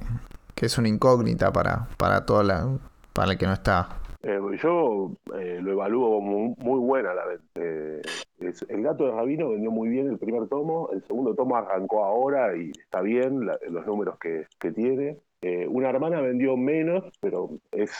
que 0.56 0.66
es 0.66 0.78
una 0.78 0.88
incógnita 0.88 1.52
para, 1.52 1.88
para 1.98 2.26
toda 2.26 2.44
la, 2.44 2.78
para 3.14 3.32
el 3.34 3.38
que 3.38 3.46
no 3.46 3.54
está. 3.54 3.90
Eh, 4.24 4.40
yo 4.62 5.12
eh, 5.40 5.60
lo 5.62 5.72
evalúo 5.74 6.10
como 6.20 6.56
muy 6.58 6.80
buena 6.80 7.14
la 7.14 7.26
venta. 7.26 7.44
Eh, 7.56 8.02
es- 8.40 8.66
el 8.68 8.82
gato 8.82 9.06
de 9.06 9.12
Rabino 9.12 9.50
vendió 9.52 9.70
muy 9.72 9.90
bien 9.90 10.08
el 10.10 10.18
primer 10.18 10.48
tomo, 10.48 10.90
el 10.92 11.04
segundo 11.06 11.34
tomo 11.36 11.56
arrancó 11.56 12.04
ahora 12.04 12.58
y 12.58 12.72
está 12.72 13.02
bien 13.02 13.46
la- 13.46 13.60
los 13.70 13.86
números 13.86 14.18
que, 14.20 14.48
que 14.60 14.72
tiene. 14.72 15.20
Eh, 15.42 15.68
una 15.68 15.90
hermana 15.90 16.22
vendió 16.22 16.58
menos, 16.58 17.04
pero 17.20 17.50
es 17.72 17.92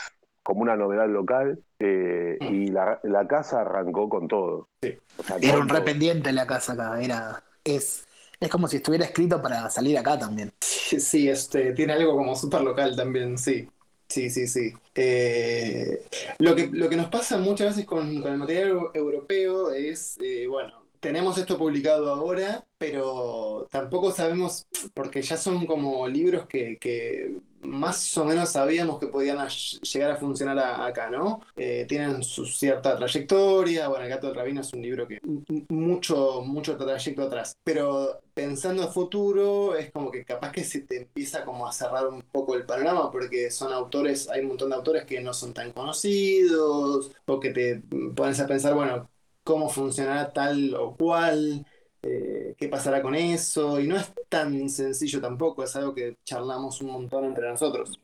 como 0.42 0.62
una 0.62 0.76
novedad 0.76 1.08
local 1.08 1.62
eh, 1.78 2.38
y 2.48 2.68
la, 2.68 3.00
la 3.04 3.26
casa 3.28 3.60
arrancó 3.62 4.08
con 4.08 4.28
todo. 4.28 4.68
Sí. 4.82 4.96
O 5.16 5.22
sea, 5.22 5.40
Era 5.40 5.58
con 5.58 5.60
un 5.60 5.68
todo. 5.68 5.68
rependiente 5.68 6.32
la 6.32 6.46
casa 6.46 6.72
acá, 6.74 7.00
era. 7.00 7.44
Es, 7.64 8.06
es 8.40 8.48
como 8.50 8.68
si 8.68 8.76
estuviera 8.78 9.04
escrito 9.04 9.42
para 9.42 9.68
salir 9.70 9.98
acá 9.98 10.18
también. 10.18 10.52
Sí, 11.00 11.28
este, 11.28 11.72
tiene 11.74 11.92
algo 11.94 12.16
como 12.16 12.34
súper 12.36 12.62
local 12.62 12.96
también, 12.96 13.36
sí. 13.38 13.68
Sí, 14.08 14.30
sí, 14.30 14.46
sí. 14.48 14.72
Eh, 14.94 16.02
lo 16.38 16.54
que, 16.56 16.68
lo 16.72 16.88
que 16.88 16.96
nos 16.96 17.10
pasa 17.10 17.36
muchas 17.38 17.68
veces 17.68 17.84
con, 17.86 18.22
con 18.22 18.32
el 18.32 18.38
material 18.38 18.70
eu- 18.72 18.90
europeo 18.94 19.70
es, 19.72 20.16
eh, 20.22 20.46
bueno, 20.46 20.77
tenemos 21.00 21.38
esto 21.38 21.58
publicado 21.58 22.12
ahora, 22.12 22.64
pero 22.78 23.66
tampoco 23.70 24.12
sabemos, 24.12 24.66
porque 24.94 25.22
ya 25.22 25.36
son 25.36 25.66
como 25.66 26.06
libros 26.08 26.46
que, 26.46 26.78
que 26.78 27.38
más 27.62 28.16
o 28.16 28.24
menos 28.24 28.50
sabíamos 28.50 28.98
que 28.98 29.08
podían 29.08 29.46
llegar 29.48 30.12
a 30.12 30.16
funcionar 30.16 30.58
acá, 30.58 31.10
¿no? 31.10 31.40
Eh, 31.56 31.86
tienen 31.88 32.22
su 32.22 32.46
cierta 32.46 32.96
trayectoria, 32.96 33.88
bueno, 33.88 34.04
El 34.04 34.10
gato 34.10 34.28
del 34.28 34.36
rabino 34.36 34.60
es 34.60 34.72
un 34.72 34.82
libro 34.82 35.06
que 35.08 35.20
mucho, 35.68 36.42
mucho 36.42 36.76
trayecto 36.76 37.22
atrás, 37.22 37.56
pero 37.64 38.20
pensando 38.34 38.82
a 38.84 38.88
futuro 38.88 39.76
es 39.76 39.90
como 39.90 40.10
que 40.10 40.24
capaz 40.24 40.52
que 40.52 40.64
se 40.64 40.82
te 40.82 40.98
empieza 40.98 41.44
como 41.44 41.66
a 41.66 41.72
cerrar 41.72 42.06
un 42.08 42.22
poco 42.22 42.54
el 42.54 42.64
panorama, 42.64 43.10
porque 43.10 43.50
son 43.50 43.72
autores, 43.72 44.28
hay 44.28 44.42
un 44.42 44.48
montón 44.48 44.70
de 44.70 44.76
autores 44.76 45.04
que 45.04 45.20
no 45.20 45.34
son 45.34 45.52
tan 45.52 45.72
conocidos, 45.72 47.10
o 47.26 47.40
que 47.40 47.50
te 47.50 47.82
pones 48.14 48.40
a 48.40 48.46
pensar, 48.46 48.74
bueno, 48.74 49.08
cómo 49.48 49.70
funcionará 49.70 50.30
tal 50.30 50.74
o 50.74 50.94
cual, 50.94 51.64
eh, 52.02 52.54
qué 52.58 52.68
pasará 52.68 53.00
con 53.00 53.14
eso, 53.14 53.80
y 53.80 53.88
no 53.88 53.96
es 53.96 54.12
tan 54.28 54.68
sencillo 54.68 55.22
tampoco, 55.22 55.64
es 55.64 55.74
algo 55.74 55.94
que 55.94 56.18
charlamos 56.22 56.82
un 56.82 56.90
montón 56.90 57.24
entre 57.24 57.48
nosotros. 57.48 57.98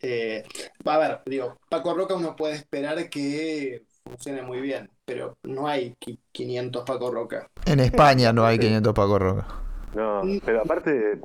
Eh, 0.00 0.42
a 0.84 0.98
ver, 0.98 1.20
digo, 1.26 1.56
Paco 1.68 1.94
Roca 1.94 2.16
uno 2.16 2.34
puede 2.34 2.56
esperar 2.56 3.08
que 3.08 3.84
funcione 4.02 4.42
muy 4.42 4.60
bien, 4.60 4.90
pero 5.04 5.36
no 5.44 5.68
hay 5.68 5.94
qui- 6.00 6.18
500 6.32 6.82
Paco 6.84 7.12
Roca. 7.12 7.48
En 7.66 7.78
España 7.78 8.32
no 8.32 8.44
hay 8.44 8.58
500 8.58 8.92
Paco 8.92 9.16
Roca. 9.16 9.46
No, 9.94 10.22
pero 10.44 10.62
aparte, 10.62 11.20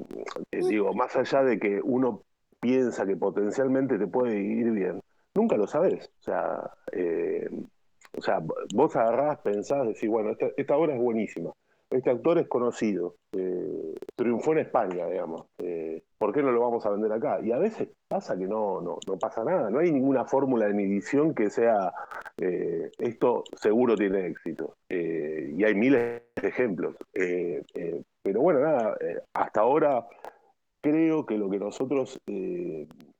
eh, 0.51 0.61
digo, 0.69 0.93
más 0.93 1.15
allá 1.15 1.41
de 1.41 1.57
que 1.57 1.81
uno 1.83 2.21
piensa 2.59 3.07
que 3.07 3.15
potencialmente 3.15 3.97
te 3.97 4.05
puede 4.05 4.39
ir 4.39 4.69
bien, 4.69 5.01
nunca 5.33 5.57
lo 5.57 5.65
sabes. 5.65 6.11
O 6.19 6.23
sea, 6.23 6.69
eh, 6.91 7.49
o 8.17 8.21
sea, 8.21 8.41
vos 8.73 8.95
agarrás, 8.95 9.39
pensás, 9.39 9.87
decís, 9.87 10.09
bueno, 10.09 10.35
esta, 10.57 10.77
obra 10.77 10.93
es 10.93 10.99
buenísima, 10.99 11.51
este 11.89 12.09
actor 12.09 12.37
es 12.39 12.47
conocido, 12.47 13.15
eh, 13.33 13.95
triunfó 14.15 14.53
en 14.53 14.59
España, 14.59 15.07
digamos, 15.07 15.45
eh, 15.59 16.01
¿por 16.17 16.33
qué 16.33 16.41
no 16.41 16.51
lo 16.51 16.61
vamos 16.61 16.85
a 16.85 16.89
vender 16.89 17.11
acá? 17.11 17.39
Y 17.41 17.51
a 17.51 17.57
veces 17.57 17.89
pasa 18.07 18.37
que 18.37 18.47
no, 18.47 18.81
no, 18.81 18.97
no 19.07 19.17
pasa 19.17 19.43
nada, 19.43 19.69
no 19.69 19.79
hay 19.79 19.91
ninguna 19.91 20.25
fórmula 20.25 20.67
de 20.67 20.73
medición 20.73 21.33
que 21.33 21.49
sea, 21.49 21.93
eh, 22.37 22.91
esto 22.97 23.43
seguro 23.55 23.95
tiene 23.95 24.27
éxito. 24.27 24.75
Y 24.89 25.63
hay 25.63 25.75
miles 25.75 26.21
de 26.35 26.47
ejemplos. 26.47 26.95
Pero 27.13 28.41
bueno, 28.41 28.59
nada, 28.59 28.97
hasta 29.33 29.61
ahora 29.61 30.05
creo 30.81 31.25
que 31.25 31.37
lo 31.37 31.49
que 31.49 31.59
nosotros 31.59 32.19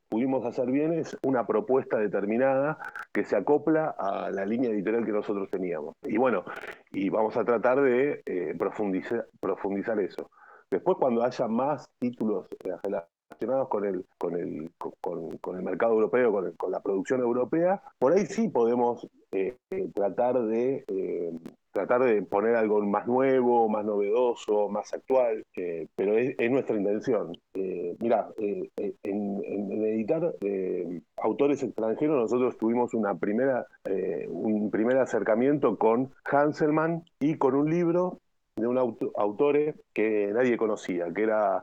pudimos 0.10 0.46
hacer 0.46 0.72
bien 0.72 0.94
es 0.94 1.18
una 1.24 1.46
propuesta 1.46 1.98
determinada 1.98 2.78
que 3.12 3.24
se 3.24 3.36
acopla 3.36 3.96
a 3.98 4.32
la 4.32 4.46
línea 4.46 4.70
editorial 4.70 5.06
que 5.06 5.12
nosotros 5.12 5.50
teníamos. 5.50 5.96
Y 6.04 6.18
bueno, 6.18 6.44
y 6.92 7.10
vamos 7.10 7.36
a 7.38 7.44
tratar 7.44 7.82
de 7.82 8.22
eh, 8.26 8.56
profundizar, 8.58 9.28
profundizar 9.40 10.00
eso. 10.00 10.30
Después, 10.70 10.98
cuando 11.00 11.24
haya 11.24 11.48
más 11.48 11.90
títulos 12.00 12.48
relacionados 12.84 13.70
con 13.70 13.86
el, 13.86 14.06
con 14.18 14.36
el, 14.36 14.72
con, 14.78 15.38
con 15.38 15.58
el 15.58 15.64
mercado 15.64 15.94
europeo, 15.94 16.54
con, 16.58 16.72
la 16.72 16.82
producción 16.82 17.22
europea, 17.22 17.82
por 18.00 18.14
ahí 18.14 18.26
sí 18.26 18.50
podemos 18.50 19.08
eh, 19.32 19.58
tratar 19.94 20.42
de 20.44 20.86
eh, 20.88 21.32
tratar 21.76 22.04
de 22.04 22.22
poner 22.24 22.56
algo 22.56 22.82
más 22.86 23.06
nuevo, 23.06 23.68
más 23.70 23.84
novedoso, 23.86 24.70
más 24.70 24.94
actual, 24.94 25.44
eh, 25.58 25.88
pero 25.96 26.18
es, 26.18 26.34
es 26.38 26.50
nuestra 26.50 26.78
intención. 26.78 27.34
Eh, 27.54 27.96
mira, 28.00 28.30
en, 28.38 28.70
en- 29.04 29.44
en 29.46 29.84
editar 29.84 30.34
eh, 30.42 31.02
autores 31.18 31.62
extranjeros 31.64 32.18
nosotros 32.24 32.58
tuvimos 32.58 32.94
una 32.94 33.14
primera, 33.16 33.66
eh, 33.84 34.26
un 34.30 34.72
primer 34.72 34.98
acercamiento 34.98 35.78
con 35.78 36.12
Hanselman 36.24 37.04
y 37.20 37.36
con 37.38 37.56
un 37.56 37.70
libro 37.70 38.20
de 38.56 38.68
un 38.68 38.78
auto- 38.78 39.12
autore 39.18 39.76
que 39.94 40.32
nadie 40.34 40.56
conocía, 40.58 41.12
que 41.14 41.24
era 41.24 41.62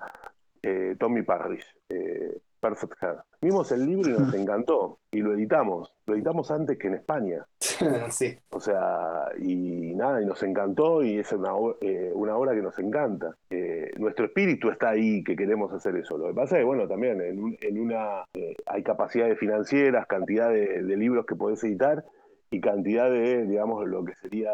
eh, 0.62 0.94
Tommy 0.98 1.22
Parrish, 1.22 1.64
eh, 1.88 2.38
Perfect 2.62 2.94
Hair. 3.02 3.16
Vimos 3.40 3.72
el 3.72 3.84
libro 3.84 4.08
y 4.08 4.12
nos 4.12 4.32
encantó 4.34 5.00
y 5.10 5.18
lo 5.20 5.34
editamos. 5.34 5.92
Lo 6.06 6.14
editamos 6.14 6.50
antes 6.52 6.78
que 6.78 6.86
en 6.86 6.94
España. 6.94 7.44
sí. 8.10 8.38
O 8.50 8.60
sea, 8.60 9.26
y 9.38 9.94
nada, 9.96 10.22
y 10.22 10.26
nos 10.26 10.42
encantó 10.44 11.02
y 11.02 11.18
es 11.18 11.32
una, 11.32 11.50
eh, 11.80 12.12
una 12.14 12.36
obra 12.36 12.54
que 12.54 12.62
nos 12.62 12.78
encanta. 12.78 13.34
Eh, 13.50 13.90
nuestro 13.98 14.26
espíritu 14.26 14.70
está 14.70 14.90
ahí, 14.90 15.24
que 15.24 15.34
queremos 15.34 15.72
hacer 15.72 15.96
eso. 15.96 16.16
Lo 16.16 16.28
que 16.28 16.34
pasa 16.34 16.56
es 16.56 16.60
que, 16.60 16.64
bueno, 16.64 16.86
también 16.86 17.20
en, 17.20 17.42
un- 17.42 17.58
en 17.60 17.80
una 17.80 18.24
eh, 18.34 18.54
hay 18.66 18.82
capacidades 18.84 19.38
financieras, 19.38 20.06
cantidad 20.06 20.48
de, 20.50 20.82
de 20.84 20.96
libros 20.96 21.26
que 21.26 21.34
podés 21.34 21.62
editar 21.64 22.04
y 22.52 22.60
cantidad 22.60 23.10
de, 23.10 23.44
digamos, 23.46 23.86
lo 23.88 24.04
que 24.04 24.14
sería 24.14 24.52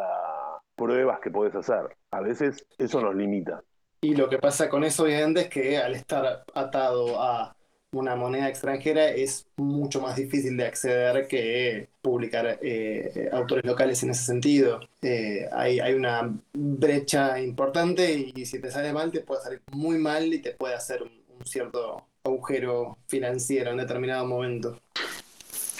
pruebas 0.77 1.21
que 1.21 1.31
podés 1.31 1.55
hacer. 1.55 1.97
A 2.11 2.21
veces 2.21 2.67
eso 2.79 3.01
nos 3.03 3.15
limita. 3.15 3.63
Y 4.01 4.15
lo 4.15 4.29
que 4.29 4.39
pasa 4.39 4.69
con 4.69 4.85
eso, 4.85 5.03
obviamente, 5.05 5.41
es 5.43 5.49
que 5.49 5.77
al 5.77 5.95
estar 5.95 6.45
atado 6.55 7.21
a 7.21 7.57
una 7.93 8.16
moneda 8.16 8.48
extranjera 8.48 9.09
es 9.09 9.47
mucho 9.56 10.01
más 10.01 10.16
difícil 10.16 10.56
de 10.56 10.66
acceder 10.66 11.27
que 11.27 11.89
publicar 12.02 12.59
eh, 12.62 13.28
autores 13.32 13.65
locales 13.65 14.02
en 14.02 14.10
ese 14.10 14.24
sentido. 14.24 14.81
Eh, 15.02 15.48
hay, 15.52 15.81
hay 15.81 15.94
una 15.94 16.35
brecha 16.52 17.40
importante 17.40 18.32
y 18.35 18.44
si 18.44 18.60
te 18.60 18.70
sale 18.70 18.93
mal, 18.93 19.10
te 19.10 19.20
puede 19.20 19.43
salir 19.43 19.62
muy 19.73 19.98
mal 19.98 20.32
y 20.32 20.40
te 20.40 20.52
puede 20.52 20.74
hacer 20.74 21.02
un, 21.02 21.19
cierto 21.44 22.05
agujero 22.24 22.98
financiero 23.06 23.70
en 23.70 23.78
determinado 23.78 24.27
momento. 24.27 24.78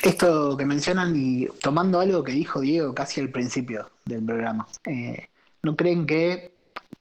Esto 0.03 0.57
que 0.57 0.65
mencionan 0.65 1.15
y 1.17 1.47
tomando 1.61 1.99
algo 2.01 2.23
que 2.23 2.33
dijo 2.33 2.61
Diego 2.61 2.95
casi 2.95 3.21
al 3.21 3.31
principio 3.31 3.91
del 4.05 4.25
programa, 4.25 4.67
eh, 4.87 5.29
¿no 5.63 5.77
creen 5.77 6.07
que 6.07 6.53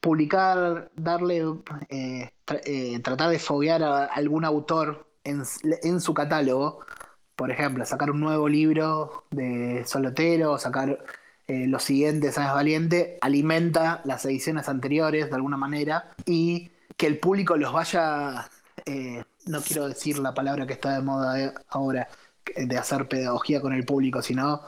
publicar, 0.07 0.89
darle, 0.95 1.43
eh, 1.89 2.31
eh, 2.63 2.99
tratar 3.01 3.29
de 3.29 3.39
foguear 3.39 3.84
a 3.84 4.05
algún 4.05 4.45
autor 4.45 5.05
en, 5.25 5.99
su 5.99 6.13
catálogo, 6.13 6.79
por 7.35 7.51
ejemplo, 7.51 7.85
sacar 7.85 8.11
un 8.11 8.21
nuevo 8.21 8.47
libro 8.47 9.25
de 9.31 9.84
Solotero, 9.85 10.57
sacar 10.57 10.97
eh, 11.45 11.67
los 11.67 11.84
siguientes, 11.84 12.35
¿sabes? 12.35 12.53
Valiente, 12.53 13.17
alimenta 13.19 13.99
las 14.05 14.23
ediciones 14.23 14.69
anteriores 14.69 15.29
de 15.29 15.35
alguna 15.35 15.57
manera 15.57 16.15
y 16.25 16.71
que 16.95 17.07
el 17.07 17.19
público 17.19 17.57
los 17.57 17.73
vaya, 17.73 18.49
no 19.45 19.61
quiero 19.61 19.89
decir 19.89 20.19
la 20.19 20.34
palabra 20.34 20.65
que 20.65 20.71
está 20.71 20.93
de 20.93 21.01
moda 21.01 21.53
ahora, 21.67 22.07
de 22.55 22.77
hacer 22.77 23.09
pedagogía 23.09 23.59
con 23.59 23.73
el 23.73 23.84
público, 23.84 24.21
sino 24.21 24.61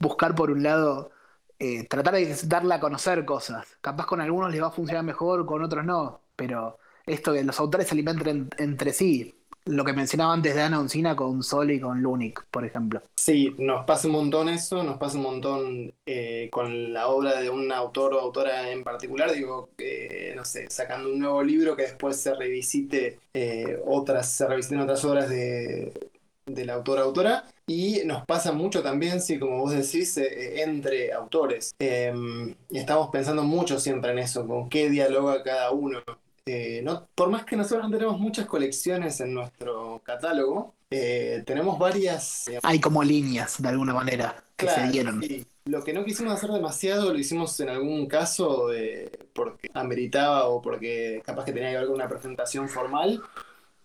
buscar 0.00 0.34
por 0.34 0.50
un 0.50 0.64
lado, 0.64 1.12
eh, 1.80 1.86
tratar 1.88 2.14
de 2.14 2.34
darle 2.46 2.74
a 2.74 2.80
conocer 2.80 3.24
cosas. 3.24 3.66
Capaz 3.80 4.06
con 4.06 4.20
algunos 4.20 4.50
les 4.52 4.62
va 4.62 4.68
a 4.68 4.70
funcionar 4.70 5.04
mejor, 5.04 5.46
con 5.46 5.62
otros 5.62 5.84
no, 5.84 6.20
pero 6.36 6.78
esto 7.06 7.32
que 7.32 7.44
los 7.44 7.58
autores 7.60 7.86
se 7.88 7.94
alimenten 7.94 8.28
en- 8.28 8.50
entre 8.58 8.92
sí, 8.92 9.34
lo 9.66 9.84
que 9.84 9.92
mencionaba 9.94 10.32
antes 10.34 10.54
de 10.54 10.62
Ana 10.62 10.80
Oncina 10.80 11.16
con 11.16 11.42
Sol 11.42 11.70
y 11.70 11.80
con 11.80 12.02
Lunik, 12.02 12.44
por 12.50 12.64
ejemplo. 12.64 13.00
Sí, 13.16 13.54
nos 13.58 13.86
pasa 13.86 14.08
un 14.08 14.12
montón 14.14 14.48
eso, 14.50 14.82
nos 14.84 14.98
pasa 14.98 15.16
un 15.16 15.22
montón 15.22 15.94
eh, 16.04 16.50
con 16.52 16.92
la 16.92 17.08
obra 17.08 17.40
de 17.40 17.48
un 17.48 17.72
autor 17.72 18.12
o 18.14 18.20
autora 18.20 18.70
en 18.70 18.84
particular, 18.84 19.32
digo, 19.32 19.70
eh, 19.78 20.34
no 20.36 20.44
sé, 20.44 20.68
sacando 20.70 21.08
un 21.10 21.18
nuevo 21.20 21.42
libro 21.42 21.76
que 21.76 21.84
después 21.84 22.20
se 22.20 22.34
revisite 22.34 23.20
otras, 23.86 24.30
se 24.32 24.46
revisiten 24.46 24.80
otras 24.80 25.04
obras 25.04 25.28
de, 25.30 25.92
del 26.46 26.70
autor 26.70 26.98
o 26.98 27.02
autora. 27.02 27.44
Y 27.66 28.02
nos 28.04 28.24
pasa 28.26 28.52
mucho 28.52 28.82
también, 28.82 29.20
sí, 29.20 29.38
como 29.38 29.58
vos 29.60 29.72
decís, 29.72 30.16
eh, 30.18 30.62
entre 30.62 31.12
autores. 31.12 31.74
Eh, 31.78 32.12
estamos 32.70 33.08
pensando 33.10 33.42
mucho 33.42 33.78
siempre 33.80 34.12
en 34.12 34.18
eso, 34.18 34.46
con 34.46 34.68
qué 34.68 34.90
dialoga 34.90 35.42
cada 35.42 35.70
uno. 35.70 36.00
Eh, 36.46 36.82
no, 36.84 37.08
por 37.14 37.30
más 37.30 37.44
que 37.46 37.56
nosotros 37.56 37.88
no 37.88 37.96
tenemos 37.96 38.18
muchas 38.20 38.44
colecciones 38.46 39.18
en 39.20 39.32
nuestro 39.32 40.02
catálogo, 40.04 40.74
eh, 40.90 41.42
tenemos 41.46 41.78
varias 41.78 42.46
eh, 42.48 42.58
Hay 42.62 42.80
como 42.80 43.02
líneas, 43.02 43.60
de 43.62 43.68
alguna 43.68 43.94
manera, 43.94 44.44
que 44.56 44.68
se 44.68 44.74
Claro, 44.74 44.92
dieron. 44.92 45.22
sí. 45.22 45.46
Lo 45.66 45.82
que 45.82 45.94
no 45.94 46.04
quisimos 46.04 46.34
hacer 46.34 46.50
demasiado 46.50 47.10
lo 47.10 47.18
hicimos 47.18 47.58
en 47.60 47.70
algún 47.70 48.06
caso 48.06 48.70
eh, 48.74 49.10
porque 49.32 49.70
ameritaba 49.72 50.48
o 50.48 50.60
porque 50.60 51.22
capaz 51.24 51.46
que 51.46 51.52
tenía 51.52 51.70
que 51.70 51.78
ver 51.78 51.86
con 51.86 51.94
una 51.94 52.08
presentación 52.08 52.68
formal. 52.68 53.22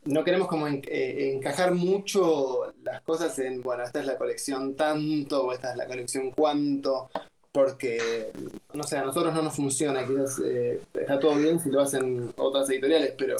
No 0.05 0.23
queremos 0.23 0.47
como 0.47 0.67
en- 0.67 0.81
eh, 0.87 1.33
encajar 1.35 1.73
mucho 1.73 2.73
las 2.83 3.01
cosas 3.01 3.37
en, 3.39 3.61
bueno, 3.61 3.83
esta 3.83 3.99
es 3.99 4.05
la 4.05 4.17
colección 4.17 4.75
tanto 4.75 5.45
o 5.45 5.53
esta 5.53 5.71
es 5.71 5.77
la 5.77 5.85
colección 5.87 6.31
cuánto, 6.31 7.09
porque, 7.51 8.31
no 8.73 8.83
sé, 8.83 8.97
a 8.97 9.03
nosotros 9.03 9.33
no 9.33 9.41
nos 9.41 9.55
funciona, 9.55 10.05
quizás 10.05 10.39
eh, 10.43 10.81
está 10.93 11.19
todo 11.19 11.35
bien 11.35 11.59
si 11.59 11.69
lo 11.69 11.81
hacen 11.81 12.31
otras 12.37 12.69
editoriales, 12.69 13.13
pero 13.17 13.35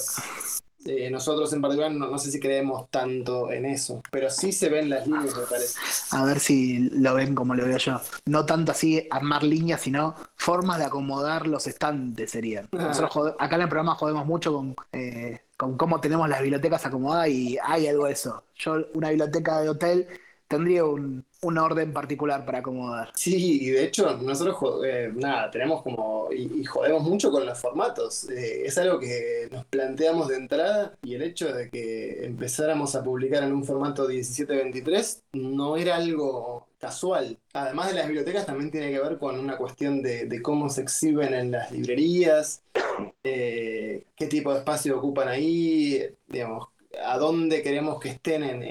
eh, 0.86 1.10
nosotros 1.10 1.52
en 1.52 1.60
particular 1.60 1.92
no, 1.92 2.08
no 2.08 2.18
sé 2.18 2.30
si 2.30 2.40
creemos 2.40 2.90
tanto 2.90 3.52
en 3.52 3.66
eso, 3.66 4.02
pero 4.10 4.30
sí 4.30 4.50
se 4.52 4.68
ven 4.68 4.88
las 4.90 5.06
líneas, 5.06 5.36
me 5.36 5.42
parece. 5.44 5.78
A 6.12 6.24
ver 6.24 6.40
si 6.40 6.88
lo 6.90 7.14
ven 7.14 7.34
como 7.34 7.54
lo 7.54 7.64
veo 7.66 7.78
yo. 7.78 8.00
No 8.26 8.46
tanto 8.46 8.72
así 8.72 9.06
armar 9.10 9.42
líneas, 9.44 9.82
sino 9.82 10.14
formas 10.36 10.78
de 10.78 10.84
acomodar 10.86 11.46
los 11.46 11.66
estantes 11.66 12.30
serían. 12.30 12.68
Nosotros 12.72 13.10
jode- 13.12 13.36
acá 13.38 13.56
en 13.56 13.62
el 13.62 13.68
programa 13.68 13.94
jodemos 13.94 14.26
mucho 14.26 14.52
con, 14.54 14.74
eh, 14.92 15.40
con 15.60 15.76
cómo 15.76 16.00
tenemos 16.00 16.26
las 16.26 16.40
bibliotecas 16.40 16.86
acomodadas 16.86 17.28
y 17.28 17.58
hay 17.62 17.86
algo 17.86 18.06
de 18.06 18.12
eso. 18.12 18.44
Yo, 18.56 18.76
una 18.94 19.10
biblioteca 19.10 19.60
de 19.60 19.68
hotel, 19.68 20.06
tendría 20.48 20.86
un, 20.86 21.22
una 21.42 21.64
orden 21.64 21.92
particular 21.92 22.46
para 22.46 22.60
acomodar. 22.60 23.10
Sí, 23.14 23.60
y 23.60 23.68
de 23.68 23.84
hecho 23.84 24.16
nosotros, 24.22 24.56
eh, 24.86 25.12
nada, 25.14 25.50
tenemos 25.50 25.82
como, 25.82 26.30
y, 26.32 26.64
jodemos 26.64 27.02
mucho 27.02 27.30
con 27.30 27.44
los 27.44 27.58
formatos. 27.58 28.30
Eh, 28.30 28.62
es 28.64 28.78
algo 28.78 28.98
que 28.98 29.50
nos 29.52 29.66
planteamos 29.66 30.28
de 30.28 30.36
entrada 30.36 30.94
y 31.02 31.14
el 31.14 31.20
hecho 31.20 31.52
de 31.52 31.68
que 31.68 32.24
empezáramos 32.24 32.94
a 32.94 33.04
publicar 33.04 33.42
en 33.42 33.52
un 33.52 33.62
formato 33.62 34.08
17-23 34.08 35.24
no 35.34 35.76
era 35.76 35.96
algo 35.96 36.69
casual. 36.80 37.38
Además 37.52 37.88
de 37.88 37.94
las 37.94 38.06
bibliotecas, 38.06 38.46
también 38.46 38.70
tiene 38.70 38.90
que 38.90 38.98
ver 38.98 39.18
con 39.18 39.38
una 39.38 39.56
cuestión 39.56 40.02
de, 40.02 40.40
cómo 40.42 40.68
se 40.68 40.82
exhiben 40.82 41.34
en 41.34 41.52
las 41.52 41.70
librerías, 41.70 42.62
eh, 43.22 44.04
qué 44.16 44.26
tipo 44.26 44.52
de 44.52 44.60
espacio 44.60 44.98
ocupan 44.98 45.28
ahí, 45.28 46.02
digamos, 46.26 46.68
a 47.04 47.18
dónde 47.18 47.62
queremos 47.62 48.00
que 48.00 48.08
estén 48.08 48.42
en, 48.42 48.62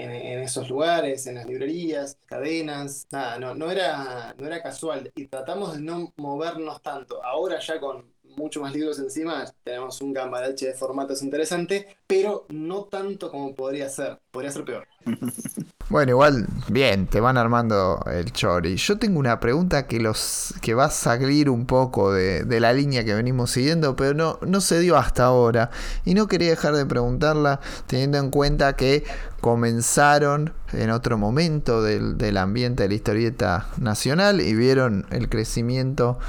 esos 0.41 0.69
lugares, 0.69 1.26
en 1.27 1.36
las 1.36 1.45
librerías, 1.45 2.18
cadenas. 2.26 3.07
Nada, 3.11 3.40
no, 3.40 3.72
era, 3.72 4.36
no 4.38 4.45
era 4.45 4.61
casual. 4.61 5.11
Y 5.15 5.27
tratamos 5.27 5.76
de 5.76 5.81
no 5.81 6.11
movernos 6.18 6.81
tanto. 6.81 7.23
Ahora 7.23 7.60
ya 7.60 7.80
con 7.80 8.11
mucho 8.36 8.61
más 8.61 8.73
libros 8.73 8.99
encima, 8.99 9.45
tenemos 9.64 10.02
un 10.02 10.14
cambalache 10.14 10.68
de 10.68 10.73
formatos 10.73 11.23
interesante, 11.23 11.98
pero 12.06 12.45
no 12.49 12.86
tanto 12.86 13.31
como 13.31 13.56
podría 13.56 13.90
ser. 13.90 14.19
Podría 14.31 14.52
ser 14.52 14.65
peor. 14.65 14.88
Bueno, 15.89 16.11
igual, 16.11 16.45
bien, 16.67 17.07
te 17.07 17.19
van 17.19 17.35
armando 17.35 18.03
el 18.13 18.31
chori. 18.31 18.75
Yo 18.75 18.99
tengo 18.99 19.17
una 19.17 19.39
pregunta 19.39 19.87
que 19.87 19.99
los 19.99 20.53
que 20.61 20.75
va 20.75 20.85
a 20.85 20.89
salir 20.91 21.49
un 21.49 21.65
poco 21.65 22.13
de, 22.13 22.45
la 22.59 22.73
línea 22.73 23.03
que 23.03 23.15
venimos 23.15 23.49
siguiendo, 23.49 23.95
pero 23.95 24.13
no, 24.13 24.37
no 24.45 24.61
se 24.61 24.79
dio 24.79 24.97
hasta 24.97 25.25
ahora. 25.25 25.71
Y 26.05 26.13
no 26.13 26.27
quería 26.27 26.51
dejar 26.51 26.75
de 26.75 26.85
preguntarla, 26.85 27.59
teniendo 27.87 28.19
en 28.19 28.29
cuenta 28.29 28.73
que 28.73 29.03
comenzaron 29.41 30.53
en 30.73 30.89
otro 30.91 31.17
momento 31.17 31.81
del, 31.81 32.37
ambiente 32.37 32.83
de 32.83 32.89
la 32.89 32.95
historieta 32.95 33.67
nacional 33.77 34.41
y 34.41 34.53
vieron 34.53 35.05
el 35.09 35.29
crecimiento 35.29 36.19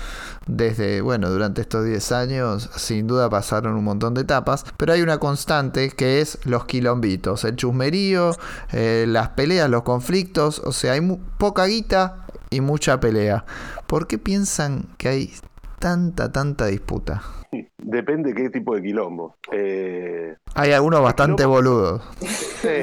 desde, 0.47 1.01
bueno, 1.01 1.31
durante 1.31 1.61
estos 1.61 1.85
10 1.85 2.13
años, 2.13 2.71
sin 2.77 3.07
duda 3.07 3.31
pasaron 3.31 3.75
un 3.75 3.85
montón 3.85 4.15
de 4.15 4.23
etapas, 4.23 4.65
pero 4.77 4.93
hay 4.93 5.03
una 5.03 5.19
constante 5.19 5.91
que 5.91 6.21
es 6.21 6.39
los 6.45 6.65
quilombitos, 6.65 7.45
el 7.45 7.57
chusmerío, 7.57 8.37
eh, 8.73 9.05
las 9.09 9.31
peleas, 9.31 9.71
los 9.71 9.83
conflictos, 9.83 10.61
o 10.65 10.73
sea, 10.73 10.93
hay 10.93 11.01
poca 11.39 11.67
guita 11.67 12.27
y 12.51 12.61
mucha 12.61 12.99
pelea. 13.01 13.45
¿Por 13.87 14.07
qué 14.07 14.19
piensan 14.19 14.89
que 14.99 15.09
hay 15.09 15.33
tanta, 15.79 16.33
tanta 16.33 16.67
disputa? 16.67 17.23
Depende 17.79 18.35
qué 18.35 18.51
tipo 18.51 18.75
de 18.75 18.83
quilombo. 18.83 19.37
Eh, 19.53 20.37
hay 20.55 20.73
algunos 20.73 21.03
bastante 21.03 21.45
boludos. 21.45 22.03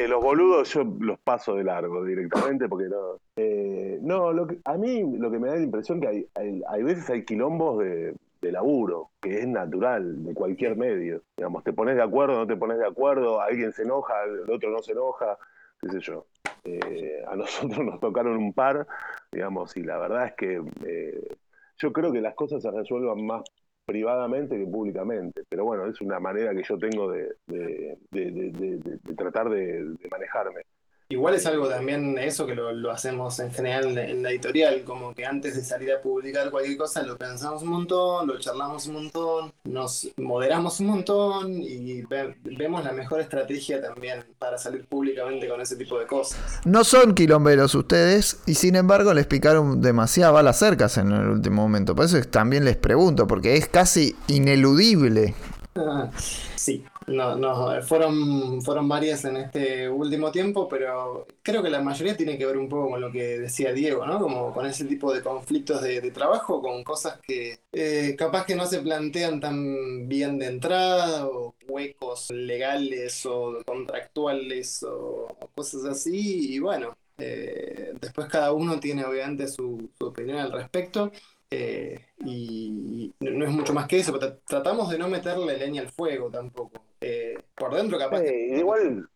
los 0.09 0.23
boludos 0.23 0.73
yo 0.73 0.83
los 0.99 1.19
paso 1.19 1.55
de 1.55 1.63
largo 1.63 2.03
directamente 2.03 2.67
porque 2.67 2.89
no. 2.89 3.19
Eh, 3.35 3.99
no, 4.01 4.33
lo 4.33 4.47
que, 4.47 4.59
a 4.65 4.77
mí 4.77 5.17
lo 5.17 5.31
que 5.31 5.39
me 5.39 5.49
da 5.49 5.55
la 5.55 5.63
impresión 5.63 6.01
que 6.01 6.07
hay, 6.07 6.27
hay, 6.67 6.83
veces 6.83 7.09
hay 7.09 7.23
quilombos 7.23 7.79
de, 7.79 8.15
de 8.41 8.51
laburo, 8.51 9.11
que 9.21 9.39
es 9.39 9.47
natural, 9.47 10.23
de 10.23 10.33
cualquier 10.33 10.75
medio. 10.75 11.21
Digamos, 11.35 11.63
te 11.63 11.73
pones 11.73 11.95
de 11.95 12.03
acuerdo, 12.03 12.35
no 12.35 12.47
te 12.47 12.55
pones 12.55 12.79
de 12.79 12.87
acuerdo, 12.87 13.41
alguien 13.41 13.71
se 13.73 13.83
enoja, 13.83 14.13
el 14.23 14.49
otro 14.49 14.69
no 14.69 14.81
se 14.81 14.93
enoja, 14.93 15.37
qué 15.81 15.89
sé 15.89 15.99
yo. 15.99 16.25
Eh, 16.63 17.23
a 17.27 17.35
nosotros 17.35 17.79
nos 17.85 17.99
tocaron 17.99 18.37
un 18.37 18.53
par, 18.53 18.87
digamos, 19.31 19.75
y 19.77 19.83
la 19.83 19.97
verdad 19.97 20.25
es 20.27 20.33
que 20.33 20.61
eh, 20.85 21.37
yo 21.77 21.93
creo 21.93 22.11
que 22.11 22.21
las 22.21 22.35
cosas 22.35 22.61
se 22.61 22.71
resuelvan 22.71 23.25
más 23.25 23.43
privadamente 23.87 24.57
que 24.57 24.67
públicamente, 24.67 25.43
pero 25.49 25.63
bueno, 25.63 25.87
es 25.87 26.01
una 26.01 26.19
manera 26.19 26.53
que 26.53 26.63
yo 26.63 26.77
tengo 26.77 27.09
de, 27.09 27.35
de 27.47 29.15
tratar 29.15 29.49
de 29.49 29.95
manejarme. 30.11 30.61
Igual 31.09 31.35
es 31.35 31.45
algo 31.45 31.69
también 31.69 32.17
eso 32.17 32.45
que 32.45 32.53
lo, 32.53 32.91
hacemos 32.91 33.39
en 33.39 33.53
general 33.53 33.97
en 33.97 34.23
la 34.23 34.29
editorial, 34.29 34.83
como 34.83 35.15
que 35.15 35.25
antes 35.25 35.55
de 35.55 35.63
salir 35.63 35.89
a 35.93 36.01
publicar 36.01 36.51
cualquier 36.51 36.77
cosa 36.77 37.01
lo 37.03 37.17
pensamos 37.17 37.63
un 37.63 37.69
montón, 37.69 38.27
lo 38.27 38.37
charlamos 38.39 38.87
un 38.87 38.93
montón, 38.95 39.53
nos 39.63 40.09
moderamos 40.17 40.81
un 40.81 40.87
montón 40.87 41.53
y 41.61 42.01
vemos 42.01 42.83
la 42.83 42.91
mejor 42.91 43.21
estrategia 43.21 43.81
también 43.81 44.25
para 44.37 44.57
salir 44.57 44.85
públicamente 44.85 45.47
con 45.47 45.61
ese 45.61 45.77
tipo 45.77 45.97
de 45.97 46.05
cosas. 46.05 46.39
No 46.65 46.83
son 46.83 47.15
quilomberos 47.15 47.73
ustedes 47.73 48.41
y 48.45 48.55
sin 48.55 48.75
embargo 48.75 49.13
les 49.13 49.27
picaron 49.27 49.81
demasiado 49.81 50.33
balas 50.33 50.59
cercas 50.59 50.97
en 50.97 51.13
el 51.13 51.29
último 51.29 51.61
momento, 51.61 51.95
por 51.95 52.03
eso 52.03 52.21
también 52.23 52.65
les 52.65 52.75
pregunto, 52.75 53.27
porque 53.27 53.55
es 53.55 53.69
casi 53.69 54.13
ineludible. 54.27 55.35
sí, 56.57 56.83
no, 57.07 57.35
no, 57.37 57.81
fueron, 57.83 58.61
fueron 58.61 58.89
varias 58.89 59.23
en 59.23 59.37
este 59.37 59.89
último 59.89 60.29
tiempo, 60.29 60.67
pero 60.67 61.25
creo 61.41 61.63
que 61.63 61.69
la 61.69 61.81
mayoría 61.81 62.17
tiene 62.17 62.37
que 62.37 62.45
ver 62.45 62.57
un 62.57 62.67
poco 62.67 62.89
con 62.91 63.01
lo 63.01 63.11
que 63.11 63.39
decía 63.39 63.71
Diego, 63.71 64.05
¿no? 64.05 64.19
Como 64.19 64.53
con 64.53 64.65
ese 64.65 64.83
tipo 64.85 65.13
de 65.13 65.21
conflictos 65.23 65.81
de, 65.81 66.11
trabajo, 66.11 66.61
con 66.61 66.83
cosas 66.83 67.19
que 67.21 67.59
eh, 67.71 68.15
capaz 68.17 68.45
que 68.45 68.55
no 68.55 68.65
se 68.65 68.81
plantean 68.81 69.39
tan 69.39 70.07
bien 70.09 70.37
de 70.37 70.47
entrada, 70.47 71.27
o 71.27 71.55
huecos 71.67 72.29
legales 72.31 73.25
o 73.25 73.63
contractuales 73.65 74.83
o 74.83 75.27
cosas 75.55 75.85
así, 75.85 76.55
y 76.55 76.59
bueno, 76.59 76.97
eh, 77.17 77.93
después 78.01 78.27
cada 78.27 78.51
uno 78.51 78.79
tiene 78.79 79.05
obviamente 79.05 79.47
su, 79.47 79.89
su 79.97 80.07
opinión 80.07 80.39
al 80.39 80.51
respecto. 80.51 81.11
Eh, 81.49 82.07
y 82.25 83.13
no 83.21 83.45
es 83.45 83.51
mucho 83.51 83.73
más 83.73 83.87
que 83.87 83.99
eso, 83.99 84.11
pero 84.19 84.37
tratamos 84.39 84.89
de 84.89 84.97
no 84.97 85.07
meterle 85.07 85.57
leña 85.57 85.81
al 85.81 85.89
fuego 85.89 86.29
tampoco. 86.29 86.86
Eh, 87.01 87.37
por 87.55 87.75
dentro 87.75 87.97
capaz. 87.97 88.23
Igual, 88.23 89.07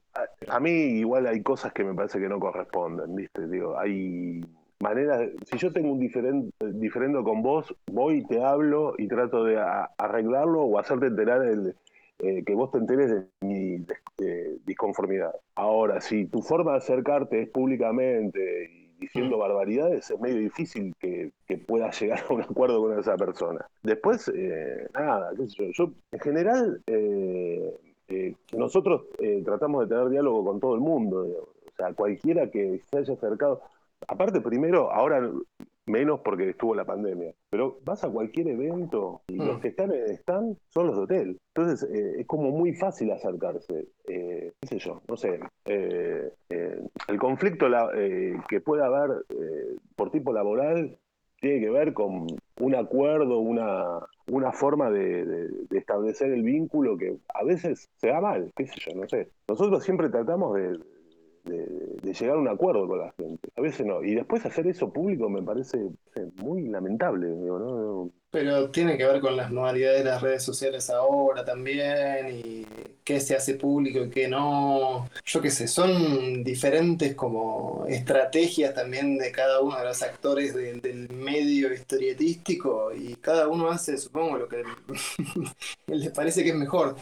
a, 0.47 0.59
mí 0.59 0.69
igual 0.69 1.27
hay 1.27 1.41
cosas 1.41 1.73
que 1.73 1.83
me 1.83 1.93
parece 1.93 2.19
que 2.19 2.29
no 2.29 2.39
corresponden, 2.39 3.15
¿viste? 3.15 3.47
Digo, 3.47 3.77
hay 3.77 4.41
maneras, 4.79 5.29
si 5.49 5.57
yo 5.57 5.71
tengo 5.71 5.91
un 5.91 5.99
diferente, 5.99 6.51
diferendo 6.73 7.23
con 7.23 7.41
vos, 7.41 7.73
voy, 7.91 8.25
te 8.25 8.43
hablo 8.43 8.95
y 8.97 9.07
trato 9.07 9.43
de 9.43 9.59
arreglarlo 9.97 10.63
o 10.63 10.79
hacerte 10.79 11.07
enterar 11.07 11.45
el, 11.45 11.75
eh, 12.19 12.43
que 12.45 12.53
vos 12.53 12.71
te 12.71 12.77
enteres 12.77 13.09
de 13.09 13.25
mi 13.41 13.85
disconformidad. 14.65 15.33
Ahora, 15.55 16.01
si 16.01 16.25
tu 16.25 16.41
forma 16.41 16.73
de 16.73 16.77
acercarte 16.77 17.41
es 17.41 17.49
públicamente 17.49 18.80
diciendo 19.01 19.39
barbaridades, 19.39 20.09
es 20.09 20.19
medio 20.19 20.37
difícil 20.37 20.95
que, 20.99 21.31
que 21.47 21.57
puedas 21.57 21.99
llegar 21.99 22.23
a 22.29 22.33
un 22.33 22.41
acuerdo 22.41 22.81
con 22.81 22.97
esa 22.97 23.17
persona. 23.17 23.65
Después, 23.81 24.31
eh, 24.33 24.87
nada, 24.93 25.31
qué 25.35 25.49
sé 25.49 25.55
yo, 25.57 25.65
yo 25.73 25.93
en 26.11 26.19
general, 26.19 26.81
eh, 26.85 27.75
eh, 28.07 28.35
nosotros 28.55 29.07
tratamos 29.43 29.81
de 29.81 29.95
tener 29.95 30.09
diálogo 30.09 30.45
con 30.45 30.59
todo 30.59 30.75
el 30.75 30.81
mundo, 30.81 31.17
o 31.19 31.75
sea, 31.75 31.93
cualquiera 31.93 32.49
que 32.51 32.81
se 32.89 32.97
haya 32.99 33.13
acercado, 33.13 33.61
aparte 34.07 34.39
primero, 34.39 34.91
ahora 34.91 35.29
menos 35.91 36.21
porque 36.21 36.49
estuvo 36.49 36.73
la 36.73 36.85
pandemia. 36.85 37.33
Pero 37.49 37.79
vas 37.83 38.03
a 38.03 38.09
cualquier 38.09 38.47
evento 38.47 39.21
y 39.27 39.35
los 39.35 39.57
mm. 39.57 39.61
que 39.61 39.67
están 39.67 39.91
en 39.91 40.05
stand 40.15 40.57
son 40.69 40.87
los 40.87 40.95
de 40.95 41.01
hotel. 41.03 41.39
Entonces 41.53 41.89
eh, 41.91 42.21
es 42.21 42.27
como 42.27 42.49
muy 42.51 42.73
fácil 42.73 43.11
acercarse. 43.11 43.87
Eh, 44.07 44.53
¿Qué 44.61 44.67
sé 44.67 44.79
yo? 44.79 45.01
No 45.07 45.17
sé. 45.17 45.39
Eh, 45.65 46.31
el 46.49 47.19
conflicto 47.19 47.67
que 48.47 48.61
pueda 48.61 48.85
haber 48.85 49.25
por 49.95 50.11
tipo 50.11 50.33
laboral 50.33 50.97
tiene 51.41 51.59
que 51.59 51.69
ver 51.71 51.93
con 51.93 52.27
un 52.59 52.75
acuerdo, 52.75 53.39
una, 53.39 53.99
una 54.27 54.51
forma 54.51 54.91
de, 54.91 55.49
establecer 55.71 56.31
el 56.31 56.43
vínculo 56.43 56.97
que 56.97 57.17
a 57.33 57.43
veces 57.43 57.89
se 57.97 58.07
da 58.09 58.21
mal, 58.21 58.51
qué 58.55 58.67
sé 58.67 58.75
yo, 58.79 58.95
no 58.95 59.09
sé. 59.09 59.29
Nosotros 59.49 59.83
siempre 59.83 60.09
tratamos 60.09 60.55
de, 60.55 60.77
de, 61.43 62.13
llegar 62.13 62.35
a 62.35 62.39
un 62.39 62.47
acuerdo 62.47 62.87
con 62.87 62.99
la 62.99 63.13
gente. 63.13 63.49
A 63.55 63.61
veces 63.61 63.85
no. 63.85 64.03
Y 64.03 64.15
después 64.15 64.45
hacer 64.45 64.67
eso 64.67 64.91
público 64.91 65.29
me 65.29 65.41
parece 65.41 65.77
muy 66.37 66.67
lamentable. 66.67 67.27
Pero 68.29 68.69
tiene 68.69 68.97
que 68.97 69.05
ver 69.05 69.19
con 69.21 69.35
las 69.35 69.51
modalidades 69.51 70.03
de 70.03 70.09
las 70.09 70.21
redes 70.21 70.43
sociales 70.43 70.89
ahora 70.89 71.43
también 71.43 72.41
y 72.43 72.65
qué 73.03 73.19
se 73.19 73.35
hace 73.35 73.55
público 73.55 73.99
y 74.05 74.09
qué 74.09 74.27
no. 74.27 75.09
Yo 75.25 75.41
qué 75.41 75.49
sé, 75.49 75.67
son 75.67 76.43
diferentes 76.43 77.15
como 77.15 77.85
estrategias 77.87 78.73
también 78.73 79.17
de 79.17 79.31
cada 79.31 79.61
uno 79.61 79.77
de 79.77 79.85
los 79.85 80.01
actores 80.01 80.53
del 80.53 81.09
medio 81.09 81.73
historietístico 81.73 82.93
y 82.93 83.15
cada 83.15 83.47
uno 83.47 83.69
hace, 83.69 83.97
supongo, 83.97 84.37
lo 84.37 84.47
que 84.47 84.63
les 85.87 86.11
parece 86.11 86.43
que 86.43 86.49
es 86.49 86.55
mejor. 86.55 86.95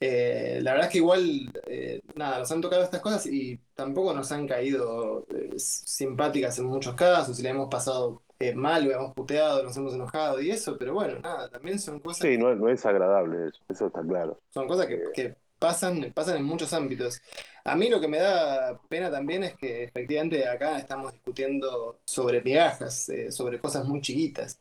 Eh, 0.00 0.60
la 0.62 0.72
verdad 0.72 0.86
es 0.86 0.92
que 0.92 0.98
igual, 0.98 1.52
eh, 1.66 2.00
nada, 2.14 2.38
nos 2.38 2.52
han 2.52 2.60
tocado 2.60 2.82
estas 2.84 3.00
cosas 3.00 3.26
y 3.26 3.58
tampoco 3.74 4.14
nos 4.14 4.30
han 4.30 4.46
caído 4.46 5.26
eh, 5.34 5.58
simpáticas 5.58 6.58
en 6.58 6.66
muchos 6.66 6.94
casos, 6.94 7.38
y 7.38 7.42
le 7.42 7.48
hemos 7.50 7.68
pasado 7.68 8.22
mal, 8.54 8.84
lo 8.84 8.92
hemos 8.92 9.14
puteado, 9.14 9.64
nos 9.64 9.76
hemos 9.76 9.94
enojado 9.94 10.40
y 10.40 10.52
eso, 10.52 10.78
pero 10.78 10.94
bueno, 10.94 11.18
nada, 11.18 11.48
también 11.48 11.80
son 11.80 11.98
cosas... 11.98 12.18
Sí, 12.18 12.38
no, 12.38 12.54
no 12.54 12.68
es 12.68 12.86
agradable 12.86 13.48
eso, 13.48 13.58
eso 13.68 13.86
está 13.88 14.00
claro. 14.02 14.38
Son 14.50 14.68
cosas 14.68 14.86
que, 14.86 15.34
pasan, 15.58 16.12
pasan 16.14 16.36
en 16.36 16.44
muchos 16.44 16.72
ámbitos. 16.72 17.20
A 17.64 17.74
mí 17.74 17.88
lo 17.88 18.00
que 18.00 18.06
me 18.06 18.20
da 18.20 18.80
pena 18.88 19.10
también 19.10 19.42
es 19.42 19.56
que 19.56 19.82
efectivamente 19.82 20.46
acá 20.46 20.78
estamos 20.78 21.12
discutiendo 21.12 21.98
sobre 22.04 22.40
migajas, 22.40 23.10
sobre 23.30 23.58
cosas 23.58 23.84
muy 23.84 24.00
chiquitas. 24.00 24.60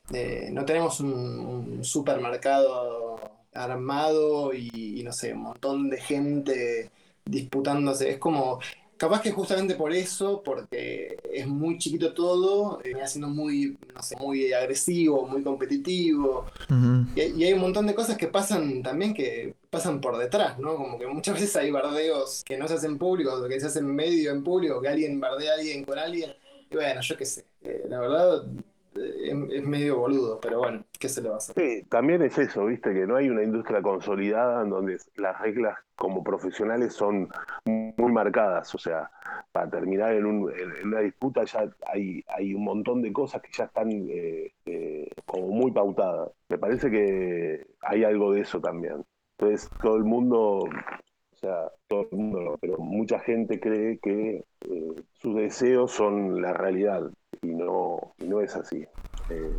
no 0.49 0.65
tenemos 0.65 0.99
un 0.99 1.83
supermercado 1.83 3.37
armado 3.57 4.53
y, 4.53 5.01
no 5.03 5.11
sé, 5.13 5.33
un 5.33 5.41
montón 5.43 5.89
de 5.89 5.99
gente 6.01 6.91
disputándose. 7.25 8.09
Es 8.11 8.17
como, 8.19 8.59
capaz 8.97 9.21
que 9.21 9.31
justamente 9.31 9.75
por 9.75 9.93
eso, 9.93 10.41
porque 10.43 11.17
es 11.33 11.47
muy 11.47 11.77
chiquito 11.77 12.13
todo, 12.13 12.79
eh, 12.83 12.89
viene 12.93 13.07
siendo 13.07 13.29
muy, 13.29 13.77
no 13.93 14.01
sé, 14.03 14.15
muy 14.17 14.53
agresivo, 14.53 15.27
muy 15.27 15.43
competitivo. 15.43 16.45
Y, 17.15 17.21
hay- 17.21 17.33
y 17.37 17.43
hay 17.45 17.53
un 17.53 17.61
montón 17.61 17.87
de 17.87 17.95
cosas 17.95 18.17
que 18.17 18.27
pasan 18.27 18.83
también 18.83 19.13
que 19.13 19.55
pasan 19.69 19.99
por 20.01 20.17
detrás, 20.17 20.59
¿no? 20.59 20.75
Como 20.75 20.99
que 20.99 21.07
muchas 21.07 21.35
veces 21.35 21.55
hay 21.55 21.71
bardeos 21.71 22.43
que 22.45 22.57
no 22.57 22.67
se 22.67 22.75
hacen 22.75 22.97
públicos, 22.97 23.47
que 23.47 23.59
se 23.59 23.67
hacen 23.67 23.85
medio 23.87 24.31
en 24.31 24.43
público, 24.43 24.81
que 24.81 24.87
alguien 24.89 25.19
bardea 25.19 25.53
a 25.53 25.55
alguien 25.55 25.83
con 25.83 25.97
alguien. 25.99 26.33
Y 26.69 26.75
bueno, 26.75 27.01
yo 27.01 27.17
qué 27.17 27.25
sé. 27.25 27.45
eh, 27.63 27.85
la 27.89 27.99
verdad 27.99 28.45
eh, 28.45 28.61
es, 29.51 29.63
medio 29.65 29.99
boludo, 29.99 30.39
pero 30.41 30.59
bueno, 30.59 30.83
¿qué 30.99 31.09
se 31.09 31.21
le 31.21 31.29
va 31.29 31.35
a 31.35 31.37
hacer? 31.37 31.55
También 31.89 32.21
es 32.21 32.37
eso, 32.37 32.65
viste, 32.65 32.93
que 32.93 33.05
no 33.07 33.15
hay 33.15 33.29
una 33.29 33.43
industria 33.43 33.81
consolidada 33.81 34.63
en 34.63 34.69
donde 34.69 34.97
las 35.15 35.39
reglas 35.41 35.77
como 35.95 36.23
profesionales 36.23 36.93
son 36.93 37.29
muy 37.65 38.11
marcadas. 38.11 38.73
O 38.75 38.77
sea, 38.77 39.09
para 39.51 39.69
terminar 39.69 40.13
en, 40.13 40.25
un- 40.25 40.51
en- 40.51 40.87
una 40.87 40.99
disputa 41.01 41.43
ya 41.45 41.69
hay, 41.87 42.23
hay 42.27 42.53
un 42.53 42.63
montón 42.63 43.01
de 43.01 43.11
cosas 43.13 43.41
que 43.41 43.49
ya 43.51 43.65
están 43.65 43.89
eh, 43.91 44.51
eh, 44.65 45.09
como 45.25 45.47
muy 45.47 45.71
pautadas. 45.71 46.29
Me 46.49 46.57
parece 46.57 46.89
que 46.91 47.65
hay 47.81 48.03
algo 48.03 48.33
de 48.33 48.41
eso 48.41 48.59
también. 48.61 49.03
Entonces, 49.39 49.69
todo 49.81 49.97
el 49.97 50.03
mundo, 50.03 50.59
o 50.59 51.35
sea, 51.35 51.71
todo 51.87 52.07
el 52.11 52.17
mundo, 52.17 52.57
pero 52.59 52.77
mucha 52.79 53.19
gente 53.19 53.59
cree 53.59 53.99
que 53.99 54.43
eh, 54.61 54.95
sus 55.13 55.35
deseos 55.35 55.91
son 55.91 56.41
la 56.41 56.53
realidad 56.53 57.09
y 57.41 57.47
no, 57.47 58.13
no 58.19 58.41
es 58.41 58.55
así. 58.55 58.87
Eh, 59.29 59.51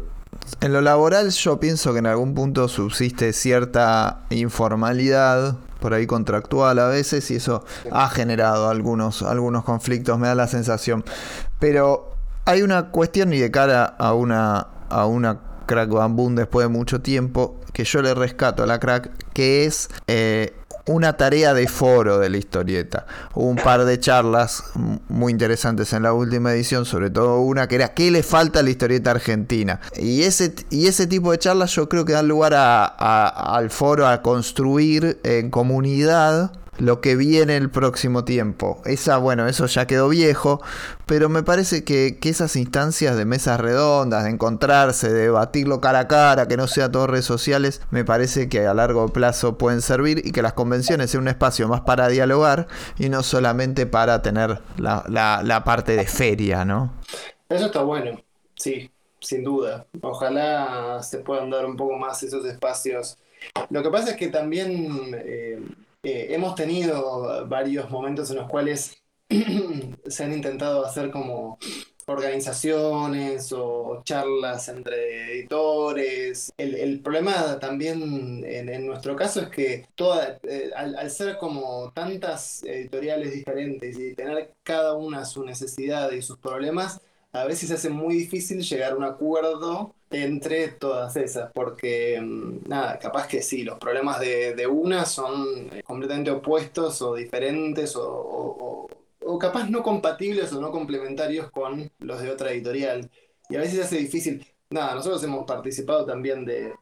En 0.60 0.72
lo 0.72 0.80
laboral 0.80 1.30
yo 1.30 1.60
pienso 1.60 1.92
que 1.92 1.98
en 1.98 2.06
algún 2.06 2.34
punto 2.34 2.68
subsiste 2.68 3.32
cierta 3.32 4.20
informalidad, 4.30 5.56
por 5.80 5.94
ahí 5.94 6.06
contractual 6.06 6.78
a 6.78 6.88
veces, 6.88 7.30
y 7.30 7.36
eso 7.36 7.64
ha 7.92 8.08
generado 8.08 8.68
algunos, 8.68 9.22
algunos 9.22 9.64
conflictos, 9.64 10.18
me 10.18 10.26
da 10.28 10.34
la 10.34 10.46
sensación. 10.48 11.04
Pero 11.58 12.10
hay 12.44 12.62
una 12.62 12.90
cuestión 12.90 13.32
y 13.32 13.38
de 13.38 13.50
cara 13.50 13.84
a 13.84 14.14
una, 14.14 14.68
a 14.88 15.06
una 15.06 15.40
crack 15.66 15.90
bamboo 15.90 16.30
después 16.30 16.64
de 16.64 16.68
mucho 16.68 17.00
tiempo, 17.00 17.60
que 17.72 17.84
yo 17.84 18.02
le 18.02 18.14
rescato 18.14 18.62
a 18.62 18.66
la 18.66 18.78
crack, 18.80 19.10
que 19.32 19.64
es... 19.66 19.88
eh, 20.06 20.54
una 20.88 21.16
tarea 21.16 21.54
de 21.54 21.68
foro 21.68 22.18
de 22.18 22.28
la 22.30 22.36
historieta. 22.38 23.06
Hubo 23.34 23.46
un 23.48 23.56
par 23.56 23.84
de 23.84 24.00
charlas 24.00 24.64
muy 25.08 25.32
interesantes 25.32 25.92
en 25.92 26.02
la 26.02 26.12
última 26.12 26.52
edición, 26.52 26.84
sobre 26.84 27.10
todo 27.10 27.40
una 27.40 27.68
que 27.68 27.76
era 27.76 27.94
¿qué 27.94 28.10
le 28.10 28.22
falta 28.22 28.60
a 28.60 28.62
la 28.62 28.70
historieta 28.70 29.10
argentina? 29.12 29.80
Y 29.96 30.22
ese, 30.22 30.54
y 30.70 30.86
ese 30.86 31.06
tipo 31.06 31.30
de 31.32 31.38
charlas 31.38 31.70
yo 31.72 31.88
creo 31.88 32.04
que 32.04 32.12
dan 32.14 32.26
lugar 32.28 32.54
a- 32.54 32.84
al 33.56 33.70
foro 33.70 34.06
a 34.06 34.22
construir 34.22 35.20
en 35.24 35.50
comunidad 35.50 36.52
lo 36.78 37.00
que 37.00 37.16
viene 37.16 37.56
el 37.56 37.70
próximo 37.70 38.24
tiempo. 38.24 38.80
Esa, 38.84 39.18
bueno, 39.18 39.46
eso 39.48 39.66
ya 39.66 39.86
quedó 39.86 40.08
viejo, 40.08 40.60
pero 41.06 41.28
me 41.28 41.42
parece 41.42 41.84
que, 41.84 42.18
que 42.20 42.28
esas 42.28 42.56
instancias 42.56 43.16
de 43.16 43.24
mesas 43.24 43.60
redondas, 43.60 44.24
de 44.24 44.30
encontrarse, 44.30 45.08
de 45.12 45.22
debatirlo 45.22 45.80
cara 45.80 46.00
a 46.00 46.08
cara, 46.08 46.48
que 46.48 46.56
no 46.56 46.66
sea 46.66 46.90
todo 46.90 47.06
redes 47.06 47.24
sociales, 47.24 47.80
me 47.90 48.04
parece 48.04 48.48
que 48.48 48.66
a 48.66 48.74
largo 48.74 49.08
plazo 49.08 49.58
pueden 49.58 49.80
servir 49.82 50.22
y 50.24 50.32
que 50.32 50.42
las 50.42 50.52
convenciones 50.52 51.10
sean 51.10 51.22
un 51.22 51.28
espacio 51.28 51.68
más 51.68 51.82
para 51.82 52.08
dialogar 52.08 52.68
y 52.98 53.08
no 53.08 53.22
solamente 53.22 53.86
para 53.86 54.22
tener 54.22 54.60
la, 54.78 55.04
la- 55.08 55.64
parte 55.64 55.96
de 55.96 56.06
feria, 56.06 56.64
¿no? 56.64 56.92
Eso 57.48 57.66
está 57.66 57.82
bueno, 57.82 58.20
sí, 58.54 58.90
sin 59.20 59.42
duda. 59.44 59.86
Ojalá 60.02 61.02
se 61.02 61.18
puedan 61.20 61.50
dar 61.50 61.66
un 61.66 61.76
poco 61.76 61.96
más 61.96 62.22
esos 62.22 62.44
espacios. 62.44 63.18
Lo 63.70 63.82
que 63.82 63.90
pasa 63.90 64.10
es 64.10 64.16
que 64.16 64.28
también 64.28 65.12
eh, 65.14 65.60
eh, 66.02 66.28
hemos 66.30 66.54
tenido 66.54 67.46
varios 67.48 67.90
momentos 67.90 68.30
en 68.30 68.36
los 68.36 68.48
cuales 68.48 69.02
se 70.06 70.24
han 70.24 70.32
intentado 70.32 70.84
hacer 70.84 71.10
como 71.10 71.58
organizaciones 72.08 73.52
o 73.52 74.02
charlas 74.04 74.68
entre 74.68 75.32
editores. 75.32 76.52
El, 76.56 76.74
el 76.74 77.00
problema 77.00 77.58
también 77.58 78.42
en, 78.46 78.86
nuestro 78.86 79.14
caso 79.14 79.42
es 79.42 79.48
que 79.48 79.86
toda, 79.94 80.38
eh, 80.42 80.70
al, 80.74 80.96
al 80.96 81.10
ser 81.10 81.36
como 81.36 81.92
tantas 81.92 82.62
editoriales 82.64 83.32
diferentes 83.32 83.98
y 83.98 84.14
tener 84.14 84.54
cada 84.62 84.94
una 84.94 85.24
su 85.24 85.44
necesidad 85.44 86.10
y 86.12 86.22
sus 86.22 86.38
problemas, 86.38 87.00
a 87.32 87.44
veces 87.44 87.68
se 87.68 87.74
hace 87.74 87.90
muy 87.90 88.14
difícil 88.14 88.62
llegar 88.62 88.92
a 88.92 88.96
un 88.96 89.04
acuerdo 89.04 89.94
entre 90.10 90.68
todas 90.68 91.16
esas, 91.16 91.52
porque 91.52 92.20
mm, 92.20 92.68
nada, 92.68 92.98
capaz 92.98 93.26
que 93.28 93.42
sí, 93.42 93.62
los 93.64 93.78
problemas 93.78 94.20
de, 94.20 94.54
de 94.54 94.66
una 94.66 95.04
son 95.04 95.68
eh, 95.72 95.82
completamente 95.84 96.30
opuestos 96.30 97.02
o 97.02 97.14
diferentes 97.14 97.94
o, 97.96 98.88
o- 99.20 99.38
capaz 99.38 99.68
no 99.70 99.82
compatibles 99.82 100.52
o 100.52 100.60
no 100.60 100.70
complementarios 100.72 101.50
con 101.50 101.90
los 101.98 102.20
de 102.22 102.30
otra 102.30 102.50
editorial. 102.52 103.10
Y 103.48 103.56
a 103.56 103.60
veces 103.60 103.76
se 103.76 103.82
hace 103.84 103.96
difícil. 103.98 104.44
Nada, 104.70 104.94
nosotros 104.94 105.22
hemos 105.24 105.44
participado 105.46 106.04
también 106.06 106.44
de, 106.44 106.72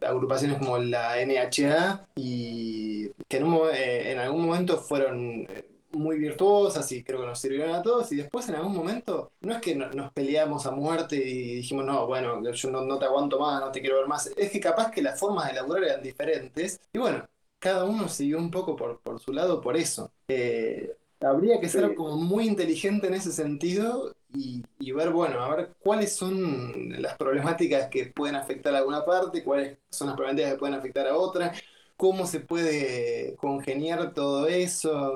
agrupaciones 0.00 0.58
como 0.58 0.78
la 0.78 1.20
NHA 1.20 2.06
y 2.14 3.08
que 3.28 3.38
en, 3.38 3.44
un 3.44 3.68
eh, 3.72 4.12
en 4.12 4.18
algún 4.18 4.46
momento 4.46 4.78
fueron 4.78 5.46
eh, 5.48 5.64
muy 5.92 6.18
virtuosas 6.18 6.90
y 6.92 7.02
creo 7.04 7.20
que 7.20 7.26
nos 7.26 7.38
sirvieron 7.40 7.74
a 7.74 7.82
todos 7.82 8.10
y 8.12 8.16
después 8.16 8.48
en 8.48 8.56
algún 8.56 8.74
momento 8.74 9.32
no 9.40 9.52
es 9.54 9.60
que 9.60 9.74
no- 9.74 9.90
nos 9.90 10.12
peleamos 10.12 10.66
a 10.66 10.70
muerte 10.72 11.16
y 11.16 11.56
dijimos 11.56 11.84
no, 11.84 12.06
bueno, 12.06 12.42
yo 12.50 12.70
no, 12.70 12.82
no 12.82 12.98
te 12.98 13.04
aguanto 13.06 13.38
más, 13.38 13.60
no 13.60 13.70
te 13.72 13.80
quiero 13.80 13.96
ver 13.98 14.08
más, 14.08 14.26
es 14.36 14.50
que 14.50 14.60
capaz 14.60 14.90
que 14.90 15.02
las 15.02 15.18
formas 15.20 15.48
de 15.48 15.54
laburar 15.54 15.84
eran 15.84 16.02
diferentes 16.02 16.80
y 16.92 16.98
bueno, 16.98 17.26
cada 17.58 17.84
uno 17.84 18.08
siguió 18.08 18.38
un 18.38 18.50
poco 18.50 18.76
por, 18.76 19.00
por 19.00 19.20
su 19.20 19.32
lado 19.32 19.60
por 19.60 19.76
eso. 19.76 20.12
Eh, 20.28 20.96
habría 21.20 21.60
que 21.60 21.68
ser 21.68 21.84
Sí. 21.90 21.94
como 21.94 22.16
muy 22.16 22.46
inteligente 22.48 23.06
en 23.06 23.14
ese 23.14 23.30
sentido 23.32 24.14
y, 24.34 24.62
y 24.80 24.92
ver, 24.92 25.10
bueno, 25.10 25.40
a 25.42 25.54
ver 25.54 25.72
cuáles 25.80 26.14
son 26.16 27.00
las 27.00 27.16
problemáticas 27.16 27.88
que 27.88 28.06
pueden 28.06 28.34
afectar 28.36 28.74
a 28.74 28.78
alguna 28.78 29.04
parte, 29.04 29.44
cuáles 29.44 29.78
son 29.90 30.08
las 30.08 30.16
problemáticas 30.16 30.52
que 30.54 30.58
pueden 30.58 30.74
afectar 30.74 31.06
a 31.06 31.16
otra, 31.16 31.52
cómo 31.96 32.26
se 32.26 32.40
puede 32.40 33.36
congeniar 33.36 34.12
todo 34.14 34.48
eso. 34.48 35.14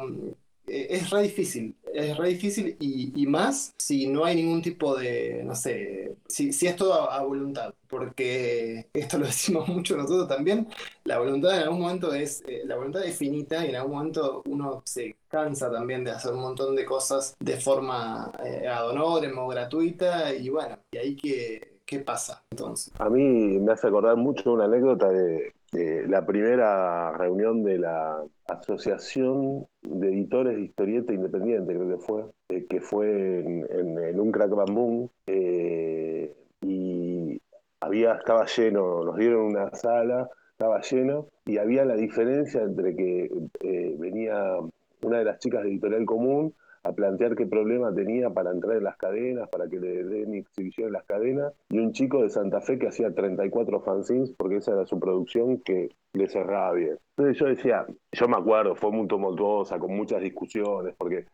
Eh, 0.66 0.86
Es 0.90 1.10
re 1.10 1.22
difícil, 1.22 1.76
es 1.93 2.16
re 2.16 2.28
difícil 2.30 2.76
y, 2.80 3.12
y 3.22 3.26
más 3.26 3.72
si 3.78 4.06
no 4.09 4.24
hay 4.24 4.36
ningún 4.36 4.62
tipo 4.62 4.97
de, 4.97 5.43
no 5.44 5.55
sé, 5.55 6.16
si, 6.28 6.52
si 6.52 6.66
es 6.66 6.76
todo 6.76 7.10
a, 7.10 7.22
voluntad, 7.22 7.72
porque 7.88 8.88
esto 8.93 9.18
lo 9.18 9.26
decimos 9.26 9.68
mucho 9.68 9.97
nosotros 9.97 10.28
también, 10.28 10.68
la 11.05 11.18
voluntad 11.18 11.56
en 11.56 11.62
algún 11.64 11.80
momento 11.80 12.12
es, 12.12 12.43
eh, 12.47 12.62
la 12.64 12.76
voluntad 12.76 13.05
es 13.05 13.16
finita 13.16 13.64
y 13.64 13.70
en 13.70 13.76
algún 13.76 13.97
momento 13.97 14.43
uno 14.47 14.82
se 14.84 15.16
cansa 15.28 15.70
también 15.70 16.05
de 16.05 16.10
hacer 16.10 16.32
un 16.32 16.40
montón 16.40 16.74
de 16.76 16.84
cosas 16.84 17.36
de 17.40 17.56
forma 17.59 18.32
eh, 18.44 18.66
ad 18.68 18.88
honorem 18.88 19.36
gratuita 19.48 20.34
y 20.34 20.48
bueno, 20.48 20.78
y 20.90 20.98
ahí 20.98 21.16
qué, 21.16 21.78
qué 21.84 22.01
pasa 22.01 22.44
entonces. 22.51 22.93
A 22.98 23.09
mí 23.09 23.22
me 23.59 23.72
hace 23.72 23.86
acordar 23.86 24.16
mucho 24.16 24.52
una 24.52 24.64
anécdota 24.64 25.09
de, 25.09 25.55
de 25.76 26.08
la 26.08 26.24
primera 26.24 27.12
reunión 27.12 27.62
de 27.62 27.78
la 27.78 28.24
Asociación 28.48 29.66
de 29.82 30.08
Editores 30.08 30.56
de 30.56 30.62
Historieta 30.62 31.12
Independiente, 31.12 31.74
creo 31.74 31.88
que 31.88 31.98
fue, 31.98 32.24
eh, 32.48 32.66
que 32.66 32.80
fue 32.80 33.40
en 33.40 34.20
un 34.20 34.32
crack 34.32 34.50
bambú, 34.50 35.10
eh, 35.26 36.34
y 36.62 37.40
había, 37.80 38.14
estaba 38.14 38.46
lleno, 38.46 39.04
nos 39.04 39.16
dieron 39.16 39.44
una 39.44 39.70
sala, 39.74 40.30
estaba 40.52 40.80
lleno, 40.80 41.28
y 41.44 41.58
había 41.58 41.84
la 41.84 41.96
diferencia 41.96 42.62
entre 42.62 42.96
que 42.96 43.30
eh, 43.60 43.96
venía 43.98 44.56
una 45.02 45.18
de 45.18 45.24
las 45.24 45.38
chicas 45.40 45.62
de 45.62 45.68
Editorial 45.68 46.06
Común 46.06 46.54
a 46.86 46.92
plantear 46.92 47.34
qué 47.34 47.46
problema 47.46 47.92
tenía 47.92 48.30
para 48.30 48.50
entrar 48.50 48.76
en 48.76 48.84
las 48.84 48.96
cadenas, 48.96 49.48
para 49.48 49.68
que 49.68 49.78
le 49.78 50.04
den 50.04 50.34
exhibición 50.34 50.88
en 50.88 50.92
las 50.92 51.04
cadenas, 51.04 51.52
y 51.68 51.78
un 51.78 51.92
chico 51.92 52.22
de 52.22 52.30
Santa 52.30 52.60
Fe 52.60 52.78
que 52.78 52.88
hacía 52.88 53.12
34 53.12 53.80
fanzines, 53.80 54.32
porque 54.32 54.56
esa 54.56 54.72
era 54.72 54.86
su 54.86 54.98
producción, 55.00 55.58
que 55.58 55.88
le 56.12 56.28
cerraba 56.28 56.72
bien. 56.72 56.98
Entonces 57.16 57.38
yo 57.38 57.46
decía, 57.46 57.86
yo 58.12 58.28
me 58.28 58.36
acuerdo, 58.36 58.74
fue 58.76 58.90
muy 58.92 59.06
tumultuosa, 59.06 59.78
con 59.78 59.96
muchas 59.96 60.22
discusiones, 60.22 60.94
porque 60.96 61.26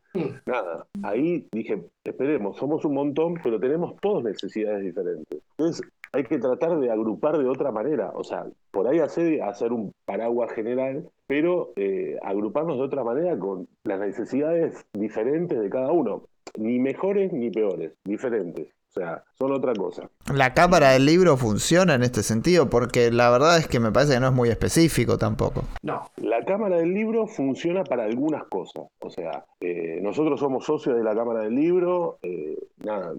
nada, 0.47 0.87
ahí 1.03 1.47
dije, 1.53 1.83
esperemos, 2.05 2.57
somos 2.57 2.85
un 2.85 2.95
montón, 2.95 3.35
pero 3.43 3.61
tenemos 3.61 3.97
todas 4.01 4.25
necesidades 4.25 4.83
diferentes. 4.83 5.41
Entonces 5.51 5.87
hay 6.13 6.25
que 6.25 6.39
tratar 6.39 6.79
de 6.79 6.91
agrupar 6.91 7.39
de 7.39 7.49
otra 7.49 7.73
manera, 7.73 8.13
o 8.15 8.23
sea, 8.23 8.47
por 8.71 8.87
ahí 8.87 8.99
hacer, 8.99 9.43
hacer 9.43 9.73
un 9.73 9.93
paraguas 10.05 10.53
general, 10.53 11.09
pero 11.27 11.73
eh, 11.77 12.19
agruparnos 12.23 12.77
de 12.77 12.85
otra 12.85 13.03
manera 13.03 13.39
con 13.39 13.67
las 13.85 14.01
necesidades 14.01 14.85
diferentes 14.93 15.59
de 15.59 15.71
cada 15.71 15.91
uno, 15.91 16.25
ni 16.59 16.79
mejores 16.79 17.33
ni 17.33 17.51
peores, 17.51 17.93
diferentes. 18.05 18.69
O 18.95 19.01
sea, 19.01 19.25
son 19.39 19.53
otra 19.53 19.73
cosa. 19.73 20.11
La 20.35 20.53
cámara 20.53 20.91
del 20.91 21.07
libro 21.07 21.39
funciona 21.39 21.95
en 21.95 22.03
este 22.03 22.23
sentido 22.23 22.69
porque 22.69 23.11
la 23.11 23.31
verdad 23.31 23.57
es 23.57 23.67
que 23.67 23.81
me 23.81 23.91
parece 23.91 24.13
que 24.13 24.21
no 24.21 24.27
es 24.27 24.35
muy 24.35 24.51
específico 24.51 25.17
tampoco. 25.17 25.65
No, 25.83 26.11
La 26.17 26.45
Cámara 26.45 26.77
del 26.77 26.93
Libro 26.93 27.27
funciona 27.27 27.85
para 27.85 28.05
algunas 28.05 28.45
cosas. 28.45 28.85
O 29.01 29.09
sea, 29.09 29.47
eh, 29.61 29.99
nosotros 30.03 30.39
somos 30.39 30.67
socios 30.67 30.95
de 30.95 31.05
la 31.05 31.15
Cámara 31.15 31.41
del 31.41 31.55
Libro. 31.55 32.19
eh, 32.21 32.59
nada, 32.85 33.15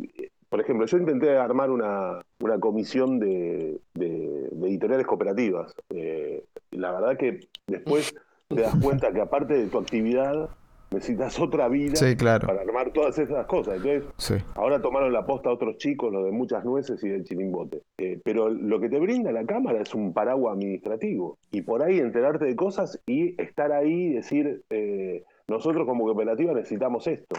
por 0.53 0.61
ejemplo, 0.61 0.85
yo 0.85 0.97
intenté 0.99 1.35
armar 1.35 1.71
una, 1.71 2.21
una 2.39 2.59
comisión 2.59 3.17
de, 3.19 3.79
de- 3.95 4.49
de 4.51 4.67
editoriales 4.69 5.07
cooperativas. 5.07 5.73
Eh, 5.89 6.43
la 6.69 6.91
verdad 6.91 7.17
que 7.17 7.39
después 7.65 8.13
te 8.49 8.61
das 8.61 8.75
cuenta 8.79 9.11
que 9.11 9.19
aparte 9.19 9.55
de 9.55 9.65
tu 9.65 9.79
actividad, 9.79 10.51
necesitas 10.91 11.39
otra 11.39 11.69
vida 11.69 11.95
Sí, 11.95 12.15
claro. 12.15 12.45
para 12.45 12.61
armar 12.61 12.93
todas 12.93 13.17
esas 13.17 13.47
cosas. 13.47 13.77
Entonces, 13.77 14.03
Sí. 14.17 14.35
ahora 14.53 14.79
tomaron 14.79 15.11
la 15.11 15.25
posta 15.25 15.49
otros 15.49 15.77
chicos, 15.77 16.13
lo 16.13 16.23
de 16.23 16.31
muchas 16.31 16.63
nueces 16.63 17.03
y 17.03 17.09
del 17.09 17.23
chirimbote. 17.23 17.81
Eh, 17.97 18.21
pero 18.23 18.49
lo 18.49 18.79
que 18.79 18.89
te 18.89 18.99
brinda 18.99 19.31
la 19.31 19.45
cámara 19.47 19.81
es 19.81 19.95
un 19.95 20.13
paraguas 20.13 20.53
administrativo. 20.53 21.39
Y 21.51 21.63
por 21.63 21.81
ahí 21.81 21.97
enterarte 21.97 22.45
de 22.45 22.55
cosas 22.55 22.99
y 23.07 23.41
estar 23.41 23.71
ahí 23.71 23.91
y 24.09 24.13
decir, 24.13 24.61
eh, 24.69 25.23
nosotros 25.47 25.87
como 25.87 26.03
cooperativa 26.03 26.53
necesitamos 26.53 27.07
esto. 27.07 27.35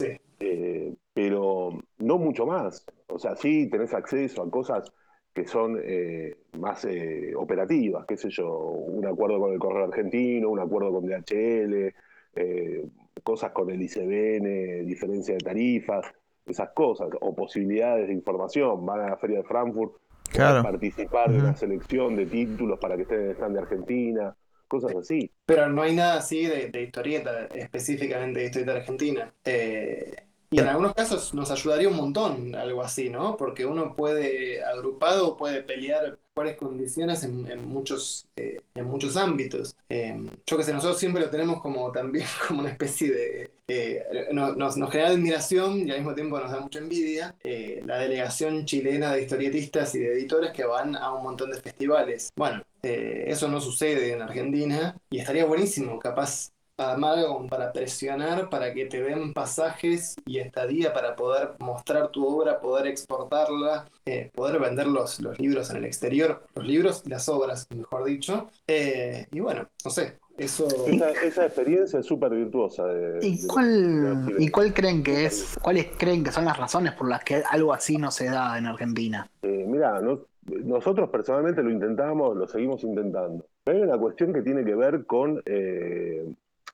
Sí. 0.00 0.08
Eh, 0.40 0.94
pero 1.12 1.78
no 1.98 2.18
mucho 2.18 2.46
más. 2.46 2.84
O 3.08 3.18
sea, 3.18 3.36
sí 3.36 3.68
tenés 3.68 3.92
acceso 3.94 4.42
a 4.42 4.50
cosas 4.50 4.92
que 5.32 5.46
son 5.46 5.80
eh, 5.82 6.36
más 6.58 6.84
eh, 6.84 7.32
operativas, 7.36 8.04
qué 8.06 8.16
sé 8.16 8.30
yo, 8.30 8.52
un 8.58 9.06
acuerdo 9.06 9.38
con 9.38 9.52
el 9.52 9.58
Correo 9.58 9.84
Argentino, 9.84 10.50
un 10.50 10.58
acuerdo 10.58 10.92
con 10.92 11.06
DHL, 11.06 11.94
eh, 12.34 12.84
cosas 13.22 13.52
con 13.52 13.70
el 13.70 13.80
ICBN, 13.80 14.84
diferencia 14.84 15.34
de 15.34 15.40
tarifas, 15.40 16.06
esas 16.46 16.70
cosas, 16.70 17.08
o 17.20 17.34
posibilidades 17.34 18.08
de 18.08 18.14
información. 18.14 18.84
Van 18.84 19.00
a 19.00 19.10
la 19.10 19.16
Feria 19.16 19.38
de 19.38 19.44
Frankfurt, 19.44 19.94
Claro. 20.32 20.62
participar 20.62 21.32
de 21.32 21.38
una 21.38 21.56
selección 21.56 22.14
de 22.14 22.26
títulos 22.26 22.78
para 22.78 22.94
que 22.94 23.02
estén 23.02 23.20
en 23.20 23.26
el 23.26 23.32
stand 23.32 23.54
de 23.54 23.60
Argentina, 23.62 24.36
cosas 24.68 24.94
así. 24.94 25.28
Pero 25.44 25.68
no 25.68 25.82
hay 25.82 25.94
nada 25.94 26.18
así 26.18 26.46
de, 26.46 26.68
de 26.68 26.82
historieta, 26.82 27.46
específicamente 27.46 28.38
de 28.38 28.46
historieta 28.46 28.76
argentina. 28.76 29.34
Eh, 29.44 30.14
y 30.50 30.58
en 30.60 30.66
algunos 30.68 30.94
casos 30.94 31.32
nos 31.34 31.50
ayudaría 31.50 31.88
un 31.88 31.96
montón 31.96 32.54
algo 32.56 32.82
así, 32.82 33.08
¿no? 33.08 33.36
Porque 33.36 33.64
uno 33.66 33.94
puede, 33.94 34.64
agrupado, 34.64 35.36
puede 35.36 35.62
pelear 35.62 36.18
mejores 36.34 36.56
condiciones 36.56 37.22
en, 37.24 37.50
en 37.50 37.68
muchos, 37.68 38.26
eh, 38.36 38.60
en 38.74 38.84
muchos 38.86 39.16
ámbitos. 39.16 39.76
Eh, 39.88 40.18
yo 40.46 40.56
que 40.56 40.64
sé, 40.64 40.72
nosotros 40.72 40.98
siempre 40.98 41.22
lo 41.22 41.30
tenemos 41.30 41.60
como 41.62 41.92
también 41.92 42.26
como 42.48 42.60
una 42.60 42.70
especie 42.70 43.10
de... 43.12 43.50
eh, 43.68 44.04
no- 44.32 44.54
nos, 44.54 44.76
nos 44.76 44.90
genera 44.90 45.10
admiración 45.10 45.86
y 45.86 45.90
al 45.90 45.98
mismo 45.98 46.14
tiempo 46.14 46.38
nos 46.40 46.50
da 46.50 46.60
mucha 46.60 46.78
envidia 46.80 47.36
eh, 47.44 47.82
la 47.86 47.98
delegación 47.98 48.64
chilena 48.64 49.12
de 49.12 49.22
historietistas 49.22 49.94
y 49.94 50.00
de 50.00 50.14
editores 50.14 50.52
que 50.52 50.64
van 50.64 50.96
a 50.96 51.12
un 51.12 51.22
montón 51.22 51.50
de 51.50 51.60
festivales. 51.60 52.30
Bueno, 52.36 52.62
eso 52.82 53.48
no 53.48 53.60
sucede 53.60 54.12
en 54.12 54.22
Argentina 54.22 54.96
y 55.10 55.18
estaría 55.18 55.44
buenísimo, 55.44 55.98
capaz 55.98 56.50
armar 56.80 57.18
algo 57.18 57.34
como 57.34 57.48
para 57.48 57.72
presionar, 57.72 58.48
para 58.50 58.72
que 58.72 58.86
te 58.86 59.02
den 59.02 59.32
pasajes 59.32 60.16
y 60.26 60.38
estadía 60.38 60.92
para 60.92 61.16
poder 61.16 61.50
mostrar 61.58 62.08
tu 62.08 62.26
obra, 62.26 62.60
poder 62.60 62.86
exportarla, 62.86 63.86
eh, 64.06 64.30
poder 64.34 64.60
vender 64.60 64.86
los, 64.86 65.20
los 65.20 65.38
libros 65.38 65.70
en 65.70 65.76
el 65.78 65.84
exterior, 65.84 66.42
los 66.54 66.66
libros 66.66 67.02
y 67.06 67.10
las 67.10 67.28
obras, 67.28 67.66
mejor 67.76 68.04
dicho. 68.04 68.48
Eh, 68.66 69.26
y 69.32 69.40
bueno, 69.40 69.68
no 69.84 69.90
sé, 69.90 70.18
eso... 70.38 70.66
Esa, 70.86 71.10
esa 71.10 71.46
experiencia 71.46 72.00
es 72.00 72.06
súper 72.06 72.30
virtuosa. 72.34 72.84
De, 72.86 73.26
¿Y 73.26 73.42
de- 73.42 73.48
cuál, 73.48 74.26
de- 74.26 74.44
¿Y 74.44 74.48
cuál 74.50 74.72
creen 74.72 75.02
que 75.02 75.26
es, 75.26 75.58
cuáles 75.60 75.86
creen 75.98 76.24
que 76.24 76.32
son 76.32 76.44
las 76.46 76.56
razones 76.56 76.92
por 76.94 77.08
las 77.08 77.22
que 77.24 77.42
algo 77.50 77.72
así 77.72 77.98
no 77.98 78.10
se 78.10 78.26
da 78.26 78.56
en 78.58 78.66
Argentina? 78.66 79.28
Eh, 79.42 79.64
mira, 79.66 80.00
no- 80.00 80.20
nosotros 80.64 81.10
personalmente 81.10 81.62
lo 81.62 81.70
intentamos, 81.70 82.36
lo 82.36 82.46
seguimos 82.48 82.82
intentando. 82.82 83.44
Pero 83.62 83.78
hay 83.78 83.84
una 83.84 83.98
cuestión 83.98 84.32
que 84.32 84.42
tiene 84.42 84.64
que 84.64 84.74
ver 84.74 85.04
con 85.04 85.42
eh, 85.44 86.24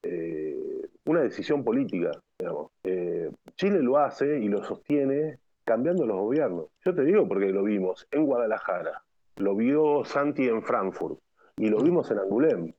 eh, 0.03 0.89
una 1.05 1.23
decisión 1.23 1.65
política, 1.65 2.11
digamos. 2.39 2.71
Eh, 2.85 3.31
Chile 3.57 3.81
lo 3.81 3.99
hace 3.99 4.39
y 4.39 4.49
lo 4.49 4.63
sostiene 4.65 5.39
cambiando 5.65 6.07
los 6.07 6.17
gobiernos. 6.17 6.67
Yo 6.85 6.95
te 6.95 7.05
digo 7.05 7.27
porque 7.27 7.51
lo 7.51 7.63
vimos 7.65 8.07
en 8.11 8.25
Guadalajara, 8.25 9.03
lo 9.37 9.55
vio 9.57 10.05
Santi 10.05 10.49
en 10.49 10.63
Frankfurt 10.63 11.19
y 11.57 11.69
lo 11.69 11.79
vimos 11.79 12.11
en 12.11 12.19
Angulem. 12.19 12.73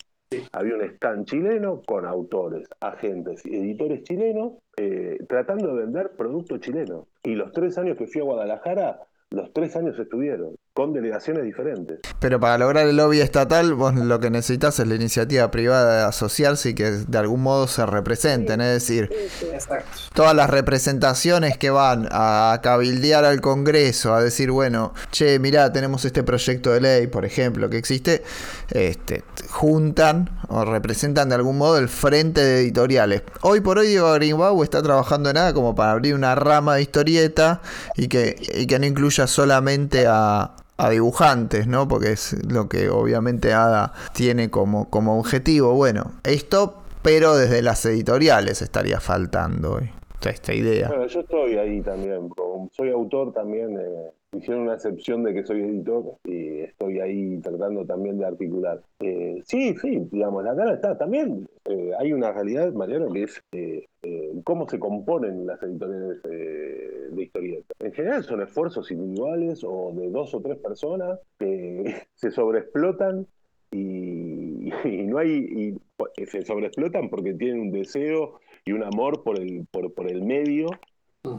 Había 0.51 0.75
un 0.75 0.81
stand 0.81 1.25
chileno 1.25 1.81
con 1.85 2.05
autores, 2.05 2.67
agentes 2.81 3.45
y 3.45 3.55
editores 3.55 4.03
chilenos 4.03 4.53
eh, 4.75 5.17
tratando 5.27 5.73
de 5.73 5.83
vender 5.83 6.11
productos 6.17 6.59
chilenos. 6.59 7.07
Y 7.23 7.35
los 7.35 7.51
tres 7.51 7.77
años 7.77 7.97
que 7.97 8.07
fui 8.07 8.21
a 8.21 8.25
Guadalajara, 8.25 8.99
los 9.29 9.51
tres 9.53 9.75
años 9.75 9.97
estuvieron, 9.97 10.55
con 10.77 10.93
delegaciones 10.93 11.43
diferentes. 11.43 12.01
Pero 12.19 12.39
para 12.39 12.59
lograr 12.59 12.85
el 12.85 12.97
lobby 12.97 13.19
estatal, 13.19 13.73
vos 13.73 13.95
lo 13.95 14.19
que 14.19 14.29
necesitas 14.29 14.79
es 14.79 14.85
la 14.85 14.93
iniciativa 14.93 15.49
privada 15.49 15.97
de 15.97 16.03
asociarse 16.03 16.69
y 16.69 16.73
que 16.75 16.91
de 16.91 17.17
algún 17.17 17.41
modo 17.41 17.65
se 17.65 17.83
representen. 17.83 18.61
Es 18.61 18.73
decir, 18.73 19.09
Exacto. 19.51 19.87
todas 20.13 20.35
las 20.35 20.51
representaciones 20.51 21.57
que 21.57 21.71
van 21.71 22.07
a 22.11 22.59
cabildear 22.61 23.25
al 23.25 23.41
Congreso, 23.41 24.13
a 24.13 24.21
decir, 24.21 24.51
bueno, 24.51 24.93
che, 25.09 25.39
mirá, 25.39 25.73
tenemos 25.73 26.05
este 26.05 26.21
proyecto 26.21 26.71
de 26.71 26.81
ley, 26.81 27.07
por 27.07 27.25
ejemplo, 27.25 27.71
que 27.71 27.79
existe, 27.79 28.21
este, 28.69 29.23
juntan 29.49 30.29
o 30.47 30.63
representan 30.63 31.29
de 31.29 31.35
algún 31.35 31.57
modo 31.57 31.79
el 31.79 31.89
frente 31.89 32.43
de 32.43 32.61
editoriales. 32.61 33.23
Hoy 33.41 33.61
por 33.61 33.79
hoy 33.79 33.87
Diego 33.87 34.13
Greenbaum 34.13 34.61
está 34.61 34.83
trabajando 34.83 35.31
en 35.31 35.37
nada 35.37 35.55
como 35.55 35.73
para 35.73 35.93
abrir 35.93 36.13
una 36.13 36.35
rama 36.35 36.75
de 36.75 36.83
historieta 36.83 37.61
y 37.95 38.09
que, 38.09 38.35
y 38.53 38.67
que 38.67 38.77
no 38.77 38.85
incluya 38.85 39.25
solamente 39.25 40.05
a, 40.07 40.53
a 40.77 40.89
dibujantes, 40.89 41.67
¿no? 41.67 41.87
Porque 41.87 42.11
es 42.11 42.35
lo 42.51 42.69
que 42.69 42.89
obviamente 42.89 43.53
ADA 43.53 43.93
tiene 44.13 44.49
como, 44.49 44.89
como 44.89 45.19
objetivo. 45.19 45.73
Bueno, 45.73 46.11
esto, 46.23 46.75
pero 47.01 47.35
desde 47.35 47.61
las 47.61 47.85
editoriales 47.85 48.61
estaría 48.61 48.99
faltando. 48.99 49.79
Esta 50.25 50.53
idea. 50.53 50.89
Bueno, 50.89 51.07
yo 51.07 51.21
estoy 51.21 51.57
ahí 51.57 51.81
también, 51.81 52.29
soy 52.71 52.91
autor 52.91 53.31
también, 53.31 53.79
eh, 53.79 54.11
hicieron 54.35 54.63
una 54.63 54.73
excepción 54.73 55.23
de 55.23 55.33
que 55.33 55.43
soy 55.43 55.61
editor 55.61 56.17
y 56.25 56.59
estoy 56.61 56.99
ahí 56.99 57.39
tratando 57.39 57.85
también 57.85 58.17
de 58.17 58.25
articular. 58.25 58.81
Eh, 58.99 59.41
sí, 59.45 59.75
sí, 59.81 60.07
digamos, 60.11 60.43
la 60.43 60.55
cara 60.55 60.73
está. 60.73 60.97
También 60.97 61.47
eh, 61.65 61.91
hay 61.97 62.13
una 62.13 62.31
realidad, 62.31 62.73
Mariano, 62.73 63.11
que 63.11 63.23
es 63.23 63.41
eh, 63.51 63.85
eh, 64.03 64.31
cómo 64.43 64.67
se 64.67 64.79
componen 64.79 65.45
las 65.45 65.61
editoriales 65.63 66.21
de 66.23 67.23
historietas. 67.23 67.77
En 67.79 67.93
general 67.93 68.23
son 68.23 68.41
esfuerzos 68.41 68.91
individuales 68.91 69.63
o 69.63 69.93
de 69.95 70.09
dos 70.09 70.33
o 70.33 70.41
tres 70.41 70.57
personas 70.57 71.19
que 71.39 72.03
se 72.15 72.31
sobreexplotan 72.31 73.27
y, 73.71 74.69
y 74.85 75.03
no 75.05 75.17
hay 75.17 75.77
y 76.17 76.25
se 76.25 76.43
sobreexplotan 76.43 77.09
porque 77.09 77.33
tienen 77.33 77.61
un 77.61 77.71
deseo 77.71 78.39
y 78.65 78.71
un 78.73 78.83
amor 78.83 79.23
por 79.23 79.39
el 79.39 79.65
por, 79.71 79.93
por 79.93 80.09
el 80.09 80.23
medio 80.23 80.67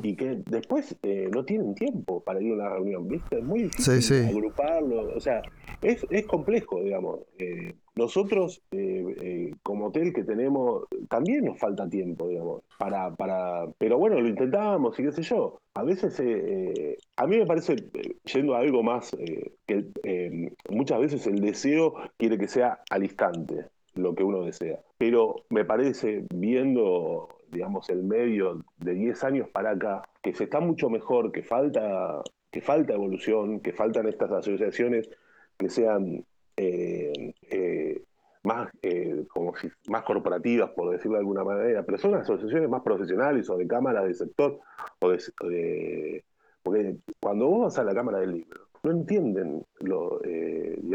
y 0.03 0.17
que 0.17 0.43
después 0.47 0.97
eh, 1.03 1.29
no 1.33 1.45
tienen 1.45 1.75
tiempo 1.75 2.21
para 2.23 2.41
ir 2.41 2.53
a 2.53 2.55
una 2.55 2.69
reunión, 2.71 3.09
¿viste? 3.09 3.39
Es 3.39 3.45
muy 3.45 3.65
difícil 3.65 4.03
Sí, 4.03 4.03
sí. 4.03 4.27
agruparlo, 4.29 5.15
o 5.17 5.21
sea, 5.21 5.43
es, 5.83 6.05
es 6.11 6.27
complejo, 6.27 6.83
digamos. 6.83 7.21
Eh, 7.39 7.75
nosotros, 7.97 8.63
eh, 8.71 9.05
eh, 9.21 9.51
como 9.63 9.87
hotel 9.87 10.13
que 10.13 10.23
tenemos, 10.25 10.85
también 11.09 11.45
nos 11.45 11.59
falta 11.59 11.89
tiempo, 11.89 12.29
digamos, 12.29 12.63
para, 12.79 13.15
para, 13.17 13.67
pero 13.79 13.99
bueno, 13.99 14.21
lo 14.21 14.29
intentábamos 14.29 14.99
y 14.99 15.03
qué 15.05 15.13
sé 15.13 15.23
yo. 15.23 15.59
A 15.75 15.83
veces, 15.83 16.19
eh, 16.21 16.73
eh, 16.77 16.97
a 17.17 17.27
mí 17.27 17.39
me 17.39 17.47
parece, 17.47 17.75
eh, 17.75 18.15
yendo 18.33 18.55
a 18.55 18.61
algo 18.61 18.83
más, 18.83 19.13
eh, 19.15 19.53
que 19.67 19.87
eh, 20.05 20.53
muchas 20.71 21.01
veces 21.01 21.27
el 21.27 21.41
deseo 21.41 21.95
quiere 22.17 22.39
que 22.39 22.49
sea 22.49 22.81
al 22.91 23.03
instante 23.05 23.67
lo 23.95 24.15
que 24.15 24.23
uno 24.23 24.43
desea. 24.43 24.79
Pero 24.99 25.45
me 25.51 25.65
parece, 25.65 26.27
viendo, 26.35 27.29
digamos, 27.51 27.89
el 27.89 28.03
medio 28.03 28.65
de 28.79 28.95
10 28.95 29.25
años 29.25 29.49
para 29.49 29.71
acá, 29.71 30.03
que 30.23 30.35
se 30.35 30.45
está 30.45 30.61
mucho 30.61 30.91
mejor, 30.91 31.33
que 31.33 31.43
falta, 31.43 32.23
que 32.51 32.61
falta 32.61 32.95
evolución, 32.95 33.61
que 33.61 33.73
faltan 33.73 34.09
estas 34.09 34.33
asociaciones 34.33 35.09
que 35.57 35.69
sean 35.69 36.25
eh, 36.57 37.35
eh, 37.51 38.03
más, 38.43 38.71
eh, 38.83 39.25
como 39.29 39.53
más 39.89 40.03
corporativas, 40.03 40.71
por 40.71 40.91
decirlo 40.91 41.15
de 41.15 41.21
alguna 41.21 41.45
manera, 41.45 41.83
pero 41.85 41.99
son 41.99 42.15
asociaciones 42.15 42.69
más 42.69 42.83
profesionales 42.83 43.49
o 43.51 43.57
de 43.57 43.67
cámaras 43.67 44.05
de 44.07 44.15
sector, 44.15 44.61
o 45.01 45.11
de, 45.11 46.25
porque 46.63 46.97
cuando 47.21 47.47
vos 47.47 47.61
vas 47.61 47.79
a 47.79 47.85
la 47.85 47.95
Cámara 47.95 48.19
del 48.19 48.33
Libro, 48.33 48.69
no 48.83 48.91
entienden 48.91 49.65
lo, 49.81 50.18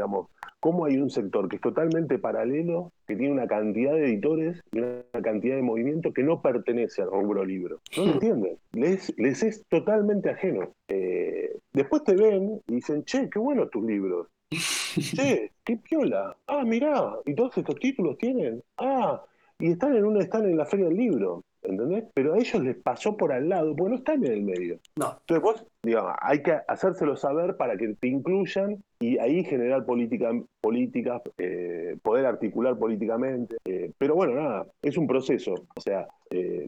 digamos, 0.04 0.28
cómo 0.60 0.86
hay 0.86 0.98
un 0.98 1.10
sector 1.10 1.48
que 1.48 1.56
es 1.56 1.62
totalmente 1.62 2.20
paralelo, 2.20 2.92
que 3.08 3.16
tiene 3.16 3.32
una 3.32 3.48
cantidad 3.48 3.94
de 3.94 4.06
editores 4.06 4.62
y 4.72 4.80
una 4.80 5.04
cantidad 5.24 5.56
de 5.56 5.62
movimiento 5.62 6.14
que 6.14 6.24
no 6.24 6.42
pertenece 6.42 7.02
al 7.02 7.12
rubro 7.12 7.46
libro. 7.46 7.80
No 7.98 8.06
lo 8.06 8.14
entienden. 8.14 8.58
Les, 8.74 9.14
les 9.18 9.44
es 9.44 9.64
totalmente 9.70 10.30
ajeno. 10.30 10.74
Eh, 10.90 11.58
después 11.72 12.04
te 12.04 12.16
ven 12.16 12.62
y 12.68 12.76
dicen, 12.76 13.04
che, 13.06 13.30
qué 13.30 13.40
bueno 13.40 13.68
tus 13.68 13.84
libros. 13.84 14.28
Che, 14.94 15.52
qué 15.64 15.78
piola. 15.78 16.38
Ah, 16.46 16.64
mirá, 16.64 17.16
y 17.26 17.34
todos 17.34 17.58
estos 17.58 17.76
títulos 17.76 18.16
tienen. 18.20 18.62
Ah, 18.78 19.24
y 19.58 19.72
están 19.72 19.96
en 19.96 20.06
una, 20.06 20.20
están 20.20 20.46
en 20.46 20.56
la 20.56 20.66
feria 20.66 20.86
del 20.86 20.98
libro. 20.98 21.44
¿Entendés? 21.64 22.06
Pero 22.14 22.34
a 22.34 22.38
ellos 22.38 22.64
les 22.64 22.76
pasó 22.76 23.16
por 23.16 23.32
al 23.32 23.50
lado, 23.50 23.76
porque 23.76 23.92
no 23.92 23.98
están 23.98 24.26
en 24.26 24.32
el 24.32 24.44
medio. 24.44 24.80
No. 24.96 25.18
Entonces 25.22 25.42
vos, 25.42 25.66
digamos, 25.82 26.14
hay 26.22 26.44
que 26.44 26.60
hacérselo 26.68 27.16
saber 27.16 27.58
para 27.58 27.78
que 27.78 27.96
te 27.96 28.08
incluyan 28.08 28.84
y 29.00 29.18
ahí 29.18 29.44
generar 29.44 29.86
política, 29.86 30.32
políticas, 30.62 31.22
eh, 31.38 31.98
poder 32.02 32.26
articular 32.26 32.78
políticamente. 32.78 33.58
Eh, 33.66 33.92
pero 33.98 34.16
bueno, 34.16 34.36
nada, 34.36 34.68
es 34.82 34.98
un 34.98 35.08
proceso. 35.08 35.54
O 35.76 35.82
sea, 35.82 36.08
eh, 36.30 36.68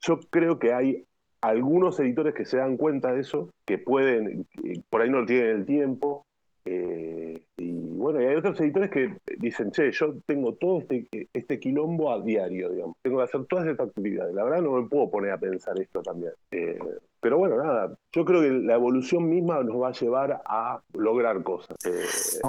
yo 0.00 0.20
creo 0.30 0.58
que 0.58 0.72
hay 0.72 1.04
algunos 1.40 1.98
editores 2.00 2.34
que 2.34 2.44
se 2.44 2.58
dan 2.58 2.76
cuenta 2.76 3.12
de 3.12 3.20
eso, 3.20 3.50
que 3.64 3.78
pueden, 3.78 4.46
por 4.90 5.02
ahí 5.02 5.10
no 5.10 5.24
tienen 5.24 5.56
el 5.56 5.66
tiempo. 5.66 6.26
Eh, 6.64 7.42
y 7.56 7.72
bueno, 7.72 8.20
y 8.20 8.26
hay 8.26 8.36
otros 8.36 8.60
editores 8.60 8.90
que 8.90 9.16
dicen, 9.38 9.70
che, 9.70 9.90
yo 9.92 10.14
tengo 10.26 10.54
todo 10.54 10.80
este, 10.80 11.28
este 11.32 11.58
quilombo 11.58 12.12
a 12.12 12.20
diario, 12.20 12.70
digamos, 12.70 12.96
tengo 13.02 13.18
que 13.18 13.24
hacer 13.24 13.44
todas 13.46 13.66
estas 13.66 13.88
actividades. 13.88 14.34
La 14.34 14.44
verdad 14.44 14.62
no 14.62 14.72
me 14.72 14.88
puedo 14.88 15.10
poner 15.10 15.32
a 15.32 15.38
pensar 15.38 15.78
esto 15.80 16.02
también. 16.02 16.32
Eh, 16.50 16.78
pero 17.20 17.38
bueno, 17.38 17.56
nada, 17.62 17.94
yo 18.12 18.24
creo 18.24 18.40
que 18.40 18.50
la 18.50 18.74
evolución 18.74 19.28
misma 19.28 19.62
nos 19.62 19.80
va 19.80 19.88
a 19.88 19.92
llevar 19.92 20.42
a 20.46 20.80
lograr 20.94 21.42
cosas. 21.42 21.76
Eh, 21.84 22.40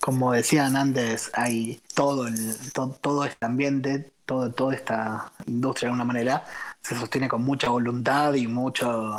Como 0.00 0.32
decían 0.32 0.76
antes, 0.76 1.30
hay 1.34 1.80
todo, 1.94 2.26
el, 2.26 2.34
todo 3.00 3.24
este 3.24 3.46
ambiente, 3.46 4.12
todo, 4.26 4.52
toda 4.52 4.74
esta 4.74 5.32
industria 5.46 5.88
de 5.88 5.92
alguna 5.92 6.04
manera, 6.04 6.44
se 6.82 6.94
sostiene 6.94 7.28
con 7.28 7.42
mucha 7.42 7.70
voluntad 7.70 8.34
y 8.34 8.46
mucho 8.46 9.16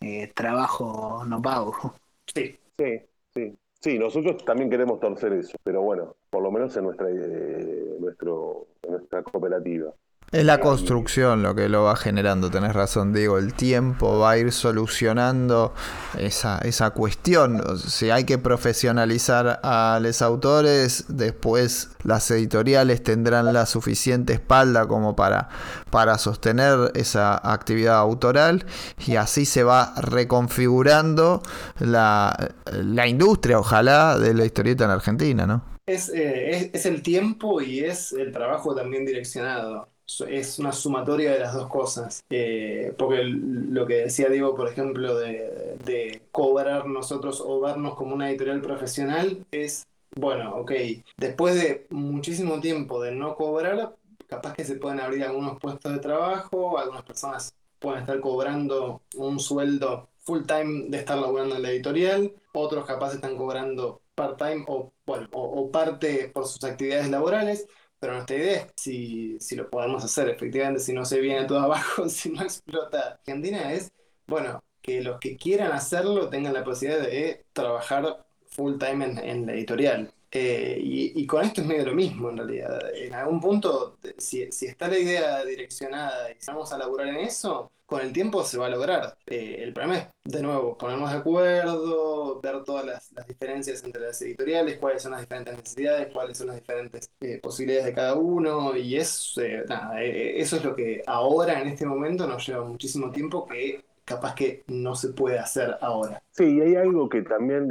eh, 0.00 0.30
trabajo 0.34 1.24
no 1.26 1.40
pago. 1.40 1.94
Sí. 2.26 2.56
Sí, 2.78 3.00
sí. 3.34 3.54
Sí, 3.82 3.98
nosotros 3.98 4.44
también 4.44 4.68
queremos 4.68 5.00
torcer 5.00 5.32
eso, 5.32 5.56
pero 5.62 5.80
bueno, 5.82 6.16
por 6.28 6.42
lo 6.42 6.50
menos 6.50 6.76
en 6.76 6.84
nuestra, 6.84 7.08
eh, 7.10 7.96
nuestro, 7.98 8.66
nuestra 8.86 9.22
cooperativa. 9.22 9.94
Es 10.32 10.44
la 10.44 10.60
construcción 10.60 11.42
lo 11.42 11.56
que 11.56 11.68
lo 11.68 11.82
va 11.82 11.96
generando, 11.96 12.52
tenés 12.52 12.72
razón, 12.72 13.12
digo, 13.12 13.36
el 13.36 13.52
tiempo 13.52 14.20
va 14.20 14.30
a 14.30 14.38
ir 14.38 14.52
solucionando 14.52 15.74
esa, 16.16 16.58
esa 16.58 16.90
cuestión. 16.90 17.60
Si 17.76 18.10
hay 18.10 18.22
que 18.22 18.38
profesionalizar 18.38 19.58
a 19.64 19.98
los 20.00 20.22
autores, 20.22 21.06
después 21.08 21.88
las 22.04 22.30
editoriales 22.30 23.02
tendrán 23.02 23.52
la 23.52 23.66
suficiente 23.66 24.34
espalda 24.34 24.86
como 24.86 25.16
para, 25.16 25.48
para 25.90 26.16
sostener 26.16 26.92
esa 26.94 27.36
actividad 27.52 27.96
autoral 27.96 28.66
y 29.04 29.16
así 29.16 29.44
se 29.44 29.64
va 29.64 29.94
reconfigurando 29.96 31.42
la, 31.80 32.52
la 32.66 33.08
industria, 33.08 33.58
ojalá, 33.58 34.16
de 34.16 34.32
la 34.34 34.44
historieta 34.44 34.84
en 34.84 34.90
Argentina, 34.90 35.44
¿no? 35.44 35.64
Es, 35.86 36.08
eh, 36.08 36.50
es, 36.50 36.70
es 36.72 36.86
el 36.86 37.02
tiempo 37.02 37.60
y 37.60 37.80
es 37.80 38.12
el 38.12 38.30
trabajo 38.30 38.76
también 38.76 39.04
direccionado 39.04 39.88
es 40.28 40.58
una 40.58 40.72
sumatoria 40.72 41.32
de 41.32 41.40
las 41.40 41.54
dos 41.54 41.68
cosas. 41.68 42.24
Eh, 42.30 42.94
porque 42.98 43.22
lo 43.24 43.86
que 43.86 43.94
decía 43.96 44.28
Diego, 44.28 44.54
por 44.54 44.68
ejemplo, 44.68 45.16
de, 45.18 46.22
cobrar 46.32 46.86
nosotros 46.86 47.42
o 47.44 47.60
vernos 47.60 47.94
como 47.94 48.14
una 48.14 48.30
editorial 48.30 48.60
profesional, 48.60 49.44
es, 49.50 49.86
bueno, 50.16 50.56
ok, 50.56 50.72
después 51.16 51.54
de 51.54 51.86
muchísimo 51.90 52.60
tiempo 52.60 53.02
de 53.02 53.12
no 53.12 53.34
cobrar, 53.36 53.94
capaz 54.28 54.54
que 54.54 54.64
se 54.64 54.76
pueden 54.76 55.00
abrir 55.00 55.24
algunos 55.24 55.58
puestos 55.58 55.92
de 55.92 55.98
trabajo, 55.98 56.78
algunas 56.78 57.02
personas 57.02 57.54
pueden 57.78 58.00
estar 58.00 58.20
cobrando 58.20 59.02
un 59.16 59.40
sueldo 59.40 60.08
full 60.18 60.42
time 60.44 60.84
de 60.88 60.98
estar 60.98 61.18
laburando 61.18 61.56
en 61.56 61.62
la 61.62 61.70
editorial, 61.70 62.32
otros 62.52 62.86
capaz 62.86 63.14
están 63.14 63.36
cobrando 63.36 64.02
part 64.14 64.38
time 64.38 64.64
o, 64.68 64.92
bueno, 65.06 65.28
o 65.32 65.70
parte 65.70 66.30
por 66.32 66.46
sus 66.46 66.62
actividades 66.64 67.08
laborales. 67.10 67.66
Pero 68.00 68.14
nuestra 68.14 68.36
idea 68.36 68.56
es 68.62 68.66
si, 68.76 69.38
si 69.40 69.56
lo 69.56 69.70
podemos 69.70 70.04
hacer, 70.04 70.28
efectivamente, 70.30 70.80
si 70.80 70.92
no 70.92 71.04
se 71.04 71.20
viene 71.20 71.46
todo 71.46 71.60
abajo, 71.60 72.08
si 72.08 72.30
no 72.30 72.42
explota 72.42 73.18
Argentina, 73.20 73.72
es, 73.72 73.92
bueno, 74.26 74.62
que 74.82 75.02
los 75.02 75.20
que 75.20 75.36
quieran 75.36 75.72
hacerlo 75.72 76.28
tengan 76.30 76.54
la 76.54 76.64
posibilidad 76.64 77.02
de 77.02 77.44
trabajar 77.52 78.26
full 78.48 78.78
time 78.78 79.04
en, 79.04 79.18
en 79.18 79.46
la 79.46 79.52
editorial. 79.52 80.12
Eh, 80.32 80.78
y, 80.80 81.20
y, 81.20 81.26
con 81.26 81.44
esto 81.44 81.60
es 81.60 81.66
medio 81.66 81.86
lo 81.86 81.94
mismo 81.94 82.30
en 82.30 82.36
realidad. 82.38 82.94
En 82.94 83.14
algún 83.14 83.40
punto, 83.40 83.98
si, 84.16 84.50
si 84.52 84.66
está 84.66 84.88
la 84.88 84.98
idea 84.98 85.44
direccionada 85.44 86.30
y 86.30 86.36
vamos 86.46 86.72
a 86.72 86.78
laburar 86.78 87.08
en 87.08 87.16
eso, 87.16 87.70
con 87.90 88.00
el 88.02 88.12
tiempo 88.12 88.44
se 88.44 88.56
va 88.56 88.66
a 88.66 88.70
lograr. 88.70 89.16
Eh, 89.26 89.56
el 89.58 89.72
problema 89.72 89.98
es, 89.98 90.06
de 90.22 90.42
nuevo, 90.42 90.78
ponernos 90.78 91.10
de 91.10 91.18
acuerdo, 91.18 92.40
ver 92.40 92.62
todas 92.62 92.86
las, 92.86 93.26
diferencias 93.26 93.82
entre 93.82 94.02
las 94.02 94.22
editoriales, 94.22 94.78
cuáles 94.78 95.02
son 95.02 95.10
las 95.12 95.22
diferentes 95.22 95.56
necesidades, 95.56 96.12
cuáles 96.12 96.38
son 96.38 96.46
las 96.46 96.56
diferentes 96.56 97.10
eh, 97.20 97.40
posibilidades 97.42 97.86
de 97.86 97.92
cada 97.92 98.14
uno, 98.14 98.76
y 98.76 98.94
eh, 98.94 99.00
eso 99.00 100.56
es 100.56 100.64
lo 100.64 100.76
que 100.76 101.02
ahora, 101.04 101.60
en 101.60 101.66
este 101.66 101.84
momento, 101.84 102.28
nos 102.28 102.46
lleva 102.46 102.64
muchísimo 102.64 103.10
tiempo 103.10 103.44
que 103.44 103.84
capaz 104.04 104.36
que 104.36 104.62
no 104.68 104.94
se 104.94 105.08
puede 105.08 105.40
hacer 105.40 105.76
ahora. 105.80 106.22
Sí, 106.30 106.44
y 106.44 106.60
hay 106.60 106.76
algo 106.76 107.08
que 107.08 107.22
también 107.22 107.68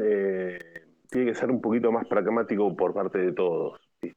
tiene 1.10 1.32
que 1.32 1.36
ser 1.36 1.50
un 1.50 1.62
poquito 1.62 1.94
más 1.94 2.06
pragmático 2.08 2.76
por 2.76 2.94
parte 2.94 3.20
de 3.20 3.32
todos, 3.32 3.80
que 4.02 4.12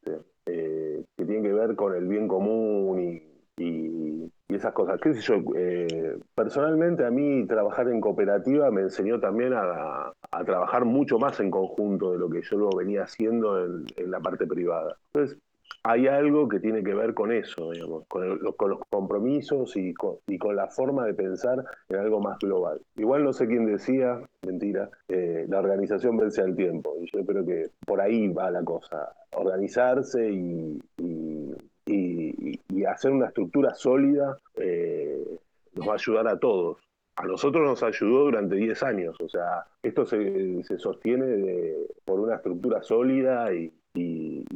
tiene 1.14 1.42
que 1.42 1.52
ver 1.52 1.76
con 1.76 1.94
el 1.94 2.08
bien 2.08 2.26
común 2.26 3.22
y 3.56 4.31
y 4.52 4.56
esas 4.56 4.72
cosas. 4.72 5.00
¿Qué 5.00 5.14
sé 5.14 5.20
yo? 5.20 5.36
Eh, 5.56 6.18
personalmente 6.34 7.04
a 7.04 7.10
mí 7.10 7.46
trabajar 7.46 7.88
en 7.88 8.00
cooperativa 8.00 8.70
me 8.70 8.82
enseñó 8.82 9.18
también 9.18 9.52
a, 9.54 10.12
trabajar 10.44 10.84
mucho 10.84 11.18
más 11.18 11.38
en 11.40 11.50
conjunto 11.50 12.12
de 12.12 12.18
lo 12.18 12.28
que 12.28 12.42
yo 12.42 12.56
lo 12.56 12.70
venía 12.70 13.02
haciendo 13.02 13.64
en, 13.64 14.10
la 14.10 14.20
parte 14.20 14.46
privada. 14.46 14.96
Entonces, 15.12 15.38
hay 15.84 16.06
algo 16.06 16.48
que 16.48 16.60
tiene 16.60 16.82
que 16.82 16.94
ver 16.94 17.12
con 17.14 17.32
eso, 17.32 17.70
digamos, 17.72 18.04
con, 18.08 18.24
el, 18.24 18.38
con 18.56 18.70
los 18.70 18.80
compromisos 18.90 19.76
y 19.76 19.94
con, 19.94 20.18
la 20.56 20.68
forma 20.68 21.04
de 21.06 21.14
pensar 21.14 21.64
en 21.88 21.96
algo 21.96 22.20
más 22.20 22.38
global. 22.38 22.80
Igual 22.96 23.24
no 23.24 23.32
sé 23.32 23.46
quién 23.46 23.66
decía, 23.66 24.20
mentira, 24.46 24.90
eh, 25.08 25.46
la 25.48 25.58
organización 25.58 26.16
vence 26.16 26.40
al 26.40 26.56
tiempo. 26.56 26.94
Y 27.00 27.10
yo 27.14 27.24
creo 27.24 27.44
que 27.44 27.70
por 27.84 28.00
ahí 28.00 28.28
va 28.28 28.50
la 28.50 28.62
cosa. 28.62 29.12
Organizarse 29.34 30.30
y 30.30 30.78
hacer 32.86 33.10
una 33.10 33.26
estructura 33.26 33.74
sólida 33.74 34.38
eh, 34.56 35.38
nos 35.74 35.88
va 35.88 35.92
a 35.92 35.96
ayudar 35.96 36.28
a 36.28 36.38
todos. 36.38 36.78
A 37.16 37.26
nosotros 37.26 37.62
nos 37.62 37.82
ayudó 37.82 38.24
durante 38.24 38.56
10 38.56 38.82
años, 38.84 39.16
o 39.20 39.28
sea, 39.28 39.66
esto 39.82 40.06
se, 40.06 40.62
se 40.64 40.78
sostiene 40.78 41.26
de, 41.26 41.86
por 42.06 42.20
una 42.20 42.36
estructura 42.36 42.82
sólida 42.82 43.52
y, 43.52 43.72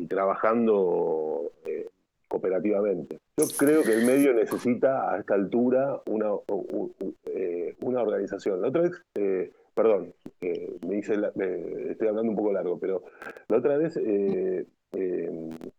trabajando 0.09 1.53
eh, 1.67 1.89
cooperativamente. 2.29 3.19
Yo 3.37 3.45
creo 3.59 3.83
que 3.83 3.93
el 3.93 4.07
medio 4.07 4.33
necesita 4.33 5.13
a 5.13 5.19
esta 5.19 5.35
altura 5.35 6.01
una, 6.07 6.31
eh, 7.27 7.77
organización. 7.81 8.63
La 8.63 8.69
otra 8.69 8.83
vez, 8.83 9.03
eh, 9.17 9.51
perdón, 9.75 10.15
me 10.41 10.99
hice 10.99 11.17
la, 11.19 11.29
estoy 11.29 12.09
hablando 12.09 12.31
un 12.31 12.37
poco 12.37 12.53
largo, 12.53 12.79
pero 12.79 13.03
la 13.49 13.59
otra 13.59 13.77
vez 13.77 13.99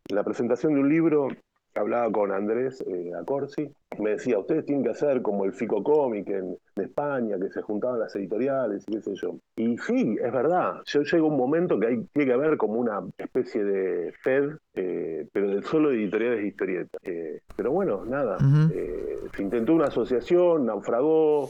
la 0.09 0.23
presentación 0.23 0.75
de 0.75 0.81
un 0.81 0.89
libro 0.89 1.29
hablaba 1.77 2.11
con 2.11 2.31
Andrés 2.31 2.83
eh, 2.87 3.11
Acorsi, 3.19 3.69
me 3.99 4.11
decía, 4.11 4.37
ustedes 4.37 4.65
tienen 4.65 4.83
que 4.83 4.91
hacer 4.91 5.21
como 5.21 5.45
el 5.45 5.53
Fico 5.53 5.83
Cómic 5.83 6.27
en, 6.29 6.57
en, 6.75 6.83
España, 6.83 7.37
que 7.39 7.49
se 7.49 7.61
juntaban 7.61 7.99
las 7.99 8.15
editoriales 8.15 8.83
y 8.87 8.93
qué 8.93 9.01
sé 9.01 9.15
yo. 9.15 9.35
Y 9.55 9.77
sí, 9.77 10.17
es 10.21 10.31
verdad, 10.31 10.81
yo 10.85 11.01
llego 11.01 11.27
a 11.27 11.29
un 11.29 11.37
momento 11.37 11.79
que 11.79 11.87
hay, 11.87 12.03
tiene 12.13 12.27
que 12.27 12.33
haber 12.33 12.57
como 12.57 12.75
una 12.75 13.01
especie 13.17 13.63
de 13.63 14.11
FED, 14.21 14.57
eh, 14.75 15.27
pero 15.31 15.49
de 15.49 15.63
solo 15.63 15.91
editoriales 15.91 16.39
de 16.41 16.47
historietas. 16.47 17.01
Eh, 17.03 17.41
pero 17.55 17.71
bueno, 17.71 18.05
nada, 18.05 18.37
uh 18.37 18.43
-huh. 18.43 19.35
se 19.35 19.41
intentó 19.41 19.73
una 19.73 19.85
asociación, 19.85 20.65
naufragó, 20.65 21.45
uh 21.45 21.49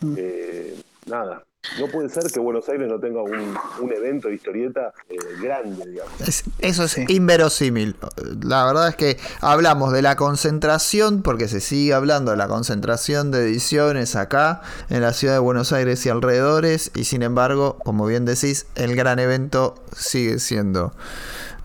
-huh. 0.00 0.84
nada, 1.08 1.42
no 1.78 1.86
puede 1.88 2.08
ser 2.08 2.24
que 2.32 2.40
Buenos 2.40 2.68
Aires 2.68 2.88
no 2.88 2.98
tenga 2.98 3.22
un, 3.22 3.56
un 3.80 3.92
evento 3.92 4.28
de 4.28 4.34
historieta 4.34 4.92
eh, 5.08 5.16
grande, 5.42 5.86
digamos. 5.86 6.20
Es, 6.20 6.44
eso 6.58 6.84
es 6.84 6.92
sí. 6.92 7.04
inverosímil. 7.08 7.96
La 8.42 8.64
verdad 8.64 8.88
es 8.88 8.96
que 8.96 9.18
hablamos 9.40 9.92
de 9.92 10.02
la 10.02 10.16
concentración, 10.16 11.22
porque 11.22 11.48
se 11.48 11.60
sigue 11.60 11.94
hablando 11.94 12.30
de 12.30 12.36
la 12.36 12.48
concentración 12.48 13.30
de 13.30 13.44
ediciones 13.44 14.16
acá, 14.16 14.62
en 14.88 15.02
la 15.02 15.12
ciudad 15.12 15.34
de 15.34 15.40
Buenos 15.40 15.72
Aires 15.72 16.04
y 16.06 16.08
alrededores, 16.08 16.90
y 16.94 17.04
sin 17.04 17.22
embargo, 17.22 17.78
como 17.84 18.06
bien 18.06 18.24
decís, 18.24 18.66
el 18.74 18.96
gran 18.96 19.18
evento 19.18 19.74
sigue 19.96 20.38
siendo 20.38 20.92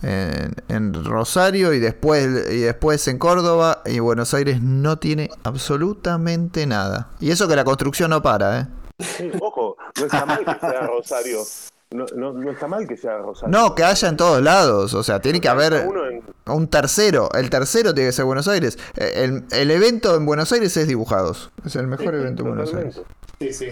en, 0.02 0.56
en, 0.68 0.94
Rosario 1.06 1.74
y 1.74 1.80
después, 1.80 2.26
y 2.52 2.60
después 2.60 3.08
en 3.08 3.18
Córdoba, 3.18 3.82
y 3.86 4.00
Buenos 4.00 4.34
Aires 4.34 4.62
no 4.62 5.00
tiene 5.00 5.30
absolutamente 5.44 6.68
nada. 6.68 7.10
Y 7.20 7.32
eso 7.32 7.48
que 7.48 7.56
la 7.56 7.64
construcción 7.64 8.10
no 8.10 8.22
para, 8.22 8.60
¿eh? 8.60 8.68
Sí, 9.00 9.32
no 9.99 10.06
está 10.06 10.26
mal 10.26 10.45
que 10.45 10.60
sea 10.60 10.82
Rosario. 10.88 11.44
No, 11.91 12.06
no, 12.15 12.34
no, 12.34 12.52
está 12.52 12.68
mal 12.68 12.88
que 12.88 12.98
sea 12.98 13.18
Rosario. 13.20 13.56
No, 13.56 13.76
que 13.76 13.84
haya 13.84 14.10
en 14.10 14.18
todos 14.18 14.41
lados. 14.41 14.94
O 14.94 15.03
sea, 15.03 15.22
tiene 15.22 15.40
que 15.40 15.49
haber 15.49 15.74
en... 15.74 16.24
un 16.48 16.68
tercero. 16.68 17.30
El 17.34 17.49
tercero 17.49 17.94
tiene 17.94 18.10
que 18.10 18.14
ser 18.14 18.26
Buenos 18.26 18.48
Aires. 18.48 18.80
El, 18.95 19.45
el, 19.52 19.72
evento 19.72 20.15
en 20.15 20.26
Buenos 20.26 20.52
Aires 20.52 20.76
es 20.76 20.88
Dibujados. 20.88 21.52
Es 21.65 21.76
el 21.76 21.88
mejor 21.88 22.14
sí, 22.14 22.20
evento 22.20 22.44
en 22.44 22.49
Buenos 22.49 22.74
Aires. 22.74 23.02
Sí, 23.40 23.53
sí. 23.53 23.68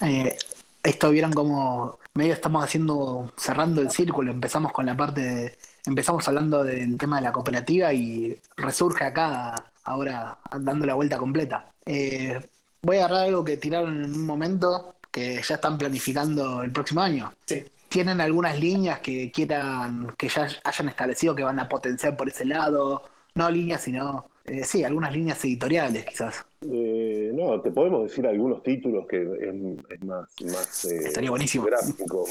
Eh, 0.00 0.36
esto 0.82 1.10
vieron 1.10 1.32
como 1.32 1.98
medio 2.14 2.32
estamos 2.32 2.64
haciendo, 2.64 3.30
cerrando 3.36 3.82
el 3.82 3.90
círculo. 3.90 4.32
Empezamos 4.32 4.72
con 4.72 4.86
la 4.86 4.96
parte 4.96 5.20
de, 5.20 5.58
Empezamos 5.88 6.28
hablando 6.28 6.64
del 6.64 6.98
tema 6.98 7.16
de 7.16 7.22
la 7.22 7.32
cooperativa 7.32 7.94
y 7.94 8.38
resurge 8.56 9.04
acá 9.04 9.54
ahora 9.84 10.38
dando 10.60 10.84
la 10.84 10.92
vuelta 10.92 11.16
completa. 11.16 11.72
Eh, 11.86 12.38
voy 12.82 12.98
a 12.98 13.06
agarrar 13.06 13.28
algo 13.28 13.42
que 13.42 13.56
tiraron 13.56 14.04
en 14.04 14.12
un 14.12 14.26
momento 14.26 14.96
que 15.18 15.42
ya 15.42 15.54
están 15.56 15.76
planificando 15.76 16.62
el 16.62 16.70
próximo 16.70 17.00
año. 17.00 17.32
Sí. 17.46 17.64
¿Tienen 17.88 18.20
algunas 18.20 18.58
líneas 18.60 19.00
que 19.00 19.30
quieran, 19.32 20.14
que 20.16 20.28
ya 20.28 20.46
hayan 20.64 20.88
establecido 20.88 21.34
que 21.34 21.42
van 21.42 21.58
a 21.58 21.68
potenciar 21.68 22.16
por 22.16 22.28
ese 22.28 22.44
lado? 22.44 23.02
No 23.34 23.50
líneas, 23.50 23.80
sino, 23.80 24.26
eh, 24.44 24.62
sí, 24.64 24.84
algunas 24.84 25.12
líneas 25.12 25.42
editoriales 25.44 26.04
quizás. 26.04 26.44
Eh, 26.60 27.30
no, 27.34 27.60
te 27.60 27.70
podemos 27.70 28.02
decir 28.04 28.26
algunos 28.26 28.62
títulos 28.62 29.06
que 29.06 29.22
es, 29.22 30.04
más, 30.04 30.28
más 30.42 30.84
Estaría 30.84 31.30
buenísimo. 31.30 31.64
gráfico. 31.64 32.26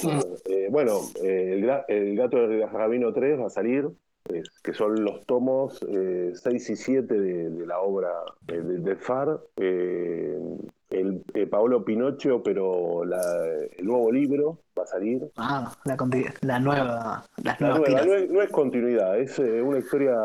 bueno, 0.70 1.02
el, 1.24 1.70
el, 1.88 2.16
Gato 2.16 2.48
de 2.48 2.66
Rabino 2.66 3.12
3 3.14 3.40
va 3.40 3.48
a 3.48 3.50
salir, 3.50 3.90
que 4.64 4.74
son 4.74 5.04
los 5.04 5.26
tomos 5.26 5.80
6 5.80 6.70
y 6.70 6.76
7 6.76 7.20
de, 7.20 7.66
la 7.66 7.80
obra 7.80 8.12
de, 8.42 8.62
de 8.62 8.96
Far. 8.96 9.40
El 10.90 11.24
Paolo 11.50 11.84
Pinocchio, 11.84 12.42
pero 12.42 13.04
el 13.04 13.86
nuevo 13.86 14.12
libro 14.12 14.60
va 14.78 14.84
a 14.84 14.88
salir. 14.88 15.30
Ah, 15.38 15.72
la, 15.86 15.98
la 16.42 16.60
nueva. 16.60 17.26
Las 17.44 17.62
la 17.62 17.78
nueva 17.78 18.06
no, 18.30 18.42
es, 18.42 18.50
continuidad, 18.50 19.20
es 19.20 19.38
una 19.40 19.80
historia 19.80 20.16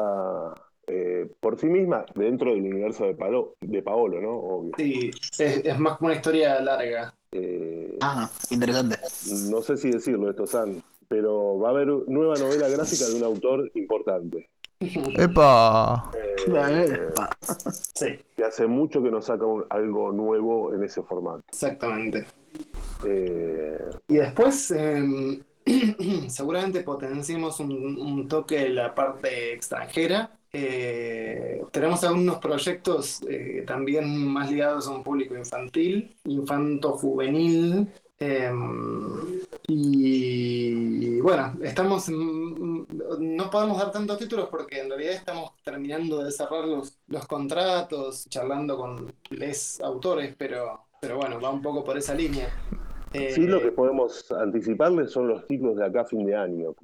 eh, 0.86 1.30
por 1.40 1.58
sí 1.58 1.66
misma 1.66 2.04
dentro 2.14 2.50
del 2.50 2.60
universo 2.60 3.04
de, 3.04 3.16
de 3.60 3.82
Paolo, 3.82 4.20
¿no? 4.20 4.30
Obvio. 4.32 4.72
Sí, 4.76 5.10
es, 5.38 5.78
más 5.78 5.96
como 5.96 6.08
una 6.08 6.16
historia 6.16 6.60
larga. 6.60 7.14
Eh, 7.30 7.98
ah, 8.00 8.28
interesante. 8.50 8.96
No 9.50 9.62
sé 9.62 9.76
si 9.76 9.90
decirlo 9.90 10.28
esto, 10.28 10.46
San, 10.46 10.82
pero 11.08 11.58
va 11.58 11.68
a 11.68 11.70
haber 11.70 11.88
nueva 12.08 12.34
novela 12.36 12.68
gráfica 12.68 13.06
de 13.06 13.14
un 13.14 13.22
autor 13.22 13.70
importante. 13.74 14.50
¡Epa! 15.18 16.10
Eh, 16.46 17.10
sí. 17.94 18.18
Que 18.36 18.44
hace 18.44 18.66
mucho 18.66 19.02
que 19.02 19.10
nos 19.10 19.26
saca 19.26 19.44
algo 19.70 20.12
nuevo 20.12 20.74
en 20.74 20.84
ese 20.84 21.02
formato. 21.02 21.42
Exactamente. 21.48 22.26
y 24.08 24.14
después, 24.14 24.70
em, 24.72 25.42
seguramente 26.28 26.82
potenciemos 26.82 27.60
un, 27.60 27.72
un, 27.98 28.28
toque 28.28 28.60
de 28.60 28.70
la 28.70 28.94
parte 28.94 29.52
extranjera. 29.52 30.30
Eh, 30.54 31.62
tenemos 31.70 32.04
algunos 32.04 32.36
proyectos 32.36 33.22
eh, 33.26 33.64
también 33.66 34.26
más 34.26 34.50
ligados 34.50 34.86
a 34.86 34.90
un 34.90 35.02
público 35.02 35.34
infantil, 35.36 36.14
infanto-juvenil. 36.24 37.88
Em, 38.18 39.40
y, 39.66 41.20
bueno, 41.20 41.54
estamos. 41.62 42.08
No 43.22 43.50
podemos 43.50 43.78
dar 43.78 43.92
tantos 43.92 44.18
títulos 44.18 44.48
porque 44.50 44.80
en 44.80 44.88
realidad 44.88 45.14
estamos 45.14 45.52
terminando 45.64 46.22
de 46.22 46.30
cerrar 46.32 46.64
los, 46.64 46.98
los 47.06 47.26
contratos, 47.26 48.28
charlando 48.28 48.76
con 48.76 49.12
les 49.30 49.80
autores, 49.80 50.34
pero, 50.36 50.80
pero 51.00 51.16
bueno, 51.16 51.40
va 51.40 51.50
un 51.50 51.62
poco 51.62 51.84
por 51.84 51.96
esa 51.96 52.14
línea 52.14 52.52
sí, 53.12 53.46
lo 53.46 53.60
que 53.60 53.68
eh, 53.68 53.72
podemos 53.72 54.30
anticiparles 54.32 55.10
son 55.10 55.28
los 55.28 55.46
títulos 55.46 55.76
de 55.76 55.86
acá 55.86 56.02
a 56.02 56.04
fin 56.04 56.24
de 56.24 56.34
año. 56.34 56.74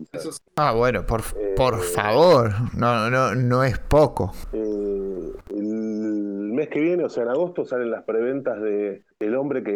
Ah, 0.56 0.72
bueno, 0.72 1.04
por, 1.06 1.20
eh, 1.36 1.54
por 1.56 1.80
favor, 1.80 2.50
no, 2.76 3.10
no, 3.10 3.34
no 3.34 3.64
es 3.64 3.78
poco. 3.78 4.32
Eh, 4.52 5.32
el 5.50 6.52
mes 6.52 6.68
que 6.68 6.80
viene, 6.80 7.04
o 7.04 7.08
sea, 7.08 7.24
en 7.24 7.30
agosto, 7.30 7.64
salen 7.64 7.90
las 7.90 8.04
preventas 8.04 8.60
de 8.60 9.02
El 9.18 9.36
hombre 9.36 9.62
que 9.62 9.72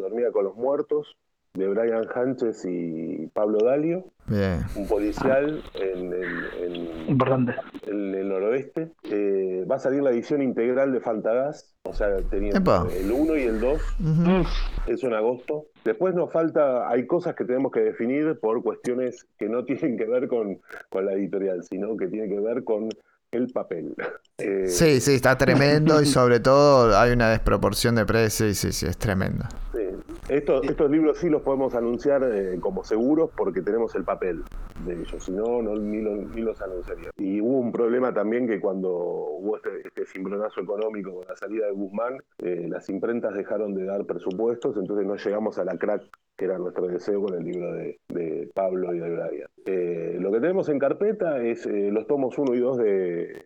dormía 0.00 0.30
con 0.32 0.44
los 0.44 0.56
muertos, 0.56 1.16
de 1.56 1.68
Brian 1.68 2.06
Hanches 2.14 2.64
y 2.64 3.28
Pablo 3.32 3.58
Dalio. 3.64 4.04
Un 4.76 4.86
policial 4.88 5.62
en, 5.74 6.12
el, 6.12 7.16
en 7.86 8.14
el 8.14 8.28
noroeste. 8.28 8.90
Eh, 9.04 9.64
va 9.70 9.76
a 9.76 9.78
salir 9.78 10.02
la 10.02 10.10
edición 10.10 10.42
integral 10.42 10.92
de 10.92 11.00
Fantagas, 11.00 11.74
o 11.84 11.94
sea, 11.94 12.16
teniendo 12.30 12.88
el 12.90 13.10
1 13.10 13.36
y 13.36 13.42
el 13.42 13.60
2. 13.60 13.80
Eso 14.86 15.06
en 15.06 15.14
agosto. 15.14 15.66
Después 15.84 16.14
nos 16.14 16.32
falta, 16.32 16.88
hay 16.88 17.06
cosas 17.06 17.34
que 17.34 17.44
tenemos 17.44 17.72
que 17.72 17.80
definir 17.80 18.38
por 18.40 18.62
cuestiones 18.62 19.26
que 19.38 19.48
no 19.48 19.64
tienen 19.64 19.96
que 19.96 20.06
ver 20.06 20.28
con, 20.28 20.60
con 20.90 21.06
la 21.06 21.12
editorial, 21.12 21.62
sino 21.62 21.96
que 21.96 22.08
tienen 22.08 22.30
que 22.30 22.40
ver 22.40 22.64
con 22.64 22.88
el 23.30 23.48
papel. 23.48 23.94
Eh, 24.38 24.66
sí, 24.66 25.00
sí, 25.00 25.14
está 25.14 25.36
tremendo 25.38 26.02
y 26.02 26.06
sobre 26.06 26.40
todo 26.40 26.96
hay 26.96 27.12
una 27.12 27.30
desproporción 27.30 27.94
de 27.94 28.06
precios 28.06 28.50
y 28.50 28.54
sí, 28.54 28.72
sí, 28.72 28.86
es 28.86 28.96
tremendo. 28.96 29.44
Sí. 29.72 30.05
Estos, 30.28 30.64
estos 30.64 30.90
libros 30.90 31.18
sí 31.18 31.28
los 31.28 31.42
podemos 31.42 31.76
anunciar 31.76 32.24
eh, 32.24 32.58
como 32.58 32.82
seguros 32.82 33.30
porque 33.36 33.62
tenemos 33.62 33.94
el 33.94 34.02
papel 34.02 34.42
de 34.84 34.94
ellos, 34.94 35.22
si 35.22 35.30
no, 35.30 35.62
no 35.62 35.76
ni, 35.76 36.02
los 36.02 36.60
anunciaría. 36.60 37.10
Y 37.16 37.40
hubo 37.40 37.60
un 37.60 37.70
problema 37.70 38.12
también 38.12 38.48
que 38.48 38.58
cuando 38.58 38.90
hubo 38.90 39.56
este, 39.56 39.86
este 39.86 40.04
cimbronazo 40.04 40.60
económico 40.60 41.14
con 41.14 41.28
la 41.28 41.36
salida 41.36 41.66
de 41.66 41.72
Guzmán, 41.72 42.18
eh, 42.38 42.66
las 42.68 42.88
imprentas 42.88 43.34
dejaron 43.34 43.72
de 43.74 43.84
dar 43.84 44.04
presupuestos, 44.04 44.76
entonces 44.76 45.06
no 45.06 45.14
llegamos 45.14 45.58
a 45.58 45.64
la 45.64 45.78
crack 45.78 46.02
que 46.36 46.44
era 46.44 46.58
nuestro 46.58 46.88
deseo 46.88 47.22
con 47.22 47.34
el 47.34 47.44
libro 47.44 47.72
de, 47.72 48.50
Pablo 48.52 48.94
y 48.94 48.98
de 48.98 49.10
Brian. 49.10 49.48
Eh, 49.64 50.18
lo 50.20 50.32
que 50.32 50.40
tenemos 50.40 50.68
en 50.68 50.78
carpeta 50.78 51.42
es 51.42 51.66
los 51.66 52.06
tomos 52.06 52.36
1 52.36 52.54
y 52.54 52.60
2 52.60 52.78
de, 52.78 53.42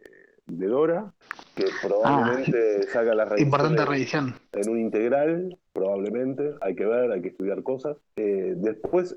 Dora, 0.51 1.12
que 1.55 1.66
probablemente 1.82 2.81
ah, 2.81 2.86
salga 2.93 3.14
la 3.14 3.24
revisión. 3.24 3.47
Importante 3.47 3.85
revisión. 3.85 4.35
En 4.52 4.70
un 4.70 4.78
integral, 4.78 5.59
probablemente. 5.72 6.55
Hay 6.60 6.74
que 6.74 6.86
ver, 6.86 7.10
hay 7.12 7.22
que 7.22 7.28
estudiar 7.28 7.62
cosas. 7.62 7.97
Eh, 8.16 8.55
después 8.56 9.16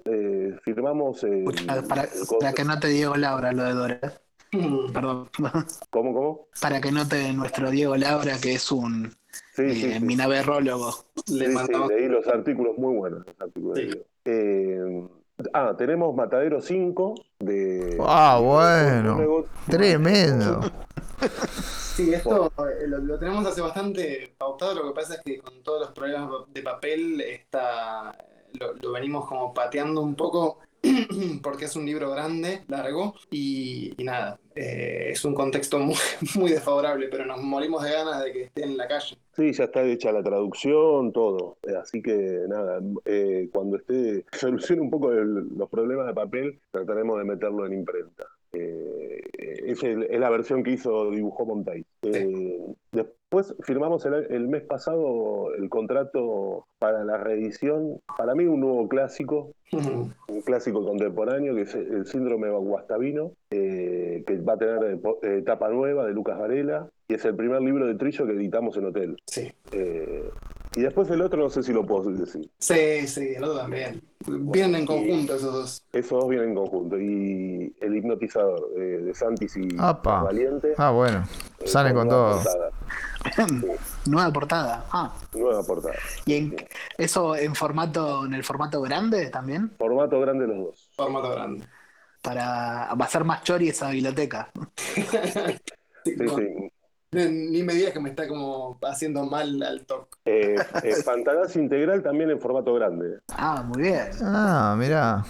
firmamos. 0.64 1.26
para, 1.88 2.54
que 2.54 2.64
no 2.64 2.80
te 2.80 2.88
digo 2.88 3.16
Laura 3.16 3.52
lo 3.52 3.64
de 3.64 3.74
Dora. 3.74 4.00
Perdón. 4.94 5.30
¿Cómo, 5.90 6.14
cómo? 6.14 6.48
Para 6.62 6.80
que 6.80 6.92
note 6.92 7.34
nuestro 7.34 7.72
Diego 7.72 7.96
Laura, 7.96 8.38
que 8.42 8.54
es 8.54 8.72
un 8.72 9.12
Sí, 9.56 9.62
eh, 9.64 10.00
sí, 10.00 11.36
Le 11.36 11.48
leí 11.88 12.08
los 12.08 12.28
artículos 12.28 12.78
muy 12.78 12.96
buenos. 12.96 13.26
Eh, 14.26 15.08
ah, 15.54 15.74
tenemos 15.78 16.16
Matadero 16.16 16.62
5 16.62 17.16
de. 17.40 17.98
Ah, 18.02 18.40
bueno. 18.42 19.46
Tremendo. 19.70 20.62
Sí, 21.96 22.14
esto 22.14 22.52
eh, 22.58 22.88
lo, 22.88 23.20
tenemos 23.20 23.46
hace 23.46 23.62
bastante 23.62 24.34
pautado. 24.38 24.74
Lo 24.76 24.88
que 24.88 24.96
pasa 25.00 25.16
es 25.16 25.22
que 25.22 25.40
con 25.40 25.62
todos 25.62 25.82
los 25.82 25.92
problemas 25.92 26.30
de 26.48 26.62
papel 26.62 27.22
está, 27.22 28.18
lo 28.82 28.92
venimos 28.92 29.28
como 29.28 29.54
pateando 29.54 30.02
un 30.02 30.16
poco 30.16 30.60
porque 31.42 31.66
es 31.66 31.76
un 31.76 31.86
libro 31.86 32.12
grande, 32.12 32.64
largo, 32.68 33.16
y, 33.32 33.94
nada, 34.04 34.40
eh, 34.56 35.10
es 35.12 35.24
un 35.24 35.34
contexto 35.34 35.80
muy, 35.80 35.96
muy 36.36 36.52
desfavorable, 36.52 37.08
pero 37.10 37.26
nos 37.26 37.42
morimos 37.42 37.84
de 37.84 37.92
ganas 37.92 38.24
de 38.24 38.34
que 38.34 38.44
esté 38.44 38.64
en 38.64 38.78
la 38.78 38.88
calle. 38.88 39.18
Sí, 39.36 39.52
ya 39.54 39.64
está 39.64 39.84
hecha 39.84 40.12
la 40.12 40.22
traducción, 40.22 41.12
todo. 41.12 41.58
Eh, 41.64 41.76
así 41.82 42.02
que 42.02 42.46
nada, 42.48 42.82
eh, 43.06 43.50
cuando 43.54 43.78
esté 43.78 44.26
solucione 44.38 44.82
un 44.82 44.90
poco 44.90 45.12
los 45.12 45.70
problemas 45.70 46.08
de 46.08 46.14
papel, 46.14 46.60
trataremos 46.72 47.18
de 47.18 47.26
meterlo 47.26 47.66
en 47.66 47.74
imprenta. 47.74 48.28
Eh, 48.54 49.22
es, 49.66 49.84
la 50.20 50.30
versión 50.30 50.64
que 50.64 50.72
hizo 50.72 51.10
Dibujó 51.10 51.46
Montay. 51.46 51.86
después 52.92 53.56
firmamos 53.62 54.06
el, 54.06 54.48
mes 54.48 54.62
pasado 54.64 55.54
el 55.56 55.70
contrato 55.70 56.68
para 56.78 57.04
la 57.04 57.18
reedición, 57.18 58.00
para 58.18 58.36
mí 58.36 58.46
un 58.46 58.60
nuevo 58.60 58.88
clásico, 58.88 59.54
un 59.72 60.42
clásico 60.46 60.86
contemporáneo 60.86 61.56
que 61.56 61.62
es 61.62 61.74
el 61.74 62.06
síndrome 62.06 62.48
de 62.48 62.54
Guastavino, 62.54 63.32
que 63.50 64.24
va 64.48 64.54
a 64.54 64.58
tener 64.58 65.00
etapa 65.24 65.70
nueva 65.70 66.06
de 66.06 66.14
Lucas 66.14 66.38
Varela, 66.38 66.88
y 67.08 67.16
es 67.16 67.26
el 67.26 67.36
primer 67.36 67.62
libro 67.62 67.88
de 67.88 67.96
Trillo 67.96 68.28
que 68.28 68.34
editamos 68.34 68.78
en 68.78 68.86
Hotel. 68.86 69.18
Sí. 69.26 69.52
Y 70.76 70.82
después 70.82 71.10
el 71.10 71.22
otro 71.22 71.44
no 71.44 71.50
sé 71.50 71.62
si 71.64 71.72
lo 71.72 71.86
puedo 71.86 72.10
decir. 72.12 72.50
Sí, 72.58 73.08
sí, 73.08 73.34
el 73.36 73.44
otro 73.44 73.60
también. 73.60 74.02
Vienen 74.26 74.82
en 74.82 74.86
conjunto 74.86 75.36
esos 75.36 75.54
dos. 75.54 75.84
Esos 75.92 76.22
dos 76.22 76.30
vienen 76.30 76.50
en 76.50 76.56
conjunto. 76.56 77.00
Y 77.00 77.76
El 77.80 77.96
hipnotizador 77.96 78.70
de 78.74 79.14
Santis 79.14 79.56
y 79.58 79.68
Valiente. 79.76 80.74
Ah, 80.78 80.92
bueno. 80.92 81.24
Eh, 81.60 81.68
Salen 81.68 81.94
con 81.94 82.10
todo. 82.10 82.42
Nueva 84.08 84.34
portada. 84.34 84.86
Ah. 84.92 85.14
Nueva 85.34 85.64
portada. 85.64 85.96
¿Y 86.26 86.54
eso 86.98 87.36
en 87.36 87.54
formato, 87.54 88.26
en 88.26 88.34
el 88.34 88.44
formato 88.44 88.82
grande 88.82 89.30
también? 89.30 89.72
Formato 89.78 90.20
grande 90.20 90.48
los 90.48 90.58
dos. 90.58 90.90
Formato 90.96 91.32
grande. 91.32 91.66
Para 92.22 92.94
va 92.96 93.06
a 93.06 93.10
ser 93.10 93.24
más 93.26 93.44
chori 93.44 93.70
esa 93.70 93.92
biblioteca. 93.92 94.50
sí, 94.96 96.16
sí. 96.18 96.73
Ni 97.52 97.64
me 97.64 97.74
digas 97.74 97.94
que 97.94 98.00
me 98.00 98.10
está 98.10 98.28
como 98.28 98.78
haciendo 98.84 99.26
mal 99.26 99.62
al 99.62 99.86
toque. 99.86 100.18
Eh, 100.26 100.56
eh 100.84 100.96
Integral 101.56 102.02
también 102.02 102.30
en 102.32 102.40
formato 102.40 102.74
grande. 102.74 103.20
Ah, 103.30 103.64
muy 103.64 103.84
bien. 103.84 104.10
Ah, 104.22 104.76
mira. 104.78 105.24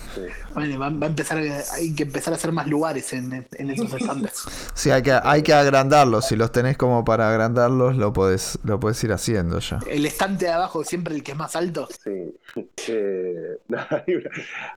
Bueno, 0.53 0.79
va, 0.79 0.87
a 0.87 1.07
empezar, 1.07 1.37
hay 1.37 1.93
que 1.95 2.03
empezar 2.03 2.33
a 2.33 2.37
hacer 2.37 2.51
más 2.51 2.67
lugares 2.67 3.11
en, 3.13 3.45
esos 3.51 3.93
estantes. 3.99 4.45
Sí, 4.73 4.89
hay 4.89 5.01
que, 5.01 5.11
hay 5.11 5.43
que 5.43 5.53
agrandarlos. 5.53 6.27
Si 6.27 6.35
los 6.35 6.51
tenés 6.51 6.77
como 6.77 7.03
para 7.03 7.29
agrandarlos, 7.29 7.97
lo 7.97 8.13
podés, 8.13 8.59
lo 8.63 8.79
podés 8.79 9.03
ir 9.03 9.11
haciendo 9.11 9.59
ya. 9.59 9.79
El 9.87 10.05
estante 10.05 10.45
de 10.45 10.51
abajo 10.51 10.83
siempre 10.83 11.15
el 11.15 11.23
que 11.23 11.33
es 11.33 11.37
más 11.37 11.55
alto. 11.55 11.87
Sí. 12.03 12.35
Eh, 12.87 13.57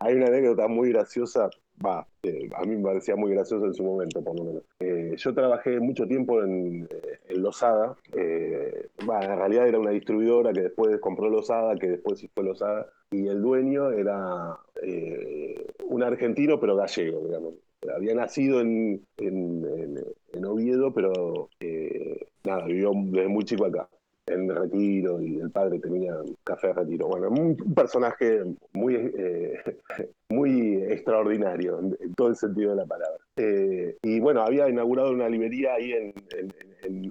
hay 0.01 0.15
una 0.15 0.27
anécdota 0.27 0.69
muy 0.69 0.93
graciosa 0.93 1.51
va, 1.85 2.07
eh, 2.23 2.49
a 2.55 2.65
mí 2.65 2.77
me 2.77 2.83
parecía 2.83 3.17
muy 3.17 3.33
gracioso 3.33 3.67
en 3.67 3.75
su 3.75 3.85
momento, 3.85 4.23
por 4.23 4.37
lo 4.37 4.45
menos. 4.45 4.63
Eh, 4.81 5.15
yo 5.17 5.35
trabajé 5.35 5.81
mucho 5.81 6.07
tiempo 6.07 6.43
en, 6.43 6.85
eh, 6.85 7.19
en 7.29 7.43
Losada, 7.43 7.97
en 8.13 9.39
realidad 9.39 9.69
era 9.69 9.79
una 9.79 9.91
distribuidora 9.91 10.53
que 10.53 10.63
después 10.63 10.99
compró 11.01 11.29
Losada, 11.29 11.77
que 11.77 11.89
después 11.91 12.27
fue 12.35 12.45
Losada, 12.45 12.91
y 13.11 13.29
el 13.29 13.41
dueño 13.43 13.91
era 13.91 14.59
un 15.89 16.03
argentino, 16.03 16.59
pero 16.61 16.77
gallego, 16.77 17.27
digamos. 17.27 17.55
Había 17.95 18.15
nacido 18.15 18.61
en, 18.61 19.07
en, 19.19 19.65
en 20.33 20.45
Oviedo, 20.45 20.93
pero 20.93 21.51
nada, 22.45 22.67
vivió 22.67 22.91
desde 22.95 23.29
muy 23.29 23.45
chico 23.45 23.65
acá. 23.65 23.89
En 24.27 24.49
retiro 24.49 25.21
y 25.21 25.39
el 25.39 25.51
padre 25.51 25.79
tenía 25.79 26.15
café 26.45 26.69
de 26.69 26.73
retiro. 26.75 27.07
Bueno, 27.07 27.29
un, 27.31 27.57
personaje 27.75 28.43
muy, 28.73 28.95
eh, 28.95 29.55
muy 30.29 30.83
extraordinario 30.83 31.79
en, 31.79 32.15
todo 32.15 32.29
el 32.29 32.37
sentido 32.37 32.71
de 32.71 32.77
la 32.77 32.87
palabra. 32.87 33.19
Eh, 33.37 33.97
y 34.03 34.21
bueno, 34.21 34.43
había 34.43 34.69
inaugurado 34.69 35.11
una 35.13 35.29
librería 35.29 35.75
ahí 35.75 35.93
en, 35.93 36.15
en- 36.37 36.53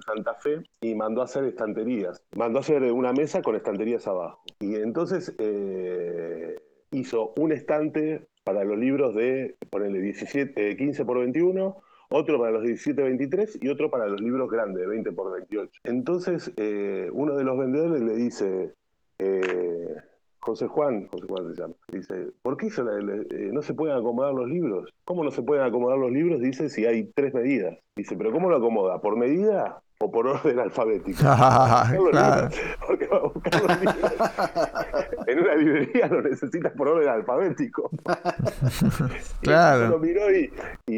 Santa 0.06 0.34
Fe 0.34 0.62
y 0.80 0.94
mandó 0.94 1.20
a 1.20 1.24
hacer 1.24 1.44
estanterías. 1.44 2.22
Mandó 2.34 2.58
a 2.58 2.60
hacer 2.60 2.82
una 2.92 3.12
mesa 3.12 3.42
con 3.42 3.56
estanterías 3.56 4.06
abajo. 4.06 4.42
Y 4.58 4.76
entonces 4.76 5.34
eh, 5.38 6.56
hizo 6.92 7.34
un 7.36 7.52
estante 7.52 8.26
para 8.44 8.64
los 8.64 8.78
libros 8.78 9.14
de, 9.14 9.56
ponele, 9.70 10.00
17, 10.00 10.70
eh, 10.70 10.76
15 10.76 11.04
por 11.04 11.18
21, 11.18 11.76
otro 12.08 12.38
para 12.38 12.52
los 12.52 12.64
17-23 12.64 13.58
y 13.60 13.68
otro 13.68 13.90
para 13.90 14.06
los 14.06 14.20
libros 14.20 14.50
grandes, 14.50 14.82
de 14.82 14.88
20 14.88 15.12
por 15.12 15.32
28. 15.32 15.80
Entonces, 15.84 16.52
eh, 16.56 17.08
uno 17.12 17.36
de 17.36 17.44
los 17.44 17.58
vendedores 17.58 18.02
le 18.02 18.14
dice, 18.16 18.74
eh, 19.18 19.94
José 20.38 20.68
Juan, 20.68 21.08
José 21.08 21.26
Juan 21.26 21.54
se 21.54 21.60
llama, 21.60 21.74
dice, 21.88 22.28
¿por 22.42 22.56
qué 22.56 22.68
eh, 22.68 23.50
no 23.52 23.62
se 23.62 23.74
pueden 23.74 23.96
acomodar 23.96 24.32
los 24.34 24.48
libros? 24.48 24.94
¿Cómo 25.04 25.24
no 25.24 25.30
se 25.30 25.42
pueden 25.42 25.64
acomodar 25.64 25.98
los 25.98 26.12
libros? 26.12 26.40
Dice, 26.40 26.68
si 26.68 26.86
hay 26.86 27.10
tres 27.14 27.34
medidas. 27.34 27.78
Dice, 27.96 28.16
¿pero 28.16 28.30
cómo 28.30 28.48
lo 28.48 28.56
acomoda? 28.56 29.00
¿Por 29.00 29.16
medida 29.16 29.82
o 29.98 30.10
por 30.10 30.26
orden 30.26 30.58
alfabético? 30.58 31.18
Claro. 31.22 32.48
libros, 32.48 32.60
porque 32.86 33.06
va 33.06 33.16
a 33.16 33.20
buscar 33.22 33.62
los 33.62 33.80
libros. 33.80 34.12
En 35.26 35.38
una 35.40 35.54
librería 35.56 36.06
lo 36.08 36.22
necesitas 36.22 36.72
por 36.72 36.88
orden 36.88 37.08
alfabético. 37.08 37.90
Y 39.42 39.46
Claro. 39.46 39.88
Lo 39.88 39.98
miró 39.98 40.30
y, 40.34 40.52
y, 40.86 40.94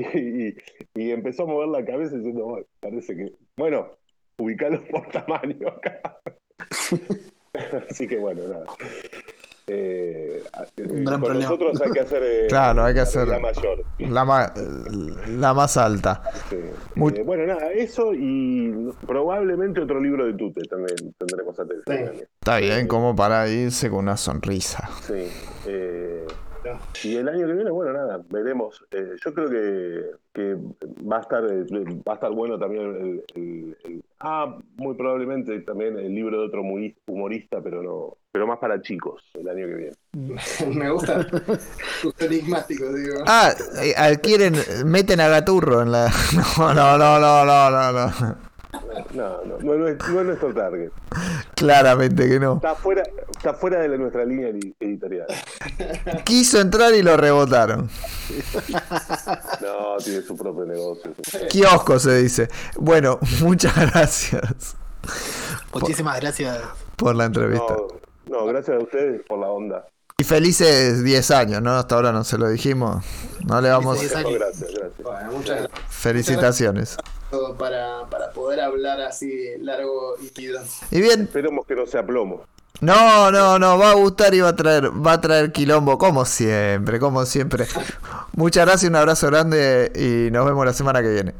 y- 0.00 0.46
y- 0.48 0.56
y 0.94 1.10
empezó 1.10 1.42
a 1.44 1.46
mover 1.46 1.68
la 1.68 1.84
cabeza 1.84 2.16
diciendo, 2.16 2.44
"Bueno, 2.44 2.66
parece 2.80 3.16
que, 3.16 3.32
bueno, 3.56 3.88
ubicarlos 4.38 4.82
por 4.90 5.06
tamaño 5.08 5.68
acá. 5.68 6.18
Así 7.88 8.06
que 8.06 8.18
bueno, 8.18 8.42
nada. 8.48 8.66
Eh, 9.68 10.42
Un 10.78 11.04
gran 11.04 11.20
con 11.20 11.28
problema. 11.30 11.50
nosotros 11.50 11.80
hay 11.82 11.90
que 11.90 12.00
hacer 12.00 12.22
eh, 12.22 12.46
Claro, 12.48 12.84
hay 12.84 12.92
que 12.94 12.98
la 12.98 13.02
hacer- 13.02 13.28
regla 13.28 13.38
mayor. 13.40 13.84
La, 13.98 14.24
ma- 14.24 14.52
la 15.28 15.54
más 15.54 15.76
alta. 15.76 16.22
Sí. 16.50 16.56
Muy- 16.94 17.14
Eh, 17.14 17.22
bueno, 17.24 17.46
nada, 17.46 17.72
eso 17.72 18.12
y 18.14 18.92
probablemente 19.06 19.80
otro 19.80 20.00
libro 20.00 20.24
de 20.26 20.34
Tute 20.34 20.62
también 20.68 20.96
tendremos 21.18 21.58
atención. 21.58 22.14
Sí. 22.14 22.22
Está 22.40 22.58
bien, 22.58 22.86
como 22.86 23.16
para 23.16 23.48
irse 23.48 23.90
con 23.90 24.00
una 24.00 24.16
sonrisa. 24.16 24.88
Sí. 25.02 25.26
eh, 25.66 26.26
y 27.04 27.14
el 27.16 27.28
año 27.28 27.46
que 27.46 27.52
viene, 27.52 27.70
bueno, 27.70 27.92
nada, 27.92 28.20
veremos. 28.28 28.84
Eh, 28.90 29.10
yo 29.24 29.32
creo 29.34 29.48
que, 29.48 30.04
que 30.32 30.56
va 31.08 31.18
a 31.18 31.20
estar 31.20 31.44
va 31.44 32.12
a 32.12 32.14
estar 32.14 32.32
bueno 32.32 32.58
también 32.58 32.82
el, 32.82 33.24
el- 33.36 33.76
el- 33.84 34.04
ah, 34.18 34.58
muy 34.76 34.96
probablemente 34.96 35.60
también 35.60 35.96
el 35.96 36.12
libro 36.12 36.40
de 36.40 36.46
otro 36.46 36.62
humorista, 36.62 37.60
pero 37.62 37.82
no, 37.84 38.16
pero 38.36 38.46
más 38.46 38.58
para 38.58 38.82
chicos 38.82 39.22
el 39.32 39.48
año 39.48 39.66
que 39.66 39.74
viene. 39.74 39.96
Me 40.78 40.90
gusta 40.90 41.26
tus 42.02 42.14
enigmáticos, 42.20 42.94
digo. 42.94 43.24
Ah, 43.26 43.54
eh, 43.82 43.94
adquieren, 43.96 44.54
meten 44.84 45.20
a 45.22 45.28
Gaturro 45.28 45.80
en 45.80 45.90
la. 45.92 46.12
No, 46.58 46.74
no, 46.74 46.98
no, 46.98 47.18
no, 47.18 47.44
no, 47.46 47.70
no, 47.70 47.92
no. 47.92 48.36
No, 49.14 49.42
no, 49.46 49.58
no, 49.62 49.74
no 49.74 49.88
es, 49.88 49.96
no 50.08 50.20
es 50.20 50.26
nuestro 50.26 50.52
target. 50.52 50.90
Claramente 51.54 52.28
que 52.28 52.38
no. 52.38 52.56
Está 52.56 52.74
fuera, 52.74 53.02
está 53.30 53.54
fuera 53.54 53.80
de 53.80 53.88
la- 53.88 53.96
nuestra 53.96 54.22
línea 54.26 54.48
edi- 54.50 54.74
editorial. 54.78 55.26
Quiso 56.24 56.60
entrar 56.60 56.92
y 56.94 57.00
lo 57.00 57.16
rebotaron. 57.16 57.88
No, 59.62 59.96
tiene 60.04 60.20
su 60.20 60.36
propio 60.36 60.66
negocio. 60.66 61.10
Kiosco 61.48 61.98
se 61.98 62.18
dice. 62.22 62.48
Bueno, 62.76 63.18
muchas 63.40 63.74
gracias 63.92 64.76
Muchísimas 65.72 66.20
gracias. 66.20 66.58
por 66.96 67.14
la 67.16 67.24
entrevista. 67.26 67.72
No, 67.72 67.86
no, 68.30 68.46
gracias 68.46 68.76
a 68.76 68.80
ustedes 68.82 69.22
por 69.26 69.38
la 69.38 69.48
onda. 69.48 69.86
Y 70.18 70.24
felices 70.24 71.04
10 71.04 71.30
años, 71.32 71.62
¿no? 71.62 71.72
Hasta 71.72 71.94
ahora 71.94 72.10
no 72.10 72.24
se 72.24 72.38
lo 72.38 72.48
dijimos. 72.48 73.04
No 73.44 73.60
le 73.60 73.68
vamos. 73.68 74.00
Gracias, 74.00 74.24
gracias. 74.24 74.90
Bueno, 75.02 75.32
muchas 75.32 75.58
gracias 75.58 75.80
Felicitaciones. 75.90 76.96
para, 77.58 78.06
para 78.10 78.30
poder 78.30 78.60
hablar 78.60 79.00
así 79.02 79.30
largo 79.60 80.16
y 80.22 80.28
tido. 80.30 80.60
Y 80.90 81.02
bien, 81.02 81.22
Esperemos 81.22 81.66
que 81.66 81.74
no 81.76 81.84
sea 81.86 82.04
plomo. 82.06 82.44
no, 82.80 83.30
no, 83.30 83.58
no, 83.58 83.78
va 83.78 83.90
a 83.90 83.94
gustar 83.94 84.34
y 84.34 84.40
va 84.40 84.48
a 84.50 84.56
traer, 84.56 84.90
va 84.90 85.12
a 85.12 85.20
traer 85.20 85.52
quilombo, 85.52 85.98
como 85.98 86.24
siempre, 86.24 86.98
como 86.98 87.26
siempre. 87.26 87.66
Muchas 88.32 88.64
gracias, 88.64 88.88
un 88.88 88.96
abrazo 88.96 89.26
grande 89.26 89.92
y 89.94 90.30
nos 90.30 90.46
vemos 90.46 90.64
la 90.64 90.72
semana 90.72 91.02
que 91.02 91.10
viene. 91.10 91.34